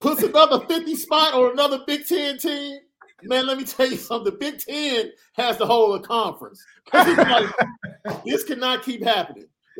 puts 0.00 0.22
another 0.22 0.66
50 0.66 0.94
spot 0.96 1.34
or 1.34 1.52
another 1.52 1.80
Big 1.86 2.06
Ten 2.06 2.38
team, 2.38 2.78
man, 3.22 3.46
let 3.46 3.58
me 3.58 3.64
tell 3.64 3.86
you 3.86 3.96
something. 3.96 4.36
Big 4.38 4.58
Ten 4.58 5.10
has 5.34 5.56
to 5.58 5.66
hold 5.66 6.00
a 6.00 6.02
conference. 6.02 6.64
Like, 6.92 7.52
this 8.24 8.44
cannot 8.44 8.82
keep 8.82 9.04
happening. 9.04 9.46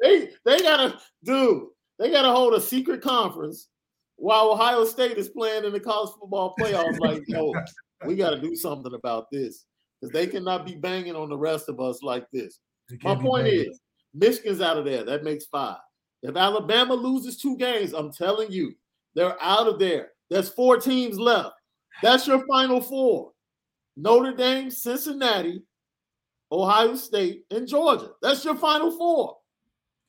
they 0.00 0.30
they 0.44 0.58
gotta 0.60 0.98
do, 1.24 1.72
they 1.98 2.10
gotta 2.10 2.30
hold 2.30 2.54
a 2.54 2.60
secret 2.60 3.02
conference 3.02 3.68
while 4.16 4.50
Ohio 4.50 4.84
State 4.84 5.18
is 5.18 5.28
playing 5.28 5.64
in 5.64 5.72
the 5.72 5.80
college 5.80 6.12
football 6.18 6.54
playoffs. 6.58 6.98
Like, 6.98 7.22
yo, 7.28 7.54
we 8.06 8.16
gotta 8.16 8.40
do 8.40 8.56
something 8.56 8.94
about 8.94 9.30
this. 9.30 9.64
Because 10.06 10.26
they 10.26 10.30
cannot 10.30 10.66
be 10.66 10.74
banging 10.74 11.16
on 11.16 11.28
the 11.28 11.36
rest 11.36 11.68
of 11.68 11.80
us 11.80 12.02
like 12.02 12.26
this. 12.32 12.60
My 13.02 13.14
point 13.14 13.48
is, 13.48 13.80
Michigan's 14.14 14.60
out 14.60 14.78
of 14.78 14.84
there. 14.84 15.04
That 15.04 15.24
makes 15.24 15.46
five. 15.46 15.78
If 16.22 16.36
Alabama 16.36 16.94
loses 16.94 17.36
two 17.36 17.56
games, 17.56 17.92
I'm 17.92 18.12
telling 18.12 18.50
you, 18.50 18.72
they're 19.14 19.40
out 19.42 19.66
of 19.66 19.78
there. 19.78 20.10
There's 20.30 20.48
four 20.48 20.78
teams 20.78 21.18
left. 21.18 21.54
That's 22.02 22.26
your 22.26 22.44
final 22.46 22.80
four. 22.80 23.32
Notre 23.96 24.34
Dame, 24.34 24.70
Cincinnati, 24.70 25.62
Ohio 26.52 26.94
State, 26.96 27.44
and 27.50 27.66
Georgia. 27.66 28.10
That's 28.20 28.44
your 28.44 28.56
final 28.56 28.90
four. 28.90 29.36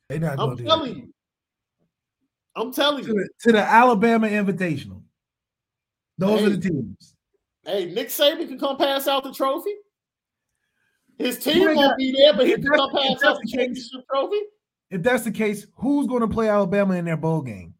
They're 0.10 0.19
not 0.19 0.40
I'm 0.40 0.57
telling 0.57 0.95
you. 0.95 1.14
I'm 2.56 2.74
telling 2.74 3.03
to 3.03 3.10
you. 3.10 3.14
The, 3.14 3.30
to 3.44 3.52
the 3.53 3.61
Alabama 3.61 4.28
Invitational. 4.28 5.02
Those 6.18 6.40
hey, 6.40 6.45
are 6.45 6.49
the 6.49 6.69
teams. 6.69 7.14
Hey, 7.64 7.86
Nick 7.86 8.07
Saban 8.07 8.48
can 8.48 8.57
come 8.57 8.78
pass 8.78 9.07
out 9.07 9.24
the 9.24 9.34
trophy. 9.34 9.74
His 11.18 11.39
team 11.39 11.65
won't 11.65 11.77
got, 11.77 11.98
be 11.98 12.11
there, 12.11 12.34
but 12.34 12.45
he 12.45 12.53
can 12.53 12.64
come 12.64 12.91
pass 12.91 13.23
out 13.23 13.39
the 13.41 13.49
championship 13.49 14.02
trophy. 14.10 14.39
If 14.89 15.03
that's 15.03 15.23
the 15.23 15.31
case, 15.31 15.68
who's 15.76 16.07
going 16.07 16.22
to 16.22 16.27
play 16.27 16.48
Alabama 16.49 16.95
in 16.95 17.06
their 17.06 17.18
bowl 17.18 17.41
game? 17.41 17.73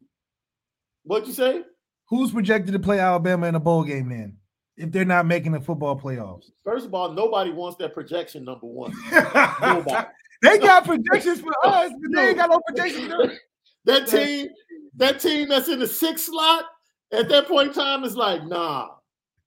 What'd 1.04 1.28
you 1.28 1.34
say? 1.34 1.62
Who's 2.08 2.32
projected 2.32 2.72
to 2.72 2.78
play 2.78 2.98
Alabama 2.98 3.46
in 3.46 3.54
a 3.54 3.60
bowl 3.60 3.84
game 3.84 4.08
then? 4.08 4.36
If 4.76 4.92
they're 4.92 5.04
not 5.04 5.26
making 5.26 5.52
the 5.52 5.60
football 5.60 5.98
playoffs. 5.98 6.50
First 6.64 6.86
of 6.86 6.94
all, 6.94 7.12
nobody 7.12 7.50
wants 7.50 7.78
that 7.78 7.94
projection 7.94 8.44
number 8.44 8.66
one. 8.66 8.92
they 10.42 10.58
got 10.58 10.84
projections 10.84 11.40
for 11.40 11.52
us, 11.64 11.90
but 12.00 12.10
they 12.14 12.28
ain't 12.28 12.36
got 12.36 12.50
no 12.50 12.60
projections. 12.66 13.38
that 13.84 14.06
team, 14.06 14.48
that 14.96 15.20
team 15.20 15.48
that's 15.48 15.68
in 15.68 15.80
the 15.80 15.86
sixth 15.86 16.26
slot 16.26 16.64
at 17.12 17.28
that 17.28 17.48
point 17.48 17.68
in 17.68 17.74
time 17.74 18.04
is 18.04 18.16
like, 18.16 18.44
nah, 18.44 18.88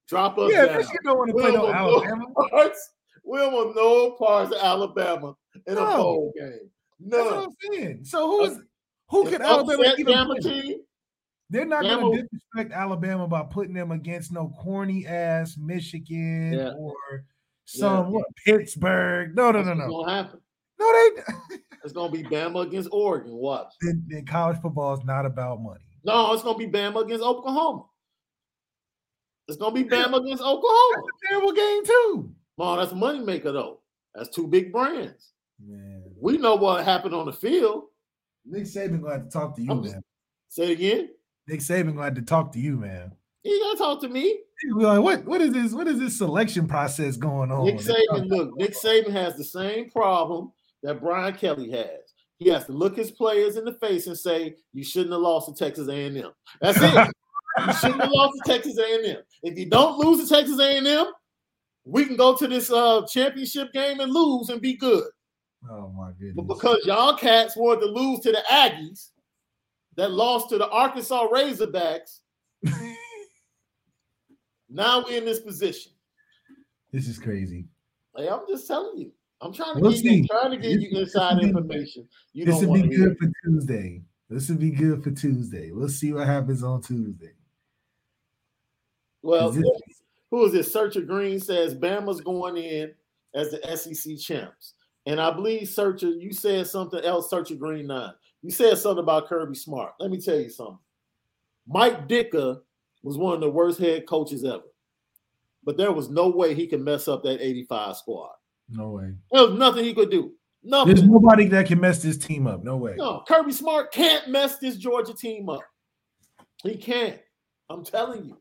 drop 0.07 0.38
us. 0.38 0.51
Yeah, 0.51 0.65
down. 0.65 0.84
don't 1.03 1.18
want 1.18 1.30
to 1.30 1.34
play 1.35 1.51
no 1.51 1.72
Alabama. 1.72 2.26
We 3.23 3.38
don't 3.38 3.53
want 3.53 3.76
no 3.76 4.11
parts 4.11 4.52
of 4.53 4.61
Alabama 4.61 5.35
in 5.68 5.76
no. 5.76 5.84
a 5.84 5.98
bowl 5.98 6.34
game. 6.38 6.69
No, 6.99 7.43
I'm 7.43 7.73
saying. 7.73 8.06
So 8.06 8.27
who's 8.30 8.60
who 9.10 9.30
can 9.30 9.41
Alabama 9.41 9.93
even 9.98 10.41
team? 10.41 10.80
They're 11.49 11.65
not 11.65 11.84
going 11.84 12.15
to 12.15 12.22
disrespect 12.22 12.72
Alabama 12.72 13.27
by 13.27 13.43
putting 13.43 13.73
them 13.73 13.91
against 13.91 14.31
no 14.31 14.53
corny 14.57 15.06
ass 15.06 15.57
Michigan 15.57 16.53
yeah. 16.53 16.72
or 16.77 17.26
some 17.65 18.06
yeah. 18.06 18.10
what, 18.11 18.26
Pittsburgh. 18.45 19.35
No, 19.35 19.52
no, 19.52 19.61
no, 19.61 19.73
no. 19.73 19.88
Gonna 19.88 20.23
happen. 20.23 20.39
No, 20.80 20.91
they. 20.93 21.57
it's 21.84 21.93
gonna 21.93 22.11
be 22.11 22.23
Bama 22.23 22.65
against 22.65 22.89
Oregon. 22.91 23.34
Watch. 23.34 23.73
Then, 23.81 24.06
then 24.07 24.26
college 24.26 24.61
football 24.61 24.93
is 24.93 25.03
not 25.03 25.26
about 25.26 25.61
money. 25.61 25.84
No, 26.06 26.34
it's 26.34 26.41
gonna 26.41 26.57
be 26.57 26.68
Bama 26.68 27.03
against 27.03 27.23
Oklahoma. 27.23 27.84
It's 29.49 29.57
gonna 29.57 29.76
be 29.76 29.84
Bama 29.84 30.23
against 30.23 30.41
Oklahoma. 30.41 30.95
That's 30.95 31.07
a 31.07 31.27
terrible 31.27 31.52
game 31.52 31.85
too. 31.85 32.35
Oh, 32.57 32.77
that's 32.77 32.91
a 32.91 32.95
moneymaker 32.95 33.51
though. 33.53 33.79
That's 34.13 34.29
two 34.29 34.47
big 34.47 34.71
brands. 34.71 35.31
Man. 35.65 36.03
We 36.19 36.37
know 36.37 36.55
what 36.55 36.83
happened 36.85 37.13
on 37.13 37.25
the 37.25 37.33
field. 37.33 37.85
Nick 38.45 38.63
Saban 38.63 39.01
gonna 39.01 39.13
have 39.13 39.23
to 39.25 39.29
talk 39.29 39.55
to 39.55 39.61
you, 39.61 39.71
I'm 39.71 39.81
man. 39.81 40.03
Say 40.49 40.71
it 40.71 40.71
again. 40.71 41.09
Nick 41.47 41.59
Saban 41.59 41.93
gonna 41.93 42.03
have 42.03 42.15
to 42.15 42.21
talk 42.21 42.51
to 42.53 42.59
you, 42.59 42.77
man. 42.77 43.11
He 43.43 43.59
gonna 43.59 43.77
talk 43.77 44.01
to 44.01 44.09
me. 44.09 44.39
like, 44.73 45.01
what 45.01 45.25
what 45.25 45.41
is 45.41 45.53
this? 45.53 45.73
What 45.73 45.87
is 45.87 45.99
this 45.99 46.17
selection 46.17 46.67
process 46.67 47.17
going 47.17 47.51
on? 47.51 47.65
Nick 47.65 47.77
Saban, 47.77 48.27
look, 48.27 48.55
Nick 48.57 48.73
Saban 48.73 49.11
has 49.11 49.35
the 49.35 49.43
same 49.43 49.89
problem 49.89 50.51
that 50.83 50.99
Brian 51.01 51.33
Kelly 51.35 51.71
has. 51.71 52.13
He 52.37 52.49
has 52.49 52.65
to 52.65 52.71
look 52.71 52.95
his 52.95 53.11
players 53.11 53.55
in 53.55 53.65
the 53.65 53.73
face 53.73 54.07
and 54.07 54.17
say, 54.17 54.55
"You 54.73 54.83
shouldn't 54.83 55.11
have 55.11 55.21
lost 55.21 55.47
to 55.47 55.53
Texas 55.53 55.87
A&M." 55.87 56.31
That's 56.59 56.77
it. 56.81 56.93
you 57.67 57.73
shouldn't 57.73 58.01
have 58.01 58.11
lost 58.11 58.33
to 58.43 58.51
Texas 58.51 58.77
A&M. 58.77 59.17
If 59.43 59.57
you 59.57 59.69
don't 59.69 59.97
lose 59.99 60.27
to 60.27 60.35
Texas 60.35 60.59
A&M, 60.59 61.07
we 61.91 62.05
can 62.05 62.15
go 62.15 62.35
to 62.38 62.47
this 62.47 62.72
uh, 62.72 63.05
championship 63.05 63.73
game 63.73 63.99
and 63.99 64.11
lose 64.11 64.49
and 64.49 64.61
be 64.61 64.76
good. 64.76 65.03
Oh 65.69 65.89
my 65.89 66.11
goodness! 66.11 66.35
But 66.35 66.47
because 66.47 66.80
y'all 66.85 67.15
cats 67.15 67.55
wanted 67.57 67.81
to 67.81 67.88
lose 67.88 68.22
to 68.22 68.31
the 68.31 68.41
Aggies, 68.49 69.09
that 69.97 70.11
lost 70.11 70.49
to 70.49 70.57
the 70.57 70.69
Arkansas 70.69 71.27
Razorbacks, 71.27 72.19
now 74.69 75.03
we're 75.03 75.18
in 75.18 75.26
this 75.26 75.41
position. 75.41 75.91
This 76.91 77.07
is 77.07 77.19
crazy. 77.19 77.65
Hey, 78.15 78.30
I'm 78.30 78.41
just 78.47 78.68
telling 78.68 78.97
you. 78.97 79.11
I'm 79.41 79.53
trying 79.53 79.76
to 79.76 79.81
we'll 79.81 79.91
give 79.91 80.05
you 80.05 80.27
trying 80.27 80.51
to 80.51 80.57
give 80.57 80.80
this, 80.80 80.91
you 80.91 80.99
inside 80.99 81.38
this 81.38 81.45
information. 81.45 82.07
You 82.31 82.45
this 82.45 82.63
would 82.63 82.81
be 82.81 82.95
good 82.95 83.18
for 83.18 83.30
Tuesday. 83.43 84.01
This 84.30 84.47
would 84.49 84.59
be 84.59 84.72
good 84.72 85.03
for 85.03 85.11
Tuesday. 85.11 85.72
We'll 85.72 85.89
see 85.89 86.13
what 86.13 86.26
happens 86.26 86.63
on 86.63 86.81
Tuesday. 86.81 87.34
Well, 89.22 89.51
this, 89.51 89.65
who 90.31 90.45
is 90.45 90.53
this? 90.53 90.71
Searcher 90.71 91.01
Green 91.01 91.39
says 91.39 91.75
Bama's 91.75 92.21
going 92.21 92.57
in 92.57 92.93
as 93.35 93.51
the 93.51 93.77
SEC 93.77 94.17
champs. 94.17 94.73
And 95.05 95.19
I 95.19 95.31
believe 95.31 95.69
Searcher, 95.69 96.09
you 96.09 96.31
said 96.31 96.67
something 96.67 97.03
else, 97.03 97.29
Searcher 97.29 97.55
Green 97.55 97.87
Nine. 97.87 98.13
You 98.41 98.49
said 98.49 98.77
something 98.77 99.03
about 99.03 99.27
Kirby 99.27 99.55
Smart. 99.55 99.93
Let 99.99 100.09
me 100.09 100.19
tell 100.19 100.39
you 100.39 100.49
something. 100.49 100.79
Mike 101.67 102.07
Ditka 102.07 102.61
was 103.03 103.17
one 103.17 103.35
of 103.35 103.41
the 103.41 103.49
worst 103.49 103.79
head 103.79 104.07
coaches 104.07 104.43
ever. 104.43 104.63
But 105.63 105.77
there 105.77 105.91
was 105.91 106.09
no 106.09 106.27
way 106.29 106.55
he 106.55 106.65
could 106.65 106.81
mess 106.81 107.07
up 107.07 107.23
that 107.23 107.43
85 107.43 107.97
squad. 107.97 108.31
No 108.69 108.89
way. 108.89 109.13
There 109.31 109.47
was 109.47 109.59
nothing 109.59 109.83
he 109.83 109.93
could 109.93 110.09
do. 110.09 110.33
Nothing. 110.63 110.95
There's 110.95 111.07
nobody 111.07 111.45
that 111.47 111.67
can 111.67 111.79
mess 111.79 112.01
this 112.01 112.17
team 112.17 112.47
up. 112.47 112.63
No 112.63 112.77
way. 112.77 112.95
No, 112.97 113.23
Kirby 113.27 113.51
Smart 113.51 113.91
can't 113.91 114.29
mess 114.29 114.57
this 114.59 114.77
Georgia 114.77 115.13
team 115.13 115.49
up. 115.49 115.61
He 116.63 116.77
can't. 116.77 117.19
I'm 117.69 117.83
telling 117.83 118.25
you. 118.25 118.37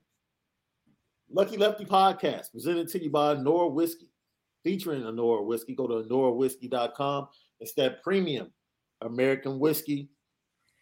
Lucky 1.33 1.57
Lefty 1.57 1.85
podcast 1.85 2.51
presented 2.51 2.89
to 2.89 3.05
you 3.05 3.09
by 3.09 3.35
Nora 3.35 3.69
Whiskey, 3.69 4.09
featuring 4.65 5.03
Nora 5.15 5.45
Whiskey. 5.45 5.77
Go 5.77 5.87
to 5.87 6.09
norawhiskey.com. 6.09 7.29
It's 7.61 7.73
that 7.75 8.03
premium 8.03 8.51
American 9.01 9.61
whiskey, 9.61 10.09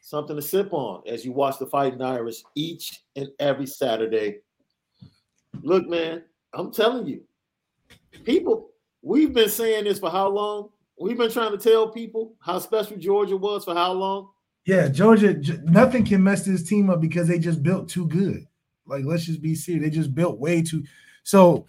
something 0.01 0.37
to 0.37 0.41
sip 0.41 0.73
on 0.73 1.03
as 1.07 1.23
you 1.23 1.33
watch 1.33 1.59
the 1.59 1.67
Fighting 1.67 2.01
Irish 2.01 2.43
each 2.55 3.03
and 3.15 3.29
every 3.39 3.67
Saturday. 3.67 4.39
Look, 5.63 5.87
man, 5.87 6.23
I'm 6.55 6.73
telling 6.73 7.07
you, 7.07 7.23
people, 8.25 8.71
we've 9.03 9.35
been 9.35 9.51
saying 9.51 9.85
this 9.85 9.99
for 9.99 10.11
how 10.11 10.29
long? 10.29 10.71
We've 10.99 11.19
been 11.19 11.31
trying 11.31 11.53
to 11.53 11.59
tell 11.59 11.91
people 11.91 12.35
how 12.41 12.59
special 12.59 12.97
Georgia 12.97 13.37
was 13.37 13.65
for 13.65 13.75
how 13.75 13.93
long? 13.93 14.31
Yeah, 14.65 14.89
Georgia, 14.89 15.35
nothing 15.65 16.07
can 16.07 16.23
mess 16.23 16.47
this 16.47 16.63
team 16.63 16.89
up 16.89 17.03
because 17.03 17.29
they 17.29 17.39
just 17.39 17.63
built 17.63 17.89
too 17.89 18.07
good. 18.07 18.47
Like, 18.89 19.05
let's 19.05 19.25
just 19.25 19.43
be 19.43 19.55
serious. 19.55 19.85
They 19.85 19.91
just 19.91 20.15
built 20.15 20.39
way 20.39 20.63
too. 20.63 20.85
So, 21.23 21.67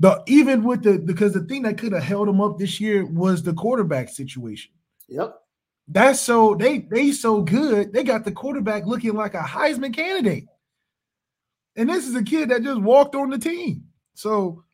the 0.00 0.22
even 0.26 0.64
with 0.64 0.82
the 0.82 0.98
because 0.98 1.32
the 1.32 1.44
thing 1.44 1.62
that 1.62 1.78
could 1.78 1.92
have 1.92 2.02
held 2.02 2.28
them 2.28 2.40
up 2.40 2.58
this 2.58 2.80
year 2.80 3.04
was 3.06 3.42
the 3.42 3.52
quarterback 3.52 4.08
situation. 4.08 4.72
Yep. 5.08 5.38
That's 5.88 6.20
so 6.20 6.54
they 6.54 6.78
they 6.78 7.12
so 7.12 7.42
good. 7.42 7.92
They 7.92 8.04
got 8.04 8.24
the 8.24 8.32
quarterback 8.32 8.86
looking 8.86 9.14
like 9.14 9.34
a 9.34 9.38
Heisman 9.38 9.94
candidate. 9.94 10.46
And 11.76 11.88
this 11.88 12.06
is 12.06 12.14
a 12.14 12.22
kid 12.22 12.50
that 12.50 12.62
just 12.62 12.80
walked 12.80 13.14
on 13.14 13.30
the 13.30 13.38
team. 13.38 13.84
So 14.14 14.64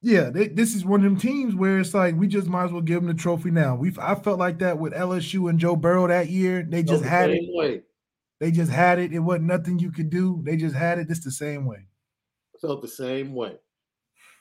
yeah, 0.00 0.30
they, 0.30 0.48
this 0.48 0.74
is 0.74 0.84
one 0.84 1.00
of 1.00 1.04
them 1.04 1.16
teams 1.16 1.54
where 1.54 1.78
it's 1.78 1.94
like 1.94 2.16
we 2.16 2.26
just 2.26 2.48
might 2.48 2.64
as 2.64 2.72
well 2.72 2.80
give 2.80 3.00
them 3.00 3.06
the 3.06 3.20
trophy 3.20 3.50
now. 3.50 3.76
We 3.76 3.92
I 3.98 4.16
felt 4.16 4.38
like 4.38 4.58
that 4.58 4.78
with 4.78 4.92
LSU 4.92 5.48
and 5.48 5.58
Joe 5.58 5.76
Burrow 5.76 6.08
that 6.08 6.28
year. 6.28 6.66
They 6.68 6.82
just 6.82 7.04
had 7.04 7.30
it. 7.30 7.40
Way. 7.48 7.82
They 8.42 8.50
just 8.50 8.72
had 8.72 8.98
it. 8.98 9.12
It 9.12 9.20
wasn't 9.20 9.44
nothing 9.44 9.78
you 9.78 9.92
could 9.92 10.10
do. 10.10 10.42
They 10.42 10.56
just 10.56 10.74
had 10.74 10.98
it. 10.98 11.06
This 11.06 11.20
the 11.20 11.30
same 11.30 11.64
way. 11.64 11.86
Felt 12.60 12.82
the 12.82 12.88
same 12.88 13.34
way. 13.34 13.56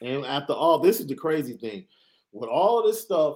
And 0.01 0.25
after 0.25 0.53
all, 0.53 0.79
this 0.79 0.99
is 0.99 1.05
the 1.05 1.13
crazy 1.13 1.55
thing. 1.55 1.85
With 2.31 2.49
all 2.49 2.79
of 2.79 2.87
this 2.87 2.99
stuff, 2.99 3.35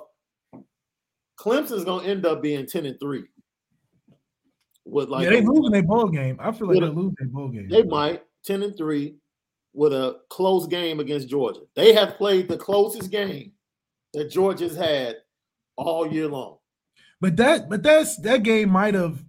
Clemson's 1.39 1.83
gonna 1.83 2.07
end 2.07 2.25
up 2.25 2.41
being 2.41 2.65
10 2.65 2.87
and 2.87 2.99
3. 2.99 3.25
With 4.85 5.09
like 5.09 5.25
yeah, 5.25 5.29
they 5.29 5.41
losing 5.41 5.71
their 5.71 5.83
bowl 5.83 6.07
game. 6.07 6.39
I 6.41 6.51
feel 6.51 6.67
like 6.67 6.79
they 6.79 6.87
lose 6.87 7.13
their 7.19 7.27
bowl 7.27 7.49
game. 7.49 7.69
They 7.69 7.83
might 7.83 8.23
10 8.45 8.63
and 8.63 8.75
3 8.75 9.15
with 9.73 9.93
a 9.93 10.21
close 10.29 10.65
game 10.65 10.99
against 10.99 11.29
Georgia. 11.29 11.59
They 11.75 11.93
have 11.93 12.17
played 12.17 12.47
the 12.47 12.57
closest 12.57 13.11
game 13.11 13.51
that 14.15 14.31
Georgia's 14.31 14.75
had 14.75 15.17
all 15.75 16.11
year 16.11 16.27
long. 16.27 16.57
But 17.21 17.37
that 17.37 17.69
but 17.69 17.83
that's 17.83 18.17
that 18.21 18.41
game 18.41 18.71
might 18.71 18.95
have 18.95 19.23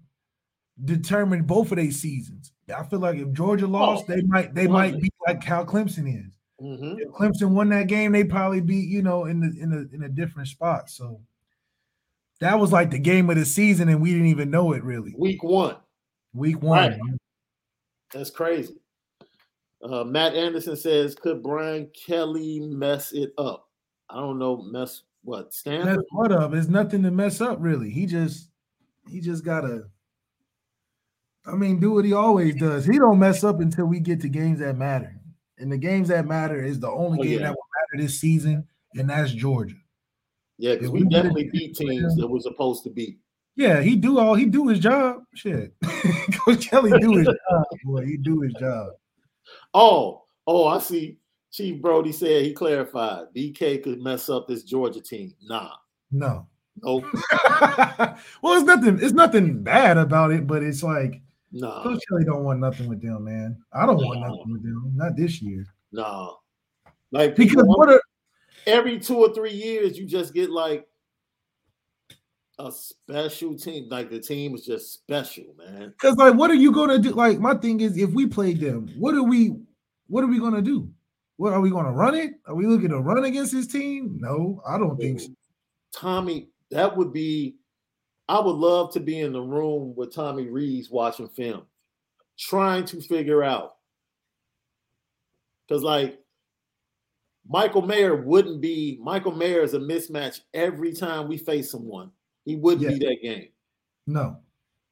determined 0.84 1.46
both 1.46 1.72
of 1.72 1.76
their 1.76 1.90
seasons. 1.90 2.52
I 2.74 2.82
feel 2.84 2.98
like 2.98 3.16
if 3.18 3.32
Georgia 3.32 3.66
lost, 3.66 4.04
oh, 4.08 4.14
they 4.14 4.22
might 4.22 4.54
they 4.54 4.66
100. 4.66 4.92
might 4.92 5.00
be 5.00 5.10
like 5.26 5.42
how 5.42 5.64
Clemson 5.64 6.08
is. 6.08 6.32
Mm-hmm. 6.60 6.98
If 6.98 7.08
Clemson 7.08 7.50
won 7.50 7.68
that 7.70 7.86
game, 7.86 8.12
they 8.12 8.24
probably 8.24 8.60
be 8.60 8.76
you 8.76 9.02
know 9.02 9.26
in 9.26 9.40
the 9.40 9.60
in 9.60 9.72
a 9.72 9.94
in 9.94 10.02
a 10.02 10.08
different 10.08 10.48
spot. 10.48 10.90
So 10.90 11.20
that 12.40 12.58
was 12.58 12.72
like 12.72 12.90
the 12.90 12.98
game 12.98 13.30
of 13.30 13.36
the 13.36 13.46
season, 13.46 13.88
and 13.88 14.00
we 14.00 14.12
didn't 14.12 14.28
even 14.28 14.50
know 14.50 14.72
it 14.72 14.82
really. 14.82 15.14
Week 15.16 15.42
one. 15.42 15.76
Week 16.34 16.60
one. 16.60 16.90
Right. 16.90 17.00
That's 18.12 18.30
crazy. 18.30 18.74
Uh, 19.82 20.04
Matt 20.04 20.34
Anderson 20.34 20.76
says, 20.76 21.14
"Could 21.14 21.42
Brian 21.42 21.88
Kelly 22.06 22.60
mess 22.60 23.12
it 23.12 23.32
up?" 23.38 23.68
I 24.10 24.16
don't 24.16 24.38
know. 24.38 24.56
Mess 24.56 25.02
what? 25.22 25.52
Stanford. 25.52 25.96
Mess 25.96 26.04
what 26.10 26.32
up? 26.32 26.52
There's 26.52 26.68
nothing 26.68 27.02
to 27.02 27.10
mess 27.10 27.40
up 27.40 27.58
really. 27.60 27.90
He 27.90 28.06
just 28.06 28.50
he 29.08 29.20
just 29.20 29.44
gotta 29.44 29.88
I 31.46 31.54
mean, 31.54 31.78
do 31.78 31.92
what 31.92 32.04
he 32.04 32.12
always 32.12 32.56
does. 32.56 32.84
He 32.84 32.98
don't 32.98 33.18
mess 33.18 33.44
up 33.44 33.60
until 33.60 33.86
we 33.86 34.00
get 34.00 34.20
to 34.22 34.28
games 34.28 34.58
that 34.58 34.76
matter. 34.76 35.14
And 35.58 35.70
the 35.70 35.78
games 35.78 36.08
that 36.08 36.26
matter 36.26 36.62
is 36.62 36.80
the 36.80 36.90
only 36.90 37.20
oh, 37.20 37.22
game 37.22 37.40
yeah. 37.40 37.46
that 37.46 37.50
will 37.50 37.66
matter 37.92 38.02
this 38.02 38.20
season, 38.20 38.66
and 38.94 39.08
that's 39.08 39.32
Georgia. 39.32 39.76
Yeah, 40.58 40.74
because 40.74 40.90
we, 40.90 41.02
we 41.02 41.08
definitely 41.08 41.50
beat 41.50 41.76
teams 41.76 42.16
that 42.16 42.26
we're 42.26 42.40
supposed 42.40 42.82
to 42.84 42.90
beat. 42.90 43.18
Yeah, 43.56 43.80
he 43.80 43.96
do 43.96 44.18
all 44.18 44.34
he 44.34 44.46
do 44.46 44.68
his 44.68 44.80
job. 44.80 45.22
Shit, 45.34 45.72
Coach 46.44 46.68
Kelly 46.68 46.92
do 47.00 47.12
his 47.16 47.26
job. 47.26 47.64
Boy, 47.84 48.04
he 48.04 48.16
do 48.16 48.40
his 48.40 48.52
job. 48.54 48.90
Oh, 49.72 50.24
oh, 50.46 50.66
I 50.66 50.78
see. 50.78 51.18
Chief 51.52 51.80
Brody 51.80 52.12
said 52.12 52.44
he 52.44 52.52
clarified 52.52 53.28
BK 53.34 53.82
could 53.82 54.00
mess 54.02 54.28
up 54.28 54.46
this 54.46 54.62
Georgia 54.62 55.00
team. 55.00 55.34
Nah, 55.42 55.70
no, 56.10 56.46
no. 56.82 57.00
well, 58.42 58.58
it's 58.58 58.64
nothing. 58.64 58.98
It's 59.00 59.14
nothing 59.14 59.62
bad 59.62 59.96
about 59.96 60.32
it, 60.32 60.46
but 60.46 60.62
it's 60.62 60.82
like 60.82 61.22
no. 61.52 61.82
Coach 61.82 62.02
Kelly 62.08 62.24
don't 62.24 62.44
want 62.44 62.60
nothing 62.60 62.88
with 62.88 63.02
them, 63.02 63.24
man. 63.24 63.56
I 63.72 63.86
don't 63.86 64.00
no. 64.00 64.06
want 64.06 64.20
nothing 64.20 64.52
with 64.52 64.62
them. 64.62 64.92
Not 64.94 65.16
this 65.16 65.40
year. 65.40 65.64
No. 65.92 66.38
Like 67.12 67.36
because 67.36 67.64
what 67.64 67.88
are, 67.88 68.02
every 68.66 68.98
two 68.98 69.16
or 69.18 69.32
three 69.32 69.52
years 69.52 69.96
you 69.96 70.06
just 70.06 70.34
get 70.34 70.50
like 70.50 70.86
a 72.58 72.72
special 72.72 73.56
team. 73.56 73.88
Like 73.88 74.10
the 74.10 74.20
team 74.20 74.54
is 74.54 74.64
just 74.64 74.92
special, 74.92 75.44
man. 75.58 75.90
Because 75.90 76.16
like, 76.16 76.34
what 76.34 76.50
are 76.50 76.54
you 76.54 76.72
gonna 76.72 76.98
do? 76.98 77.10
Like, 77.10 77.38
my 77.38 77.54
thing 77.54 77.80
is, 77.80 77.96
if 77.96 78.10
we 78.10 78.26
played 78.26 78.60
them, 78.60 78.88
what 78.98 79.14
are 79.14 79.22
we? 79.22 79.56
What 80.08 80.24
are 80.24 80.28
we 80.28 80.38
gonna 80.38 80.62
do? 80.62 80.88
What 81.36 81.52
are 81.52 81.60
we 81.60 81.70
gonna 81.70 81.92
run 81.92 82.14
it? 82.14 82.32
Are 82.46 82.54
we 82.54 82.66
looking 82.66 82.90
to 82.90 83.00
run 83.00 83.24
against 83.24 83.52
this 83.52 83.66
team? 83.66 84.18
No, 84.20 84.62
I 84.66 84.78
don't 84.78 84.96
think 84.96 85.20
so. 85.20 85.28
Tommy, 85.92 86.48
that 86.70 86.96
would 86.96 87.12
be 87.12 87.56
I 88.28 88.40
would 88.40 88.56
love 88.56 88.92
to 88.94 89.00
be 89.00 89.20
in 89.20 89.32
the 89.32 89.40
room 89.40 89.94
with 89.96 90.14
Tommy 90.14 90.48
Rees 90.48 90.90
watching 90.90 91.28
film, 91.28 91.62
trying 92.38 92.84
to 92.86 93.00
figure 93.00 93.44
out. 93.44 93.76
Because, 95.66 95.82
like, 95.82 96.18
Michael 97.48 97.82
Mayer 97.82 98.16
wouldn't 98.16 98.60
be, 98.60 98.98
Michael 99.00 99.32
Mayer 99.32 99.62
is 99.62 99.74
a 99.74 99.78
mismatch 99.78 100.40
every 100.54 100.92
time 100.92 101.28
we 101.28 101.38
face 101.38 101.70
someone. 101.70 102.10
He 102.44 102.56
wouldn't 102.56 102.82
yeah. 102.82 102.98
be 102.98 103.06
that 103.06 103.22
game. 103.22 103.48
No. 104.06 104.38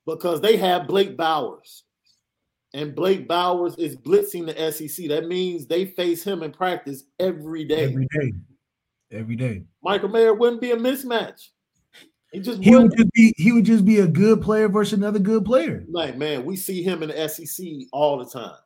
Because 0.06 0.40
they 0.40 0.56
have 0.56 0.86
Brock 0.86 1.16
Bowers. 1.16 1.85
And 2.73 2.94
Brock 2.94 3.27
Bowers 3.28 3.77
is 3.77 3.97
blitzing 3.97 4.47
the 4.47 4.73
SEC. 4.73 5.09
That 5.09 5.27
means 5.27 5.66
they 5.66 5.86
face 5.86 6.24
him 6.24 6.43
in 6.43 6.52
practice 6.52 7.05
every 7.19 7.65
day. 7.65 7.85
Every 7.85 8.09
day. 8.19 8.32
Every 9.12 9.36
day. 9.36 9.62
Michael 9.82 10.09
Mayer 10.09 10.35
wouldn't 10.35 10.61
be 10.61 10.73
a 10.73 10.77
mismatch. 10.77 11.51
He 12.35 12.40
just 12.40 12.65
he 12.65 12.74
would 12.74 12.97
just 12.97 13.12
be 13.12 13.32
he 13.36 13.52
would 13.52 13.65
just 13.65 13.85
be 13.85 14.01
a 14.01 14.09
good 14.09 14.43
player 14.43 14.69
versus 14.69 14.98
another 14.98 15.20
good 15.20 15.44
player. 15.44 15.85
Like 15.89 16.16
man, 16.16 16.44
we 16.44 16.56
see 16.56 16.82
him 16.82 17.05
in 17.05 17.11
the 17.11 17.28
SEC 17.28 17.65
all 17.93 18.19
the 18.19 18.24
time. 18.24 18.56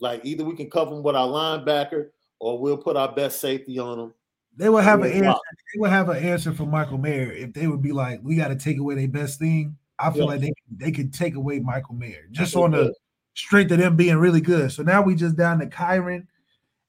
Like 0.00 0.24
either 0.24 0.44
we 0.44 0.56
can 0.56 0.68
cover 0.68 0.96
him 0.96 1.04
with 1.04 1.14
our 1.14 1.28
linebacker 1.28 2.08
or 2.40 2.58
we'll 2.58 2.76
put 2.76 2.96
our 2.96 3.12
best 3.12 3.40
safety 3.40 3.78
on 3.78 4.00
him. 4.00 4.14
They 4.56 4.68
will 4.68 4.78
have 4.78 5.02
an 5.02 5.12
answer. 5.12 5.38
They 5.74 5.80
will 5.80 5.90
have 5.90 6.08
an 6.08 6.16
answer 6.16 6.52
for 6.52 6.66
Michael 6.66 6.98
Mayer 6.98 7.30
if 7.30 7.52
they 7.52 7.68
would 7.68 7.82
be 7.82 7.92
like, 7.92 8.18
we 8.24 8.34
got 8.34 8.48
to 8.48 8.56
take 8.56 8.78
away 8.78 8.96
their 8.96 9.06
best 9.06 9.38
thing. 9.38 9.76
I 10.00 10.10
feel 10.10 10.22
yeah. 10.22 10.26
like 10.26 10.40
they 10.40 10.52
they 10.76 10.90
could 10.90 11.14
take 11.14 11.36
away 11.36 11.60
Michael 11.60 11.94
Mayer 11.94 12.26
just 12.32 12.56
on 12.56 12.72
the 12.72 12.92
strength 13.34 13.70
of 13.70 13.78
them 13.78 13.94
being 13.94 14.16
really 14.16 14.40
good. 14.40 14.72
So 14.72 14.82
now 14.82 15.02
we 15.02 15.14
just 15.14 15.36
down 15.36 15.60
to 15.60 15.66
Kyren 15.66 16.26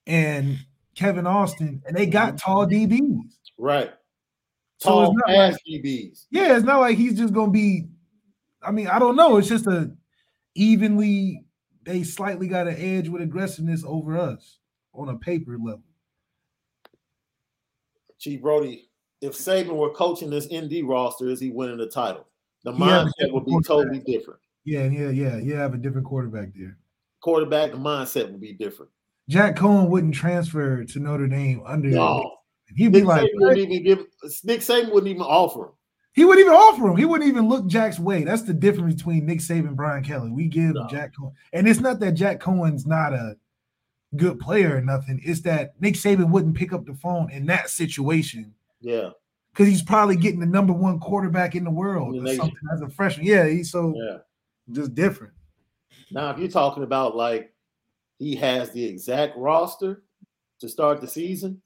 and 0.07 0.57
Kevin 0.95 1.27
Austin, 1.27 1.83
and 1.85 1.95
they 1.95 2.07
got 2.07 2.29
mm-hmm. 2.29 2.37
tall 2.37 2.65
DBs. 2.65 3.35
Right. 3.59 3.91
Tall 4.81 5.07
so 5.07 5.13
pass 5.25 5.53
like, 5.53 5.61
DBs. 5.67 6.25
Yeah, 6.29 6.55
it's 6.55 6.65
not 6.65 6.79
like 6.79 6.97
he's 6.97 7.17
just 7.17 7.33
gonna 7.33 7.51
be. 7.51 7.87
I 8.61 8.71
mean, 8.71 8.87
I 8.87 8.99
don't 8.99 9.15
know. 9.15 9.37
It's 9.37 9.47
just 9.47 9.67
a 9.67 9.91
evenly. 10.55 11.43
They 11.83 12.03
slightly 12.03 12.47
got 12.47 12.67
an 12.67 12.75
edge 12.77 13.07
with 13.07 13.21
aggressiveness 13.21 13.83
over 13.85 14.17
us 14.17 14.59
on 14.93 15.09
a 15.09 15.17
paper 15.17 15.57
level. 15.57 15.83
Chief 18.19 18.41
Brody, 18.41 18.89
if 19.21 19.33
Saban 19.33 19.75
were 19.75 19.91
coaching 19.91 20.29
this 20.29 20.47
ND 20.53 20.83
roster, 20.83 21.29
is 21.29 21.39
he 21.39 21.49
winning 21.49 21.77
the 21.77 21.87
title? 21.87 22.27
The 22.63 22.73
mindset 22.73 23.31
would 23.31 23.45
be 23.45 23.57
totally 23.65 23.99
different. 23.99 24.41
Yeah, 24.65 24.85
yeah, 24.87 25.09
yeah. 25.09 25.37
You 25.37 25.55
have 25.55 25.73
a 25.73 25.77
different 25.77 26.07
quarterback 26.07 26.49
there. 26.55 26.77
Quarterback, 27.21 27.71
the 27.71 27.77
mindset 27.77 28.29
would 28.31 28.41
be 28.41 28.53
different. 28.53 28.91
Jack 29.29 29.55
Coan 29.55 29.89
wouldn't 29.89 30.13
transfer 30.13 30.83
to 30.83 30.99
Notre 30.99 31.27
Dame 31.27 31.61
under. 31.65 31.89
No. 31.89 32.36
He'd 32.75 32.91
be 32.91 32.99
Nick 32.99 33.07
like, 33.07 33.29
wouldn't 33.33 33.71
even 33.71 33.83
give. 33.83 34.05
Nick 34.43 34.59
Saban 34.61 34.91
wouldn't 34.91 35.07
even 35.07 35.21
offer 35.21 35.65
him. 35.65 35.71
He 36.13 36.25
wouldn't 36.25 36.45
even 36.45 36.57
offer 36.57 36.89
him. 36.89 36.97
He 36.97 37.05
wouldn't 37.05 37.29
even 37.29 37.47
look 37.47 37.67
Jack's 37.67 37.99
way. 37.99 38.23
That's 38.23 38.41
the 38.41 38.53
difference 38.53 38.95
between 38.95 39.25
Nick 39.25 39.39
Saban 39.39 39.67
and 39.67 39.77
Brian 39.77 40.03
Kelly. 40.03 40.31
We 40.31 40.47
give 40.47 40.73
no. 40.73 40.87
Jack 40.87 41.13
Coan, 41.15 41.31
and 41.53 41.67
it's 41.67 41.79
not 41.79 41.99
that 41.99 42.13
Jack 42.13 42.39
Coan's 42.39 42.85
not 42.85 43.13
a 43.13 43.37
good 44.15 44.39
player 44.39 44.77
or 44.77 44.81
nothing. 44.81 45.21
It's 45.23 45.41
that 45.41 45.79
Nick 45.79 45.95
Saban 45.95 46.31
wouldn't 46.31 46.55
pick 46.55 46.73
up 46.73 46.85
the 46.85 46.95
phone 46.95 47.29
in 47.31 47.45
that 47.47 47.69
situation. 47.69 48.53
Yeah. 48.81 49.09
Because 49.51 49.67
he's 49.67 49.83
probably 49.83 50.15
getting 50.15 50.39
the 50.39 50.45
number 50.45 50.73
one 50.73 50.99
quarterback 50.99 51.55
in 51.55 51.63
the 51.63 51.71
world 51.71 52.15
or 52.15 52.35
something 52.35 52.57
as 52.73 52.81
a 52.81 52.89
freshman. 52.89 53.25
Yeah, 53.25 53.47
he's 53.47 53.71
so 53.71 53.93
yeah. 53.95 54.17
just 54.71 54.93
different. 54.93 55.33
Now, 56.11 56.29
if 56.29 56.37
you're 56.37 56.47
talking 56.47 56.83
about 56.83 57.15
like 57.15 57.53
he 58.19 58.35
has 58.35 58.71
the 58.71 58.85
exact 58.85 59.35
roster 59.37 60.03
to 60.59 60.69
start 60.69 61.01
the 61.01 61.07
season, 61.07 61.61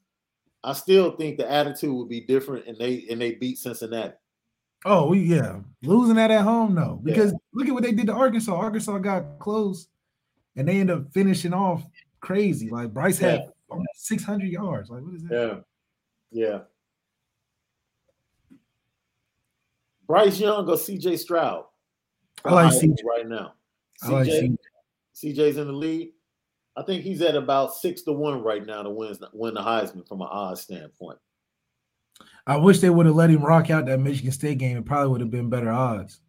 I 0.64 0.72
still 0.74 1.12
think 1.12 1.38
the 1.38 1.50
attitude 1.50 1.92
would 1.92 2.08
be 2.08 2.20
different, 2.20 2.66
and 2.66 2.78
they 2.78 3.06
and 3.10 3.20
they 3.20 3.32
beat 3.32 3.58
Cincinnati. 3.58 4.14
Oh 4.84 5.12
yeah, 5.12 5.60
losing 5.82 6.16
that 6.16 6.30
at 6.30 6.42
home, 6.42 6.74
no, 6.74 7.00
because 7.02 7.32
yeah. 7.32 7.38
look 7.52 7.68
at 7.68 7.74
what 7.74 7.82
they 7.82 7.92
did 7.92 8.06
to 8.06 8.12
Arkansas. 8.12 8.54
Arkansas 8.54 8.98
got 8.98 9.38
close, 9.38 9.88
and 10.56 10.68
they 10.68 10.78
end 10.80 10.90
up 10.90 11.12
finishing 11.12 11.52
off 11.52 11.84
crazy. 12.20 12.68
Like 12.70 12.92
Bryce 12.92 13.20
yeah. 13.20 13.30
had 13.30 13.52
600 13.94 14.46
yards. 14.46 14.90
Like 14.90 15.02
what 15.02 15.14
is 15.14 15.22
that? 15.24 15.64
Yeah, 16.30 16.44
yeah. 16.44 16.58
Bryce 20.06 20.38
Young 20.38 20.68
or 20.68 20.76
CJ 20.76 21.18
Stroud? 21.18 21.64
I 22.44 22.52
like 22.52 22.72
CJ 22.72 22.96
right 23.04 23.26
now. 23.26 23.54
CJ, 24.04 24.10
like 24.10 24.28
CJ. 24.28 24.56
CJ's 25.14 25.56
in 25.58 25.66
the 25.68 25.72
lead. 25.72 26.12
I 26.76 26.82
think 26.82 27.02
he's 27.02 27.20
at 27.20 27.36
about 27.36 27.74
six 27.74 28.02
to 28.02 28.12
one 28.12 28.42
right 28.42 28.64
now 28.64 28.82
to 28.82 28.90
win 28.90 29.14
win 29.32 29.54
the 29.54 29.60
Heisman 29.60 30.06
from 30.08 30.22
an 30.22 30.28
odds 30.30 30.62
standpoint. 30.62 31.18
I 32.46 32.56
wish 32.56 32.80
they 32.80 32.90
would 32.90 33.06
have 33.06 33.14
let 33.14 33.30
him 33.30 33.42
rock 33.42 33.70
out 33.70 33.86
that 33.86 34.00
Michigan 34.00 34.32
State 34.32 34.58
game. 34.58 34.76
It 34.76 34.84
probably 34.84 35.08
would 35.08 35.20
have 35.20 35.30
been 35.30 35.50
better 35.50 35.70
odds. 35.70 36.20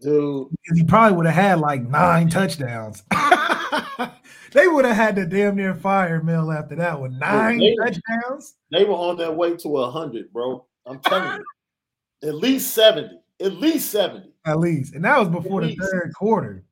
Dude, 0.00 0.48
because 0.50 0.78
he 0.78 0.84
probably 0.84 1.16
would 1.16 1.26
have 1.26 1.34
had 1.34 1.60
like 1.60 1.82
nine 1.82 2.28
touchdowns. 2.28 3.04
they 4.52 4.66
would 4.66 4.84
have 4.84 4.96
had 4.96 5.16
to 5.16 5.26
damn 5.26 5.56
near 5.56 5.74
fire 5.74 6.22
Mel 6.22 6.50
after 6.50 6.74
that 6.76 7.00
one. 7.00 7.18
Nine 7.18 7.58
they, 7.58 7.76
touchdowns. 7.76 8.56
They 8.70 8.84
were 8.84 8.94
on 8.94 9.16
their 9.16 9.30
way 9.30 9.56
to 9.56 9.78
a 9.78 9.90
hundred, 9.90 10.32
bro. 10.32 10.66
I'm 10.86 10.98
telling 11.00 11.40
you, 11.40 12.28
at 12.28 12.34
least 12.34 12.74
seventy. 12.74 13.18
At 13.40 13.54
least 13.54 13.90
seventy. 13.90 14.32
At 14.44 14.58
least, 14.58 14.94
and 14.94 15.04
that 15.04 15.18
was 15.18 15.28
before 15.28 15.62
the 15.62 15.76
third 15.76 16.12
quarter. 16.16 16.64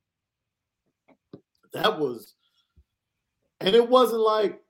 That 1.73 2.01
was 2.01 2.35
and 3.61 3.75
it 3.75 3.89
wasn't 3.89 4.23
like 4.23 4.61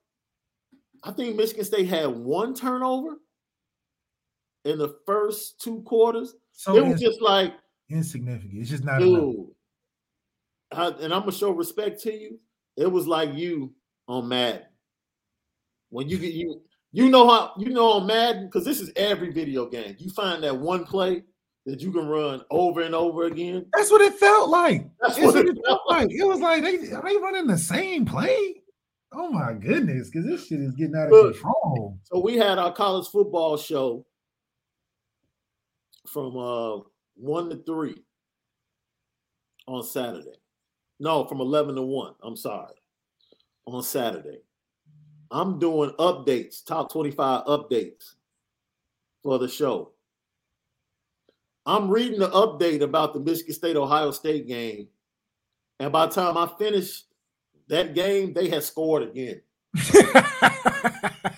I 1.02 1.12
think 1.12 1.36
Michigan 1.36 1.64
State 1.64 1.88
had 1.88 2.08
one 2.08 2.54
turnover 2.54 3.16
in 4.64 4.78
the 4.78 4.96
first 5.06 5.60
two 5.60 5.82
quarters. 5.82 6.34
So 6.52 6.76
it 6.76 6.84
was 6.84 7.00
just 7.00 7.22
like 7.22 7.54
insignificant. 7.88 8.60
It's 8.60 8.70
just 8.70 8.84
not 8.84 9.00
dude. 9.00 9.46
I, 10.72 10.88
and 10.88 11.12
I'm 11.12 11.20
gonna 11.20 11.32
show 11.32 11.50
respect 11.50 12.00
to 12.02 12.12
you. 12.12 12.38
It 12.76 12.90
was 12.90 13.06
like 13.06 13.34
you 13.34 13.72
on 14.08 14.28
Madden. 14.28 14.62
When 15.88 16.08
you 16.08 16.18
get 16.18 16.34
you 16.34 16.62
you 16.92 17.08
know 17.08 17.28
how 17.28 17.52
you 17.58 17.70
know 17.70 17.92
on 17.92 18.06
Madden 18.06 18.46
because 18.46 18.64
this 18.64 18.80
is 18.80 18.92
every 18.96 19.32
video 19.32 19.66
game. 19.66 19.96
You 19.98 20.10
find 20.10 20.42
that 20.42 20.56
one 20.56 20.84
play 20.84 21.22
that 21.66 21.80
you 21.80 21.92
can 21.92 22.06
run 22.06 22.42
over 22.50 22.82
and 22.82 22.94
over 22.94 23.24
again. 23.24 23.66
That's 23.72 23.90
what 23.90 24.00
it 24.00 24.14
felt 24.14 24.50
like. 24.50 24.88
That's 25.00 25.18
what 25.18 25.36
it, 25.36 25.58
felt 25.66 25.82
like. 25.88 26.08
like. 26.08 26.10
It 26.10 26.26
was 26.26 26.40
like 26.40 26.62
they 26.62 26.92
are 26.92 27.02
they 27.02 27.16
running 27.16 27.46
the 27.46 27.58
same 27.58 28.04
play. 28.04 28.59
Oh 29.12 29.30
my 29.30 29.52
goodness, 29.52 30.08
because 30.08 30.26
this 30.26 30.46
shit 30.46 30.60
is 30.60 30.74
getting 30.74 30.94
out 30.94 31.06
of 31.06 31.12
Look, 31.12 31.34
control. 31.34 31.98
So 32.04 32.20
we 32.20 32.36
had 32.36 32.58
our 32.58 32.72
college 32.72 33.08
football 33.08 33.56
show 33.56 34.06
from 36.06 36.36
uh 36.36 36.78
one 37.16 37.50
to 37.50 37.56
three 37.56 38.02
on 39.66 39.82
Saturday. 39.82 40.40
No, 40.98 41.24
from 41.24 41.40
11 41.40 41.76
to 41.76 41.82
1. 41.82 42.14
I'm 42.22 42.36
sorry. 42.36 42.74
On 43.66 43.82
Saturday. 43.82 44.40
I'm 45.30 45.58
doing 45.58 45.90
updates, 45.98 46.64
top 46.64 46.92
25 46.92 47.44
updates 47.46 48.14
for 49.22 49.38
the 49.38 49.48
show. 49.48 49.92
I'm 51.64 51.88
reading 51.88 52.18
the 52.18 52.30
update 52.30 52.82
about 52.82 53.14
the 53.14 53.20
Michigan 53.20 53.54
State 53.54 53.76
Ohio 53.76 54.10
State 54.10 54.48
game. 54.48 54.88
And 55.78 55.92
by 55.92 56.06
the 56.06 56.12
time 56.12 56.36
I 56.36 56.50
finish 56.58 57.04
that 57.70 57.94
game, 57.94 58.34
they 58.34 58.48
had 58.48 58.62
scored 58.62 59.04
again. 59.04 59.40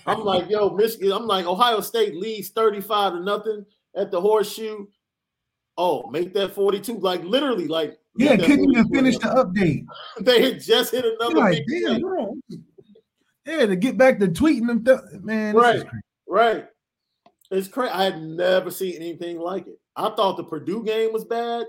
I'm 0.07 0.25
like, 0.25 0.51
yo, 0.51 0.71
Michigan. 0.71 1.13
I'm 1.13 1.27
like, 1.27 1.47
Ohio 1.47 1.81
State 1.81 2.17
leads 2.17 2.49
35 2.49 3.13
to 3.13 3.21
nothing 3.21 3.67
at 3.95 4.11
the 4.11 4.21
horseshoe. 4.21 4.87
Oh, 5.79 6.11
make 6.11 6.35
that 6.35 6.55
42. 6.55 6.99
Like 6.99 7.23
literally, 7.25 7.69
like 7.69 7.99
yeah, 8.17 8.37
couldn't 8.37 8.71
even 8.71 8.89
finish 8.89 9.17
the 9.19 9.29
update. 9.29 9.85
they 10.21 10.43
had 10.43 10.61
just 10.61 10.93
hit 10.93 11.05
another 11.05 11.35
like, 11.37 11.63
damn, 11.69 12.03
Yeah, 13.47 13.67
to 13.67 13.77
get 13.77 13.97
back 13.97 14.19
to 14.19 14.29
tweeting 14.29 14.67
them, 14.67 14.85
th- 14.85 15.23
man. 15.23 15.55
Right, 15.55 15.85
right. 16.29 16.67
It's 17.51 17.69
crazy. 17.69 17.93
I 17.93 18.05
had 18.05 18.23
never 18.23 18.71
seen 18.71 18.97
anything 18.97 19.39
like 19.39 19.67
it. 19.67 19.79
I 19.97 20.11
thought 20.11 20.37
the 20.39 20.45
Purdue 20.45 20.85
game 20.85 21.13
was 21.13 21.25
bad, 21.25 21.67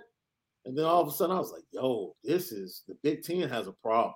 and 0.66 0.78
then 0.78 0.86
all 0.86 1.02
of 1.02 1.10
a 1.10 1.12
sudden 1.12 1.36
I 1.36 1.40
was 1.40 1.52
like, 1.52 1.64
"Yo, 1.72 2.16
this 2.24 2.54
is 2.54 2.84
the 2.88 2.96
Big 3.04 3.24
Ten 3.24 3.50
has 3.50 3.68
a 3.68 3.74
problem." 3.74 4.14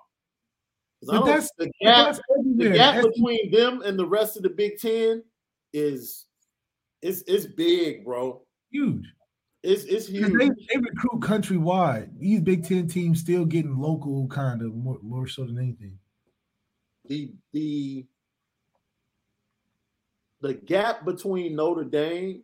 That's, 1.02 1.52
the 1.58 1.72
gap, 1.82 2.18
the 2.56 2.72
gap 2.72 3.04
between 3.04 3.52
them 3.52 3.82
and 3.84 3.98
the 3.98 4.06
rest 4.06 4.36
of 4.36 4.44
the 4.44 4.50
Big 4.50 4.80
Ten 4.80 5.24
is 5.74 6.26
is 7.02 7.22
is 7.24 7.48
big, 7.48 8.04
bro. 8.04 8.42
Huge. 8.72 9.06
It's 9.64 9.84
it's 9.84 10.08
huge. 10.08 10.34
They, 10.38 10.50
they 10.50 10.80
recruit 10.80 11.22
countrywide. 11.22 12.18
These 12.20 12.42
Big 12.42 12.64
Ten 12.64 12.88
teams 12.88 13.20
still 13.20 13.46
getting 13.46 13.78
local 13.78 14.28
kind 14.28 14.62
of 14.62 14.74
more, 14.74 14.98
more 15.02 15.28
so 15.28 15.46
than 15.46 15.60
anything. 15.60 15.98
The 17.06 17.34
the 17.54 18.06
the 20.42 20.54
gap 20.54 21.06
between 21.06 21.56
Notre 21.56 21.84
Dame 21.84 22.44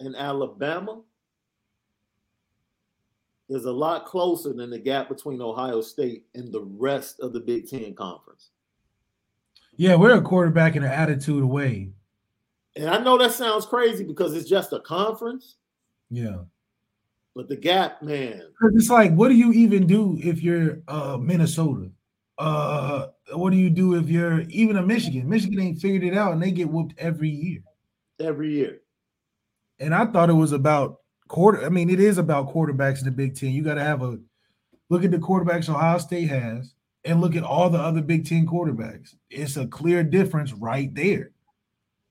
and 0.00 0.14
Alabama 0.16 1.00
is 3.48 3.64
a 3.64 3.72
lot 3.72 4.04
closer 4.04 4.52
than 4.52 4.70
the 4.70 4.78
gap 4.78 5.08
between 5.08 5.40
Ohio 5.40 5.80
State 5.80 6.26
and 6.34 6.52
the 6.52 6.62
rest 6.62 7.20
of 7.20 7.32
the 7.32 7.40
Big 7.40 7.68
Ten 7.68 7.94
conference. 7.94 8.50
Yeah, 9.76 9.94
we're 9.94 10.16
a 10.16 10.22
quarterback 10.22 10.76
and 10.76 10.84
an 10.84 10.90
attitude 10.90 11.42
away. 11.42 11.90
And 12.76 12.90
I 12.90 12.98
know 12.98 13.16
that 13.18 13.32
sounds 13.32 13.64
crazy 13.64 14.04
because 14.04 14.34
it's 14.34 14.48
just 14.48 14.72
a 14.72 14.80
conference. 14.80 15.56
Yeah. 16.10 16.38
But 17.34 17.48
the 17.48 17.56
gap, 17.56 18.02
man. 18.02 18.42
It's 18.74 18.90
like, 18.90 19.12
what 19.14 19.28
do 19.28 19.34
you 19.34 19.52
even 19.52 19.86
do 19.86 20.18
if 20.20 20.42
you're 20.42 20.80
uh 20.88 21.16
Minnesota? 21.16 21.90
Uh 22.38 23.06
what 23.32 23.50
do 23.50 23.56
you 23.56 23.70
do 23.70 23.94
if 23.94 24.08
you're 24.08 24.40
even 24.48 24.76
a 24.76 24.82
Michigan? 24.82 25.28
Michigan 25.28 25.60
ain't 25.60 25.80
figured 25.80 26.04
it 26.04 26.16
out 26.16 26.32
and 26.32 26.42
they 26.42 26.50
get 26.50 26.68
whooped 26.68 26.94
every 26.98 27.28
year. 27.28 27.60
Every 28.20 28.52
year. 28.52 28.80
And 29.78 29.94
I 29.94 30.06
thought 30.06 30.30
it 30.30 30.34
was 30.34 30.52
about 30.52 30.98
quarter. 31.28 31.64
I 31.64 31.68
mean, 31.68 31.90
it 31.90 32.00
is 32.00 32.18
about 32.18 32.52
quarterbacks 32.52 32.98
in 32.98 33.04
the 33.04 33.10
Big 33.10 33.36
Ten. 33.36 33.50
You 33.50 33.62
got 33.62 33.74
to 33.74 33.84
have 33.84 34.02
a 34.02 34.18
look 34.88 35.04
at 35.04 35.10
the 35.10 35.18
quarterbacks 35.18 35.68
Ohio 35.68 35.98
State 35.98 36.28
has, 36.28 36.74
and 37.04 37.20
look 37.20 37.36
at 37.36 37.44
all 37.44 37.70
the 37.70 37.78
other 37.78 38.02
Big 38.02 38.26
Ten 38.26 38.46
quarterbacks. 38.46 39.14
It's 39.30 39.56
a 39.56 39.66
clear 39.66 40.02
difference 40.02 40.52
right 40.52 40.92
there. 40.94 41.30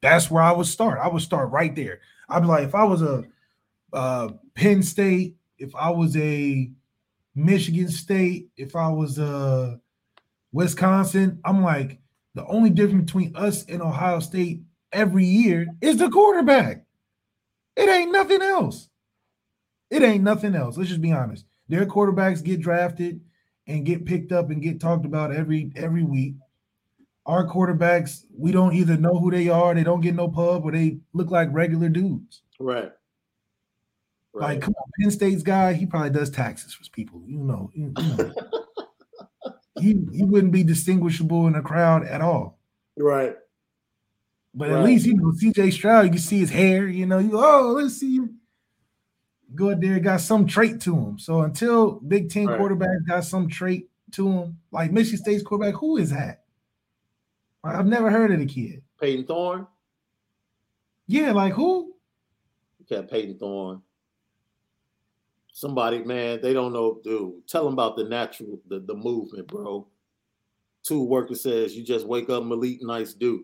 That's 0.02 0.32
where 0.32 0.44
I 0.44 0.52
would 0.52 0.68
start. 0.68 1.00
I 1.02 1.08
would 1.08 1.22
start 1.24 1.52
right 1.52 1.76
there. 1.76 2.00
I'd 2.30 2.42
be 2.42 2.48
like, 2.48 2.64
if 2.64 2.76
I 2.76 2.84
was 2.84 3.02
a 3.02 3.26
uh, 3.94 4.30
Penn 4.54 4.84
State, 4.84 5.36
if 5.58 5.76
I 5.76 5.90
was 5.90 6.16
a 6.18 6.70
Michigan 7.36 7.90
State, 7.90 8.50
if 8.58 8.76
I 8.76 8.90
was 8.90 9.18
a 9.18 9.80
Wisconsin, 10.52 11.40
I'm 11.46 11.64
like, 11.64 12.00
the 12.36 12.46
only 12.46 12.70
difference 12.70 13.06
between 13.06 13.36
us 13.36 13.66
and 13.66 13.82
Ohio 13.82 14.20
State 14.20 14.62
every 14.92 15.26
year 15.26 15.68
is 15.82 15.98
the 15.98 16.10
quarterback. 16.10 16.86
It 17.76 17.90
ain't 17.90 18.12
nothing 18.12 18.42
else. 18.42 18.87
It 19.90 20.04
ain't 20.04 20.24
nothing 20.24 20.56
else. 20.56 20.78
Let's 20.78 20.90
just 20.90 21.02
be 21.02 21.12
honest. 21.12 21.46
Their 21.70 21.86
quarterbacks 21.86 22.44
get 22.44 22.62
drafted 22.62 23.22
and 23.68 23.86
get 23.86 24.06
picked 24.06 24.32
up 24.32 24.50
and 24.50 24.62
get 24.62 24.80
talked 24.80 25.06
about 25.06 25.34
every 25.34 25.72
every 25.76 26.04
week. 26.04 26.36
our 27.26 27.46
quarterbacks, 27.46 28.24
we 28.38 28.52
don't 28.54 28.74
either 28.74 28.96
know 28.96 29.20
who 29.20 29.30
they 29.30 29.50
are, 29.50 29.76
they 29.76 29.84
don't 29.84 30.02
get 30.02 30.16
no 30.16 30.30
pub, 30.30 30.64
or 30.64 30.72
they 30.72 31.00
look 31.14 31.30
like 31.30 31.50
regular 31.52 31.90
dudes. 31.90 32.42
Right. 32.58 32.92
right. 34.34 34.54
Like, 34.54 34.62
come 34.62 34.74
on, 34.78 34.92
Penn 35.00 35.12
State's 35.12 35.44
guy, 35.44 35.74
he 35.74 35.86
probably 35.86 36.12
does 36.12 36.30
taxes 36.30 36.74
for 36.74 36.90
people. 36.92 37.22
You 37.26 37.40
know, 37.40 37.70
you 37.74 37.94
know. 37.98 38.34
he 39.80 39.98
he 40.14 40.24
wouldn't 40.24 40.54
be 40.54 40.64
distinguishable 40.64 41.48
in 41.48 41.56
a 41.56 41.62
crowd 41.62 42.06
at 42.06 42.22
all. 42.22 42.60
Right. 42.98 43.36
But 44.54 44.70
right. 44.70 44.80
at 44.80 44.86
least 44.86 45.06
you 45.06 45.16
know 45.16 45.32
CJ 45.32 45.74
Stroud, 45.74 46.06
you 46.06 46.12
can 46.12 46.20
see 46.20 46.40
his 46.40 46.50
hair. 46.50 46.88
You 46.88 47.06
know, 47.06 47.20
you 47.20 47.32
oh 47.34 47.74
let's 47.76 47.98
see 47.98 48.20
you 49.50 49.56
go 49.56 49.76
there, 49.76 50.00
got 50.00 50.22
some 50.22 50.46
trait 50.46 50.82
to 50.82 50.96
him. 50.96 51.20
So 51.20 51.42
until 51.42 52.00
Big 52.02 52.30
Ten 52.30 52.48
right. 52.48 52.58
quarterback 52.58 52.90
got 53.08 53.24
some 53.24 53.48
trait 53.48 53.90
to 54.12 54.30
him, 54.30 54.58
like 54.72 54.92
Michigan 54.92 55.20
State's 55.20 55.44
quarterback, 55.44 55.76
who 55.76 55.98
is 55.98 56.10
that? 56.12 56.44
I've 57.64 57.86
never 57.86 58.10
heard 58.10 58.32
of 58.32 58.40
the 58.40 58.46
kid. 58.46 58.82
Payton 59.00 59.26
Thorne. 59.26 59.68
Yeah, 61.08 61.32
like 61.32 61.54
who? 61.54 61.94
Yeah, 62.88 63.02
Payton 63.02 63.40
Thorne. 63.40 63.82
Somebody, 65.52 66.04
man, 66.04 66.40
they 66.42 66.54
don't 66.54 66.72
know, 66.72 67.00
dude. 67.04 67.48
Tell 67.48 67.66
them 67.66 67.74
about 67.74 67.98
the 67.98 68.04
natural, 68.04 68.60
the, 68.68 68.80
the 68.80 68.94
movement, 68.94 69.48
bro. 69.48 69.88
Two 70.84 71.04
worker 71.04 71.36
says 71.36 71.76
you 71.76 71.84
just 71.84 72.06
wake 72.06 72.30
up 72.30 72.44
Malik, 72.44 72.80
nice 72.82 73.14
dude. 73.14 73.44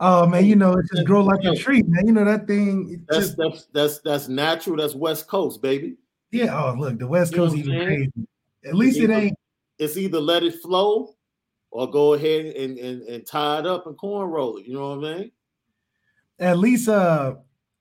Oh 0.00 0.26
man, 0.26 0.46
you 0.46 0.56
know 0.56 0.72
it 0.72 0.86
just 0.92 1.06
grow 1.06 1.22
like 1.22 1.44
a 1.44 1.54
tree, 1.54 1.82
man. 1.82 2.06
You 2.06 2.12
know 2.12 2.24
that 2.24 2.46
thing. 2.46 3.04
That's 3.08 3.26
just, 3.26 3.36
that's 3.36 3.66
that's 3.72 3.98
that's 4.00 4.28
natural. 4.28 4.76
That's 4.76 4.94
West 4.94 5.28
Coast, 5.28 5.60
baby. 5.60 5.96
Yeah. 6.30 6.58
Oh 6.58 6.74
look, 6.78 6.98
the 6.98 7.06
West 7.06 7.34
Coast 7.34 7.54
you 7.54 7.64
even 7.64 7.86
crazy. 7.86 8.28
At 8.64 8.74
least 8.74 8.98
it 8.98 9.04
either, 9.04 9.12
ain't. 9.12 9.38
It's 9.78 9.96
either 9.96 10.20
let 10.20 10.42
it 10.42 10.54
flow 10.62 11.14
or 11.70 11.90
go 11.90 12.14
ahead 12.14 12.46
and, 12.46 12.78
and, 12.78 13.02
and 13.02 13.26
tie 13.26 13.60
it 13.60 13.66
up 13.66 13.86
and 13.86 13.96
corn 13.96 14.30
roll 14.30 14.56
it. 14.56 14.66
You 14.66 14.74
know 14.74 14.96
what 14.96 15.10
I 15.10 15.14
mean? 15.18 15.32
At 16.38 16.58
least 16.58 16.88
uh, 16.88 17.34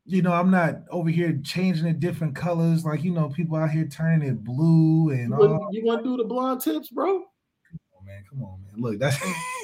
you 0.09 0.23
know, 0.23 0.33
I'm 0.33 0.49
not 0.49 0.81
over 0.89 1.09
here 1.09 1.39
changing 1.43 1.85
it 1.85 1.99
different 1.99 2.35
colors. 2.35 2.83
Like, 2.83 3.03
you 3.03 3.11
know, 3.11 3.29
people 3.29 3.55
out 3.57 3.69
here 3.69 3.85
turning 3.85 4.27
it 4.27 4.43
blue 4.43 5.11
and 5.11 5.29
you 5.29 5.35
all. 5.35 5.69
You 5.71 5.85
want 5.85 6.03
to 6.03 6.09
do 6.09 6.17
the 6.17 6.23
blonde 6.23 6.61
tips, 6.61 6.89
bro? 6.89 7.23
Man, 8.09 8.23
come 8.27 8.43
on, 8.43 8.59
man. 8.63 8.81
Look, 8.81 8.99
that's 8.99 9.17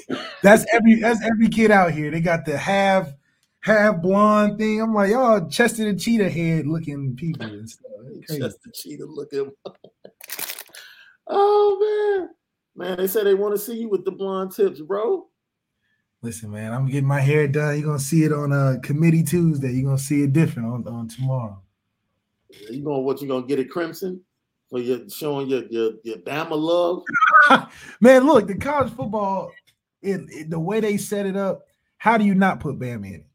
that's 0.44 0.66
every 0.72 0.96
that's 0.96 1.24
every 1.24 1.50
kid 1.50 1.72
out 1.72 1.92
here. 1.92 2.12
They 2.12 2.22
got 2.22 2.46
the 2.46 2.56
half 2.56 3.12
half 3.62 4.04
blonde 4.04 4.60
thing. 4.60 4.82
I'm 4.82 4.94
like, 4.94 5.10
y'all 5.10 5.50
Chester 5.50 5.88
and 5.88 6.00
cheetah 6.00 6.30
head 6.30 6.68
looking 6.68 7.16
people 7.16 7.48
and 7.48 7.68
stuff. 7.68 7.92
Chester 8.28 8.70
cheetah 8.72 9.06
looking. 9.06 9.52
oh 11.28 12.20
man. 12.20 12.30
Man, 12.78 12.98
they 12.98 13.08
said 13.08 13.26
they 13.26 13.34
want 13.34 13.56
to 13.56 13.60
see 13.60 13.80
you 13.80 13.90
with 13.90 14.06
the 14.06 14.12
blonde 14.12 14.52
tips, 14.52 14.82
bro. 14.82 15.28
Listen, 16.22 16.52
man, 16.52 16.72
I'm 16.72 16.86
getting 16.86 17.08
my 17.08 17.22
hair 17.22 17.48
done. 17.48 17.80
You're 17.80 17.88
gonna 17.88 18.00
see 18.00 18.26
it 18.26 18.34
on 18.34 18.52
a 18.52 18.56
uh, 18.56 18.80
committee 18.82 19.24
Tuesday. 19.24 19.72
You're 19.72 19.86
gonna 19.86 19.98
see 19.98 20.22
it 20.22 20.34
different 20.34 20.68
on, 20.68 20.88
on 20.88 21.08
tomorrow. 21.08 21.60
You 22.70 22.84
going 22.84 23.04
what 23.06 23.22
you 23.24 23.28
gonna 23.28 23.48
get 23.48 23.58
it 23.58 23.72
crimson 23.72 24.22
for 24.76 24.82
your 24.82 25.10
showing 25.10 25.48
your 25.48 25.64
your, 25.68 25.92
your 26.04 26.18
Bama 26.18 26.52
love? 26.52 27.04
man, 28.02 28.26
look, 28.26 28.46
the 28.46 28.56
college 28.58 28.92
football, 28.94 29.52
it, 30.02 30.22
it, 30.30 30.50
the 30.50 30.60
way 30.60 30.82
they 30.82 30.98
set 30.98 31.26
it 31.26 31.38
up, 31.38 31.66
how 31.98 32.18
do 32.18 32.26
you 32.26 32.36
not 32.36 32.60
put 32.60 32.78
Bama 32.78 33.08
in 33.08 33.14
it? 33.16 33.26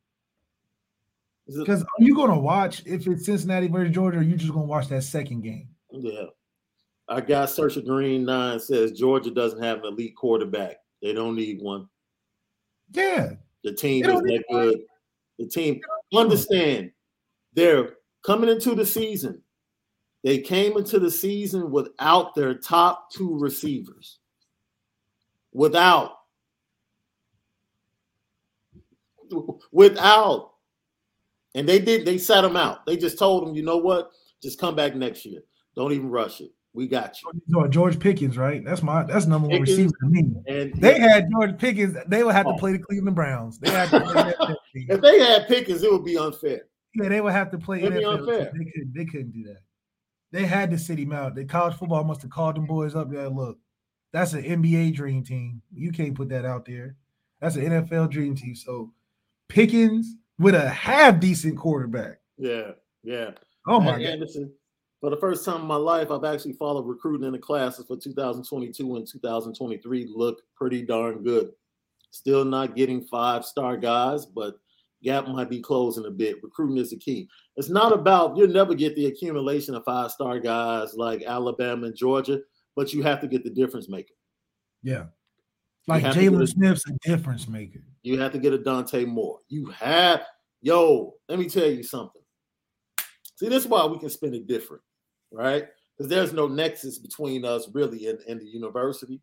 Because 1.46 1.82
are 1.82 1.88
you 1.98 2.14
gonna 2.14 2.38
watch 2.38 2.82
if 2.84 3.06
it's 3.06 3.24
Cincinnati 3.24 3.68
versus 3.68 3.94
Georgia, 3.94 4.18
or 4.18 4.22
you 4.22 4.36
just 4.36 4.52
gonna 4.52 4.66
watch 4.66 4.88
that 4.88 5.02
second 5.02 5.40
game? 5.40 5.68
Yeah. 5.90 6.26
Our 7.08 7.22
guy 7.22 7.46
Searcher 7.46 7.80
Green 7.80 8.26
Nine 8.26 8.60
says 8.60 8.92
Georgia 8.92 9.30
doesn't 9.30 9.62
have 9.62 9.78
an 9.78 9.94
elite 9.94 10.14
quarterback. 10.14 10.76
They 11.00 11.14
don't 11.14 11.34
need 11.34 11.62
one. 11.62 11.88
Yeah. 12.92 13.30
The 13.64 13.72
team 13.72 14.04
is 14.04 14.20
that 14.20 14.44
good. 14.50 14.78
The 15.38 15.46
team 15.46 15.80
understand 16.14 16.92
they're 17.54 17.94
coming 18.22 18.50
into 18.50 18.74
the 18.74 18.84
season. 18.84 19.42
They 20.22 20.38
came 20.38 20.76
into 20.76 20.98
the 20.98 21.10
season 21.10 21.70
without 21.70 22.34
their 22.34 22.54
top 22.54 23.10
two 23.10 23.38
receivers. 23.38 24.18
Without. 25.52 26.12
Without. 29.72 30.52
And 31.54 31.68
they 31.68 31.78
did, 31.78 32.04
they 32.04 32.18
sat 32.18 32.42
them 32.42 32.56
out. 32.56 32.84
They 32.86 32.96
just 32.96 33.18
told 33.18 33.46
them, 33.46 33.54
you 33.54 33.62
know 33.62 33.78
what? 33.78 34.10
Just 34.42 34.60
come 34.60 34.76
back 34.76 34.94
next 34.94 35.24
year. 35.24 35.40
Don't 35.74 35.92
even 35.92 36.10
rush 36.10 36.40
it. 36.40 36.52
We 36.72 36.86
got 36.86 37.16
you. 37.20 37.68
George 37.68 37.98
Pickens, 37.98 38.38
right? 38.38 38.64
That's 38.64 38.82
my 38.82 39.02
that's 39.02 39.26
number 39.26 39.48
one 39.48 39.60
receiver 39.60 39.90
to 40.02 40.06
me. 40.06 40.30
And 40.46 40.72
they 40.74 41.00
had 41.00 41.28
George 41.32 41.58
Pickens. 41.58 41.96
They 42.06 42.22
would 42.22 42.34
have 42.34 42.46
to 42.46 42.52
oh. 42.52 42.58
play 42.58 42.72
the 42.72 42.78
Cleveland 42.78 43.16
Browns. 43.16 43.58
They 43.58 43.70
had 43.70 43.88
if 44.74 45.00
they 45.00 45.18
had 45.18 45.48
Pickens, 45.48 45.82
it 45.82 45.90
would 45.90 46.04
be 46.04 46.16
unfair. 46.16 46.62
Yeah, 46.94 47.08
they 47.08 47.20
would 47.20 47.32
have 47.32 47.50
to 47.50 47.58
play. 47.58 47.82
It'd 47.82 47.94
NFL. 47.94 47.98
be 47.98 48.04
unfair. 48.04 48.52
They 48.56 48.64
couldn't. 48.64 48.92
They 48.94 49.04
couldn't 49.04 49.32
do 49.32 49.42
that. 49.44 49.58
They 50.32 50.46
had 50.46 50.70
to 50.70 50.78
sit 50.78 50.98
him 50.98 51.12
out. 51.12 51.34
The 51.34 51.44
college 51.44 51.76
football 51.76 52.04
must 52.04 52.22
have 52.22 52.30
called 52.30 52.56
them 52.56 52.66
boys 52.66 52.94
up. 52.94 53.12
Yeah, 53.12 53.28
look, 53.28 53.58
that's 54.12 54.32
an 54.32 54.44
NBA 54.44 54.94
dream 54.94 55.24
team. 55.24 55.62
You 55.72 55.92
can't 55.92 56.14
put 56.14 56.28
that 56.28 56.44
out 56.44 56.64
there. 56.64 56.96
That's 57.40 57.56
an 57.56 57.64
NFL 57.64 58.10
dream 58.10 58.34
team. 58.34 58.54
So 58.54 58.92
Pickens 59.48 60.14
with 60.38 60.54
a 60.54 60.68
half 60.68 61.20
decent 61.20 61.58
quarterback. 61.58 62.20
Yeah, 62.38 62.72
yeah. 63.02 63.32
Oh 63.66 63.80
my 63.80 63.92
God. 63.92 64.02
Anderson, 64.02 64.52
for 65.00 65.10
the 65.10 65.16
first 65.16 65.44
time 65.44 65.62
in 65.62 65.66
my 65.66 65.76
life, 65.76 66.10
I've 66.10 66.24
actually 66.24 66.52
followed 66.52 66.86
recruiting 66.86 67.26
in 67.26 67.32
the 67.32 67.38
classes 67.38 67.84
for 67.86 67.96
2022 67.96 68.96
and 68.96 69.06
2023 69.06 70.12
look 70.14 70.42
pretty 70.54 70.82
darn 70.82 71.22
good. 71.22 71.50
Still 72.10 72.44
not 72.44 72.76
getting 72.76 73.02
five 73.02 73.44
star 73.44 73.76
guys, 73.76 74.24
but 74.24 74.58
gap 75.02 75.28
might 75.28 75.50
be 75.50 75.60
closing 75.60 76.06
a 76.06 76.10
bit. 76.10 76.42
Recruiting 76.42 76.78
is 76.78 76.90
the 76.90 76.96
key. 76.96 77.28
It's 77.56 77.68
not 77.68 77.92
about 77.92 78.36
you'll 78.36 78.48
never 78.48 78.74
get 78.74 78.94
the 78.96 79.06
accumulation 79.06 79.74
of 79.74 79.84
five 79.84 80.10
star 80.10 80.38
guys 80.38 80.94
like 80.94 81.22
Alabama 81.24 81.86
and 81.86 81.96
Georgia, 81.96 82.40
but 82.76 82.92
you 82.92 83.02
have 83.02 83.20
to 83.20 83.26
get 83.26 83.44
the 83.44 83.50
difference 83.50 83.88
maker. 83.88 84.14
Yeah. 84.82 85.06
Like 85.86 86.04
Jaylon 86.04 86.48
Smith's 86.48 86.84
a 86.88 87.08
difference 87.08 87.48
maker. 87.48 87.80
You 88.02 88.20
have 88.20 88.32
to 88.32 88.38
get 88.38 88.52
a 88.52 88.58
Dante 88.58 89.04
Moore. 89.04 89.38
You 89.48 89.66
have, 89.70 90.22
yo, 90.62 91.14
let 91.28 91.38
me 91.38 91.48
tell 91.48 91.66
you 91.66 91.82
something. 91.82 92.22
See, 93.36 93.48
this 93.48 93.64
is 93.64 93.68
why 93.68 93.84
we 93.86 93.98
can 93.98 94.10
spin 94.10 94.34
it 94.34 94.46
different 94.46 94.82
right? 95.32 95.66
Because 95.96 96.08
there's 96.08 96.32
no 96.32 96.48
nexus 96.48 96.98
between 96.98 97.44
us 97.44 97.68
really 97.72 98.08
and, 98.08 98.18
and 98.28 98.40
the 98.40 98.46
university. 98.46 99.20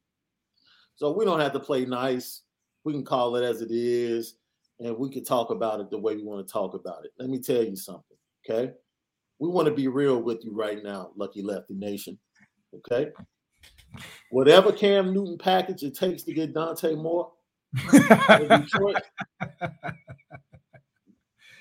So 0.95 1.11
we 1.11 1.25
don't 1.25 1.39
have 1.39 1.53
to 1.53 1.59
play 1.59 1.85
nice. 1.85 2.41
We 2.83 2.93
can 2.93 3.05
call 3.05 3.35
it 3.35 3.43
as 3.43 3.61
it 3.61 3.69
is, 3.71 4.35
and 4.79 4.97
we 4.97 5.09
can 5.09 5.23
talk 5.23 5.49
about 5.49 5.79
it 5.79 5.89
the 5.89 5.97
way 5.97 6.15
we 6.15 6.23
want 6.23 6.45
to 6.45 6.51
talk 6.51 6.73
about 6.73 7.05
it. 7.05 7.11
Let 7.19 7.29
me 7.29 7.39
tell 7.39 7.63
you 7.63 7.75
something, 7.75 8.17
okay? 8.47 8.73
We 9.39 9.49
want 9.49 9.67
to 9.67 9.73
be 9.73 9.87
real 9.87 10.21
with 10.21 10.43
you 10.43 10.53
right 10.55 10.83
now, 10.83 11.11
Lucky 11.15 11.41
Lefty 11.41 11.75
Nation. 11.75 12.17
Okay. 12.75 13.11
Whatever 14.31 14.71
Cam 14.71 15.13
Newton 15.13 15.37
package 15.37 15.83
it 15.83 15.95
takes 15.95 16.23
to 16.23 16.33
get 16.33 16.53
Dante 16.53 16.95
Moore. 16.95 17.31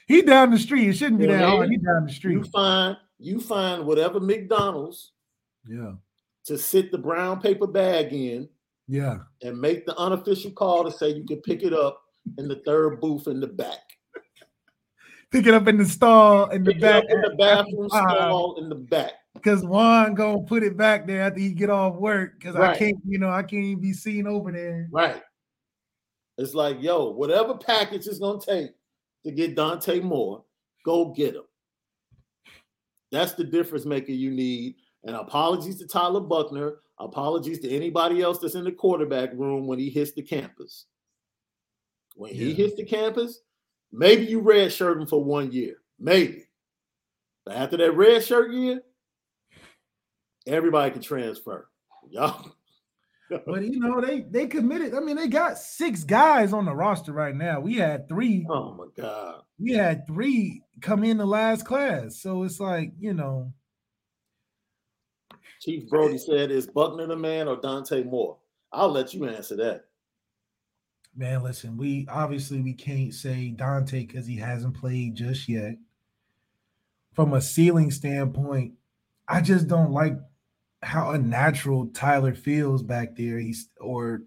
he 0.07 0.23
down 0.23 0.51
the 0.51 0.59
street. 0.59 0.89
It 0.89 0.95
shouldn't 0.95 1.21
be 1.21 1.27
that 1.27 1.45
hard. 1.45 1.71
He 1.71 1.77
down 1.79 2.07
the 2.07 2.13
street. 2.13 2.35
You 2.35 2.45
find 2.45 2.97
you 3.19 3.41
find 3.41 3.85
whatever 3.87 4.21
McDonald's 4.21 5.13
yeah 5.67 5.93
to 6.45 6.57
sit 6.57 6.93
the 6.93 6.99
brown 6.99 7.41
paper 7.41 7.67
bag 7.67 8.13
in 8.13 8.49
yeah 8.87 9.19
and 9.43 9.61
make 9.61 9.85
the 9.87 9.97
unofficial 9.97 10.51
call 10.53 10.85
to 10.85 10.91
say 10.91 11.09
you 11.09 11.25
can 11.25 11.41
pick 11.41 11.63
it 11.63 11.73
up 11.73 12.01
in 12.39 12.49
the 12.49 12.57
third 12.67 13.01
booth 13.01 13.27
in 13.27 13.41
the 13.41 13.47
back 13.47 13.79
pick 15.31 15.47
it 15.47 15.55
up 15.55 15.67
in 15.69 15.77
the 15.77 15.85
stall 15.85 16.49
in 16.51 16.65
the 16.65 16.73
pick 16.73 16.81
back 16.81 17.05
in 17.09 17.21
the 17.21 17.35
bathroom 17.39 17.89
stall 17.89 18.57
in 18.59 18.69
the 18.69 18.75
back 18.75 19.13
because 19.35 19.65
Juan 19.65 20.15
gonna 20.15 20.43
put 20.43 20.63
it 20.63 20.77
back 20.77 21.07
there 21.07 21.23
after 21.23 21.41
he 21.41 21.51
get 21.51 21.71
off 21.71 21.97
work 21.97 22.39
because 22.39 22.55
right. 22.55 22.77
I 22.77 22.79
can't 22.79 22.99
you 23.07 23.19
know 23.19 23.31
I 23.31 23.43
can't 23.43 23.65
even 23.65 23.81
be 23.81 23.93
seen 23.93 24.27
over 24.27 24.53
there 24.53 24.89
right 24.91 25.23
it's 26.39 26.55
like 26.55 26.83
yo 26.83 27.11
whatever 27.11 27.55
package 27.55 28.07
it's 28.07 28.19
gonna 28.19 28.41
take 28.41 28.71
to 29.25 29.33
get 29.33 29.57
Dante 29.57 30.01
Moore 30.01 30.45
go 30.85 31.13
get 31.13 31.35
him 31.35 31.43
that's 33.13 33.33
the 33.33 33.45
difference 33.45 33.85
maker 33.85 34.13
you 34.13 34.31
need. 34.31 34.77
And 35.05 35.17
apologies 35.17 35.79
to 35.79 35.87
Tyler 35.87 36.21
Buchner. 36.21 36.79
Apologies 36.99 37.61
to 37.61 37.71
anybody 37.71 38.23
else 38.23 38.39
that's 38.39 38.55
in 38.55 38.65
the 38.65 38.73
quarterback 38.73 39.33
room 39.35 39.67
when 39.67 39.79
he 39.79 39.91
hits 39.91 40.13
the 40.13 40.23
campus. 40.23 40.87
When 42.17 42.35
yeah. 42.35 42.47
he 42.47 42.55
hits 42.55 42.75
the 42.75 42.85
campus, 42.85 43.41
maybe 43.93 44.25
you 44.25 44.41
red 44.41 44.73
shirt 44.73 45.01
him 45.01 45.07
for 45.07 45.23
one 45.23 45.53
year. 45.53 45.77
Maybe. 46.01 46.45
But 47.45 47.57
after 47.57 47.77
that 47.77 47.93
red 47.93 48.25
shirt 48.25 48.51
year, 48.51 48.81
everybody 50.47 50.91
can 50.91 51.03
transfer. 51.03 51.69
Y'all. 52.11 52.53
but 53.31 53.65
you 53.65 53.79
know, 53.79 54.01
they 54.01 54.23
they 54.23 54.47
committed. 54.47 54.95
I 54.95 55.01
mean, 55.01 55.17
they 55.17 55.29
got 55.29 55.59
six 55.59 56.05
guys 56.05 56.53
on 56.53 56.65
the 56.65 56.75
roster 56.75 57.13
right 57.13 57.35
now. 57.35 57.61
We 57.61 57.75
had 57.75 58.09
three. 58.09 58.47
Oh 58.49 58.73
my 58.73 58.87
god. 58.97 59.43
We 59.59 59.73
had 59.73 60.07
three 60.07 60.63
come 60.81 61.05
in 61.05 61.19
the 61.19 61.27
last 61.27 61.65
class. 61.65 62.21
So 62.21 62.43
it's 62.45 62.61
like, 62.61 62.93
you 62.99 63.15
know. 63.15 63.53
Chief 65.61 65.89
Brody 65.89 66.19
said, 66.19 66.51
is 66.51 66.67
Buchner 66.67 67.07
the 67.07 67.17
man 67.17 67.49
or 67.49 67.57
Dante 67.57 68.05
Moore? 68.05 68.37
I'll 68.73 68.91
let 68.91 69.15
you 69.15 69.27
answer 69.27 69.57
that. 69.57 69.86
Man, 71.17 71.43
listen, 71.43 71.77
we 71.77 72.07
obviously 72.11 72.61
we 72.61 72.75
can't 72.75 73.15
say 73.15 73.49
Dante 73.49 74.05
because 74.05 74.27
he 74.27 74.37
hasn't 74.37 74.79
played 74.79 75.15
just 75.15 75.49
yet. 75.49 75.77
From 77.15 77.33
a 77.33 77.41
ceiling 77.41 77.91
standpoint, 77.91 78.75
I 79.27 79.41
just 79.41 79.67
don't 79.67 79.93
like 79.93 80.19
how 80.83 81.11
unnatural 81.13 81.87
Tyler 81.89 82.35
feels 82.35 82.83
back 82.83 83.17
there. 83.17 83.39
He's 83.39 83.69
or 83.81 84.23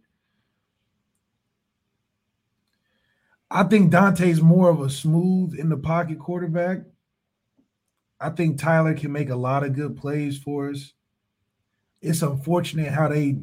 I 3.52 3.64
think 3.64 3.92
Dante's 3.92 4.42
more 4.42 4.70
of 4.70 4.82
a 4.82 4.90
smooth 4.90 5.56
in 5.56 5.70
the 5.70 5.78
pocket 5.78 6.20
quarterback. 6.20 6.80
I 8.20 8.30
think 8.30 8.60
Tyler 8.60 8.94
can 8.94 9.12
make 9.12 9.30
a 9.30 9.36
lot 9.36 9.64
of 9.64 9.74
good 9.74 9.96
plays 9.96 10.38
for 10.38 10.70
us. 10.70 10.94
It's 12.02 12.22
unfortunate 12.22 12.92
how 12.92 13.08
they, 13.08 13.40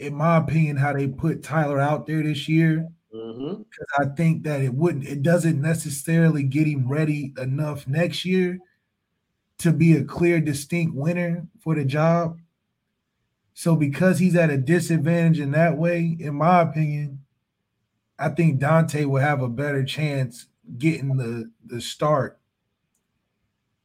in 0.00 0.14
my 0.14 0.38
opinion, 0.38 0.78
how 0.78 0.94
they 0.94 1.06
put 1.06 1.42
Tyler 1.42 1.78
out 1.78 2.06
there 2.06 2.22
this 2.22 2.48
year. 2.48 2.88
Mm-hmm. 3.14 3.62
Because 3.62 3.86
I 3.98 4.14
think 4.16 4.44
that 4.44 4.62
it 4.62 4.72
wouldn't, 4.72 5.06
it 5.06 5.22
doesn't 5.22 5.60
necessarily 5.60 6.42
get 6.42 6.66
him 6.66 6.88
ready 6.88 7.34
enough 7.38 7.86
next 7.86 8.24
year 8.24 8.58
to 9.58 9.72
be 9.72 9.94
a 9.94 10.04
clear, 10.04 10.40
distinct 10.40 10.94
winner 10.94 11.46
for 11.60 11.74
the 11.74 11.84
job. 11.84 12.38
So 13.52 13.76
because 13.76 14.18
he's 14.18 14.36
at 14.36 14.48
a 14.48 14.56
disadvantage 14.56 15.38
in 15.38 15.50
that 15.50 15.76
way, 15.76 16.16
in 16.18 16.34
my 16.36 16.62
opinion, 16.62 17.24
I 18.18 18.30
think 18.30 18.58
Dante 18.58 19.04
will 19.04 19.20
have 19.20 19.42
a 19.42 19.48
better 19.48 19.84
chance 19.84 20.46
getting 20.78 21.16
the 21.16 21.50
the 21.66 21.80
start 21.80 22.38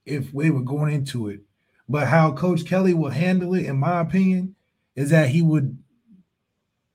if 0.05 0.33
we 0.33 0.49
were 0.49 0.61
going 0.61 0.93
into 0.93 1.27
it. 1.29 1.41
But 1.89 2.07
how 2.07 2.31
Coach 2.31 2.65
Kelly 2.65 2.93
will 2.93 3.09
handle 3.09 3.53
it, 3.55 3.65
in 3.65 3.77
my 3.77 4.01
opinion, 4.01 4.55
is 4.95 5.09
that 5.09 5.29
he 5.29 5.41
would 5.41 5.77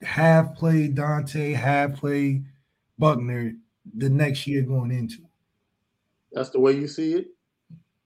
have 0.03 0.55
played 0.55 0.95
Dante, 0.95 1.53
have 1.53 1.95
played 1.95 2.45
Buchner 2.99 3.53
the 3.97 4.11
next 4.11 4.47
year 4.47 4.63
going 4.63 4.91
into. 4.91 5.19
That's 6.33 6.51
the 6.51 6.61
way 6.61 6.73
you 6.73 6.89
see 6.89 7.15
it. 7.15 7.29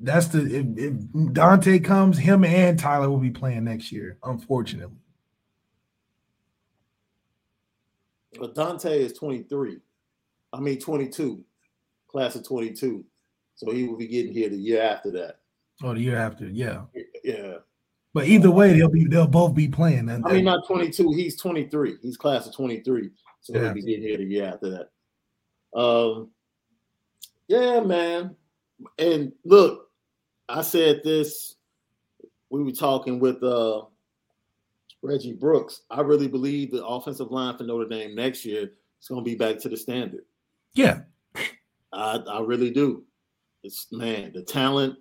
That's 0.01 0.29
the 0.29 0.41
if, 0.45 0.67
if 0.77 1.33
Dante 1.33 1.79
comes, 1.79 2.19
him 2.19 2.45
and 2.45 2.79
Tyler 2.79 3.09
will 3.09 3.19
be 3.19 3.31
playing 3.31 3.65
next 3.65 3.93
year, 3.93 4.19
unfortunately. 4.25 4.97
But 8.39 8.55
Dante 8.55 9.05
is 9.05 9.13
23. 9.13 9.79
I 10.53 10.61
mean 10.61 10.79
22, 10.79 11.43
class 12.09 12.35
of 12.35 12.47
22. 12.47 13.05
So 13.55 13.71
he 13.71 13.85
will 13.85 13.97
be 13.97 14.09
getting 14.09 14.33
here 14.33 14.49
the 14.49 14.57
year 14.57 14.83
after 14.83 15.11
that. 15.13 15.39
Oh, 15.83 15.95
the 15.95 16.01
year 16.01 16.17
after, 16.17 16.49
yeah. 16.49 16.83
Yeah. 17.23 17.59
But 18.15 18.27
either 18.29 18.51
way, 18.51 18.73
they'll 18.73 18.89
be 18.89 19.05
they'll 19.05 19.27
both 19.27 19.55
be 19.55 19.67
playing. 19.69 20.09
And, 20.09 20.25
I 20.25 20.35
mean, 20.35 20.45
not 20.45 20.67
22. 20.67 21.13
He's 21.13 21.37
23. 21.37 21.97
He's 22.01 22.17
class 22.17 22.47
of 22.47 22.55
23. 22.55 23.11
So 23.41 23.53
Yeah. 23.53 23.65
he'll 23.65 23.75
be 23.75 23.83
getting 23.83 24.03
here 24.03 24.17
the 24.17 24.25
year 24.25 24.45
after 24.45 24.71
that. 24.71 25.79
Um, 25.79 26.31
yeah, 27.49 27.81
man. 27.81 28.37
And 28.99 29.33
look, 29.45 29.91
I 30.49 30.63
said 30.63 31.03
this. 31.03 31.57
We 32.51 32.63
were 32.63 32.71
talking 32.73 33.19
with 33.19 33.43
uh 33.43 33.83
Reggie 35.03 35.33
Brooks. 35.35 35.83
I 35.91 36.01
really 36.03 36.29
believe 36.29 36.71
the 36.71 36.87
offensive 36.87 37.33
line 37.33 37.59
for 37.59 37.65
Notre 37.65 37.89
Dame 37.89 38.15
next 38.15 38.45
year 38.45 38.71
is 39.01 39.09
going 39.09 39.25
to 39.25 39.29
be 39.29 39.35
back 39.35 39.59
to 39.59 39.69
the 39.69 39.77
standard. 39.77 40.25
yeah, 40.75 41.01
I, 41.93 42.19
I 42.29 42.41
really 42.41 42.71
do. 42.71 43.05
It's 43.65 43.89
man, 43.91 44.33
the 44.33 44.43
talent. 44.43 44.97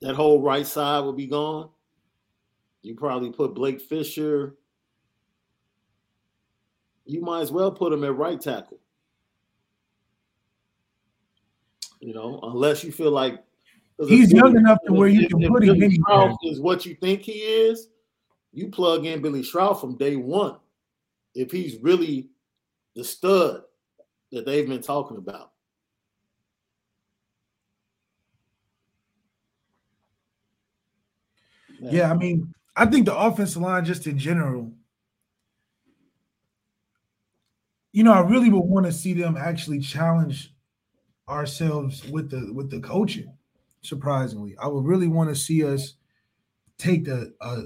That 0.00 0.14
whole 0.14 0.40
right 0.40 0.66
side 0.66 1.00
will 1.04 1.12
be 1.12 1.26
gone. 1.26 1.68
You 2.82 2.94
probably 2.94 3.30
put 3.30 3.54
Blake 3.54 3.80
Fisher. 3.80 4.56
You 7.04 7.20
might 7.20 7.40
as 7.42 7.52
well 7.52 7.70
put 7.70 7.92
him 7.92 8.04
at 8.04 8.16
right 8.16 8.40
tackle. 8.40 8.78
You 12.00 12.14
know, 12.14 12.40
unless 12.42 12.82
you 12.82 12.92
feel 12.92 13.10
like 13.10 13.44
He's 14.08 14.32
young 14.32 14.56
enough 14.56 14.78
to 14.86 14.94
where 14.94 15.08
you 15.08 15.22
if- 15.22 15.30
can 15.30 15.42
if 15.42 15.50
put 15.50 15.62
him 15.62 15.74
Billy 15.74 15.84
anywhere. 15.86 16.28
Schrauth 16.30 16.36
Is 16.44 16.58
what 16.60 16.86
you 16.86 16.94
think 16.94 17.20
he 17.20 17.32
is. 17.32 17.88
You 18.52 18.68
plug 18.68 19.04
in 19.04 19.20
Billy 19.20 19.42
Schrauth 19.42 19.78
from 19.80 19.98
day 19.98 20.16
one. 20.16 20.56
If 21.34 21.50
he's 21.52 21.76
really 21.82 22.30
the 22.96 23.04
stud 23.04 23.62
that 24.32 24.46
they've 24.46 24.66
been 24.66 24.80
talking 24.80 25.18
about. 25.18 25.52
Yeah. 31.80 32.10
I 32.10 32.14
mean, 32.16 32.52
I 32.76 32.86
think 32.86 33.06
the 33.06 33.16
offensive 33.16 33.62
line, 33.62 33.84
just 33.84 34.06
in 34.06 34.18
general, 34.18 34.72
you 37.92 38.04
know, 38.04 38.12
I 38.12 38.20
really 38.20 38.50
would 38.50 38.60
want 38.64 38.86
to 38.86 38.92
see 38.92 39.12
them 39.14 39.36
actually 39.36 39.80
challenge 39.80 40.54
ourselves 41.28 42.04
with 42.08 42.30
the 42.30 42.52
with 42.52 42.70
the 42.70 42.80
coaching. 42.80 43.32
Surprisingly, 43.82 44.56
I 44.58 44.66
would 44.66 44.84
really 44.84 45.08
want 45.08 45.30
to 45.30 45.34
see 45.36 45.64
us 45.64 45.94
take 46.78 47.04
the 47.04 47.32
uh, 47.40 47.62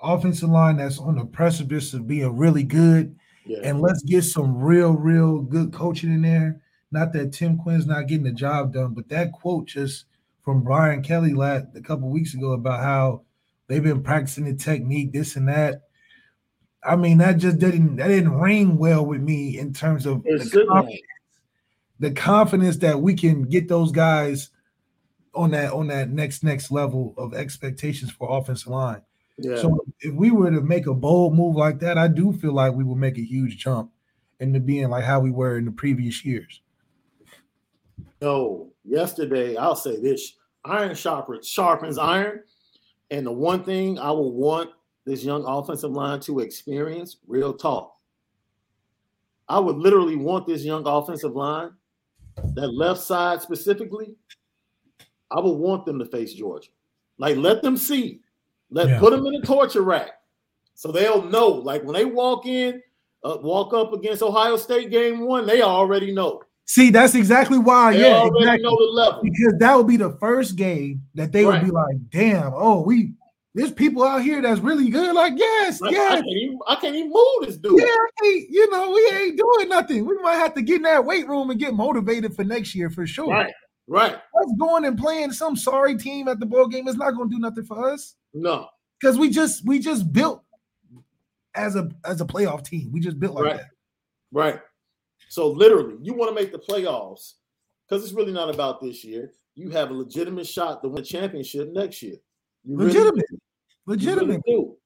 offensive 0.00 0.48
line 0.48 0.76
that's 0.78 0.98
on 0.98 1.16
the 1.16 1.24
precipice 1.24 1.94
of 1.94 2.06
being 2.06 2.36
really 2.36 2.64
good 2.64 3.14
Yeah. 3.46 3.58
and 3.64 3.80
let's 3.80 4.02
get 4.02 4.24
some 4.24 4.58
real, 4.60 4.92
real 4.92 5.40
good 5.40 5.72
coaching 5.72 6.12
in 6.12 6.22
there. 6.22 6.60
Not 6.90 7.12
that 7.14 7.32
Tim 7.32 7.58
Quinn's 7.58 7.86
not 7.86 8.06
getting 8.08 8.24
the 8.24 8.32
job 8.32 8.72
done, 8.74 8.94
but 8.94 9.08
that 9.08 9.32
quote 9.32 9.66
just 9.66 10.06
from 10.42 10.62
Brian 10.62 11.02
Kelly 11.02 11.34
last 11.34 11.66
a 11.74 11.80
couple 11.80 12.08
weeks 12.10 12.34
ago 12.34 12.52
about 12.52 12.80
how 12.82 13.22
they've 13.68 13.82
been 13.82 14.02
practicing 14.02 14.44
the 14.44 14.54
technique, 14.54 15.12
this 15.12 15.36
and 15.36 15.48
that. 15.48 15.82
I 16.84 16.96
mean, 16.96 17.18
that 17.18 17.38
just 17.38 17.58
didn't 17.58 17.96
that 17.96 18.08
didn't 18.08 18.38
ring 18.38 18.76
well 18.76 19.06
with 19.06 19.20
me 19.20 19.58
in 19.58 19.72
terms 19.72 20.04
of 20.06 20.24
the, 20.24 20.44
shouldn't 20.44 20.68
conf- 20.68 20.90
have. 20.90 20.98
the 22.00 22.10
confidence 22.10 22.76
that 22.78 23.00
we 23.00 23.14
can 23.14 23.42
get 23.44 23.68
those 23.68 23.92
guys 23.92 24.50
on 25.34 25.52
that 25.52 25.72
on 25.72 25.86
that 25.88 26.10
next 26.10 26.42
next 26.42 26.70
level 26.70 27.14
of 27.16 27.34
expectations 27.34 28.10
for 28.10 28.36
offensive 28.36 28.68
line. 28.68 29.00
yeah. 29.38 29.56
So 29.56 29.84
if 30.00 30.12
we 30.12 30.30
were 30.30 30.50
to 30.50 30.60
make 30.60 30.86
a 30.86 30.94
bold 30.94 31.34
move 31.34 31.56
like 31.56 31.78
that, 31.80 31.98
I 31.98 32.08
do 32.08 32.32
feel 32.32 32.52
like 32.52 32.74
we 32.74 32.84
would 32.84 32.98
make 32.98 33.16
a 33.16 33.24
huge 33.24 33.58
jump 33.58 33.92
into 34.40 34.58
being 34.58 34.88
like 34.90 35.04
how 35.04 35.20
we 35.20 35.30
were 35.30 35.58
in 35.58 35.64
the 35.64 35.70
previous 35.70 36.24
years. 36.24 36.62
no, 38.20 38.72
yesterday 38.84 39.56
I'll 39.56 39.76
say 39.76 40.00
this: 40.00 40.34
iron 40.64 40.96
sharpens 40.96 41.46
sharpens 41.46 41.96
iron, 41.96 42.40
and 43.12 43.26
the 43.26 43.32
one 43.32 43.62
thing 43.62 43.98
I 43.98 44.10
will 44.10 44.32
want 44.32 44.70
this 45.04 45.22
young 45.22 45.44
offensive 45.44 45.90
line 45.90 46.18
to 46.20 46.40
experience, 46.40 47.18
real 47.26 47.52
talk. 47.52 47.94
I 49.48 49.58
would 49.58 49.76
literally 49.76 50.16
want 50.16 50.46
this 50.46 50.64
young 50.64 50.86
offensive 50.86 51.36
line, 51.36 51.72
that 52.54 52.68
left 52.68 53.00
side 53.00 53.42
specifically. 53.42 54.14
I 55.30 55.40
would 55.40 55.58
want 55.58 55.84
them 55.84 55.98
to 55.98 56.06
face 56.06 56.32
Georgia. 56.32 56.70
Like, 57.18 57.36
let 57.36 57.62
them 57.62 57.76
see. 57.76 58.22
Let 58.70 58.88
Yeah. 58.88 58.98
put 58.98 59.10
them 59.10 59.26
in 59.26 59.34
a 59.34 59.42
torture 59.42 59.82
rack, 59.82 60.22
so 60.74 60.90
they'll 60.90 61.22
know. 61.24 61.48
Like 61.48 61.84
when 61.84 61.92
they 61.92 62.06
walk 62.06 62.46
in, 62.46 62.82
uh, 63.22 63.36
walk 63.42 63.74
up 63.74 63.92
against 63.92 64.22
Ohio 64.22 64.56
State 64.56 64.90
game 64.90 65.20
one, 65.20 65.44
they 65.44 65.60
already 65.60 66.12
know. 66.12 66.42
See, 66.66 66.90
that's 66.90 67.14
exactly 67.14 67.58
why. 67.58 67.92
They 67.92 68.00
yeah, 68.08 68.24
exactly. 68.26 68.62
know 68.62 68.76
the 68.76 68.92
level. 68.92 69.20
Because 69.22 69.54
that 69.58 69.76
would 69.76 69.86
be 69.88 69.96
the 69.96 70.16
first 70.18 70.56
game 70.56 71.02
that 71.14 71.32
they 71.32 71.44
would 71.44 71.62
be 71.62 71.70
like, 71.70 71.96
"Damn, 72.10 72.52
oh, 72.54 72.80
we 72.82 73.12
there's 73.54 73.72
people 73.72 74.02
out 74.04 74.22
here 74.22 74.40
that's 74.40 74.60
really 74.60 74.88
good." 74.88 75.14
Like, 75.14 75.34
yes, 75.36 75.80
Like, 75.80 75.90
I, 75.90 75.94
yes, 75.94 76.10
can't 76.14 76.26
even, 76.28 76.58
I 76.68 76.74
can't 76.76 76.94
even 76.94 77.10
move 77.10 77.26
this 77.42 77.58
dude. 77.58 77.78
yeah, 77.80 78.30
you 78.48 78.70
know, 78.70 78.90
we 78.90 79.10
ain't 79.18 79.36
doing 79.38 79.68
nothing. 79.68 80.06
We 80.06 80.16
might 80.22 80.36
have 80.36 80.54
to 80.54 80.62
get 80.62 80.76
in 80.76 80.82
that 80.82 81.04
weight 81.04 81.28
room 81.28 81.50
and 81.50 81.60
get 81.60 81.74
motivated 81.74 82.34
for 82.34 82.44
next 82.44 82.74
year 82.74 82.88
for 82.88 83.06
sure. 83.06 83.28
Right, 83.28 83.52
right. 83.88 84.14
Us 84.14 84.54
going 84.58 84.84
and 84.86 84.96
playing 84.96 85.32
some 85.32 85.56
sorry 85.56 85.96
team 85.98 86.28
at 86.28 86.40
the 86.40 86.46
ball 86.46 86.68
game 86.68 86.88
is 86.88 86.96
not 86.96 87.10
going 87.14 87.28
to 87.28 87.34
do 87.36 87.40
nothing 87.40 87.64
for 87.64 87.92
us. 87.92 88.14
No, 88.32 88.68
because 89.00 89.18
we 89.18 89.28
just 89.28 89.66
we 89.66 89.78
just 89.80 90.10
built 90.12 90.42
as 91.54 91.76
a 91.76 91.90
as 92.06 92.20
a 92.22 92.24
playoff 92.24 92.64
team. 92.64 92.90
We 92.92 93.00
just 93.00 93.20
built 93.20 93.34
like 93.34 93.44
Right. 93.44 93.56
that. 93.58 93.66
right. 94.30 94.60
So 95.32 95.48
literally, 95.50 95.96
you 96.02 96.12
want 96.12 96.28
to 96.28 96.34
make 96.34 96.52
the 96.52 96.58
playoffs 96.58 97.36
because 97.88 98.04
it's 98.04 98.12
really 98.12 98.34
not 98.34 98.54
about 98.54 98.82
this 98.82 99.02
year. 99.02 99.32
You 99.54 99.70
have 99.70 99.88
a 99.90 99.94
legitimate 99.94 100.46
shot 100.46 100.82
to 100.82 100.90
win 100.90 101.00
a 101.00 101.04
championship 101.06 101.70
next 101.72 102.02
year. 102.02 102.16
You 102.64 102.76
really 102.76 102.88
Legitimate. 102.92 103.24
really 103.86 103.96
Legitimate. 103.98 104.42
do. 104.46 104.76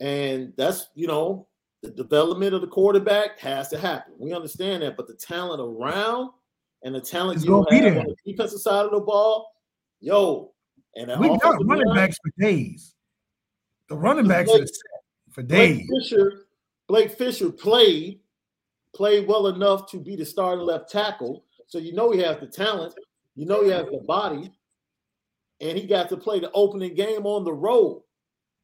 And 0.00 0.52
that's 0.56 0.88
you 0.96 1.06
know 1.06 1.46
the 1.84 1.92
development 1.92 2.54
of 2.56 2.60
the 2.60 2.66
quarterback 2.66 3.38
has 3.38 3.68
to 3.68 3.78
happen. 3.78 4.14
We 4.18 4.32
understand 4.32 4.82
that, 4.82 4.96
but 4.96 5.06
the 5.06 5.14
talent 5.14 5.60
around 5.60 6.30
and 6.82 6.92
the 6.92 7.00
talent 7.00 7.36
It's 7.36 7.44
you 7.44 7.64
be 7.70 7.76
have 7.76 7.98
on 7.98 8.06
the 8.06 8.32
defensive 8.32 8.58
side 8.62 8.86
of 8.86 8.90
the 8.90 8.98
ball, 9.00 9.48
yo, 10.00 10.52
and 10.96 11.08
We 11.20 11.28
got 11.38 11.64
running 11.64 11.86
line- 11.86 11.94
backs 11.94 12.16
for 12.20 12.32
days. 12.42 12.96
The 13.88 13.96
running 13.96 14.24
Blake- 14.24 14.46
backs 14.48 14.58
are 14.58 14.66
set 14.66 15.00
for 15.30 15.42
Blake. 15.44 15.82
Fisher, 16.00 16.46
Blake 16.88 17.12
Fisher 17.12 17.52
played 17.52 18.18
played 18.94 19.26
well 19.26 19.48
enough 19.48 19.90
to 19.90 19.98
be 19.98 20.16
the 20.16 20.24
starting 20.24 20.64
left 20.64 20.90
tackle. 20.90 21.44
So 21.66 21.78
you 21.78 21.92
know 21.92 22.10
he 22.10 22.20
has 22.20 22.38
the 22.38 22.46
talent, 22.46 22.94
you 23.34 23.46
know 23.46 23.64
he 23.64 23.70
has 23.70 23.86
the 23.86 24.02
body, 24.06 24.52
and 25.60 25.76
he 25.78 25.86
got 25.86 26.08
to 26.10 26.16
play 26.16 26.40
the 26.40 26.50
opening 26.52 26.94
game 26.94 27.26
on 27.26 27.44
the 27.44 27.52
road. 27.52 28.02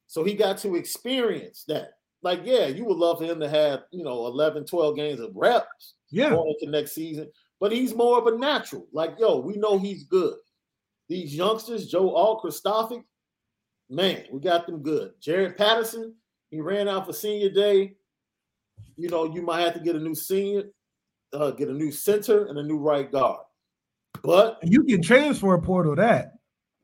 So 0.07 0.23
he 0.23 0.33
got 0.33 0.57
to 0.59 0.75
experience 0.75 1.63
that. 1.67 1.93
like, 2.21 2.41
yeah, 2.43 2.67
you 2.67 2.85
would 2.85 2.97
love 2.97 3.19
for 3.19 3.25
him 3.25 3.39
to 3.39 3.49
have, 3.49 3.83
you 3.91 4.03
know, 4.03 4.27
11, 4.27 4.65
12 4.65 4.95
games 4.95 5.19
of 5.19 5.31
reps 5.33 5.95
yeah. 6.09 6.29
going 6.29 6.53
into 6.59 6.71
next 6.71 6.91
season. 6.91 7.31
But 7.59 7.71
he's 7.71 7.95
more 7.95 8.17
of 8.17 8.27
a 8.27 8.37
natural. 8.37 8.87
Like, 8.91 9.15
yo, 9.17 9.39
we 9.39 9.55
know 9.55 9.77
he's 9.77 10.03
good. 10.03 10.35
These 11.07 11.35
youngsters, 11.35 11.87
Joe 11.87 12.13
Alt, 12.13 12.43
Kristofic, 12.43 13.03
man, 13.89 14.25
we 14.31 14.39
got 14.39 14.65
them 14.65 14.81
good. 14.81 15.13
Jarrett 15.21 15.57
Patterson, 15.57 16.13
he 16.49 16.61
ran 16.61 16.87
out 16.87 17.05
for 17.05 17.13
senior 17.13 17.49
day. 17.49 17.95
You 18.97 19.09
know, 19.09 19.33
you 19.33 19.41
might 19.41 19.61
have 19.61 19.73
to 19.73 19.79
get 19.79 19.95
a 19.95 19.99
new 19.99 20.15
senior, 20.15 20.63
uh, 21.33 21.51
get 21.51 21.69
a 21.69 21.73
new 21.73 21.91
center 21.91 22.45
and 22.45 22.57
a 22.57 22.63
new 22.63 22.77
right 22.77 23.11
guard. 23.11 23.41
But 24.23 24.59
you 24.63 24.83
can 24.83 25.01
transfer 25.01 25.53
a 25.53 25.61
portal 25.61 25.95
that 25.95 26.33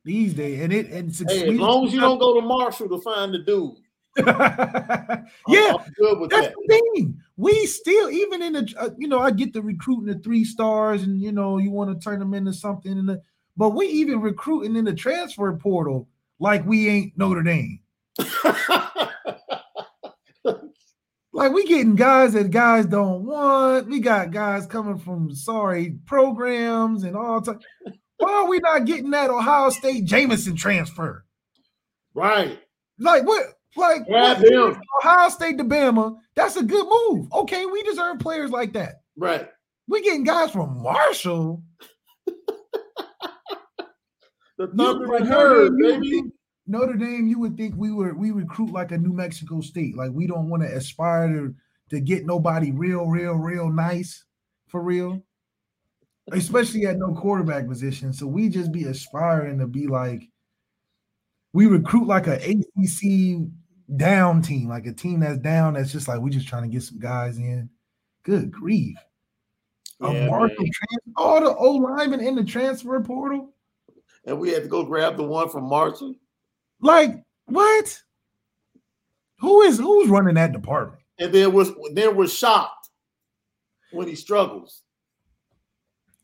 these 0.03 0.33
days, 0.33 0.61
and 0.61 0.73
it 0.73 0.89
and 0.89 1.13
hey, 1.29 1.49
as 1.49 1.59
long 1.59 1.85
as 1.85 1.93
you 1.93 1.99
don't 1.99 2.17
go 2.17 2.39
to 2.39 2.41
Marshall 2.41 2.89
to 2.89 3.01
find 3.01 3.33
the 3.33 3.39
dude. 3.39 3.75
yeah, 4.17 5.75
I'm 5.75 5.91
good 5.95 6.19
with 6.19 6.31
that's 6.31 6.47
that. 6.47 6.55
the 6.55 6.81
thing. 6.95 7.21
We 7.35 7.67
still, 7.67 8.09
even 8.09 8.41
in 8.41 8.53
the, 8.53 8.73
uh, 8.79 8.89
you 8.97 9.07
know, 9.07 9.19
I 9.19 9.29
get 9.29 9.53
the 9.53 9.61
recruiting 9.61 10.07
the 10.07 10.17
three 10.19 10.43
stars, 10.43 11.03
and 11.03 11.21
you 11.21 11.31
know, 11.31 11.59
you 11.59 11.69
want 11.69 11.93
to 11.93 12.03
turn 12.03 12.19
them 12.19 12.33
into 12.33 12.53
something, 12.53 12.91
in 12.91 13.05
the, 13.05 13.21
but 13.55 13.71
we 13.71 13.85
even 13.87 14.21
recruiting 14.21 14.75
in 14.75 14.85
the 14.85 14.93
transfer 14.93 15.53
portal 15.53 16.07
like 16.39 16.65
we 16.65 16.89
ain't 16.89 17.17
Notre 17.17 17.43
Dame. 17.43 17.79
like 21.37 21.53
we 21.53 21.65
getting 21.67 21.95
guys 21.95 22.33
that 22.33 22.49
guys 22.49 22.87
don't 22.87 23.23
want. 23.23 23.87
We 23.87 23.99
got 23.99 24.31
guys 24.31 24.65
coming 24.65 24.97
from 24.97 25.35
sorry 25.35 25.99
programs 26.07 27.03
and 27.03 27.15
all 27.15 27.41
time. 27.41 27.59
Why 28.17 28.33
are 28.33 28.49
we 28.49 28.57
not 28.57 28.85
getting 28.85 29.11
that 29.11 29.29
Ohio 29.29 29.69
State 29.69 30.05
Jameson 30.05 30.55
transfer? 30.55 31.23
Right. 32.15 32.59
Like 32.97 33.23
what? 33.23 33.53
Like 33.75 34.07
Grab 34.07 34.37
him. 34.37 34.81
Ohio 34.99 35.29
State 35.29 35.59
to 35.59 35.63
Bama. 35.63 36.15
That's 36.35 36.55
a 36.55 36.63
good 36.63 36.87
move. 36.87 37.31
Okay, 37.31 37.67
we 37.67 37.83
deserve 37.83 38.17
players 38.17 38.49
like 38.49 38.73
that. 38.73 38.95
Right. 39.15 39.47
We 39.87 40.01
getting 40.01 40.23
guys 40.23 40.49
from 40.49 40.81
Marshall. 40.81 41.61
the 44.57 44.67
Thunder 44.75 45.15
and 45.17 45.27
Herd, 45.27 45.77
baby. 45.77 46.23
Notre 46.67 46.95
Dame, 46.95 47.27
you 47.27 47.39
would 47.39 47.55
think 47.55 47.75
we 47.77 47.91
were 47.91 48.13
we 48.13 48.31
recruit 48.31 48.71
like 48.71 48.91
a 48.91 48.97
New 48.97 49.13
Mexico 49.13 49.61
State. 49.61 49.95
Like 49.95 50.11
we 50.11 50.27
don't 50.27 50.49
want 50.49 50.63
to 50.63 50.69
aspire 50.69 51.29
to 51.29 51.55
to 51.89 52.01
get 52.01 52.25
nobody 52.25 52.71
real, 52.71 53.05
real, 53.05 53.35
real 53.35 53.69
nice 53.69 54.25
for 54.67 54.81
real, 54.81 55.23
especially 56.31 56.85
at 56.85 56.97
no 56.97 57.13
quarterback 57.13 57.67
position. 57.67 58.11
So 58.11 58.27
we 58.27 58.49
just 58.49 58.73
be 58.73 58.83
aspiring 58.83 59.59
to 59.59 59.67
be 59.67 59.87
like 59.87 60.29
we 61.53 61.67
recruit 61.67 62.07
like 62.07 62.27
a 62.27 62.35
ACC 62.35 63.49
down 63.95 64.41
team, 64.41 64.67
like 64.67 64.85
a 64.85 64.93
team 64.93 65.21
that's 65.21 65.39
down. 65.39 65.75
That's 65.75 65.91
just 65.91 66.09
like 66.09 66.19
we 66.19 66.29
just 66.29 66.47
trying 66.47 66.63
to 66.63 66.69
get 66.69 66.83
some 66.83 66.99
guys 66.99 67.37
in. 67.37 67.69
Good 68.23 68.51
grief! 68.51 68.97
Yeah, 70.01 70.09
a 70.09 70.29
Marshall 70.29 70.57
trans- 70.57 71.15
all 71.15 71.39
the 71.39 71.55
O 71.55 71.71
linemen 71.71 72.19
in 72.19 72.35
the 72.35 72.43
transfer 72.43 72.99
portal, 72.99 73.53
and 74.25 74.37
we 74.37 74.51
had 74.51 74.63
to 74.63 74.69
go 74.69 74.83
grab 74.83 75.15
the 75.15 75.23
one 75.23 75.47
from 75.47 75.69
Marshall. 75.69 76.13
Like 76.81 77.23
what? 77.45 78.01
Who 79.39 79.61
is 79.61 79.77
who's 79.77 80.09
running 80.09 80.35
that 80.35 80.51
department? 80.51 81.01
And 81.19 81.33
then 81.33 81.53
was 81.53 81.71
then 81.93 82.15
was 82.15 82.33
shocked 82.33 82.89
when 83.91 84.07
he 84.07 84.15
struggles. 84.15 84.83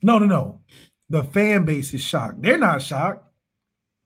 No, 0.02 0.20
no, 0.20 0.26
no. 0.26 0.60
The 1.10 1.24
fan 1.24 1.66
base 1.66 1.94
is 1.94 2.02
shocked. 2.02 2.42
They're 2.42 2.58
not 2.58 2.82
shocked 2.82 3.26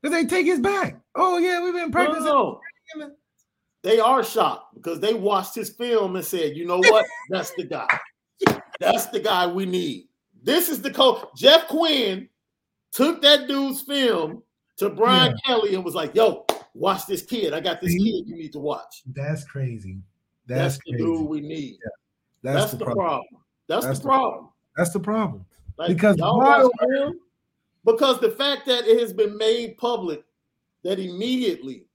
because 0.02 0.16
they 0.16 0.26
take 0.26 0.46
his 0.46 0.60
back. 0.60 1.00
Oh 1.16 1.38
yeah, 1.38 1.64
we've 1.64 1.74
been 1.74 1.92
practicing. 1.92 2.26
No, 2.26 2.62
no. 2.96 3.12
They 3.84 4.00
are 4.00 4.24
shocked 4.24 4.76
because 4.76 5.00
they 5.00 5.14
watched 5.14 5.56
his 5.56 5.70
film 5.70 6.16
and 6.16 6.26
said, 6.26 6.56
"You 6.56 6.66
know 6.66 6.80
what? 6.80 7.06
That's 7.30 7.52
the 7.52 7.64
guy. 7.64 7.88
That's 8.80 9.08
the 9.08 9.20
guy 9.20 9.48
we 9.48 9.66
need. 9.66 10.08
This 10.44 10.70
is 10.70 10.82
the 10.82 10.92
coach." 10.92 11.28
Jeff 11.36 11.68
Quinn 11.68 12.30
took 12.92 13.22
that 13.22 13.48
dude's 13.48 13.82
film 13.82 14.44
to 14.78 14.90
Brian 14.90 15.32
yeah. 15.32 15.38
Kelly 15.46 15.76
and 15.76 15.84
was 15.84 15.96
like, 15.96 16.16
"Yo, 16.16 16.46
watch 16.74 17.06
this 17.06 17.22
kid. 17.22 17.54
I 17.54 17.60
got 17.60 17.82
this 17.82 17.94
kid 17.94 18.28
you 18.28 18.36
need 18.36 18.52
to 18.54 18.60
watch." 18.60 19.04
That's 19.08 19.44
crazy. 19.44 20.00
That's, 20.48 20.76
that's 20.76 20.86
the 20.86 20.98
dude 20.98 21.28
we 21.28 21.42
need. 21.42 21.78
Yeah. 21.84 21.90
That's, 22.44 22.60
that's, 22.60 22.72
the, 22.74 22.86
problem. 22.86 23.06
problem. 23.06 23.44
That's, 23.68 23.86
that's, 23.86 24.00
the 24.00 24.06
problem. 24.06 24.50
That's 24.78 24.92
the 24.92 25.00
problem. 25.00 25.46
Like, 25.78 25.90
because 25.90 26.16
why, 26.18 26.68
because 27.86 28.20
the 28.20 28.32
fact 28.32 28.66
that 28.68 28.86
it 28.88 29.00
has 29.00 29.14
been 29.14 29.38
made 29.38 29.78
public 29.78 30.24
that 30.84 31.00
immediately 31.00 31.86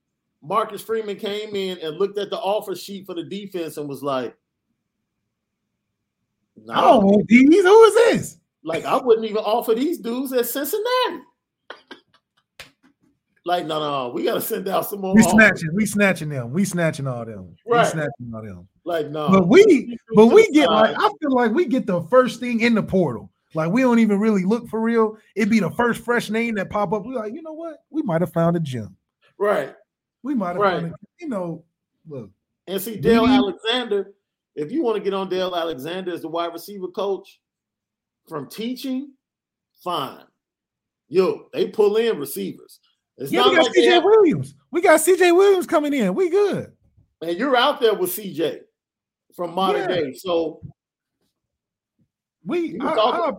Marcus 0.41 0.81
Freeman 0.81 1.17
came 1.17 1.55
in 1.55 1.79
and 1.79 1.97
looked 1.97 2.17
at 2.17 2.29
the 2.29 2.37
offer 2.37 2.75
sheet 2.75 3.05
for 3.05 3.15
the 3.15 3.23
defense 3.23 3.77
and 3.77 3.89
was 3.89 4.03
like, 4.03 4.35
no. 6.55 6.73
"Oh, 6.75 7.23
these 7.27 7.63
who 7.63 7.83
is 7.85 7.95
this?" 7.95 8.37
Like 8.63 8.85
I 8.85 8.97
wouldn't 8.97 9.25
even 9.25 9.37
offer 9.37 9.73
these 9.73 9.97
dudes 9.97 10.33
at 10.33 10.45
Cincinnati. 10.45 11.23
Like, 13.45 13.65
no, 13.65 13.79
no, 13.79 14.13
we 14.13 14.23
gotta 14.23 14.41
send 14.41 14.67
out 14.69 14.89
some 14.89 15.01
more. 15.01 15.13
We 15.13 15.23
snatching, 15.23 15.69
we 15.73 15.85
snatching 15.85 16.29
them, 16.29 16.51
we 16.53 16.63
snatching 16.63 17.07
all 17.07 17.25
them, 17.25 17.55
right? 17.67 17.83
We 17.83 17.91
snatching 17.91 18.31
all 18.33 18.41
them. 18.41 18.67
Like, 18.85 19.09
no, 19.09 19.29
but 19.29 19.47
we, 19.47 19.97
but 20.15 20.27
we 20.27 20.49
get 20.51 20.69
like, 20.69 20.95
I 20.97 21.09
feel 21.21 21.33
like 21.33 21.51
we 21.51 21.65
get 21.65 21.85
the 21.85 22.03
first 22.03 22.39
thing 22.39 22.61
in 22.61 22.73
the 22.73 22.83
portal. 22.83 23.31
Like, 23.55 23.71
we 23.71 23.81
don't 23.81 23.99
even 23.99 24.19
really 24.19 24.45
look 24.45 24.67
for 24.67 24.79
real. 24.81 25.17
It'd 25.35 25.49
be 25.49 25.59
the 25.59 25.69
first 25.71 26.03
fresh 26.03 26.29
name 26.29 26.55
that 26.55 26.69
pop 26.69 26.91
up. 26.93 27.05
We're 27.05 27.13
like, 27.13 27.33
you 27.33 27.41
know 27.41 27.53
what? 27.53 27.83
We 27.89 28.01
might 28.01 28.21
have 28.21 28.33
found 28.33 28.55
a 28.55 28.59
gem. 28.59 28.95
Right. 29.37 29.75
We 30.23 30.33
might 30.33 30.53
have 30.53 30.57
right. 30.57 30.81
found, 30.81 30.93
a, 30.93 30.95
you 31.19 31.29
know, 31.29 31.63
look. 32.07 32.31
And 32.65 32.81
see, 32.81 32.97
Del 32.97 33.23
we, 33.23 33.29
Alexander. 33.29 34.13
If 34.55 34.71
you 34.71 34.83
want 34.83 34.97
to 34.97 35.03
get 35.03 35.13
on 35.13 35.29
Del 35.29 35.55
Alexander 35.55 36.13
as 36.13 36.21
the 36.21 36.29
wide 36.29 36.53
receiver 36.53 36.87
coach 36.87 37.41
from 38.27 38.49
teaching, 38.49 39.11
fine. 39.83 40.23
Yo, 41.09 41.47
they 41.53 41.67
pull 41.67 41.97
in 41.97 42.17
receivers. 42.17 42.79
It's 43.17 43.31
yeah, 43.31 43.47
we 43.47 43.55
got 43.55 43.65
like 43.65 43.75
CJ 43.75 44.03
Williams. 44.03 44.55
We 44.71 44.81
got 44.81 44.99
CJ 44.99 45.35
Williams 45.35 45.67
coming 45.67 45.93
in. 45.93 46.15
We 46.15 46.29
good. 46.29 46.71
And 47.21 47.37
you're 47.37 47.55
out 47.55 47.79
there 47.79 47.93
with 47.93 48.15
CJ 48.15 48.61
from 49.35 49.53
modern 49.53 49.89
yeah. 49.89 49.95
day. 49.95 50.13
So 50.13 50.61
we 52.45 52.77
our, 52.79 52.99
our, 52.99 53.37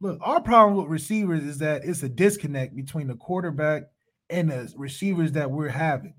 look, 0.00 0.18
our 0.20 0.40
problem 0.40 0.76
with 0.76 0.88
receivers 0.88 1.42
is 1.42 1.58
that 1.58 1.84
it's 1.84 2.02
a 2.02 2.08
disconnect 2.08 2.76
between 2.76 3.08
the 3.08 3.16
quarterback 3.16 3.84
and 4.30 4.50
the 4.50 4.72
receivers 4.76 5.32
that 5.32 5.50
we're 5.50 5.68
having. 5.68 6.14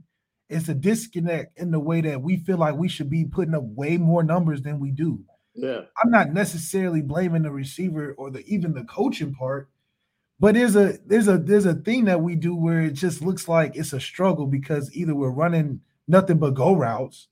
It's 0.50 0.70
a 0.70 0.74
disconnect 0.74 1.58
in 1.60 1.72
the 1.72 1.80
way 1.80 2.02
that 2.02 2.22
we 2.22 2.38
feel 2.38 2.58
like 2.58 2.76
we 2.76 2.90
should 2.90 3.10
be 3.10 3.26
putting 3.26 3.56
up 3.56 3.64
way 3.64 3.98
more 3.98 4.24
numbers 4.24 4.62
than 4.62 4.80
we 4.80 4.92
do. 4.92 5.24
Yeah. 5.56 5.82
I'm 6.04 6.12
not 6.12 6.34
necessarily 6.34 7.02
blaming 7.02 7.44
the 7.44 7.52
receiver 7.52 8.14
or 8.18 8.32
the 8.32 8.44
even 8.46 8.74
the 8.74 8.84
coaching 8.86 9.34
part 9.34 9.70
but 10.44 10.56
there's 10.56 10.76
a 10.76 10.98
there's 11.06 11.30
a 11.30 11.38
there's 11.38 11.66
a 11.66 11.74
thing 11.74 12.04
that 12.04 12.22
we 12.22 12.36
do 12.36 12.54
where 12.54 12.82
it 12.82 12.96
just 12.96 13.22
looks 13.22 13.48
like 13.48 13.78
it's 13.78 13.94
a 13.94 14.00
struggle 14.02 14.46
because 14.46 14.94
either 14.94 15.16
we're 15.16 15.30
running 15.30 15.80
nothing 16.06 16.38
but 16.38 16.54
go 16.54 16.76
routes 16.76 17.30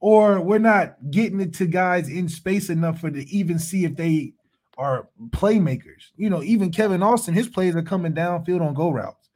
or 0.00 0.38
we're 0.38 0.58
not 0.58 0.96
getting 1.10 1.40
it 1.40 1.54
to 1.54 1.66
guys 1.66 2.10
in 2.10 2.28
space 2.28 2.68
enough 2.68 3.00
for 3.00 3.10
to 3.10 3.26
even 3.30 3.58
see 3.58 3.86
if 3.86 3.96
they 3.96 4.34
are 4.76 5.08
playmakers. 5.30 6.10
You 6.14 6.28
know, 6.28 6.42
even 6.42 6.70
Kevin 6.70 7.02
Austin, 7.02 7.32
his 7.32 7.48
plays 7.48 7.74
are 7.74 7.80
coming 7.80 8.12
downfield 8.12 8.60
on 8.60 8.74
go 8.74 8.90
routes. 8.90 9.30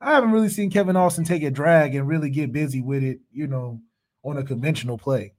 I 0.00 0.12
haven't 0.12 0.30
really 0.30 0.50
seen 0.50 0.70
Kevin 0.70 0.94
Austin 0.94 1.24
take 1.24 1.42
a 1.42 1.50
drag 1.50 1.96
and 1.96 2.06
really 2.06 2.30
get 2.30 2.52
busy 2.52 2.80
with 2.80 3.02
it, 3.02 3.18
you 3.32 3.48
know, 3.48 3.80
on 4.22 4.38
a 4.38 4.44
conventional 4.44 4.98
play. 4.98 5.34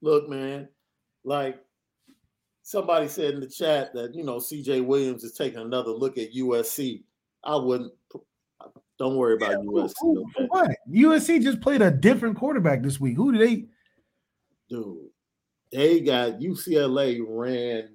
Look, 0.00 0.26
man, 0.26 0.70
like 1.22 1.62
somebody 2.64 3.06
said 3.06 3.34
in 3.34 3.40
the 3.40 3.46
chat 3.46 3.94
that 3.94 4.14
you 4.14 4.24
know 4.24 4.38
CJ 4.38 4.84
Williams 4.84 5.22
is 5.22 5.34
taking 5.34 5.60
another 5.60 5.92
look 5.92 6.18
at 6.18 6.34
USC. 6.34 7.04
I 7.44 7.54
wouldn't. 7.54 7.92
Don't 8.98 9.16
worry 9.16 9.34
about 9.34 9.50
yeah, 9.50 9.70
USC. 9.70 9.92
Who, 10.00 10.24
okay? 10.36 10.46
What 10.48 10.70
USC 10.90 11.42
just 11.42 11.60
played 11.60 11.82
a 11.82 11.90
different 11.90 12.36
quarterback 12.36 12.82
this 12.82 12.98
week. 12.98 13.16
Who 13.16 13.32
did 13.32 13.40
they? 13.40 13.66
Dude, 14.68 15.08
they 15.70 16.00
got 16.00 16.40
UCLA 16.40 17.22
ran. 17.26 17.90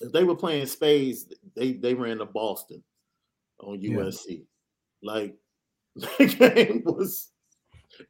If 0.00 0.12
they 0.12 0.24
were 0.24 0.36
playing 0.36 0.66
spades, 0.66 1.26
they 1.54 1.72
they 1.72 1.94
ran 1.94 2.18
to 2.18 2.26
Boston 2.26 2.82
on 3.60 3.80
USC. 3.80 4.26
Yeah. 4.28 4.36
Like 5.02 5.36
that 5.96 6.54
game 6.54 6.82
was, 6.84 7.30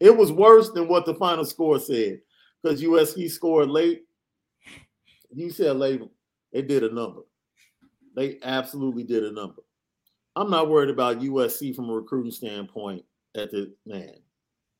it 0.01 0.14
was 0.14 0.32
worse 0.32 0.70
than 0.72 0.88
what 0.88 1.06
the 1.06 1.14
final 1.14 1.44
score 1.44 1.78
said 1.78 2.20
because 2.62 2.82
USC 2.82 3.30
scored 3.30 3.68
late 3.68 4.06
UCLA, 5.36 6.09
they 6.53 6.62
did 6.62 6.82
a 6.82 6.93
number. 6.93 7.23
They 8.15 8.39
absolutely 8.43 9.05
did 9.05 9.24
a 9.24 9.32
number. 9.32 9.62
I'm 10.35 10.51
not 10.51 10.69
worried 10.69 10.90
about 10.90 11.20
USC 11.20 11.74
from 11.74 11.89
a 11.89 11.93
recruiting 11.94 12.32
standpoint 12.32 13.05
at 13.35 13.51
the 13.51 13.74
man. 13.86 14.15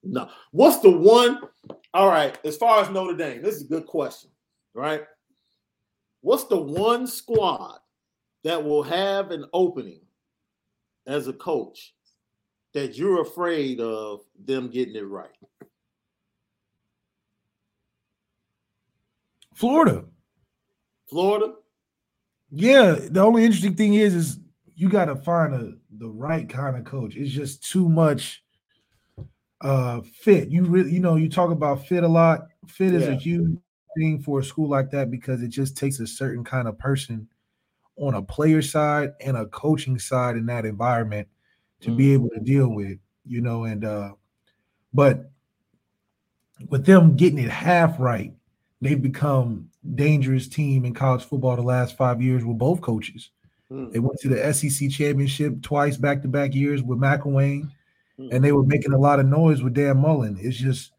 No. 0.03 0.29
What's 0.53 0.81
the 0.81 0.91
one? 0.91 1.41
All 1.95 2.09
right, 2.09 2.39
as 2.45 2.57
far 2.57 2.83
as 2.83 2.91
Notre 2.91 3.17
Dame, 3.17 3.43
this 3.43 3.57
is 3.57 3.63
a 3.63 3.69
good 3.69 3.87
question, 3.87 4.31
right? 4.75 5.03
What's 6.21 6.45
the 6.45 6.59
one 6.59 7.07
squad 7.07 7.79
that 8.45 8.63
will 8.63 8.83
have 8.83 9.31
an 9.31 9.47
opening 9.53 10.01
as 11.07 11.29
a 11.29 11.33
coach 11.33 11.95
that 12.75 12.97
you're 12.97 13.23
afraid 13.23 13.81
of 13.81 14.21
them 14.45 14.69
getting 14.69 14.97
it 14.97 15.07
right? 15.07 15.31
Florida. 19.55 20.05
Florida. 21.07 21.55
Yeah, 22.51 22.97
the 22.99 23.21
only 23.21 23.45
interesting 23.45 23.75
thing 23.75 23.95
is, 23.95 24.15
is 24.15 24.39
you 24.75 24.89
got 24.89 25.07
to 25.07 25.17
find 25.17 25.55
a 25.55 25.73
the 25.99 26.09
right 26.09 26.49
kind 26.49 26.77
of 26.77 26.85
coach. 26.85 27.17
It's 27.17 27.31
just 27.31 27.69
too 27.69 27.89
much 27.89 28.43
uh 29.63 30.03
fit. 30.03 30.51
You 30.51 30.65
really, 30.65 30.93
you 30.93 31.01
know, 31.01 31.17
you 31.17 31.29
talk 31.29 31.51
about 31.51 31.87
fit 31.87 32.05
a 32.05 32.09
lot. 32.09 32.49
Fit 32.69 32.95
is 32.95 33.09
a 33.09 33.15
huge 33.15 33.59
thing 33.97 34.21
for 34.21 34.41
a 34.41 34.45
school 34.45 34.69
like 34.69 34.91
that 34.91 35.11
because 35.11 35.43
it 35.43 35.49
just 35.49 35.77
takes 35.77 35.99
a 36.01 36.07
certain 36.07 36.45
kind 36.45 36.69
of 36.69 36.79
person 36.79 37.27
on 37.97 38.15
a 38.15 38.23
player 38.23 38.61
side 38.61 39.13
and 39.21 39.37
a 39.37 39.47
coaching 39.47 39.99
side 39.99 40.37
in 40.37 40.45
that 40.47 40.67
environment 40.67 41.27
to 41.81 41.91
mm. 41.91 41.97
be 41.97 42.13
able 42.13 42.29
to 42.29 42.41
deal 42.41 42.69
with, 42.69 42.99
you 43.25 43.41
know, 43.41 43.65
and 43.65 43.85
uh 43.85 44.13
but 44.93 45.31
with 46.69 46.87
them 46.87 47.17
getting 47.17 47.39
it 47.39 47.51
half 47.51 47.99
right, 47.99 48.33
they've 48.81 49.01
become 49.01 49.69
dangerous 49.95 50.49
team 50.49 50.85
in 50.85 50.95
college 50.95 51.25
football 51.25 51.57
the 51.57 51.63
last 51.63 51.97
five 51.97 52.21
years 52.21 52.45
with 52.45 52.59
both 52.59 52.81
coaches. 52.81 53.31
Mm. 53.71 53.93
They 53.93 53.99
went 53.99 54.19
to 54.21 54.29
the 54.29 54.53
SEC 54.53 54.91
championship 54.91 55.63
twice 55.63 55.97
back 55.97 56.23
to 56.23 56.29
back 56.29 56.55
years 56.55 56.83
with 56.83 56.99
McElwain, 56.99 57.71
mm. 58.19 58.29
and 58.33 58.45
they 58.45 58.53
were 58.53 58.65
making 58.65 58.93
a 58.93 58.99
lot 58.99 59.21
of 59.21 59.27
noise 59.27 59.63
with 59.63 59.75
Dan 59.75 59.99
Mullen. 59.99 60.39
It's 60.41 60.57
just 60.57 60.93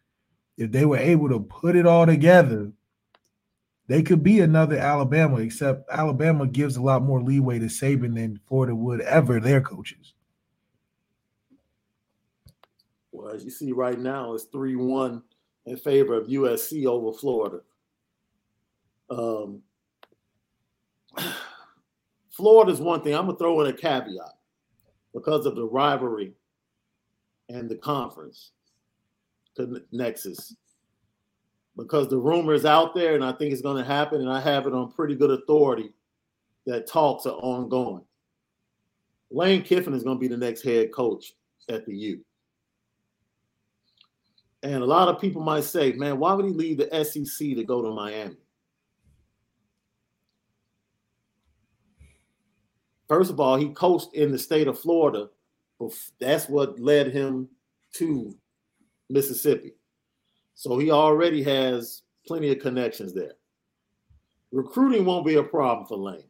if 0.57 0.71
they 0.71 0.85
were 0.85 0.97
able 0.97 1.29
to 1.29 1.39
put 1.39 1.75
it 1.75 1.85
all 1.85 2.05
together, 2.05 2.71
they 3.87 4.03
could 4.03 4.21
be 4.21 4.41
another 4.41 4.77
Alabama, 4.77 5.37
except 5.37 5.89
Alabama 5.89 6.45
gives 6.45 6.75
a 6.75 6.81
lot 6.81 7.03
more 7.03 7.21
leeway 7.21 7.59
to 7.59 7.65
Saban 7.65 8.15
than 8.15 8.39
Florida 8.47 8.75
would 8.75 9.01
ever 9.01 9.39
their 9.39 9.61
coaches. 9.61 10.13
Well, 13.11 13.33
as 13.33 13.45
you 13.45 13.49
see 13.49 13.71
right 13.71 13.97
now, 13.97 14.33
it's 14.33 14.43
3 14.45 14.75
1 14.75 15.23
in 15.67 15.77
favor 15.77 16.15
of 16.15 16.27
USC 16.27 16.85
over 16.85 17.17
Florida. 17.17 17.61
Um, 19.09 19.61
Florida's 22.31 22.79
one 22.79 23.01
thing. 23.01 23.13
I'm 23.13 23.25
gonna 23.25 23.37
throw 23.37 23.61
in 23.61 23.67
a 23.67 23.73
caveat 23.73 24.35
because 25.13 25.45
of 25.45 25.55
the 25.55 25.65
rivalry 25.65 26.33
and 27.49 27.69
the 27.69 27.75
conference 27.75 28.51
nexus. 29.91 30.55
Because 31.75 32.07
the 32.09 32.17
rumor 32.17 32.53
is 32.53 32.65
out 32.65 32.95
there, 32.95 33.15
and 33.15 33.23
I 33.23 33.31
think 33.33 33.53
it's 33.53 33.61
going 33.61 33.77
to 33.77 33.83
happen, 33.83 34.21
and 34.21 34.29
I 34.29 34.39
have 34.39 34.65
it 34.65 34.73
on 34.73 34.91
pretty 34.91 35.15
good 35.15 35.31
authority 35.31 35.93
that 36.65 36.87
talks 36.87 37.25
are 37.25 37.35
ongoing. 37.35 38.03
Lane 39.29 39.61
Kiffin 39.61 39.93
is 39.93 40.03
going 40.03 40.17
to 40.17 40.19
be 40.19 40.27
the 40.27 40.37
next 40.37 40.63
head 40.63 40.91
coach 40.91 41.33
at 41.69 41.85
the 41.85 41.95
U. 41.95 42.25
And 44.63 44.81
a 44.81 44.85
lot 44.85 45.07
of 45.07 45.21
people 45.21 45.41
might 45.43 45.65
say, 45.65 45.91
man, 45.91 46.17
why 46.17 46.33
would 46.33 46.45
he 46.45 46.51
leave 46.51 46.77
the 46.77 47.03
SEC 47.03 47.55
to 47.55 47.63
go 47.63 47.81
to 47.83 47.91
Miami? 47.91 48.37
First 53.07 53.31
of 53.31 53.39
all, 53.39 53.55
he 53.55 53.69
coached 53.69 54.13
in 54.13 54.31
the 54.31 54.39
state 54.39 54.67
of 54.67 54.79
Florida. 54.79 55.29
That's 56.19 56.49
what 56.49 56.79
led 56.79 57.11
him 57.11 57.47
to 57.93 58.35
Mississippi. 59.09 59.75
So 60.55 60.77
he 60.77 60.91
already 60.91 61.43
has 61.43 62.01
plenty 62.25 62.51
of 62.51 62.59
connections 62.59 63.13
there. 63.13 63.33
Recruiting 64.51 65.05
won't 65.05 65.25
be 65.25 65.35
a 65.35 65.43
problem 65.43 65.85
for 65.87 65.97
Lane. 65.97 66.23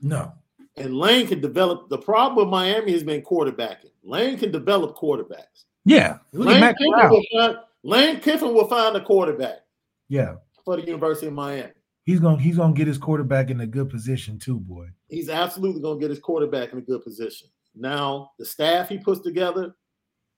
No. 0.00 0.32
And 0.76 0.94
Lane 0.96 1.26
can 1.26 1.40
develop. 1.40 1.88
The 1.88 1.98
problem 1.98 2.36
with 2.36 2.50
Miami 2.50 2.92
has 2.92 3.04
been 3.04 3.22
quarterbacking. 3.22 3.92
Lane 4.02 4.38
can 4.38 4.50
develop 4.50 4.96
quarterbacks. 4.96 5.64
Yeah. 5.84 6.18
Lane 6.32 6.74
Kiffin, 6.74 7.10
will 7.10 7.22
find, 7.32 7.56
Lane 7.82 8.20
Kiffin 8.20 8.54
will 8.54 8.68
find 8.68 8.96
a 8.96 9.04
quarterback. 9.04 9.60
Yeah. 10.08 10.36
For 10.64 10.76
the 10.76 10.86
University 10.86 11.26
of 11.26 11.34
Miami. 11.34 11.72
He's 12.04 12.20
gonna 12.20 12.40
he's 12.40 12.56
gonna 12.56 12.74
get 12.74 12.88
his 12.88 12.98
quarterback 12.98 13.50
in 13.50 13.60
a 13.60 13.66
good 13.66 13.88
position 13.88 14.38
too, 14.38 14.58
boy. 14.58 14.88
He's 15.08 15.28
absolutely 15.28 15.82
gonna 15.82 16.00
get 16.00 16.10
his 16.10 16.18
quarterback 16.18 16.72
in 16.72 16.78
a 16.78 16.82
good 16.82 17.02
position. 17.02 17.48
Now, 17.74 18.32
the 18.38 18.44
staff 18.44 18.88
he 18.88 18.98
puts 18.98 19.20
together 19.20 19.74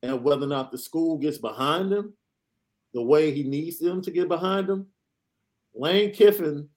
and 0.03 0.23
whether 0.23 0.45
or 0.45 0.49
not 0.49 0.71
the 0.71 0.79
school 0.79 1.17
gets 1.19 1.39
behind 1.39 1.93
him 1.93 2.15
the 2.93 3.03
way 3.03 3.33
he 3.33 3.43
needs 3.43 3.79
them 3.79 4.01
to 4.03 4.11
get 4.11 4.29
behind 4.29 4.71
him, 4.71 4.87
Lane 5.75 6.13
Kiffin 6.13 6.69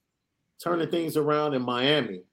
turning 0.62 0.90
things 0.90 1.16
around 1.16 1.54
in 1.54 1.62
Miami. 1.62 2.24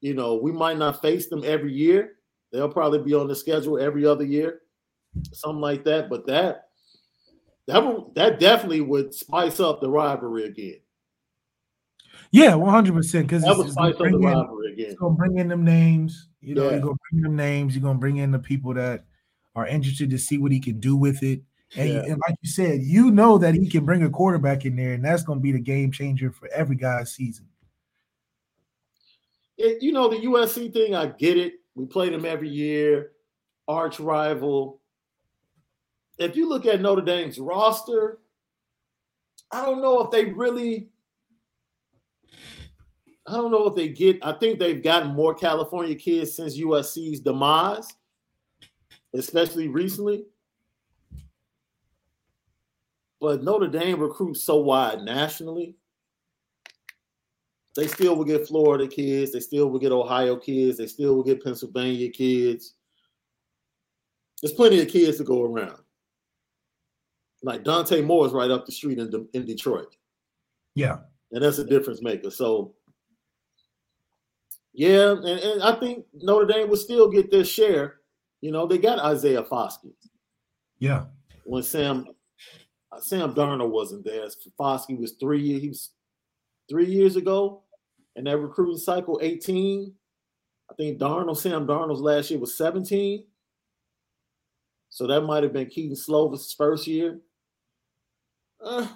You 0.00 0.14
know, 0.14 0.34
we 0.34 0.50
might 0.50 0.76
not 0.76 1.00
face 1.00 1.28
them 1.28 1.42
every 1.44 1.72
year. 1.72 2.16
They'll 2.52 2.68
probably 2.68 2.98
be 2.98 3.14
on 3.14 3.28
the 3.28 3.36
schedule 3.36 3.78
every 3.78 4.04
other 4.04 4.24
year, 4.24 4.62
something 5.32 5.60
like 5.60 5.84
that. 5.84 6.10
But 6.10 6.26
that 6.26 6.69
that 7.70 8.14
that 8.14 8.40
definitely 8.40 8.80
would 8.80 9.14
spice 9.14 9.60
up 9.60 9.80
the 9.80 9.90
rivalry 9.90 10.44
again. 10.44 10.80
Yeah, 12.32 12.54
one 12.54 12.70
hundred 12.70 12.94
percent. 12.94 13.26
Because 13.26 13.42
that 13.42 13.56
would 13.56 13.70
spice 13.70 13.94
up 13.94 13.98
the 13.98 14.18
rivalry 14.18 14.72
again. 14.72 14.86
It's 14.90 15.00
gonna 15.00 15.14
bring 15.14 15.38
in 15.38 15.48
them 15.48 15.64
names. 15.64 16.28
You 16.40 16.54
know, 16.54 16.64
yeah. 16.64 16.72
you're 16.72 16.80
gonna 16.80 16.96
bring 17.10 17.22
them 17.22 17.36
names. 17.36 17.74
You're 17.74 17.82
gonna 17.82 17.98
bring 17.98 18.18
in 18.18 18.30
the 18.30 18.38
people 18.38 18.74
that 18.74 19.04
are 19.54 19.66
interested 19.66 20.10
to 20.10 20.18
see 20.18 20.38
what 20.38 20.52
he 20.52 20.60
can 20.60 20.78
do 20.78 20.96
with 20.96 21.22
it. 21.22 21.42
And, 21.76 21.88
yeah. 21.88 22.02
and 22.02 22.20
like 22.26 22.36
you 22.42 22.50
said, 22.50 22.82
you 22.82 23.10
know 23.10 23.38
that 23.38 23.54
he 23.54 23.68
can 23.68 23.84
bring 23.84 24.02
a 24.02 24.10
quarterback 24.10 24.64
in 24.64 24.76
there, 24.76 24.92
and 24.92 25.04
that's 25.04 25.22
gonna 25.22 25.40
be 25.40 25.52
the 25.52 25.60
game 25.60 25.92
changer 25.92 26.30
for 26.30 26.48
every 26.48 26.76
guy's 26.76 27.12
season. 27.12 27.46
It, 29.56 29.82
you 29.82 29.92
know 29.92 30.08
the 30.08 30.16
USC 30.16 30.72
thing, 30.72 30.94
I 30.94 31.06
get 31.06 31.36
it. 31.36 31.54
We 31.74 31.86
play 31.86 32.10
them 32.10 32.24
every 32.24 32.48
year, 32.48 33.12
arch 33.68 34.00
rival 34.00 34.79
if 36.20 36.36
you 36.36 36.48
look 36.48 36.66
at 36.66 36.80
Notre 36.80 37.02
Dame's 37.02 37.38
roster, 37.38 38.18
I 39.50 39.64
don't 39.64 39.82
know 39.82 40.00
if 40.00 40.10
they 40.10 40.26
really. 40.26 40.90
I 43.26 43.32
don't 43.32 43.50
know 43.50 43.66
if 43.66 43.74
they 43.74 43.88
get. 43.88 44.18
I 44.22 44.32
think 44.32 44.58
they've 44.58 44.82
gotten 44.82 45.14
more 45.14 45.34
California 45.34 45.94
kids 45.94 46.34
since 46.34 46.58
USC's 46.58 47.20
demise, 47.20 47.88
especially 49.14 49.68
recently. 49.68 50.24
But 53.20 53.42
Notre 53.42 53.68
Dame 53.68 54.00
recruits 54.00 54.42
so 54.42 54.56
wide 54.56 55.02
nationally. 55.02 55.76
They 57.76 57.86
still 57.86 58.16
will 58.16 58.24
get 58.24 58.48
Florida 58.48 58.88
kids. 58.88 59.32
They 59.32 59.40
still 59.40 59.70
will 59.70 59.78
get 59.78 59.92
Ohio 59.92 60.36
kids. 60.36 60.78
They 60.78 60.86
still 60.86 61.14
will 61.14 61.22
get 61.22 61.42
Pennsylvania 61.42 62.10
kids. 62.10 62.74
There's 64.42 64.52
plenty 64.52 64.80
of 64.80 64.88
kids 64.88 65.18
to 65.18 65.24
go 65.24 65.42
around. 65.44 65.80
Like 67.42 67.64
Dante 67.64 68.02
Moore 68.02 68.26
is 68.26 68.32
right 68.32 68.50
up 68.50 68.66
the 68.66 68.72
street 68.72 68.98
in, 68.98 69.28
in 69.32 69.46
Detroit. 69.46 69.96
Yeah. 70.74 70.98
And 71.32 71.42
that's 71.42 71.58
a 71.58 71.64
difference 71.64 72.02
maker. 72.02 72.30
So, 72.30 72.74
yeah, 74.72 75.12
and, 75.12 75.26
and 75.26 75.62
I 75.62 75.78
think 75.78 76.04
Notre 76.14 76.46
Dame 76.46 76.68
will 76.68 76.76
still 76.76 77.08
get 77.08 77.30
their 77.30 77.44
share. 77.44 77.96
You 78.40 78.52
know, 78.52 78.66
they 78.66 78.78
got 78.78 78.98
Isaiah 78.98 79.42
Foskey. 79.42 79.92
Yeah. 80.78 81.04
When 81.44 81.62
Sam 81.62 82.06
Sam 83.00 83.34
Darnold 83.34 83.70
wasn't 83.70 84.04
there, 84.04 84.26
Foskey 84.58 84.98
was 84.98 85.12
three. 85.12 85.58
He 85.60 85.68
was 85.68 85.90
three 86.68 86.86
years 86.86 87.16
ago, 87.16 87.62
and 88.16 88.26
that 88.26 88.38
recruiting 88.38 88.78
cycle, 88.78 89.18
18. 89.22 89.92
I 90.70 90.74
think 90.74 90.98
Darnold, 90.98 91.36
Sam 91.36 91.66
Darnold's 91.66 92.00
last 92.00 92.30
year 92.30 92.38
was 92.38 92.56
17. 92.56 93.24
So 94.88 95.06
that 95.06 95.22
might 95.22 95.42
have 95.42 95.52
been 95.52 95.66
Kedon 95.66 95.96
Slovis's 95.96 96.52
first 96.52 96.86
year. 96.86 97.20
Because 98.60 98.88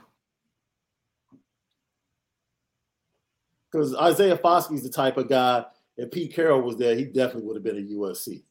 uh, 3.95 4.01
Isaiah 4.01 4.37
Foskey's 4.37 4.83
the 4.83 4.91
type 4.91 5.17
of 5.17 5.29
guy, 5.29 5.65
if 5.97 6.11
Pete 6.11 6.35
Carroll 6.35 6.63
was 6.63 6.77
there, 6.77 6.95
he 6.95 7.05
definitely 7.05 7.43
would 7.43 7.57
have 7.57 7.65
been 7.65 7.79
a 7.79 7.95
USC. 7.95 8.43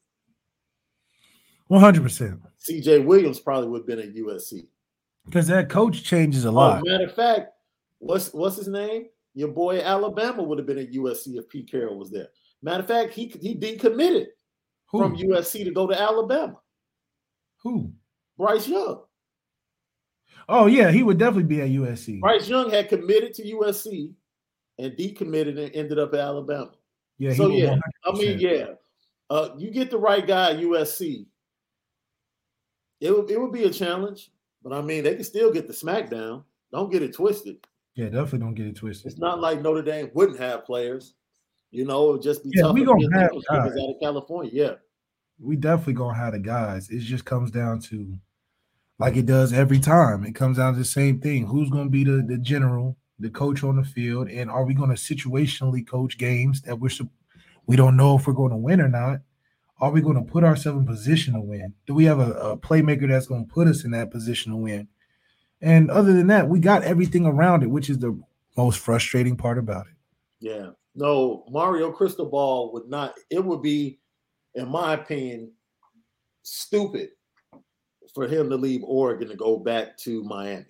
100%. 1.70 2.40
CJ 2.60 3.06
Williams 3.06 3.40
probably 3.40 3.70
would 3.70 3.80
have 3.80 3.88
been 3.88 4.00
at 4.00 4.16
USC. 4.16 4.68
Because 5.26 5.48
that 5.48 5.70
coach 5.70 6.04
changes 6.04 6.46
a 6.46 6.50
oh, 6.50 6.54
lot. 6.54 6.84
matter 6.86 7.06
of 7.06 7.16
fact, 7.16 7.52
what's 8.00 8.34
what's 8.34 8.58
his 8.58 8.68
name? 8.68 9.06
Your 9.34 9.48
boy 9.48 9.82
Alabama 9.82 10.44
would 10.44 10.58
have 10.58 10.68
been 10.68 10.78
at 10.78 10.92
USC 10.92 11.38
if 11.38 11.50
Pete 11.50 11.72
Carroll 11.72 11.98
was 11.98 12.12
there. 12.12 12.28
Matter 12.62 12.82
of 12.82 12.88
fact, 12.88 13.14
he 13.14 13.34
he 13.42 13.56
decommitted 13.56 14.28
Who? 14.88 15.00
from 15.00 15.18
USC 15.18 15.64
to 15.64 15.72
go 15.72 15.88
to 15.88 16.00
Alabama. 16.00 16.60
Who? 17.64 17.92
Bryce 18.38 18.68
Young. 18.68 19.04
Oh 20.50 20.66
yeah, 20.66 20.92
he 20.92 21.04
would 21.04 21.18
definitely 21.18 21.44
be 21.44 21.62
at 21.62 21.70
USC. 21.70 22.20
Bryce 22.20 22.48
Young 22.48 22.70
had 22.70 22.90
committed 22.90 23.34
to 23.36 23.44
USC 23.44 24.14
and 24.78 24.94
decommitted 24.94 25.58
and 25.58 25.74
ended 25.76 26.00
up 26.00 26.14
at 26.14 26.20
Alabama. 26.20 26.72
Yeah. 27.18 27.34
So 27.34 27.50
yeah, 27.50 27.76
100%. 27.76 27.80
I 28.06 28.12
mean, 28.18 28.40
yeah, 28.40 28.66
uh, 29.30 29.50
you 29.58 29.72
get 29.72 29.92
the 29.92 29.98
right 29.98 30.26
guy 30.26 30.52
at 30.52 30.60
USC. 30.60 31.26
It 33.00 33.16
would 33.16 33.30
it 33.30 33.40
would 33.40 33.52
be 33.52 33.64
a 33.64 33.70
challenge, 33.70 34.32
but 34.64 34.74
I 34.74 34.82
mean, 34.82 35.04
they 35.04 35.16
can 35.16 35.24
still 35.24 35.52
get 35.52 35.68
the 35.68 35.74
smackdown. 35.74 36.44
Don't 36.72 36.92
get 36.92 37.04
it 37.04 37.14
twisted. 37.14 37.58
Yeah, 37.96 38.06
definitely 38.06 38.40
don't 38.40 38.56
get 38.56 38.68
it 38.68 38.76
twisted. 38.76 39.12
It's 39.12 39.20
not 39.20 39.40
like 39.40 39.62
Notre 39.62 39.84
Dame 39.84 40.10
wouldn't 40.14 40.40
have 40.40 40.66
players. 40.66 41.14
You 41.72 41.86
know, 41.86 42.10
it 42.10 42.12
would 42.14 42.22
just 42.22 42.44
be 42.44 42.52
yeah, 42.54 42.64
tough. 42.64 42.74
We 42.76 42.86
gonna 42.86 43.08
have 43.14 43.32
out 43.52 43.68
of 43.68 43.96
California. 44.02 44.52
Yeah. 44.54 44.74
we 45.40 45.56
definitely 45.56 45.94
gonna 45.94 46.18
have 46.18 46.34
the 46.34 46.40
guys. 46.40 46.90
It 46.90 47.00
just 47.00 47.26
comes 47.26 47.52
down 47.52 47.80
to 47.82 48.18
like 49.00 49.16
it 49.16 49.26
does 49.26 49.54
every 49.54 49.80
time. 49.80 50.24
It 50.24 50.36
comes 50.36 50.58
down 50.58 50.74
to 50.74 50.80
the 50.80 50.86
same 50.86 51.20
thing. 51.20 51.48
Who's 51.48 51.70
gonna 51.70 51.90
be 51.90 52.04
the, 52.04 52.24
the 52.28 52.38
general, 52.38 52.98
the 53.20 53.30
coach 53.30 53.64
on 53.64 53.78
the 53.78 53.84
field, 53.84 54.30
and 54.30 54.50
are 54.50 54.66
we 54.66 54.74
gonna 54.74 54.94
situationally 54.94 55.86
coach 55.86 56.18
games 56.18 56.62
that 56.62 56.80
we're 56.80 56.90
we 57.66 57.76
don't 57.76 57.98
know 57.98 58.18
if 58.18 58.28
we're 58.28 58.34
going 58.34 58.52
to 58.52 58.58
win 58.58 58.82
or 58.82 58.90
not? 58.90 59.20
Are 59.80 59.92
we 59.92 60.02
going 60.02 60.16
to 60.16 60.32
put 60.32 60.44
ourselves 60.44 60.80
in 60.80 60.86
position 60.86 61.34
to 61.34 61.42
win? 61.42 61.74
Do 61.88 61.94
we 61.94 62.06
have 62.06 62.20
a, 62.20 62.32
a 62.34 62.58
playmaker 62.58 63.08
that's 63.08 63.28
going 63.28 63.46
to 63.46 63.54
put 63.54 63.68
us 63.68 63.84
in 63.84 63.92
that 63.92 64.12
position 64.12 64.52
to 64.52 64.58
win? 64.58 64.88
And 65.62 65.90
other 65.90 66.14
than 66.14 66.28
that, 66.28 66.48
we 66.48 66.60
got 66.60 66.84
everything 66.84 67.26
around 67.26 67.64
it, 67.64 67.70
which 67.70 67.90
is 67.90 68.00
the 68.00 68.20
most 68.58 68.80
frustrating 68.80 69.38
part 69.38 69.58
about 69.58 69.88
it. 69.88 69.94
Yeah. 70.40 70.70
No, 70.96 71.46
Mario 71.50 71.92
Cristobal 71.92 72.72
would 72.74 72.88
not, 72.88 73.14
it 73.30 73.44
would 73.44 73.62
be, 73.62 74.00
in 74.56 74.70
my 74.70 74.94
opinion, 74.94 75.52
stupid 76.44 77.10
for 78.14 78.28
him 78.28 78.50
to 78.50 78.56
leave 78.56 78.84
Oregon 78.84 79.30
to 79.30 79.36
go 79.36 79.58
back 79.58 79.98
to 80.00 80.24
Miami. 80.24 80.66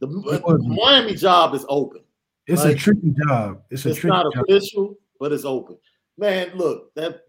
The, 0.00 0.58
Miami 0.64 1.14
job 1.14 1.54
is 1.54 1.64
open. 1.68 2.02
It's 2.46 2.64
like, 2.64 2.76
a 2.76 2.78
tricky 2.78 3.14
job. 3.26 3.62
It's 3.70 3.84
a 3.84 3.90
it's 3.90 3.98
tricky 3.98 4.14
not 4.14 4.32
job. 4.32 4.44
official, 4.48 4.96
but 5.20 5.32
it's 5.32 5.44
open. 5.44 5.76
Man, 6.16 6.50
look 6.54 6.92
that 6.94 7.22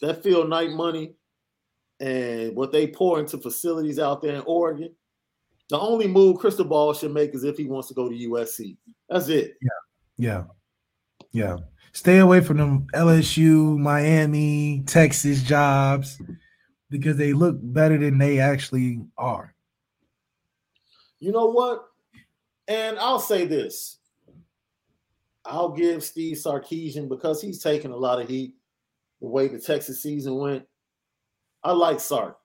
that 0.00 0.22
Phil 0.22 0.46
Knight 0.46 0.70
money 0.70 1.14
and 2.00 2.56
what 2.56 2.72
they 2.72 2.86
pour 2.88 3.20
into 3.20 3.38
facilities 3.38 3.98
out 3.98 4.22
there 4.22 4.34
in 4.34 4.42
Oregon. 4.46 4.94
The 5.68 5.78
only 5.78 6.06
move 6.06 6.38
Cristobal 6.38 6.94
should 6.94 7.12
make 7.12 7.34
is 7.34 7.44
if 7.44 7.56
he 7.56 7.64
wants 7.64 7.88
to 7.88 7.94
go 7.94 8.08
to 8.08 8.14
USC. 8.14 8.76
That's 9.08 9.28
it. 9.28 9.54
Yeah, 9.60 9.68
yeah, 10.16 10.44
yeah. 11.32 11.56
Stay 11.92 12.18
away 12.18 12.40
from 12.40 12.58
them 12.58 12.86
LSU, 12.94 13.78
Miami, 13.78 14.82
Texas 14.86 15.42
jobs 15.42 16.20
because 16.90 17.16
they 17.16 17.32
look 17.32 17.56
better 17.60 17.98
than 17.98 18.18
they 18.18 18.38
actually 18.38 19.00
are. 19.18 19.54
You 21.18 21.32
know 21.32 21.46
what? 21.46 21.86
And 22.68 22.98
I'll 22.98 23.20
say 23.20 23.46
this 23.46 23.98
I'll 25.44 25.70
give 25.70 26.02
Steve 26.02 26.36
Sarkisian 26.36 27.08
because 27.08 27.40
he's 27.40 27.62
taking 27.62 27.92
a 27.92 27.96
lot 27.96 28.20
of 28.20 28.28
heat 28.28 28.54
the 29.20 29.28
way 29.28 29.48
the 29.48 29.58
Texas 29.58 30.02
season 30.02 30.36
went. 30.36 30.64
I 31.62 31.72
like 31.72 32.00
Sark 32.00 32.38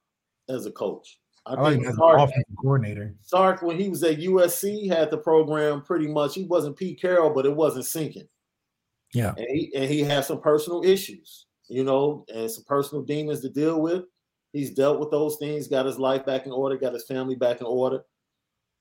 as 0.49 0.65
a 0.65 0.71
coach. 0.71 1.19
I, 1.45 1.55
I 1.55 1.71
think 1.71 1.85
like 1.85 1.95
Sark, 1.95 2.19
offensive 2.19 2.55
coordinator. 2.61 3.15
Sark, 3.21 3.61
when 3.61 3.79
he 3.79 3.89
was 3.89 4.03
at 4.03 4.19
USC, 4.19 4.87
had 4.87 5.09
the 5.09 5.17
program 5.17 5.81
pretty 5.81 6.07
much. 6.07 6.35
He 6.35 6.45
wasn't 6.45 6.77
Pete 6.77 7.01
Carroll, 7.01 7.33
but 7.33 7.45
it 7.45 7.55
wasn't 7.55 7.85
sinking. 7.85 8.27
Yeah, 9.13 9.33
and 9.35 9.47
he, 9.49 9.71
and 9.75 9.89
he 9.89 10.01
had 10.01 10.23
some 10.23 10.39
personal 10.39 10.83
issues, 10.83 11.47
you 11.67 11.83
know, 11.83 12.25
and 12.33 12.49
some 12.49 12.63
personal 12.65 13.03
demons 13.03 13.41
to 13.41 13.49
deal 13.49 13.81
with. 13.81 14.03
He's 14.53 14.71
dealt 14.71 14.99
with 14.99 15.11
those 15.11 15.37
things, 15.37 15.67
got 15.67 15.85
his 15.85 15.99
life 15.99 16.25
back 16.25 16.45
in 16.45 16.51
order, 16.51 16.77
got 16.77 16.93
his 16.93 17.05
family 17.05 17.35
back 17.35 17.61
in 17.61 17.67
order, 17.67 18.03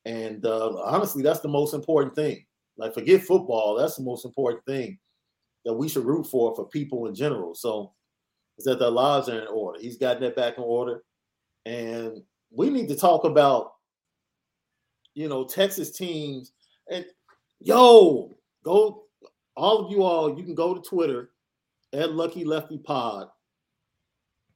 and 0.04 0.44
uh, 0.46 0.76
honestly, 0.82 1.22
that's 1.22 1.40
the 1.40 1.48
most 1.48 1.74
important 1.74 2.14
thing. 2.14 2.44
Like, 2.76 2.94
forget 2.94 3.22
football. 3.22 3.76
That's 3.76 3.96
the 3.96 4.02
most 4.02 4.24
important 4.24 4.64
thing 4.64 4.98
that 5.64 5.74
we 5.74 5.88
should 5.88 6.06
root 6.06 6.24
for 6.24 6.54
for 6.54 6.66
people 6.68 7.06
in 7.06 7.14
general. 7.14 7.54
So, 7.54 7.92
is 8.58 8.64
that 8.64 8.78
their 8.78 8.90
lives 8.90 9.28
are 9.28 9.40
in 9.40 9.48
order. 9.48 9.78
He's 9.78 9.98
gotten 9.98 10.22
that 10.22 10.36
back 10.36 10.56
in 10.56 10.64
order. 10.64 11.02
And 11.66 12.22
we 12.50 12.70
need 12.70 12.88
to 12.88 12.96
talk 12.96 13.24
about, 13.24 13.72
you 15.14 15.28
know, 15.28 15.44
Texas 15.44 15.90
teams. 15.90 16.52
And 16.90 17.04
yo, 17.60 18.36
go, 18.64 19.04
all 19.56 19.84
of 19.84 19.90
you 19.90 20.02
all, 20.02 20.38
you 20.38 20.44
can 20.44 20.54
go 20.54 20.74
to 20.74 20.80
Twitter 20.80 21.30
at 21.92 22.12
Lucky 22.12 22.44
Lefty 22.44 22.78
Pod. 22.78 23.28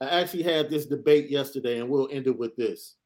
I 0.05 0.21
actually 0.21 0.43
had 0.43 0.71
this 0.71 0.87
debate 0.87 1.31
yesterday, 1.31 1.81
and 1.81 1.89
we'll 1.89 2.09
end 2.11 2.27
it 2.27 2.39
with 2.39 2.57
this. 2.57 2.97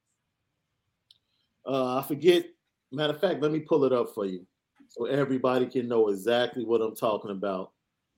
Uh, 1.65 1.97
I 1.97 2.03
forget, 2.03 2.45
matter 2.91 3.13
of 3.13 3.21
fact, 3.21 3.41
let 3.41 3.51
me 3.51 3.59
pull 3.59 3.85
it 3.85 3.93
up 3.93 4.13
for 4.13 4.25
you 4.25 4.45
so 4.87 5.05
everybody 5.05 5.67
can 5.67 5.87
know 5.87 6.09
exactly 6.09 6.65
what 6.65 6.81
I'm 6.81 6.95
talking 6.95 7.31
about. 7.31 7.71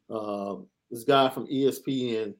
Um, 0.09 0.67
this 0.89 1.03
guy 1.03 1.29
from 1.29 1.47
ESPN 1.47 2.33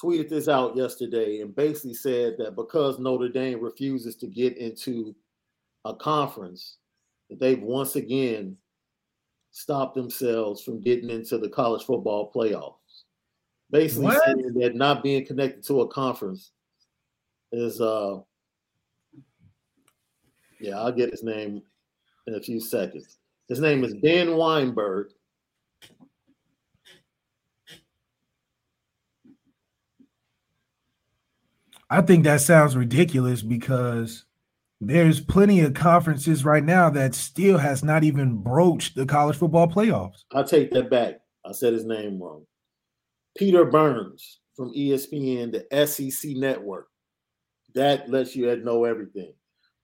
tweeted 0.00 0.28
this 0.28 0.48
out 0.48 0.76
yesterday 0.76 1.40
and 1.40 1.54
basically 1.54 1.94
said 1.94 2.34
that 2.38 2.54
because 2.54 2.98
Notre 2.98 3.28
Dame 3.28 3.60
refuses 3.60 4.16
to 4.16 4.26
get 4.26 4.56
into 4.58 5.14
a 5.84 5.94
conference, 5.94 6.78
that 7.30 7.40
they've 7.40 7.62
once 7.62 7.96
again 7.96 8.56
stopped 9.50 9.94
themselves 9.94 10.62
from 10.62 10.80
getting 10.80 11.10
into 11.10 11.38
the 11.38 11.48
college 11.48 11.84
football 11.84 12.30
playoffs. 12.30 12.74
Basically 13.70 14.06
what? 14.06 14.22
saying 14.24 14.52
that 14.54 14.74
not 14.74 15.02
being 15.02 15.26
connected 15.26 15.64
to 15.64 15.80
a 15.80 15.88
conference 15.88 16.52
is 17.52 17.80
uh 17.80 18.20
yeah, 20.60 20.78
I'll 20.78 20.92
get 20.92 21.10
his 21.10 21.22
name 21.22 21.62
in 22.26 22.34
a 22.34 22.40
few 22.40 22.60
seconds. 22.60 23.18
His 23.48 23.60
name 23.60 23.84
is 23.84 23.94
Ben 23.94 24.36
Weinberg. 24.36 25.08
I 31.88 32.00
think 32.00 32.24
that 32.24 32.40
sounds 32.40 32.76
ridiculous 32.76 33.42
because 33.42 34.24
there's 34.80 35.20
plenty 35.20 35.60
of 35.60 35.74
conferences 35.74 36.44
right 36.44 36.64
now 36.64 36.90
that 36.90 37.14
still 37.14 37.58
has 37.58 37.84
not 37.84 38.02
even 38.02 38.38
broached 38.38 38.96
the 38.96 39.06
college 39.06 39.36
football 39.36 39.68
playoffs. 39.68 40.24
I'll 40.32 40.44
take 40.44 40.72
that 40.72 40.90
back. 40.90 41.20
I 41.44 41.52
said 41.52 41.72
his 41.72 41.84
name 41.84 42.20
wrong. 42.20 42.44
Peter 43.36 43.64
Burns 43.64 44.40
from 44.54 44.72
ESPN, 44.72 45.52
the 45.52 45.86
SEC 45.86 46.32
network. 46.32 46.88
That 47.74 48.10
lets 48.10 48.34
you 48.34 48.54
know 48.56 48.84
everything. 48.84 49.34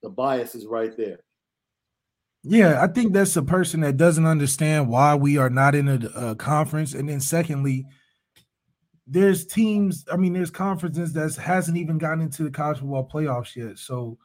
The 0.03 0.09
bias 0.09 0.55
is 0.55 0.66
right 0.66 0.97
there. 0.97 1.20
Yeah, 2.43 2.83
I 2.83 2.89
think 2.89 3.12
that's 3.12 3.37
a 3.37 3.43
person 3.43 3.81
that 3.83 3.97
doesn't 3.97 4.27
understand 4.27 4.89
why 4.89 5.15
we 5.15 5.39
are 5.39 5.51
not 5.51 5.74
in 5.74 5.89
a, 5.89 6.31
a, 6.31 6.35
conference. 6.35 6.93
And 6.93 7.09
then, 7.09 7.20
secondly, 7.20 7.87
there's 9.07 9.47
teams. 9.47 10.05
I 10.11 10.16
mean, 10.16 10.33
there's 10.33 10.51
conferences 10.51 11.12
that 11.12 11.37
hasn't 11.37 11.77
even 11.77 11.99
gotten 11.99 12.20
into 12.20 12.43
the 12.43 12.51
college 12.51 12.79
football 12.79 13.09
playoffs 13.09 13.55
yet. 13.55 13.79
So, 13.79 14.19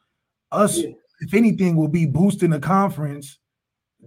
us, 0.50 0.78
yeah. 0.78 0.90
if 1.20 1.32
anything, 1.32 1.76
will 1.76 1.88
be 1.88 2.06
boosting 2.06 2.54
a 2.54 2.60
conference 2.60 3.38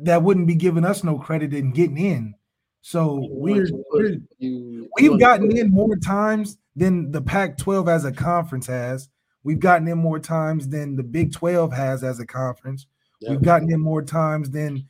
that 0.02 0.24
wouldn't 0.24 0.48
be 0.48 0.56
giving 0.56 0.86
us 0.86 1.04
no 1.04 1.18
credit 1.18 1.54
in 1.54 1.72
getting 1.72 1.98
in. 1.98 2.34
So 2.82 3.28
we're, 3.30 3.68
we're 3.92 4.18
we've 4.40 5.20
gotten 5.20 5.56
in 5.56 5.72
more 5.72 5.96
times 5.98 6.58
than 6.76 7.12
the 7.12 7.22
Pac-12 7.22 7.88
as 7.88 8.06
a 8.06 8.12
conference 8.12 8.68
has. 8.68 9.10
We've 9.44 9.60
gotten 9.60 9.88
in 9.88 9.98
more 9.98 10.20
times 10.20 10.68
than 10.68 10.96
the 10.96 11.04
Big 11.04 11.34
12 11.34 11.74
has 11.74 12.04
as 12.04 12.20
a 12.20 12.26
conference. 12.26 12.88
We've 13.28 13.42
gotten 13.42 13.72
in 13.72 13.80
more 13.80 14.02
times 14.02 14.50
than 14.50 14.88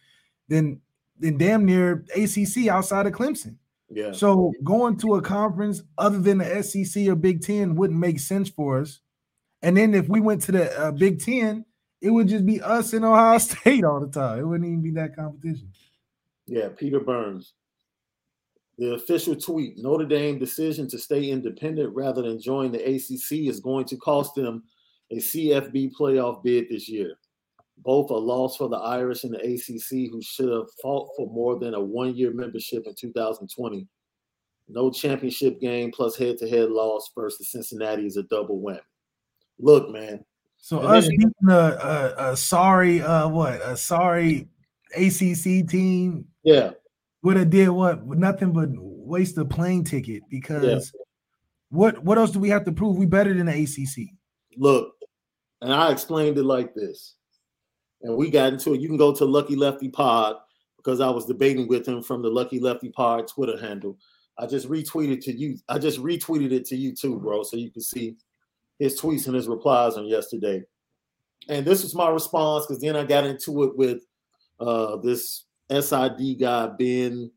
than 0.47 0.81
than 1.19 1.37
damn 1.37 1.65
near 1.65 2.05
ACC 2.15 2.67
outside 2.69 3.05
of 3.05 3.13
Clemson. 3.13 3.57
Yeah. 3.89 4.13
So 4.13 4.53
going 4.63 4.97
to 4.97 5.15
a 5.15 5.21
conference 5.21 5.83
other 5.97 6.19
than 6.19 6.37
the 6.37 6.63
SEC 6.63 7.07
or 7.07 7.15
Big 7.15 7.41
Ten 7.41 7.75
wouldn't 7.75 7.99
make 7.99 8.19
sense 8.19 8.49
for 8.49 8.79
us. 8.79 9.01
And 9.61 9.75
then 9.75 9.93
if 9.93 10.07
we 10.07 10.21
went 10.21 10.41
to 10.43 10.53
the 10.53 10.79
uh, 10.79 10.91
Big 10.91 11.21
Ten, 11.21 11.65
it 12.01 12.09
would 12.09 12.29
just 12.29 12.45
be 12.45 12.61
us 12.61 12.93
in 12.93 13.03
Ohio 13.03 13.37
State 13.39 13.83
all 13.83 13.99
the 13.99 14.07
time. 14.07 14.39
It 14.39 14.47
wouldn't 14.47 14.67
even 14.67 14.81
be 14.81 14.91
that 14.91 15.15
competition. 15.15 15.71
Yeah, 16.47 16.69
Peter 16.69 16.99
Burns. 16.99 17.53
The 18.81 18.95
official 18.95 19.35
tweet 19.35 19.77
Notre 19.77 20.05
Dame 20.05 20.39
decision 20.39 20.87
to 20.89 20.97
stay 20.97 21.29
independent 21.29 21.93
rather 21.93 22.23
than 22.23 22.41
join 22.41 22.71
the 22.71 22.79
ACC 22.79 23.47
is 23.47 23.59
going 23.59 23.85
to 23.85 23.97
cost 23.97 24.33
them 24.33 24.63
a 25.11 25.17
CFB 25.17 25.91
playoff 25.97 26.43
bid 26.43 26.67
this 26.69 26.89
year 26.89 27.15
both 27.83 28.09
a 28.09 28.13
loss 28.13 28.57
for 28.57 28.69
the 28.69 28.77
Irish 28.77 29.23
and 29.23 29.33
the 29.33 29.39
ACC, 29.39 30.11
who 30.11 30.21
should 30.21 30.51
have 30.51 30.71
fought 30.81 31.09
for 31.15 31.27
more 31.31 31.59
than 31.59 31.73
a 31.73 31.79
one 31.79 32.15
year 32.15 32.31
membership 32.33 32.85
in 32.85 32.93
2020. 32.93 33.87
No 34.69 34.91
championship 34.91 35.59
game 35.59 35.91
plus 35.91 36.15
head 36.15 36.37
to 36.37 36.49
head 36.49 36.69
loss 36.69 37.11
versus 37.15 37.49
Cincinnati 37.51 38.05
is 38.05 38.17
a 38.17 38.23
double 38.23 38.59
win. 38.59 38.79
Look, 39.59 39.89
man. 39.89 40.23
So 40.57 40.79
us 40.79 41.07
then, 41.07 41.17
beating 41.17 41.33
a, 41.49 41.53
a, 41.53 42.31
a, 42.31 42.37
sorry, 42.37 43.01
uh, 43.01 43.27
what 43.27 43.59
a 43.63 43.75
sorry 43.75 44.47
ACC 44.95 45.67
team. 45.67 46.25
Yeah, 46.43 46.71
would 47.23 47.37
have 47.37 47.49
did 47.49 47.69
what? 47.69 48.05
Nothing 48.05 48.53
but 48.53 48.69
waste 48.73 49.37
a 49.37 49.45
plane 49.45 49.83
ticket 49.83 50.23
because 50.29 50.91
yeah. 50.93 51.01
what 51.69 52.03
what 52.03 52.17
else 52.17 52.31
do 52.31 52.39
we 52.39 52.49
have 52.49 52.65
to 52.65 52.71
prove? 52.71 52.97
We 52.97 53.05
better 53.05 53.33
than 53.33 53.47
the 53.47 53.63
ACC. 53.63 54.09
Look, 54.57 54.93
and 55.61 55.73
I 55.73 55.91
explained 55.91 56.37
it 56.37 56.43
like 56.43 56.73
this 56.73 57.15
and 58.03 58.15
we 58.15 58.29
got 58.29 58.53
into 58.53 58.73
it. 58.73 58.81
You 58.81 58.87
can 58.87 58.97
go 58.97 59.13
to 59.13 59.25
Lucky 59.25 59.55
Lefty 59.55 59.89
Pod 59.89 60.37
because 60.77 60.99
I 60.99 61.09
was 61.09 61.25
debating 61.25 61.67
with 61.67 61.87
him 61.87 62.01
from 62.01 62.21
the 62.21 62.29
Lucky 62.29 62.59
Lefty 62.59 62.89
Pod 62.89 63.27
Twitter 63.27 63.59
handle. 63.59 63.97
I 64.37 64.47
just 64.47 64.67
retweeted 64.67 65.23
to 65.25 65.31
you. 65.31 65.57
I 65.69 65.77
just 65.77 65.99
retweeted 65.99 66.51
it 66.51 66.65
to 66.65 66.75
you 66.75 66.95
too, 66.95 67.19
bro, 67.19 67.43
so 67.43 67.57
you 67.57 67.69
can 67.69 67.81
see 67.81 68.15
his 68.79 68.99
tweets 68.99 69.27
and 69.27 69.35
his 69.35 69.47
replies 69.47 69.95
on 69.97 70.07
yesterday. 70.07 70.63
And 71.47 71.65
this 71.65 71.83
was 71.83 71.95
my 71.95 72.09
response 72.09 72.65
because 72.65 72.81
then 72.81 72.95
I 72.95 73.03
got 73.03 73.25
into 73.25 73.63
it 73.63 73.77
with 73.77 74.01
uh, 74.59 74.97
this 74.97 75.45
SID 75.71 76.39
guy, 76.39 76.67
Ben. 76.67 77.31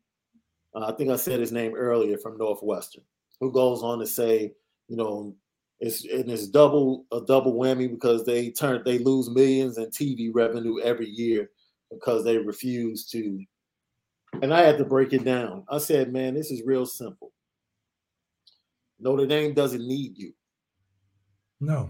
Uh, 0.73 0.85
I 0.87 0.91
think 0.91 1.09
I 1.09 1.15
said 1.15 1.39
his 1.39 1.51
name 1.51 1.73
earlier 1.75 2.17
from 2.17 2.37
Northwestern, 2.37 3.03
who 3.39 3.51
goes 3.51 3.81
on 3.81 3.99
to 3.99 4.07
say, 4.07 4.53
you 4.87 4.97
know, 4.97 5.35
it's 5.79 6.05
and 6.05 6.29
it's 6.31 6.47
double 6.47 7.05
a 7.11 7.21
double 7.21 7.53
whammy 7.53 7.89
because 7.89 8.25
they 8.25 8.49
turn 8.49 8.81
they 8.85 8.97
lose 8.97 9.29
millions 9.29 9.77
in 9.77 9.85
TV 9.87 10.31
revenue 10.33 10.79
every 10.81 11.09
year 11.09 11.49
because 11.91 12.23
they 12.23 12.37
refuse 12.37 13.05
to. 13.07 13.43
And 14.41 14.53
I 14.53 14.61
had 14.61 14.77
to 14.77 14.85
break 14.85 15.13
it 15.13 15.23
down. 15.23 15.63
I 15.69 15.77
said, 15.77 16.11
man, 16.11 16.33
this 16.33 16.51
is 16.51 16.63
real 16.65 16.85
simple. 16.85 17.31
Notre 18.99 19.25
Dame 19.25 19.53
doesn't 19.53 19.85
need 19.85 20.17
you. 20.17 20.33
No. 21.59 21.89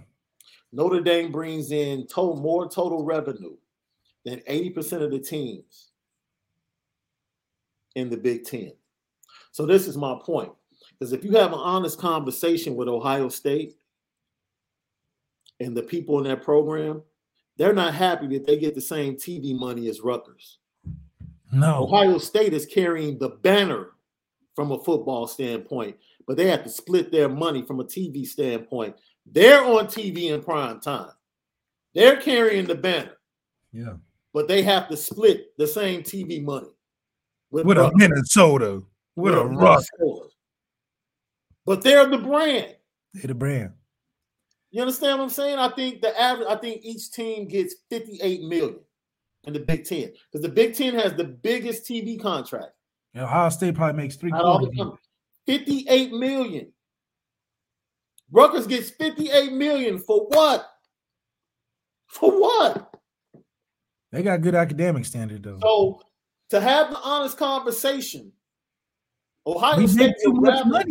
Notre 0.72 1.02
Dame 1.02 1.32
brings 1.32 1.72
in 1.72 2.06
total 2.08 2.36
more 2.36 2.70
total 2.70 3.04
revenue 3.04 3.56
than 4.26 4.40
80% 4.42 5.04
of 5.04 5.12
the 5.12 5.20
teams 5.20 5.85
in 7.96 8.10
the 8.10 8.18
Big 8.18 8.46
Ten. 8.46 8.72
So 9.52 9.66
this 9.66 9.88
is 9.88 9.98
my 9.98 10.20
point. 10.22 10.52
Because 11.00 11.14
if 11.14 11.24
you 11.24 11.32
have 11.32 11.52
an 11.52 11.60
honest 11.60 12.00
conversation 12.00 12.76
with 12.76 12.88
Ohio 12.88 13.30
State 13.30 13.76
and 15.60 15.76
the 15.76 15.84
people 15.84 16.18
in 16.20 16.26
that 16.26 16.44
program, 16.44 17.02
they're 17.58 17.74
not 17.74 17.94
happy 17.94 18.28
that 18.28 18.46
they 18.46 18.58
get 18.58 18.76
the 18.76 18.82
same 18.82 19.16
TV 19.16 19.58
money 19.58 19.90
as 19.90 20.02
Rutgers. 20.02 20.60
No. 21.52 21.84
Ohio 21.84 22.18
State 22.18 22.54
is 22.54 22.66
carrying 22.66 23.18
the 23.18 23.30
banner 23.30 23.92
from 24.56 24.72
a 24.72 24.84
football 24.84 25.28
standpoint, 25.28 25.96
but 26.28 26.38
they 26.38 26.48
have 26.48 26.64
to 26.64 26.70
split 26.70 27.12
their 27.12 27.30
money 27.30 27.62
from 27.62 27.80
a 27.80 27.86
TV 27.86 28.26
standpoint. 28.26 28.96
They're 29.26 29.64
on 29.64 29.88
TV 29.88 30.34
in 30.34 30.42
prime 30.42 30.80
time. 30.80 31.12
They're 31.94 32.18
carrying 32.18 32.66
the 32.66 32.76
banner. 32.76 33.18
Yeah. 33.72 33.94
But 34.34 34.48
they 34.48 34.64
have 34.64 34.90
to 34.90 34.98
split 34.98 35.58
the 35.58 35.68
same 35.68 36.04
TV 36.04 36.44
money. 36.44 36.75
With, 37.56 37.66
with 37.68 37.78
a 37.78 37.90
Minnesota. 37.96 38.84
With, 39.16 39.34
with 39.34 39.36
a 39.36 39.46
Rutgers. 39.46 39.90
But 41.66 41.82
they're 41.84 42.06
the 42.06 42.18
brand. 42.18 42.76
They're 43.14 43.30
the 43.30 43.34
brand. 43.34 43.72
You 44.72 44.82
understand 44.82 45.20
what 45.20 45.24
I'm 45.24 45.30
saying? 45.30 45.58
I 45.58 45.70
think 45.70 46.02
the 46.02 46.20
average, 46.20 46.50
I 46.50 46.58
think 46.58 46.82
each 46.84 47.12
team 47.12 47.48
gets 47.48 47.76
58 47.90 48.42
million 48.42 48.80
in 49.46 49.54
the 49.54 49.62
Big 49.62 49.86
Ten. 49.86 50.12
Because 50.30 50.42
the 50.46 50.50
Big 50.50 50.76
Ten 50.76 50.96
has 50.96 51.14
the 51.14 51.24
biggest 51.24 51.86
TV 51.86 52.22
contract. 52.22 52.74
Yeah, 53.14 53.24
Ohio 53.24 53.48
State 53.48 53.74
probably 53.74 54.02
makes 54.02 54.18
three 54.18 54.32
quarters. 54.32 54.78
58 55.46 56.12
million. 56.12 56.74
Rutgers 58.34 58.68
gets 58.68 58.90
58 58.90 59.54
million 59.54 59.98
for 59.98 60.28
what? 60.28 60.68
For 62.08 62.38
what? 62.38 62.94
They 64.12 64.24
got 64.24 64.42
good 64.42 64.56
academic 64.56 65.06
standard 65.06 65.44
though. 65.44 65.60
So 65.62 66.02
to 66.50 66.62
have 66.62 66.90
the 66.90 67.00
honest 67.02 67.38
conversation, 67.38 68.32
Ohio 69.48 69.80
we 69.80 69.88
State 69.88 70.16
would 70.24 70.42
rather, 70.42 70.84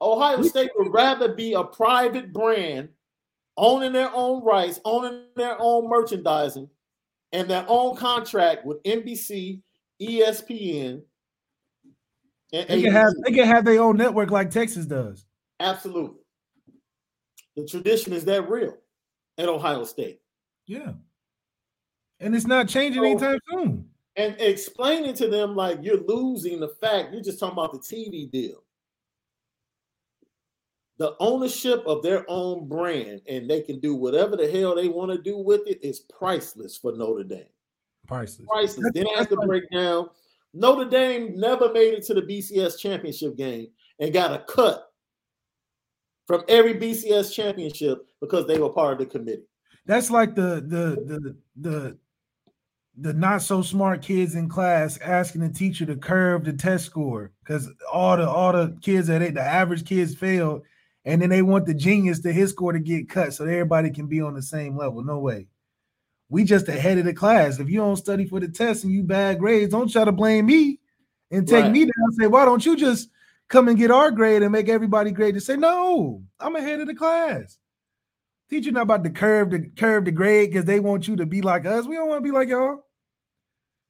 Ohio 0.00 0.42
State 0.42 0.70
would 0.76 0.92
rather 0.92 1.34
be 1.34 1.54
a 1.54 1.64
private 1.64 2.32
brand, 2.32 2.88
owning 3.56 3.92
their 3.92 4.10
own 4.14 4.42
rights, 4.44 4.80
owning 4.84 5.24
their 5.36 5.56
own 5.58 5.88
merchandising, 5.88 6.68
and 7.32 7.48
their 7.48 7.64
own 7.68 7.96
contract 7.96 8.64
with 8.64 8.82
NBC, 8.84 9.60
ESPN. 10.00 11.02
they 12.52 12.64
can 12.64 12.92
have 12.92 13.12
they 13.24 13.32
can 13.32 13.46
have 13.46 13.64
their 13.64 13.82
own 13.82 13.96
network 13.96 14.30
like 14.30 14.50
Texas 14.50 14.86
does. 14.86 15.26
Absolutely. 15.60 16.20
The 17.56 17.66
tradition 17.66 18.12
is 18.12 18.24
that 18.24 18.48
real 18.48 18.76
at 19.38 19.48
Ohio 19.48 19.84
State. 19.84 20.20
Yeah. 20.66 20.92
And 22.20 22.34
it's 22.34 22.46
not 22.46 22.68
changing 22.68 23.02
so, 23.02 23.08
anytime 23.08 23.38
soon. 23.50 23.88
And 24.16 24.36
explaining 24.38 25.14
to 25.14 25.28
them 25.28 25.56
like 25.56 25.80
you're 25.82 26.02
losing 26.06 26.60
the 26.60 26.68
fact 26.68 27.12
you're 27.12 27.22
just 27.22 27.40
talking 27.40 27.58
about 27.58 27.72
the 27.72 27.78
TV 27.78 28.30
deal. 28.30 28.62
The 30.98 31.16
ownership 31.18 31.82
of 31.86 32.02
their 32.04 32.24
own 32.28 32.68
brand 32.68 33.22
and 33.28 33.50
they 33.50 33.62
can 33.62 33.80
do 33.80 33.96
whatever 33.96 34.36
the 34.36 34.48
hell 34.48 34.76
they 34.76 34.88
want 34.88 35.10
to 35.10 35.18
do 35.18 35.36
with 35.36 35.66
it 35.66 35.80
is 35.82 36.00
priceless 36.00 36.76
for 36.76 36.92
Notre 36.92 37.24
Dame. 37.24 37.46
Priceless. 38.06 38.46
Priceless. 38.48 38.90
Then 38.94 39.06
have 39.16 39.28
to 39.30 39.36
break 39.36 39.68
down. 39.70 40.08
Notre 40.52 40.88
Dame 40.88 41.34
never 41.34 41.72
made 41.72 41.94
it 41.94 42.04
to 42.04 42.14
the 42.14 42.22
BCS 42.22 42.78
championship 42.78 43.36
game 43.36 43.68
and 43.98 44.12
got 44.12 44.32
a 44.32 44.44
cut 44.44 44.92
from 46.26 46.44
every 46.48 46.74
BCS 46.74 47.34
championship 47.34 48.06
because 48.20 48.46
they 48.46 48.58
were 48.58 48.70
part 48.70 48.92
of 48.92 48.98
the 49.00 49.06
committee. 49.06 49.42
That's 49.86 50.10
like 50.10 50.34
the 50.34 50.62
the 50.66 50.96
the 51.04 51.36
the 51.56 51.98
the 52.96 53.12
not 53.12 53.42
so 53.42 53.62
smart 53.62 54.02
kids 54.02 54.34
in 54.34 54.48
class 54.48 54.98
asking 54.98 55.40
the 55.40 55.48
teacher 55.48 55.84
to 55.86 55.96
curve 55.96 56.44
the 56.44 56.52
test 56.52 56.86
score 56.86 57.32
because 57.42 57.68
all 57.92 58.16
the 58.16 58.28
all 58.28 58.52
the 58.52 58.76
kids 58.80 59.08
that 59.08 59.34
the 59.34 59.40
average 59.40 59.84
kids 59.84 60.14
failed, 60.14 60.62
and 61.04 61.20
then 61.20 61.30
they 61.30 61.42
want 61.42 61.66
the 61.66 61.74
genius 61.74 62.20
to 62.20 62.32
his 62.32 62.50
score 62.50 62.72
to 62.72 62.78
get 62.78 63.08
cut 63.08 63.34
so 63.34 63.44
everybody 63.44 63.90
can 63.90 64.06
be 64.06 64.20
on 64.20 64.34
the 64.34 64.42
same 64.42 64.76
level. 64.76 65.02
No 65.02 65.18
way. 65.18 65.48
We 66.28 66.44
just 66.44 66.68
ahead 66.68 66.98
of 66.98 67.04
the 67.04 67.12
class. 67.12 67.58
If 67.58 67.68
you 67.68 67.78
don't 67.78 67.96
study 67.96 68.26
for 68.26 68.40
the 68.40 68.48
test 68.48 68.84
and 68.84 68.92
you 68.92 69.02
bad 69.02 69.38
grades, 69.38 69.72
don't 69.72 69.90
try 69.90 70.04
to 70.04 70.12
blame 70.12 70.46
me 70.46 70.78
and 71.30 71.46
take 71.46 71.64
right. 71.64 71.72
me 71.72 71.80
down. 71.80 71.92
and 71.96 72.14
Say, 72.14 72.26
why 72.26 72.44
don't 72.44 72.64
you 72.64 72.76
just 72.76 73.10
come 73.48 73.68
and 73.68 73.78
get 73.78 73.90
our 73.90 74.10
grade 74.10 74.42
and 74.42 74.50
make 74.50 74.68
everybody 74.68 75.10
grade 75.10 75.34
to 75.34 75.40
say, 75.40 75.56
no, 75.56 76.22
I'm 76.40 76.56
ahead 76.56 76.80
of 76.80 76.86
the 76.86 76.94
class. 76.94 77.58
Teacher 78.50 78.72
not 78.72 78.82
about 78.82 79.04
to 79.04 79.10
curve 79.10 79.50
the 79.50 79.68
curve 79.76 80.04
the 80.04 80.12
grade 80.12 80.50
because 80.50 80.64
they 80.64 80.80
want 80.80 81.08
you 81.08 81.16
to 81.16 81.26
be 81.26 81.40
like 81.40 81.64
us. 81.66 81.86
We 81.86 81.96
don't 81.96 82.08
want 82.08 82.22
to 82.22 82.28
be 82.28 82.36
like 82.36 82.48
y'all. 82.48 82.84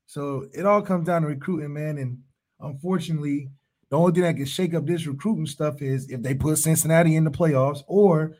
So 0.06 0.46
it 0.52 0.66
all 0.66 0.82
comes 0.82 1.06
down 1.06 1.22
to 1.22 1.28
recruiting, 1.28 1.72
man. 1.72 1.98
And 1.98 2.18
unfortunately, 2.60 3.48
the 3.90 3.98
only 3.98 4.12
thing 4.12 4.22
that 4.22 4.36
can 4.36 4.46
shake 4.46 4.74
up 4.74 4.86
this 4.86 5.06
recruiting 5.06 5.46
stuff 5.46 5.82
is 5.82 6.08
if 6.10 6.22
they 6.22 6.34
put 6.34 6.58
Cincinnati 6.58 7.16
in 7.16 7.24
the 7.24 7.30
playoffs 7.30 7.82
or 7.86 8.36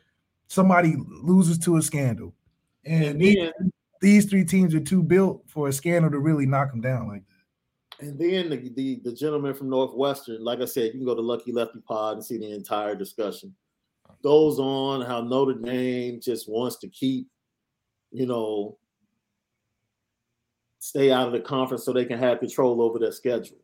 somebody 0.47 0.95
loses 1.23 1.57
to 1.59 1.77
a 1.77 1.81
scandal. 1.81 2.33
And, 2.85 3.03
and 3.03 3.21
then, 3.21 3.21
these, 3.21 3.71
these 4.01 4.25
three 4.25 4.45
teams 4.45 4.75
are 4.75 4.79
too 4.79 5.03
built 5.03 5.43
for 5.47 5.67
a 5.67 5.73
scandal 5.73 6.11
to 6.11 6.19
really 6.19 6.45
knock 6.45 6.71
them 6.71 6.81
down 6.81 7.07
like 7.07 7.23
that. 7.27 8.05
And 8.05 8.19
then 8.19 8.49
the, 8.49 8.69
the, 8.75 9.01
the 9.03 9.13
gentleman 9.13 9.53
from 9.53 9.69
Northwestern, 9.69 10.43
like 10.43 10.59
I 10.59 10.65
said, 10.65 10.87
you 10.87 10.99
can 10.99 11.05
go 11.05 11.15
to 11.15 11.21
Lucky 11.21 11.51
Lefty 11.51 11.79
Pod 11.79 12.17
and 12.17 12.25
see 12.25 12.37
the 12.37 12.53
entire 12.53 12.95
discussion. 12.95 13.55
Goes 14.25 14.57
on 14.57 15.01
how 15.01 15.21
Notre 15.21 15.53
Dame 15.53 16.19
just 16.19 16.49
wants 16.49 16.77
to 16.77 16.87
keep, 16.87 17.27
you 18.11 18.25
know, 18.25 18.79
stay 20.79 21.11
out 21.11 21.27
of 21.27 21.33
the 21.33 21.39
conference 21.39 21.85
so 21.85 21.93
they 21.93 22.05
can 22.05 22.17
have 22.17 22.39
control 22.39 22.81
over 22.81 22.97
their 22.97 23.11
schedule. 23.11 23.59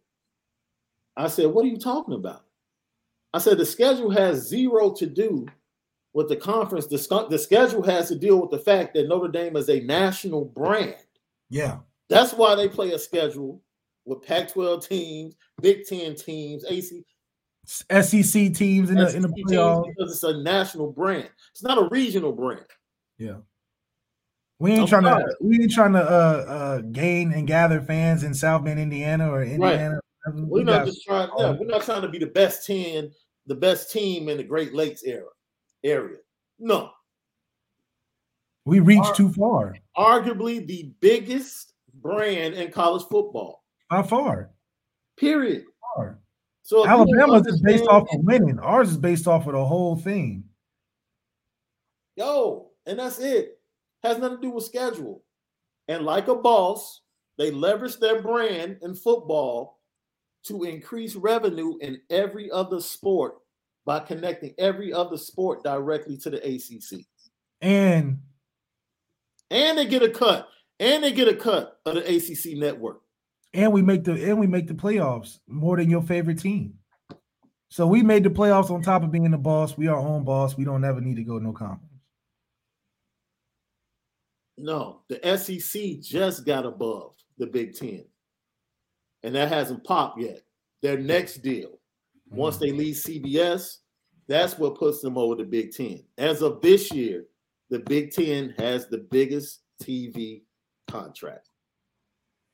I 1.18 1.30
said, 1.30 1.48
What 1.48 1.66
are 1.66 1.68
you 1.68 1.80
talking 1.80 2.14
about? 2.14 2.44
I 3.34 3.40
said, 3.40 3.58
The 3.58 3.66
schedule 3.66 4.12
has 4.12 4.48
zero 4.48 4.94
to 4.94 5.08
do 5.08 5.48
with 6.14 6.30
the 6.30 6.36
conference. 6.36 6.86
The, 6.86 7.26
the 7.28 7.40
schedule 7.40 7.82
has 7.82 8.10
to 8.10 8.16
deal 8.16 8.40
with 8.40 8.52
the 8.52 8.60
fact 8.60 8.94
that 8.94 9.08
Notre 9.08 9.32
Dame 9.32 9.56
is 9.56 9.68
a 9.68 9.80
national 9.80 10.46
brand. 10.46 11.08
Yeah. 11.50 11.80
That's 12.08 12.34
why 12.34 12.54
they 12.54 12.70
play 12.70 12.92
a 12.92 13.00
schedule 13.00 13.64
with 14.06 14.22
Pac-12 14.22 14.88
teams, 14.88 15.36
Big 15.60 15.88
Ten 15.88 16.14
teams, 16.14 16.66
AC, 16.70 17.04
SEC 17.66 18.54
teams 18.54 18.90
in 18.90 18.98
the 18.98 19.16
in 19.16 19.22
the 19.22 19.28
playoffs 19.30 19.86
because 19.88 20.12
it's 20.12 20.24
a 20.24 20.42
national 20.42 20.92
brand. 20.92 21.30
It's 21.52 21.64
not 21.64 21.78
a 21.78 21.88
regional 21.90 22.32
brand. 22.32 22.66
Yeah. 23.18 23.38
We 24.60 24.72
ain't 24.72 24.82
I'm 24.82 24.88
trying 24.88 25.04
to 25.04 25.36
we 25.42 25.62
ain't 25.62 25.72
trying 25.72 25.94
to 25.94 26.04
uh, 26.04 26.46
uh, 26.48 26.82
gain 26.92 27.32
and 27.34 27.48
gather 27.48 27.82
fans 27.82 28.24
in 28.24 28.34
South 28.34 28.64
Bend, 28.64 28.80
Indiana 28.80 29.32
or 29.32 29.44
Indiana. 29.44 30.00
Right. 30.26 30.36
We're 30.36 30.60
we 30.60 30.64
not 30.64 30.86
just 30.86 31.04
trying. 31.04 31.30
Yeah, 31.38 31.52
we're 31.52 31.66
not 31.66 31.82
trying 31.82 32.04
to 32.04 32.10
be 32.10 32.20
the 32.20 32.28
best 32.28 32.68
ten, 32.68 33.12
the 33.48 33.56
best 33.56 33.92
team 33.92 34.30
in 34.30 34.38
the 34.38 34.44
Great 34.44 34.74
Lakes 34.74 35.04
era 35.04 35.30
area. 35.84 36.18
No. 36.60 36.92
We 38.66 38.80
reached 38.80 39.16
too 39.16 39.34
far. 39.34 39.76
Arguably 39.98 40.66
the 40.68 40.94
biggest 41.00 41.74
brand 41.96 42.54
in 42.54 42.72
college 42.72 43.04
football. 43.10 43.64
By 43.90 44.04
far. 44.04 44.52
Period. 45.18 45.64
Far. 45.96 46.20
So 46.64 46.88
Alabama's 46.88 47.48
is 47.48 47.62
based 47.62 47.88
off 47.88 48.08
of 48.14 48.20
winning. 48.24 48.60
Ours 48.60 48.92
is 48.92 48.98
based 48.98 49.28
off 49.28 49.48
of 49.48 49.54
the 49.54 49.66
whole 49.66 49.96
thing. 49.96 50.44
Yo, 52.16 52.70
and 52.86 53.00
that's 53.00 53.20
it. 53.20 53.60
Has 54.04 54.18
nothing 54.18 54.38
to 54.38 54.42
do 54.42 54.52
with 54.52 54.66
schedule. 54.66 55.24
And 55.88 56.06
like 56.06 56.28
a 56.28 56.36
boss, 56.36 57.02
they 57.38 57.52
leverage 57.52 57.98
their 57.98 58.22
brand 58.22 58.78
in 58.82 58.96
football 58.96 59.80
to 60.44 60.64
increase 60.64 61.16
revenue 61.16 61.78
in 61.82 62.02
every 62.10 62.50
other 62.52 62.80
sport 62.80 63.36
by 63.86 64.00
connecting 64.00 64.54
every 64.58 64.94
other 64.94 65.18
sport 65.18 65.64
directly 65.64 66.18
to 66.18 66.30
the 66.30 66.38
ACC. 66.38 67.06
And 67.62 68.20
and 69.50 69.78
they 69.78 69.86
get 69.86 70.04
a 70.04 70.10
cut. 70.10 70.48
And 70.80 71.04
they 71.04 71.12
get 71.12 71.28
a 71.28 71.36
cut 71.36 71.80
of 71.86 71.96
the 71.96 72.02
ACC 72.02 72.58
network 72.58 73.02
and 73.54 73.74
we 73.74 73.82
make 73.82 74.04
the 74.04 74.14
and 74.14 74.40
we 74.40 74.48
make 74.48 74.68
the 74.68 74.74
playoffs 74.74 75.40
more 75.48 75.78
than 75.78 75.90
your 75.90 76.02
favorite 76.02 76.40
team. 76.40 76.76
So 77.70 77.88
we 77.88 78.04
made 78.04 78.24
the 78.24 78.30
playoffs 78.30 78.70
on 78.70 78.82
top 78.82 79.04
of 79.04 79.12
being 79.12 79.32
the 79.32 79.38
boss. 79.38 79.78
We 79.78 79.88
are 79.88 79.98
own 79.98 80.26
boss. 80.26 80.58
We 80.58 80.66
don't 80.66 80.84
ever 80.84 81.00
need 81.00 81.16
to 81.16 81.24
go 81.24 81.40
no 81.40 81.54
conference. 81.54 81.88
No, 84.58 85.02
the 85.08 85.38
SEC 85.38 86.02
just 86.02 86.46
got 86.46 86.66
above 86.66 87.14
the 87.38 87.48
Big 87.48 87.76
Ten, 87.76 88.06
and 89.24 89.34
that 89.36 89.48
hasn't 89.50 89.84
popped 89.84 90.20
yet. 90.20 90.42
their 90.82 90.98
next 90.98 91.38
deal, 91.42 91.80
once 92.30 92.58
they 92.58 92.72
leave 92.72 92.96
CBS, 92.96 93.78
that's 94.28 94.58
what 94.58 94.78
puts 94.78 95.02
them 95.02 95.18
over 95.18 95.36
the 95.36 95.44
Big 95.44 95.72
Ten. 95.72 96.04
As 96.18 96.42
of 96.42 96.62
this 96.62 96.92
year, 96.92 97.26
the 97.70 97.80
Big 97.80 98.12
Ten 98.12 98.54
has 98.58 98.88
the 98.88 99.00
biggest 99.10 99.62
TV 99.82 100.44
contract. 100.90 101.51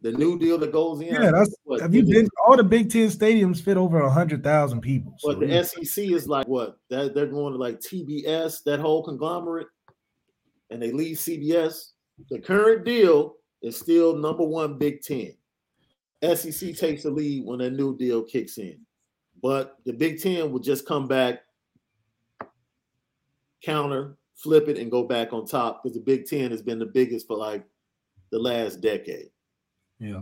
The 0.02 0.12
new 0.12 0.38
deal 0.38 0.60
that 0.60 0.72
goes 0.72 1.02
in. 1.02 1.08
Yeah, 1.08 1.32
that's 1.32 1.56
what, 1.64 1.82
have 1.82 1.96
you 1.96 2.04
been 2.04 2.30
all 2.46 2.56
the 2.56 2.64
Big 2.64 2.92
Ten 2.92 3.08
stadiums 3.08 3.62
fit 3.62 3.78
over 3.78 4.00
a 4.02 4.12
hundred 4.12 4.44
thousand 4.44 4.82
people. 4.82 5.16
So 5.18 5.30
but 5.30 5.40
the 5.40 5.48
yeah. 5.48 5.64
SEC 5.64 6.06
is 6.06 6.28
like 6.28 6.48
what? 6.48 6.78
That 6.90 7.16
they're 7.16 7.26
going 7.26 7.54
to 7.54 7.60
like 7.60 7.80
TBS, 7.80 8.64
that 8.66 8.80
whole 8.80 9.04
conglomerate, 9.04 9.68
and 10.70 10.82
they 10.82 10.92
leave 10.92 11.18
CBS. 11.18 11.94
The 12.30 12.40
current 12.40 12.86
deal 12.86 13.36
is 13.64 13.78
still 13.78 14.16
number 14.16 14.44
one 14.44 14.78
Big 14.78 15.02
Ten. 15.02 15.34
SEC 16.22 16.76
takes 16.76 17.04
the 17.04 17.10
lead 17.10 17.46
when 17.46 17.60
that 17.60 17.72
new 17.72 17.98
deal 17.98 18.24
kicks 18.24 18.58
in. 18.60 18.80
But 19.42 19.78
the 19.86 19.94
Big 19.94 20.22
Ten 20.22 20.52
will 20.52 20.60
just 20.60 20.88
come 20.88 21.08
back, 21.08 21.40
counter, 23.64 24.18
flip 24.36 24.68
it, 24.68 24.78
and 24.78 24.92
go 24.92 25.04
back 25.04 25.34
on 25.34 25.46
top 25.46 25.84
because 25.84 25.96
the 25.96 26.04
Big 26.04 26.26
Ten 26.26 26.52
has 26.52 26.62
been 26.62 26.80
the 26.80 26.86
biggest 26.86 27.28
for 27.28 27.38
like 27.38 27.66
the 28.32 28.40
last 28.40 28.82
decade. 28.82 29.30
Yeah. 30.00 30.22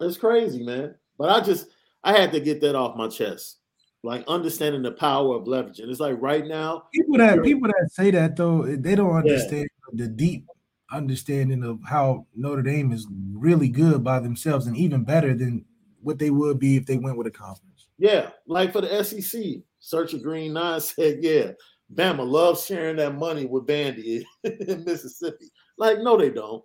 It's 0.00 0.16
crazy, 0.16 0.62
man. 0.62 0.94
But 1.18 1.30
I 1.30 1.40
just 1.40 1.68
I 2.04 2.12
had 2.18 2.32
to 2.32 2.40
get 2.40 2.60
that 2.62 2.74
off 2.74 2.96
my 2.96 3.08
chest. 3.08 3.58
Like 4.04 4.24
understanding 4.26 4.82
the 4.82 4.92
power 4.92 5.36
of 5.36 5.44
leveraging. 5.44 5.88
It's 5.88 6.00
like 6.00 6.20
right 6.20 6.46
now. 6.46 6.84
People 6.92 7.18
that 7.18 7.42
people 7.42 7.68
that 7.68 7.88
say 7.92 8.10
that 8.10 8.36
though, 8.36 8.62
eh, 8.62 8.76
they 8.78 8.94
don't 8.94 9.14
understand 9.14 9.68
yeah. 9.92 10.04
the 10.04 10.08
deep 10.08 10.46
understanding 10.90 11.62
of 11.62 11.78
how 11.84 12.26
Notre 12.34 12.62
Dame 12.62 12.92
is 12.92 13.06
really 13.32 13.68
good 13.68 14.02
by 14.02 14.18
themselves 14.18 14.66
and 14.66 14.76
even 14.76 15.04
better 15.04 15.34
than 15.34 15.64
what 16.02 16.18
they 16.18 16.30
would 16.30 16.58
be 16.58 16.76
if 16.76 16.86
they 16.86 16.98
went 16.98 17.16
with 17.16 17.26
a 17.26 17.30
conference. 17.30 17.88
Yeah, 17.98 18.30
like 18.46 18.72
for 18.72 18.80
the 18.80 19.02
SEC, 19.04 19.40
Search 19.78 20.12
of 20.12 20.22
Green 20.22 20.52
Nine 20.52 20.80
said, 20.80 21.18
yeah, 21.20 21.52
Bama 21.94 22.28
loves 22.28 22.66
sharing 22.66 22.96
that 22.96 23.14
money 23.14 23.46
with 23.46 23.66
Vandy 23.66 24.24
in 24.44 24.84
Mississippi. 24.84 25.50
Like, 25.78 25.98
no, 26.00 26.16
they 26.16 26.30
don't. 26.30 26.62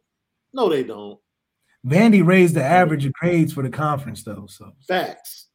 No, 0.54 0.70
they 0.70 0.84
don't. 0.84 1.20
Vandy 1.88 2.26
raised 2.26 2.56
the 2.56 2.64
average 2.64 3.06
of 3.06 3.14
grades 3.14 3.54
for 3.54 3.64
the 3.64 3.70
conference, 3.70 4.24
though. 4.24 4.46
So 4.48 4.74
facts, 4.88 5.48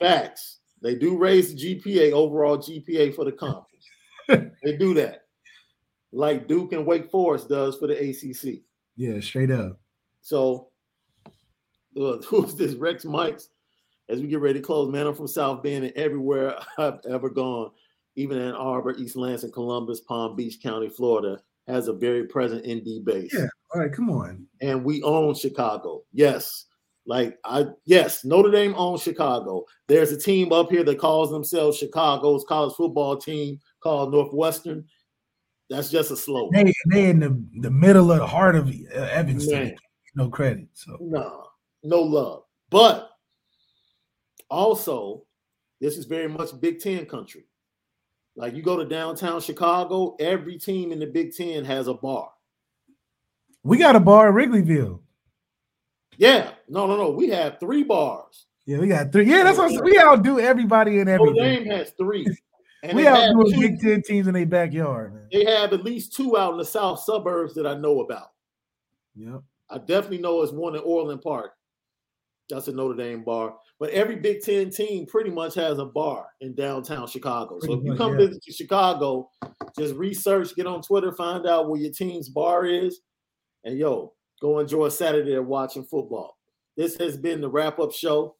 facts. 0.00 0.58
They 0.82 0.94
do 0.94 1.16
raise 1.16 1.54
the 1.54 1.76
GPA, 1.76 2.12
overall 2.12 2.58
GPA 2.58 3.14
for 3.14 3.24
the 3.24 3.32
conference. 3.32 3.86
they 4.62 4.76
do 4.76 4.94
that, 4.94 5.22
like 6.12 6.48
Duke 6.48 6.72
and 6.72 6.86
Wake 6.86 7.10
Forest 7.10 7.48
does 7.48 7.76
for 7.76 7.88
the 7.88 7.94
ACC. 7.94 8.62
Yeah, 8.96 9.20
straight 9.20 9.50
up. 9.50 9.80
So, 10.20 10.68
uh, 12.00 12.16
who's 12.26 12.54
this? 12.54 12.74
Rex 12.74 13.04
Mikes. 13.04 13.48
As 14.08 14.20
we 14.20 14.28
get 14.28 14.40
ready 14.40 14.58
to 14.58 14.64
close, 14.64 14.90
man, 14.92 15.06
I'm 15.06 15.14
from 15.14 15.28
South 15.28 15.62
Bend 15.62 15.84
and 15.84 15.96
everywhere 15.96 16.56
I've 16.78 17.00
ever 17.08 17.30
gone, 17.30 17.70
even 18.16 18.38
Ann 18.38 18.54
Arbor, 18.54 18.94
East 18.96 19.16
Lansing, 19.16 19.52
Columbus, 19.52 20.00
Palm 20.00 20.36
Beach 20.36 20.60
County, 20.62 20.88
Florida, 20.88 21.40
has 21.66 21.88
a 21.88 21.92
very 21.92 22.26
present 22.26 22.66
ND 22.66 23.04
base. 23.04 23.32
Yeah. 23.32 23.46
All 23.74 23.80
right, 23.80 23.92
come 23.92 24.10
on. 24.10 24.46
And 24.60 24.84
we 24.84 25.02
own 25.02 25.34
Chicago. 25.34 26.02
Yes. 26.12 26.66
Like 27.04 27.38
I 27.44 27.66
yes, 27.84 28.24
Notre 28.24 28.50
Dame 28.50 28.74
owns 28.76 29.02
Chicago. 29.02 29.64
There's 29.88 30.12
a 30.12 30.18
team 30.18 30.52
up 30.52 30.70
here 30.70 30.84
that 30.84 30.98
calls 30.98 31.30
themselves 31.30 31.76
Chicago's 31.76 32.44
college 32.48 32.74
football 32.76 33.16
team 33.16 33.58
called 33.82 34.12
Northwestern. 34.12 34.84
That's 35.68 35.90
just 35.90 36.12
a 36.12 36.16
slow. 36.16 36.48
They 36.52 36.72
they 36.90 37.10
in 37.10 37.18
the, 37.18 37.44
the 37.60 37.70
middle 37.70 38.12
of 38.12 38.18
the 38.18 38.26
heart 38.26 38.54
of 38.54 38.68
uh, 38.68 38.98
Evanston. 38.98 39.74
No 40.14 40.28
credit. 40.28 40.68
So 40.74 40.96
no, 41.00 41.46
no 41.82 42.02
love. 42.02 42.44
But 42.70 43.10
also, 44.48 45.24
this 45.80 45.96
is 45.96 46.04
very 46.04 46.28
much 46.28 46.60
Big 46.60 46.78
Ten 46.78 47.06
country. 47.06 47.46
Like 48.36 48.54
you 48.54 48.62
go 48.62 48.76
to 48.76 48.84
downtown 48.84 49.40
Chicago, 49.40 50.14
every 50.20 50.56
team 50.58 50.92
in 50.92 51.00
the 51.00 51.06
Big 51.06 51.34
Ten 51.34 51.64
has 51.64 51.88
a 51.88 51.94
bar. 51.94 52.30
We 53.64 53.78
got 53.78 53.96
a 53.96 54.00
bar 54.00 54.28
at 54.28 54.34
Wrigleyville. 54.34 55.00
Yeah, 56.16 56.50
no, 56.68 56.86
no, 56.86 56.96
no. 56.96 57.10
We 57.10 57.28
have 57.28 57.58
three 57.58 57.84
bars. 57.84 58.46
Yeah, 58.66 58.78
we 58.78 58.88
got 58.88 59.12
three. 59.12 59.24
Yeah, 59.24 59.44
that's 59.44 59.58
what 59.58 59.84
we 59.84 59.98
outdo 59.98 60.38
everybody 60.38 61.00
in 61.00 61.08
everything. 61.08 61.36
Notre 61.36 61.64
Dame 61.64 61.66
has 61.66 61.90
three. 61.90 62.26
And 62.82 62.96
we 62.96 63.06
outdo 63.06 63.44
Big 63.60 63.80
Ten 63.80 64.02
teams 64.02 64.26
in 64.26 64.34
their 64.34 64.46
backyard. 64.46 65.14
Man. 65.14 65.28
They 65.32 65.44
have 65.44 65.72
at 65.72 65.84
least 65.84 66.14
two 66.14 66.36
out 66.36 66.52
in 66.52 66.58
the 66.58 66.64
south 66.64 67.00
suburbs 67.00 67.54
that 67.54 67.66
I 67.66 67.74
know 67.74 68.00
about. 68.00 68.32
Yep. 69.14 69.42
I 69.70 69.78
definitely 69.78 70.18
know 70.18 70.42
it's 70.42 70.52
one 70.52 70.74
in 70.74 70.82
Orland 70.82 71.22
Park. 71.22 71.52
That's 72.50 72.68
a 72.68 72.72
Notre 72.72 72.96
Dame 72.96 73.24
bar. 73.24 73.54
But 73.78 73.90
every 73.90 74.16
Big 74.16 74.42
Ten 74.42 74.70
team 74.70 75.06
pretty 75.06 75.30
much 75.30 75.54
has 75.54 75.78
a 75.78 75.84
bar 75.84 76.26
in 76.40 76.54
downtown 76.54 77.06
Chicago. 77.06 77.58
Pretty 77.58 77.74
so 77.74 77.80
if 77.80 77.84
you 77.84 77.96
come 77.96 78.12
yeah. 78.12 78.26
visit 78.26 78.42
Chicago, 78.48 79.30
just 79.78 79.94
research, 79.94 80.54
get 80.54 80.66
on 80.66 80.82
Twitter, 80.82 81.12
find 81.12 81.46
out 81.46 81.68
where 81.68 81.80
your 81.80 81.92
team's 81.92 82.28
bar 82.28 82.66
is, 82.66 83.00
and 83.64 83.78
yo, 83.78 84.12
go 84.40 84.58
enjoy 84.58 84.88
Saturday 84.88 85.34
of 85.34 85.46
watching 85.46 85.84
football. 85.84 86.38
This 86.76 86.96
has 86.96 87.16
been 87.16 87.40
the 87.40 87.48
wrap 87.48 87.78
up 87.78 87.92
show. 87.92 88.36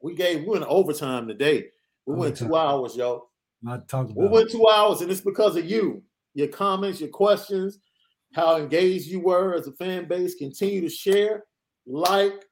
We 0.00 0.14
gave 0.14 0.40
we 0.40 0.46
went 0.46 0.64
overtime 0.64 1.28
today. 1.28 1.68
We 2.06 2.16
went 2.16 2.36
two 2.36 2.56
hours, 2.56 2.96
yo. 2.96 3.28
Not 3.62 3.88
talking 3.88 4.14
We 4.14 4.26
went 4.26 4.50
two 4.50 4.66
hours, 4.68 5.02
and 5.02 5.10
it's 5.10 5.20
because 5.20 5.56
of 5.56 5.66
you, 5.66 6.02
your 6.34 6.48
comments, 6.48 7.00
your 7.00 7.10
questions, 7.10 7.78
how 8.32 8.56
engaged 8.56 9.06
you 9.06 9.20
were 9.20 9.54
as 9.54 9.66
a 9.66 9.72
fan 9.72 10.08
base. 10.08 10.34
Continue 10.34 10.80
to 10.80 10.88
share, 10.88 11.44
like, 11.86 12.46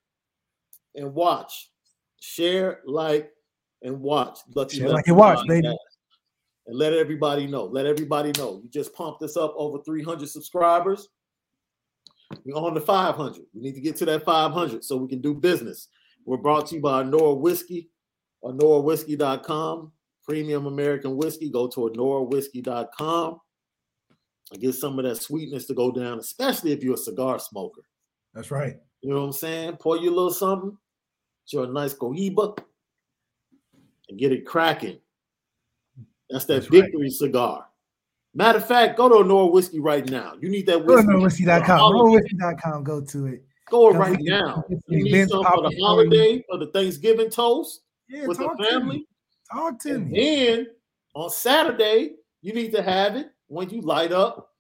and 0.95 1.15
watch. 1.15 1.71
Share, 2.21 2.81
like, 2.85 3.31
and 3.83 4.01
watch. 4.01 4.41
Lucky 4.55 4.79
Share, 4.79 4.91
like, 4.91 5.07
and 5.07 5.17
watch, 5.17 5.47
baby. 5.47 5.69
And 6.67 6.77
let 6.77 6.93
everybody 6.93 7.47
know. 7.47 7.65
Let 7.65 7.87
everybody 7.87 8.33
know. 8.37 8.61
You 8.63 8.69
just 8.69 8.93
pumped 8.93 9.23
us 9.23 9.37
up 9.37 9.55
over 9.57 9.79
300 9.85 10.29
subscribers. 10.29 11.09
We're 12.45 12.55
on 12.55 12.75
the 12.75 12.81
500. 12.81 13.43
We 13.55 13.61
need 13.61 13.75
to 13.75 13.81
get 13.81 13.97
to 13.97 14.05
that 14.07 14.25
500 14.25 14.85
so 14.85 14.97
we 14.97 15.09
can 15.09 15.21
do 15.21 15.35
business. 15.35 15.89
We're 16.25 16.37
brought 16.37 16.67
to 16.69 16.77
you 16.77 16.83
by 16.83 17.03
Nora 17.03 17.35
Whiskey 17.35 17.91
uh, 18.45 18.49
or 18.49 18.53
NoraWhiskey.com. 18.53 19.93
Premium 20.25 20.67
American 20.67 21.17
whiskey. 21.17 21.51
Go 21.51 21.69
to 21.69 21.91
NoraWhiskey.com 21.97 23.41
and 24.53 24.61
get 24.61 24.75
some 24.75 24.99
of 24.99 25.05
that 25.07 25.17
sweetness 25.17 25.67
to 25.67 25.75
go 25.75 25.91
down, 25.91 26.19
especially 26.19 26.73
if 26.73 26.83
you're 26.83 26.95
a 26.95 26.99
cigar 26.99 27.39
smoker. 27.39 27.83
That's 28.35 28.51
right. 28.51 28.77
You 29.01 29.11
know 29.11 29.21
what 29.21 29.27
I'm 29.27 29.33
saying? 29.33 29.77
Pour 29.77 29.97
you 29.97 30.11
a 30.11 30.15
little 30.15 30.31
something, 30.31 30.77
your 31.51 31.67
nice 31.67 31.95
cohiba, 31.95 32.59
and 34.09 34.19
get 34.19 34.33
it 34.33 34.45
cracking. 34.45 34.99
That's 36.29 36.45
that 36.45 36.55
That's 36.55 36.67
victory 36.67 37.05
right. 37.05 37.13
cigar. 37.13 37.67
Matter 38.39 38.59
of 38.59 38.69
fact, 38.69 38.97
go 38.97 39.09
to 39.09 39.27
Nora 39.27 39.49
Whiskey 39.49 39.81
right 39.81 40.09
now. 40.09 40.35
You 40.41 40.49
need 40.49 40.65
that 40.67 40.85
whiskey. 40.85 41.09
Go 41.09 41.13
to 41.13 41.27
NoraWhiskey.com. 41.27 41.93
NoraWhiskey.com. 41.93 42.85
Go 42.85 43.01
to 43.01 43.27
it. 43.27 43.45
Go 43.69 43.91
right 43.91 44.17
now. 44.21 44.63
You 44.87 45.03
need 45.03 45.29
some 45.29 45.43
for 45.43 45.69
the 45.69 45.77
holiday 45.83 46.45
or 46.49 46.59
the 46.59 46.69
Thanksgiving 46.69 47.31
toast 47.31 47.81
yeah, 48.09 48.27
with 48.27 48.39
the 48.39 48.49
family. 48.71 49.09
Talk 49.53 49.81
to 49.81 49.97
and 49.97 50.09
me. 50.09 50.21
Then 50.21 50.67
on 51.17 51.31
Saturday, 51.31 52.13
you 52.41 52.53
need 52.53 52.71
to 52.75 52.81
have 52.81 53.17
it 53.17 53.31
when 53.49 53.71
you 53.71 53.81
light 53.81 54.13
up 54.13 54.53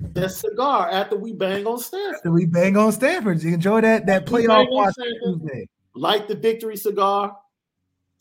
that 0.00 0.30
cigar 0.30 0.88
after 0.90 1.16
we 1.18 1.34
bang 1.34 1.66
on 1.66 1.80
Stanford. 1.80 2.14
After 2.14 2.32
we 2.32 2.46
bang 2.46 2.78
on 2.78 2.92
Stanford. 2.92 3.42
You 3.42 3.52
enjoy 3.52 3.82
that 3.82 4.06
that 4.06 4.24
playoff 4.24 4.70
watch 4.70 4.94
Tuesday. 5.22 5.68
Light 5.94 6.28
the 6.28 6.34
victory 6.34 6.78
cigar. 6.78 7.36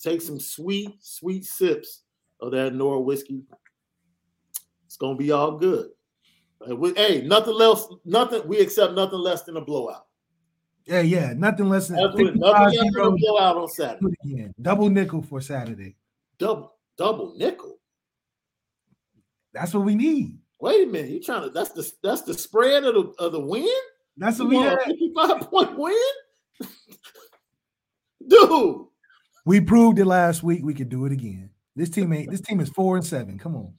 Take 0.04 0.22
some 0.22 0.42
sweet, 0.42 0.98
sweet 1.00 1.46
sips 1.46 2.02
of 2.42 2.52
that 2.52 2.74
Nora 2.76 3.00
whiskey. 3.00 3.44
It's 4.98 5.02
gonna 5.02 5.16
be 5.16 5.32
all 5.32 5.60
good. 5.60 5.90
hey, 6.96 7.22
nothing 7.22 7.62
else, 7.62 7.88
nothing. 8.04 8.48
We 8.48 8.58
accept 8.58 8.94
nothing 8.94 9.20
less 9.20 9.44
than 9.44 9.58
a 9.58 9.62
blowout. 9.62 10.08
Yeah, 10.88 11.02
yeah, 11.02 11.34
nothing 11.34 11.70
less 11.70 11.90
than, 11.90 11.98
nothing 11.98 12.36
less 12.36 12.76
than 12.76 13.04
a 13.04 13.12
blowout 13.12 13.58
on 13.58 13.68
Saturday. 13.68 14.50
Double 14.60 14.90
nickel 14.90 15.22
for 15.22 15.40
Saturday. 15.40 15.98
Double, 16.40 16.74
double 16.98 17.36
nickel. 17.38 17.78
That's 19.54 19.72
what 19.76 19.86
we 19.86 19.94
need. 19.94 20.40
Wait 20.60 20.88
a 20.88 20.92
minute, 20.92 21.12
you 21.12 21.22
trying 21.22 21.44
to? 21.44 21.52
That's 21.52 21.74
the 21.74 21.88
that's 22.02 22.24
the 22.24 22.34
spread 22.34 22.84
of 22.84 22.96
the 22.96 23.24
of 23.24 23.34
the 23.34 23.40
win. 23.40 23.68
That's 24.18 24.40
what 24.40 24.52
you 24.52 24.58
we 24.58 24.64
had. 24.64 24.80
Fifty 24.80 25.14
five 25.14 25.42
point 25.42 25.78
win, 25.78 25.94
dude. 28.28 28.86
We 29.46 29.62
proved 29.62 30.00
it 30.00 30.06
last 30.06 30.42
week. 30.42 30.62
We 30.64 30.74
could 30.74 30.90
do 30.90 31.06
it 31.06 31.12
again. 31.12 31.52
This 31.76 31.92
team 31.92 32.12
ain't. 32.14 32.32
This 32.32 32.42
team 32.42 32.60
is 32.60 32.70
four 32.70 32.98
and 32.98 33.06
seven. 33.06 33.38
Come 33.38 33.56
on, 33.56 33.74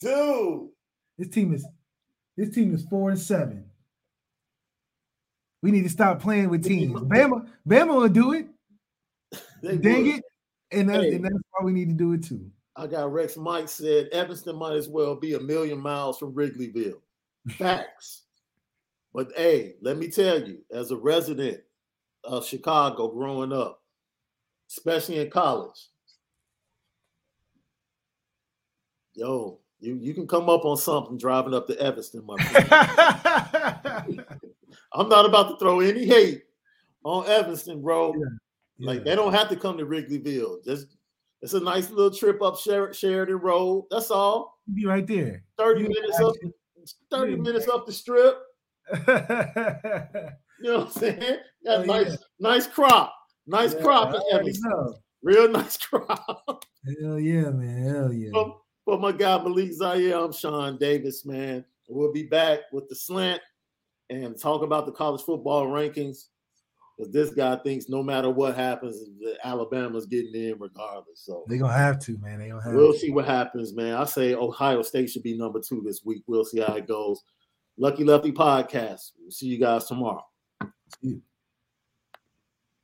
dude. 0.00 0.68
This 1.16 1.28
team 1.28 1.54
is. 1.54 1.66
This 2.36 2.54
team 2.54 2.72
is 2.72 2.84
four 2.84 3.10
and 3.10 3.18
seven. 3.18 3.64
We 5.60 5.72
need 5.72 5.82
to 5.82 5.88
stop 5.88 6.20
playing 6.20 6.50
with 6.50 6.64
teams. 6.64 7.00
Bama, 7.00 7.48
Bama 7.66 7.94
will 7.96 8.08
do 8.08 8.32
it. 8.32 8.46
Dang 9.62 10.06
it. 10.06 10.22
And 10.70 10.88
that's, 10.88 11.02
hey. 11.02 11.14
and 11.14 11.24
that's 11.24 11.34
why 11.50 11.64
we 11.64 11.72
need 11.72 11.88
to 11.88 11.94
do 11.94 12.12
it 12.12 12.22
too. 12.22 12.48
I 12.76 12.86
got 12.86 13.12
Rex 13.12 13.36
Mike 13.36 13.68
said 13.68 14.08
Evanston 14.12 14.56
might 14.56 14.76
as 14.76 14.88
well 14.88 15.16
be 15.16 15.34
a 15.34 15.40
million 15.40 15.80
miles 15.80 16.16
from 16.16 16.32
Wrigleyville. 16.32 17.00
Facts. 17.50 18.22
but 19.12 19.32
hey, 19.36 19.74
let 19.82 19.98
me 19.98 20.08
tell 20.08 20.40
you, 20.40 20.58
as 20.70 20.92
a 20.92 20.96
resident 20.96 21.60
of 22.22 22.46
Chicago 22.46 23.08
growing 23.08 23.52
up, 23.52 23.82
especially 24.70 25.18
in 25.18 25.30
college. 25.30 25.88
Yo, 29.14 29.58
you, 29.80 29.94
you 29.96 30.14
can 30.14 30.26
come 30.26 30.48
up 30.48 30.64
on 30.64 30.76
something 30.76 31.16
driving 31.18 31.54
up 31.54 31.66
to 31.68 31.80
Evanston, 31.80 32.24
my 32.26 32.36
friend. 32.36 32.68
I'm 34.92 35.08
not 35.08 35.26
about 35.26 35.50
to 35.50 35.58
throw 35.58 35.80
any 35.80 36.06
hate 36.06 36.42
on 37.04 37.26
Evanston, 37.26 37.82
bro. 37.82 38.12
Yeah. 38.14 38.24
Yeah. 38.78 38.90
Like 38.90 39.04
they 39.04 39.14
don't 39.14 39.34
have 39.34 39.48
to 39.48 39.56
come 39.56 39.76
to 39.78 39.86
Wrigleyville. 39.86 40.64
Just 40.64 40.96
it's 41.42 41.54
a 41.54 41.60
nice 41.60 41.90
little 41.90 42.16
trip 42.16 42.42
up 42.42 42.58
Sher- 42.58 42.92
Sheridan 42.92 43.36
Road. 43.36 43.86
That's 43.90 44.10
all. 44.10 44.60
Be 44.72 44.86
right 44.86 45.06
there. 45.06 45.44
30 45.58 45.82
you 45.82 45.88
minutes 45.88 46.20
up 46.20 46.34
30 47.10 47.36
minutes 47.36 47.68
up 47.68 47.86
the 47.86 47.92
strip. 47.92 48.38
you 48.92 49.04
know 50.62 50.78
what 50.78 50.86
I'm 50.86 50.90
saying? 50.92 51.38
Got 51.64 51.80
oh, 51.80 51.84
nice, 51.84 52.10
yeah. 52.10 52.16
nice 52.40 52.66
crop. 52.66 53.14
Nice 53.46 53.74
yeah, 53.74 53.82
crop 53.82 54.22
Evanston. 54.32 54.94
Real 55.22 55.48
nice 55.50 55.76
crop. 55.86 56.64
Hell 57.02 57.18
yeah, 57.18 57.50
man. 57.50 57.84
Hell 57.84 58.12
yeah. 58.12 58.30
For, 58.32 58.60
for 58.88 58.98
my 58.98 59.12
guy 59.12 59.36
Malik 59.42 59.70
Zaire, 59.74 60.16
I'm 60.16 60.32
Sean 60.32 60.78
Davis, 60.78 61.26
man. 61.26 61.62
We'll 61.90 62.10
be 62.10 62.22
back 62.22 62.60
with 62.72 62.88
the 62.88 62.94
slant 62.94 63.42
and 64.08 64.40
talk 64.40 64.62
about 64.62 64.86
the 64.86 64.92
college 64.92 65.20
football 65.20 65.66
rankings. 65.66 66.28
Because 66.96 67.12
this 67.12 67.28
guy 67.28 67.56
thinks 67.56 67.90
no 67.90 68.02
matter 68.02 68.30
what 68.30 68.56
happens, 68.56 69.04
Alabama's 69.44 70.06
getting 70.06 70.34
in 70.34 70.56
regardless. 70.58 71.20
So 71.20 71.44
they're 71.48 71.58
gonna 71.58 71.70
have 71.74 71.98
to, 72.00 72.16
man. 72.16 72.38
They 72.38 72.48
gonna 72.48 72.62
have 72.62 72.72
we'll 72.72 72.94
to. 72.94 72.98
see 72.98 73.10
what 73.10 73.26
happens, 73.26 73.74
man. 73.74 73.92
I 73.92 74.06
say 74.06 74.34
Ohio 74.34 74.80
State 74.80 75.10
should 75.10 75.22
be 75.22 75.36
number 75.36 75.60
two 75.60 75.82
this 75.84 76.02
week. 76.02 76.22
We'll 76.26 76.46
see 76.46 76.60
how 76.60 76.74
it 76.74 76.88
goes. 76.88 77.22
Lucky 77.76 78.04
Lefty 78.04 78.32
podcast. 78.32 79.12
We'll 79.20 79.30
see 79.30 79.48
you 79.48 79.58
guys 79.58 79.84
tomorrow. 79.84 80.24
See 81.02 81.08
you. 81.08 81.22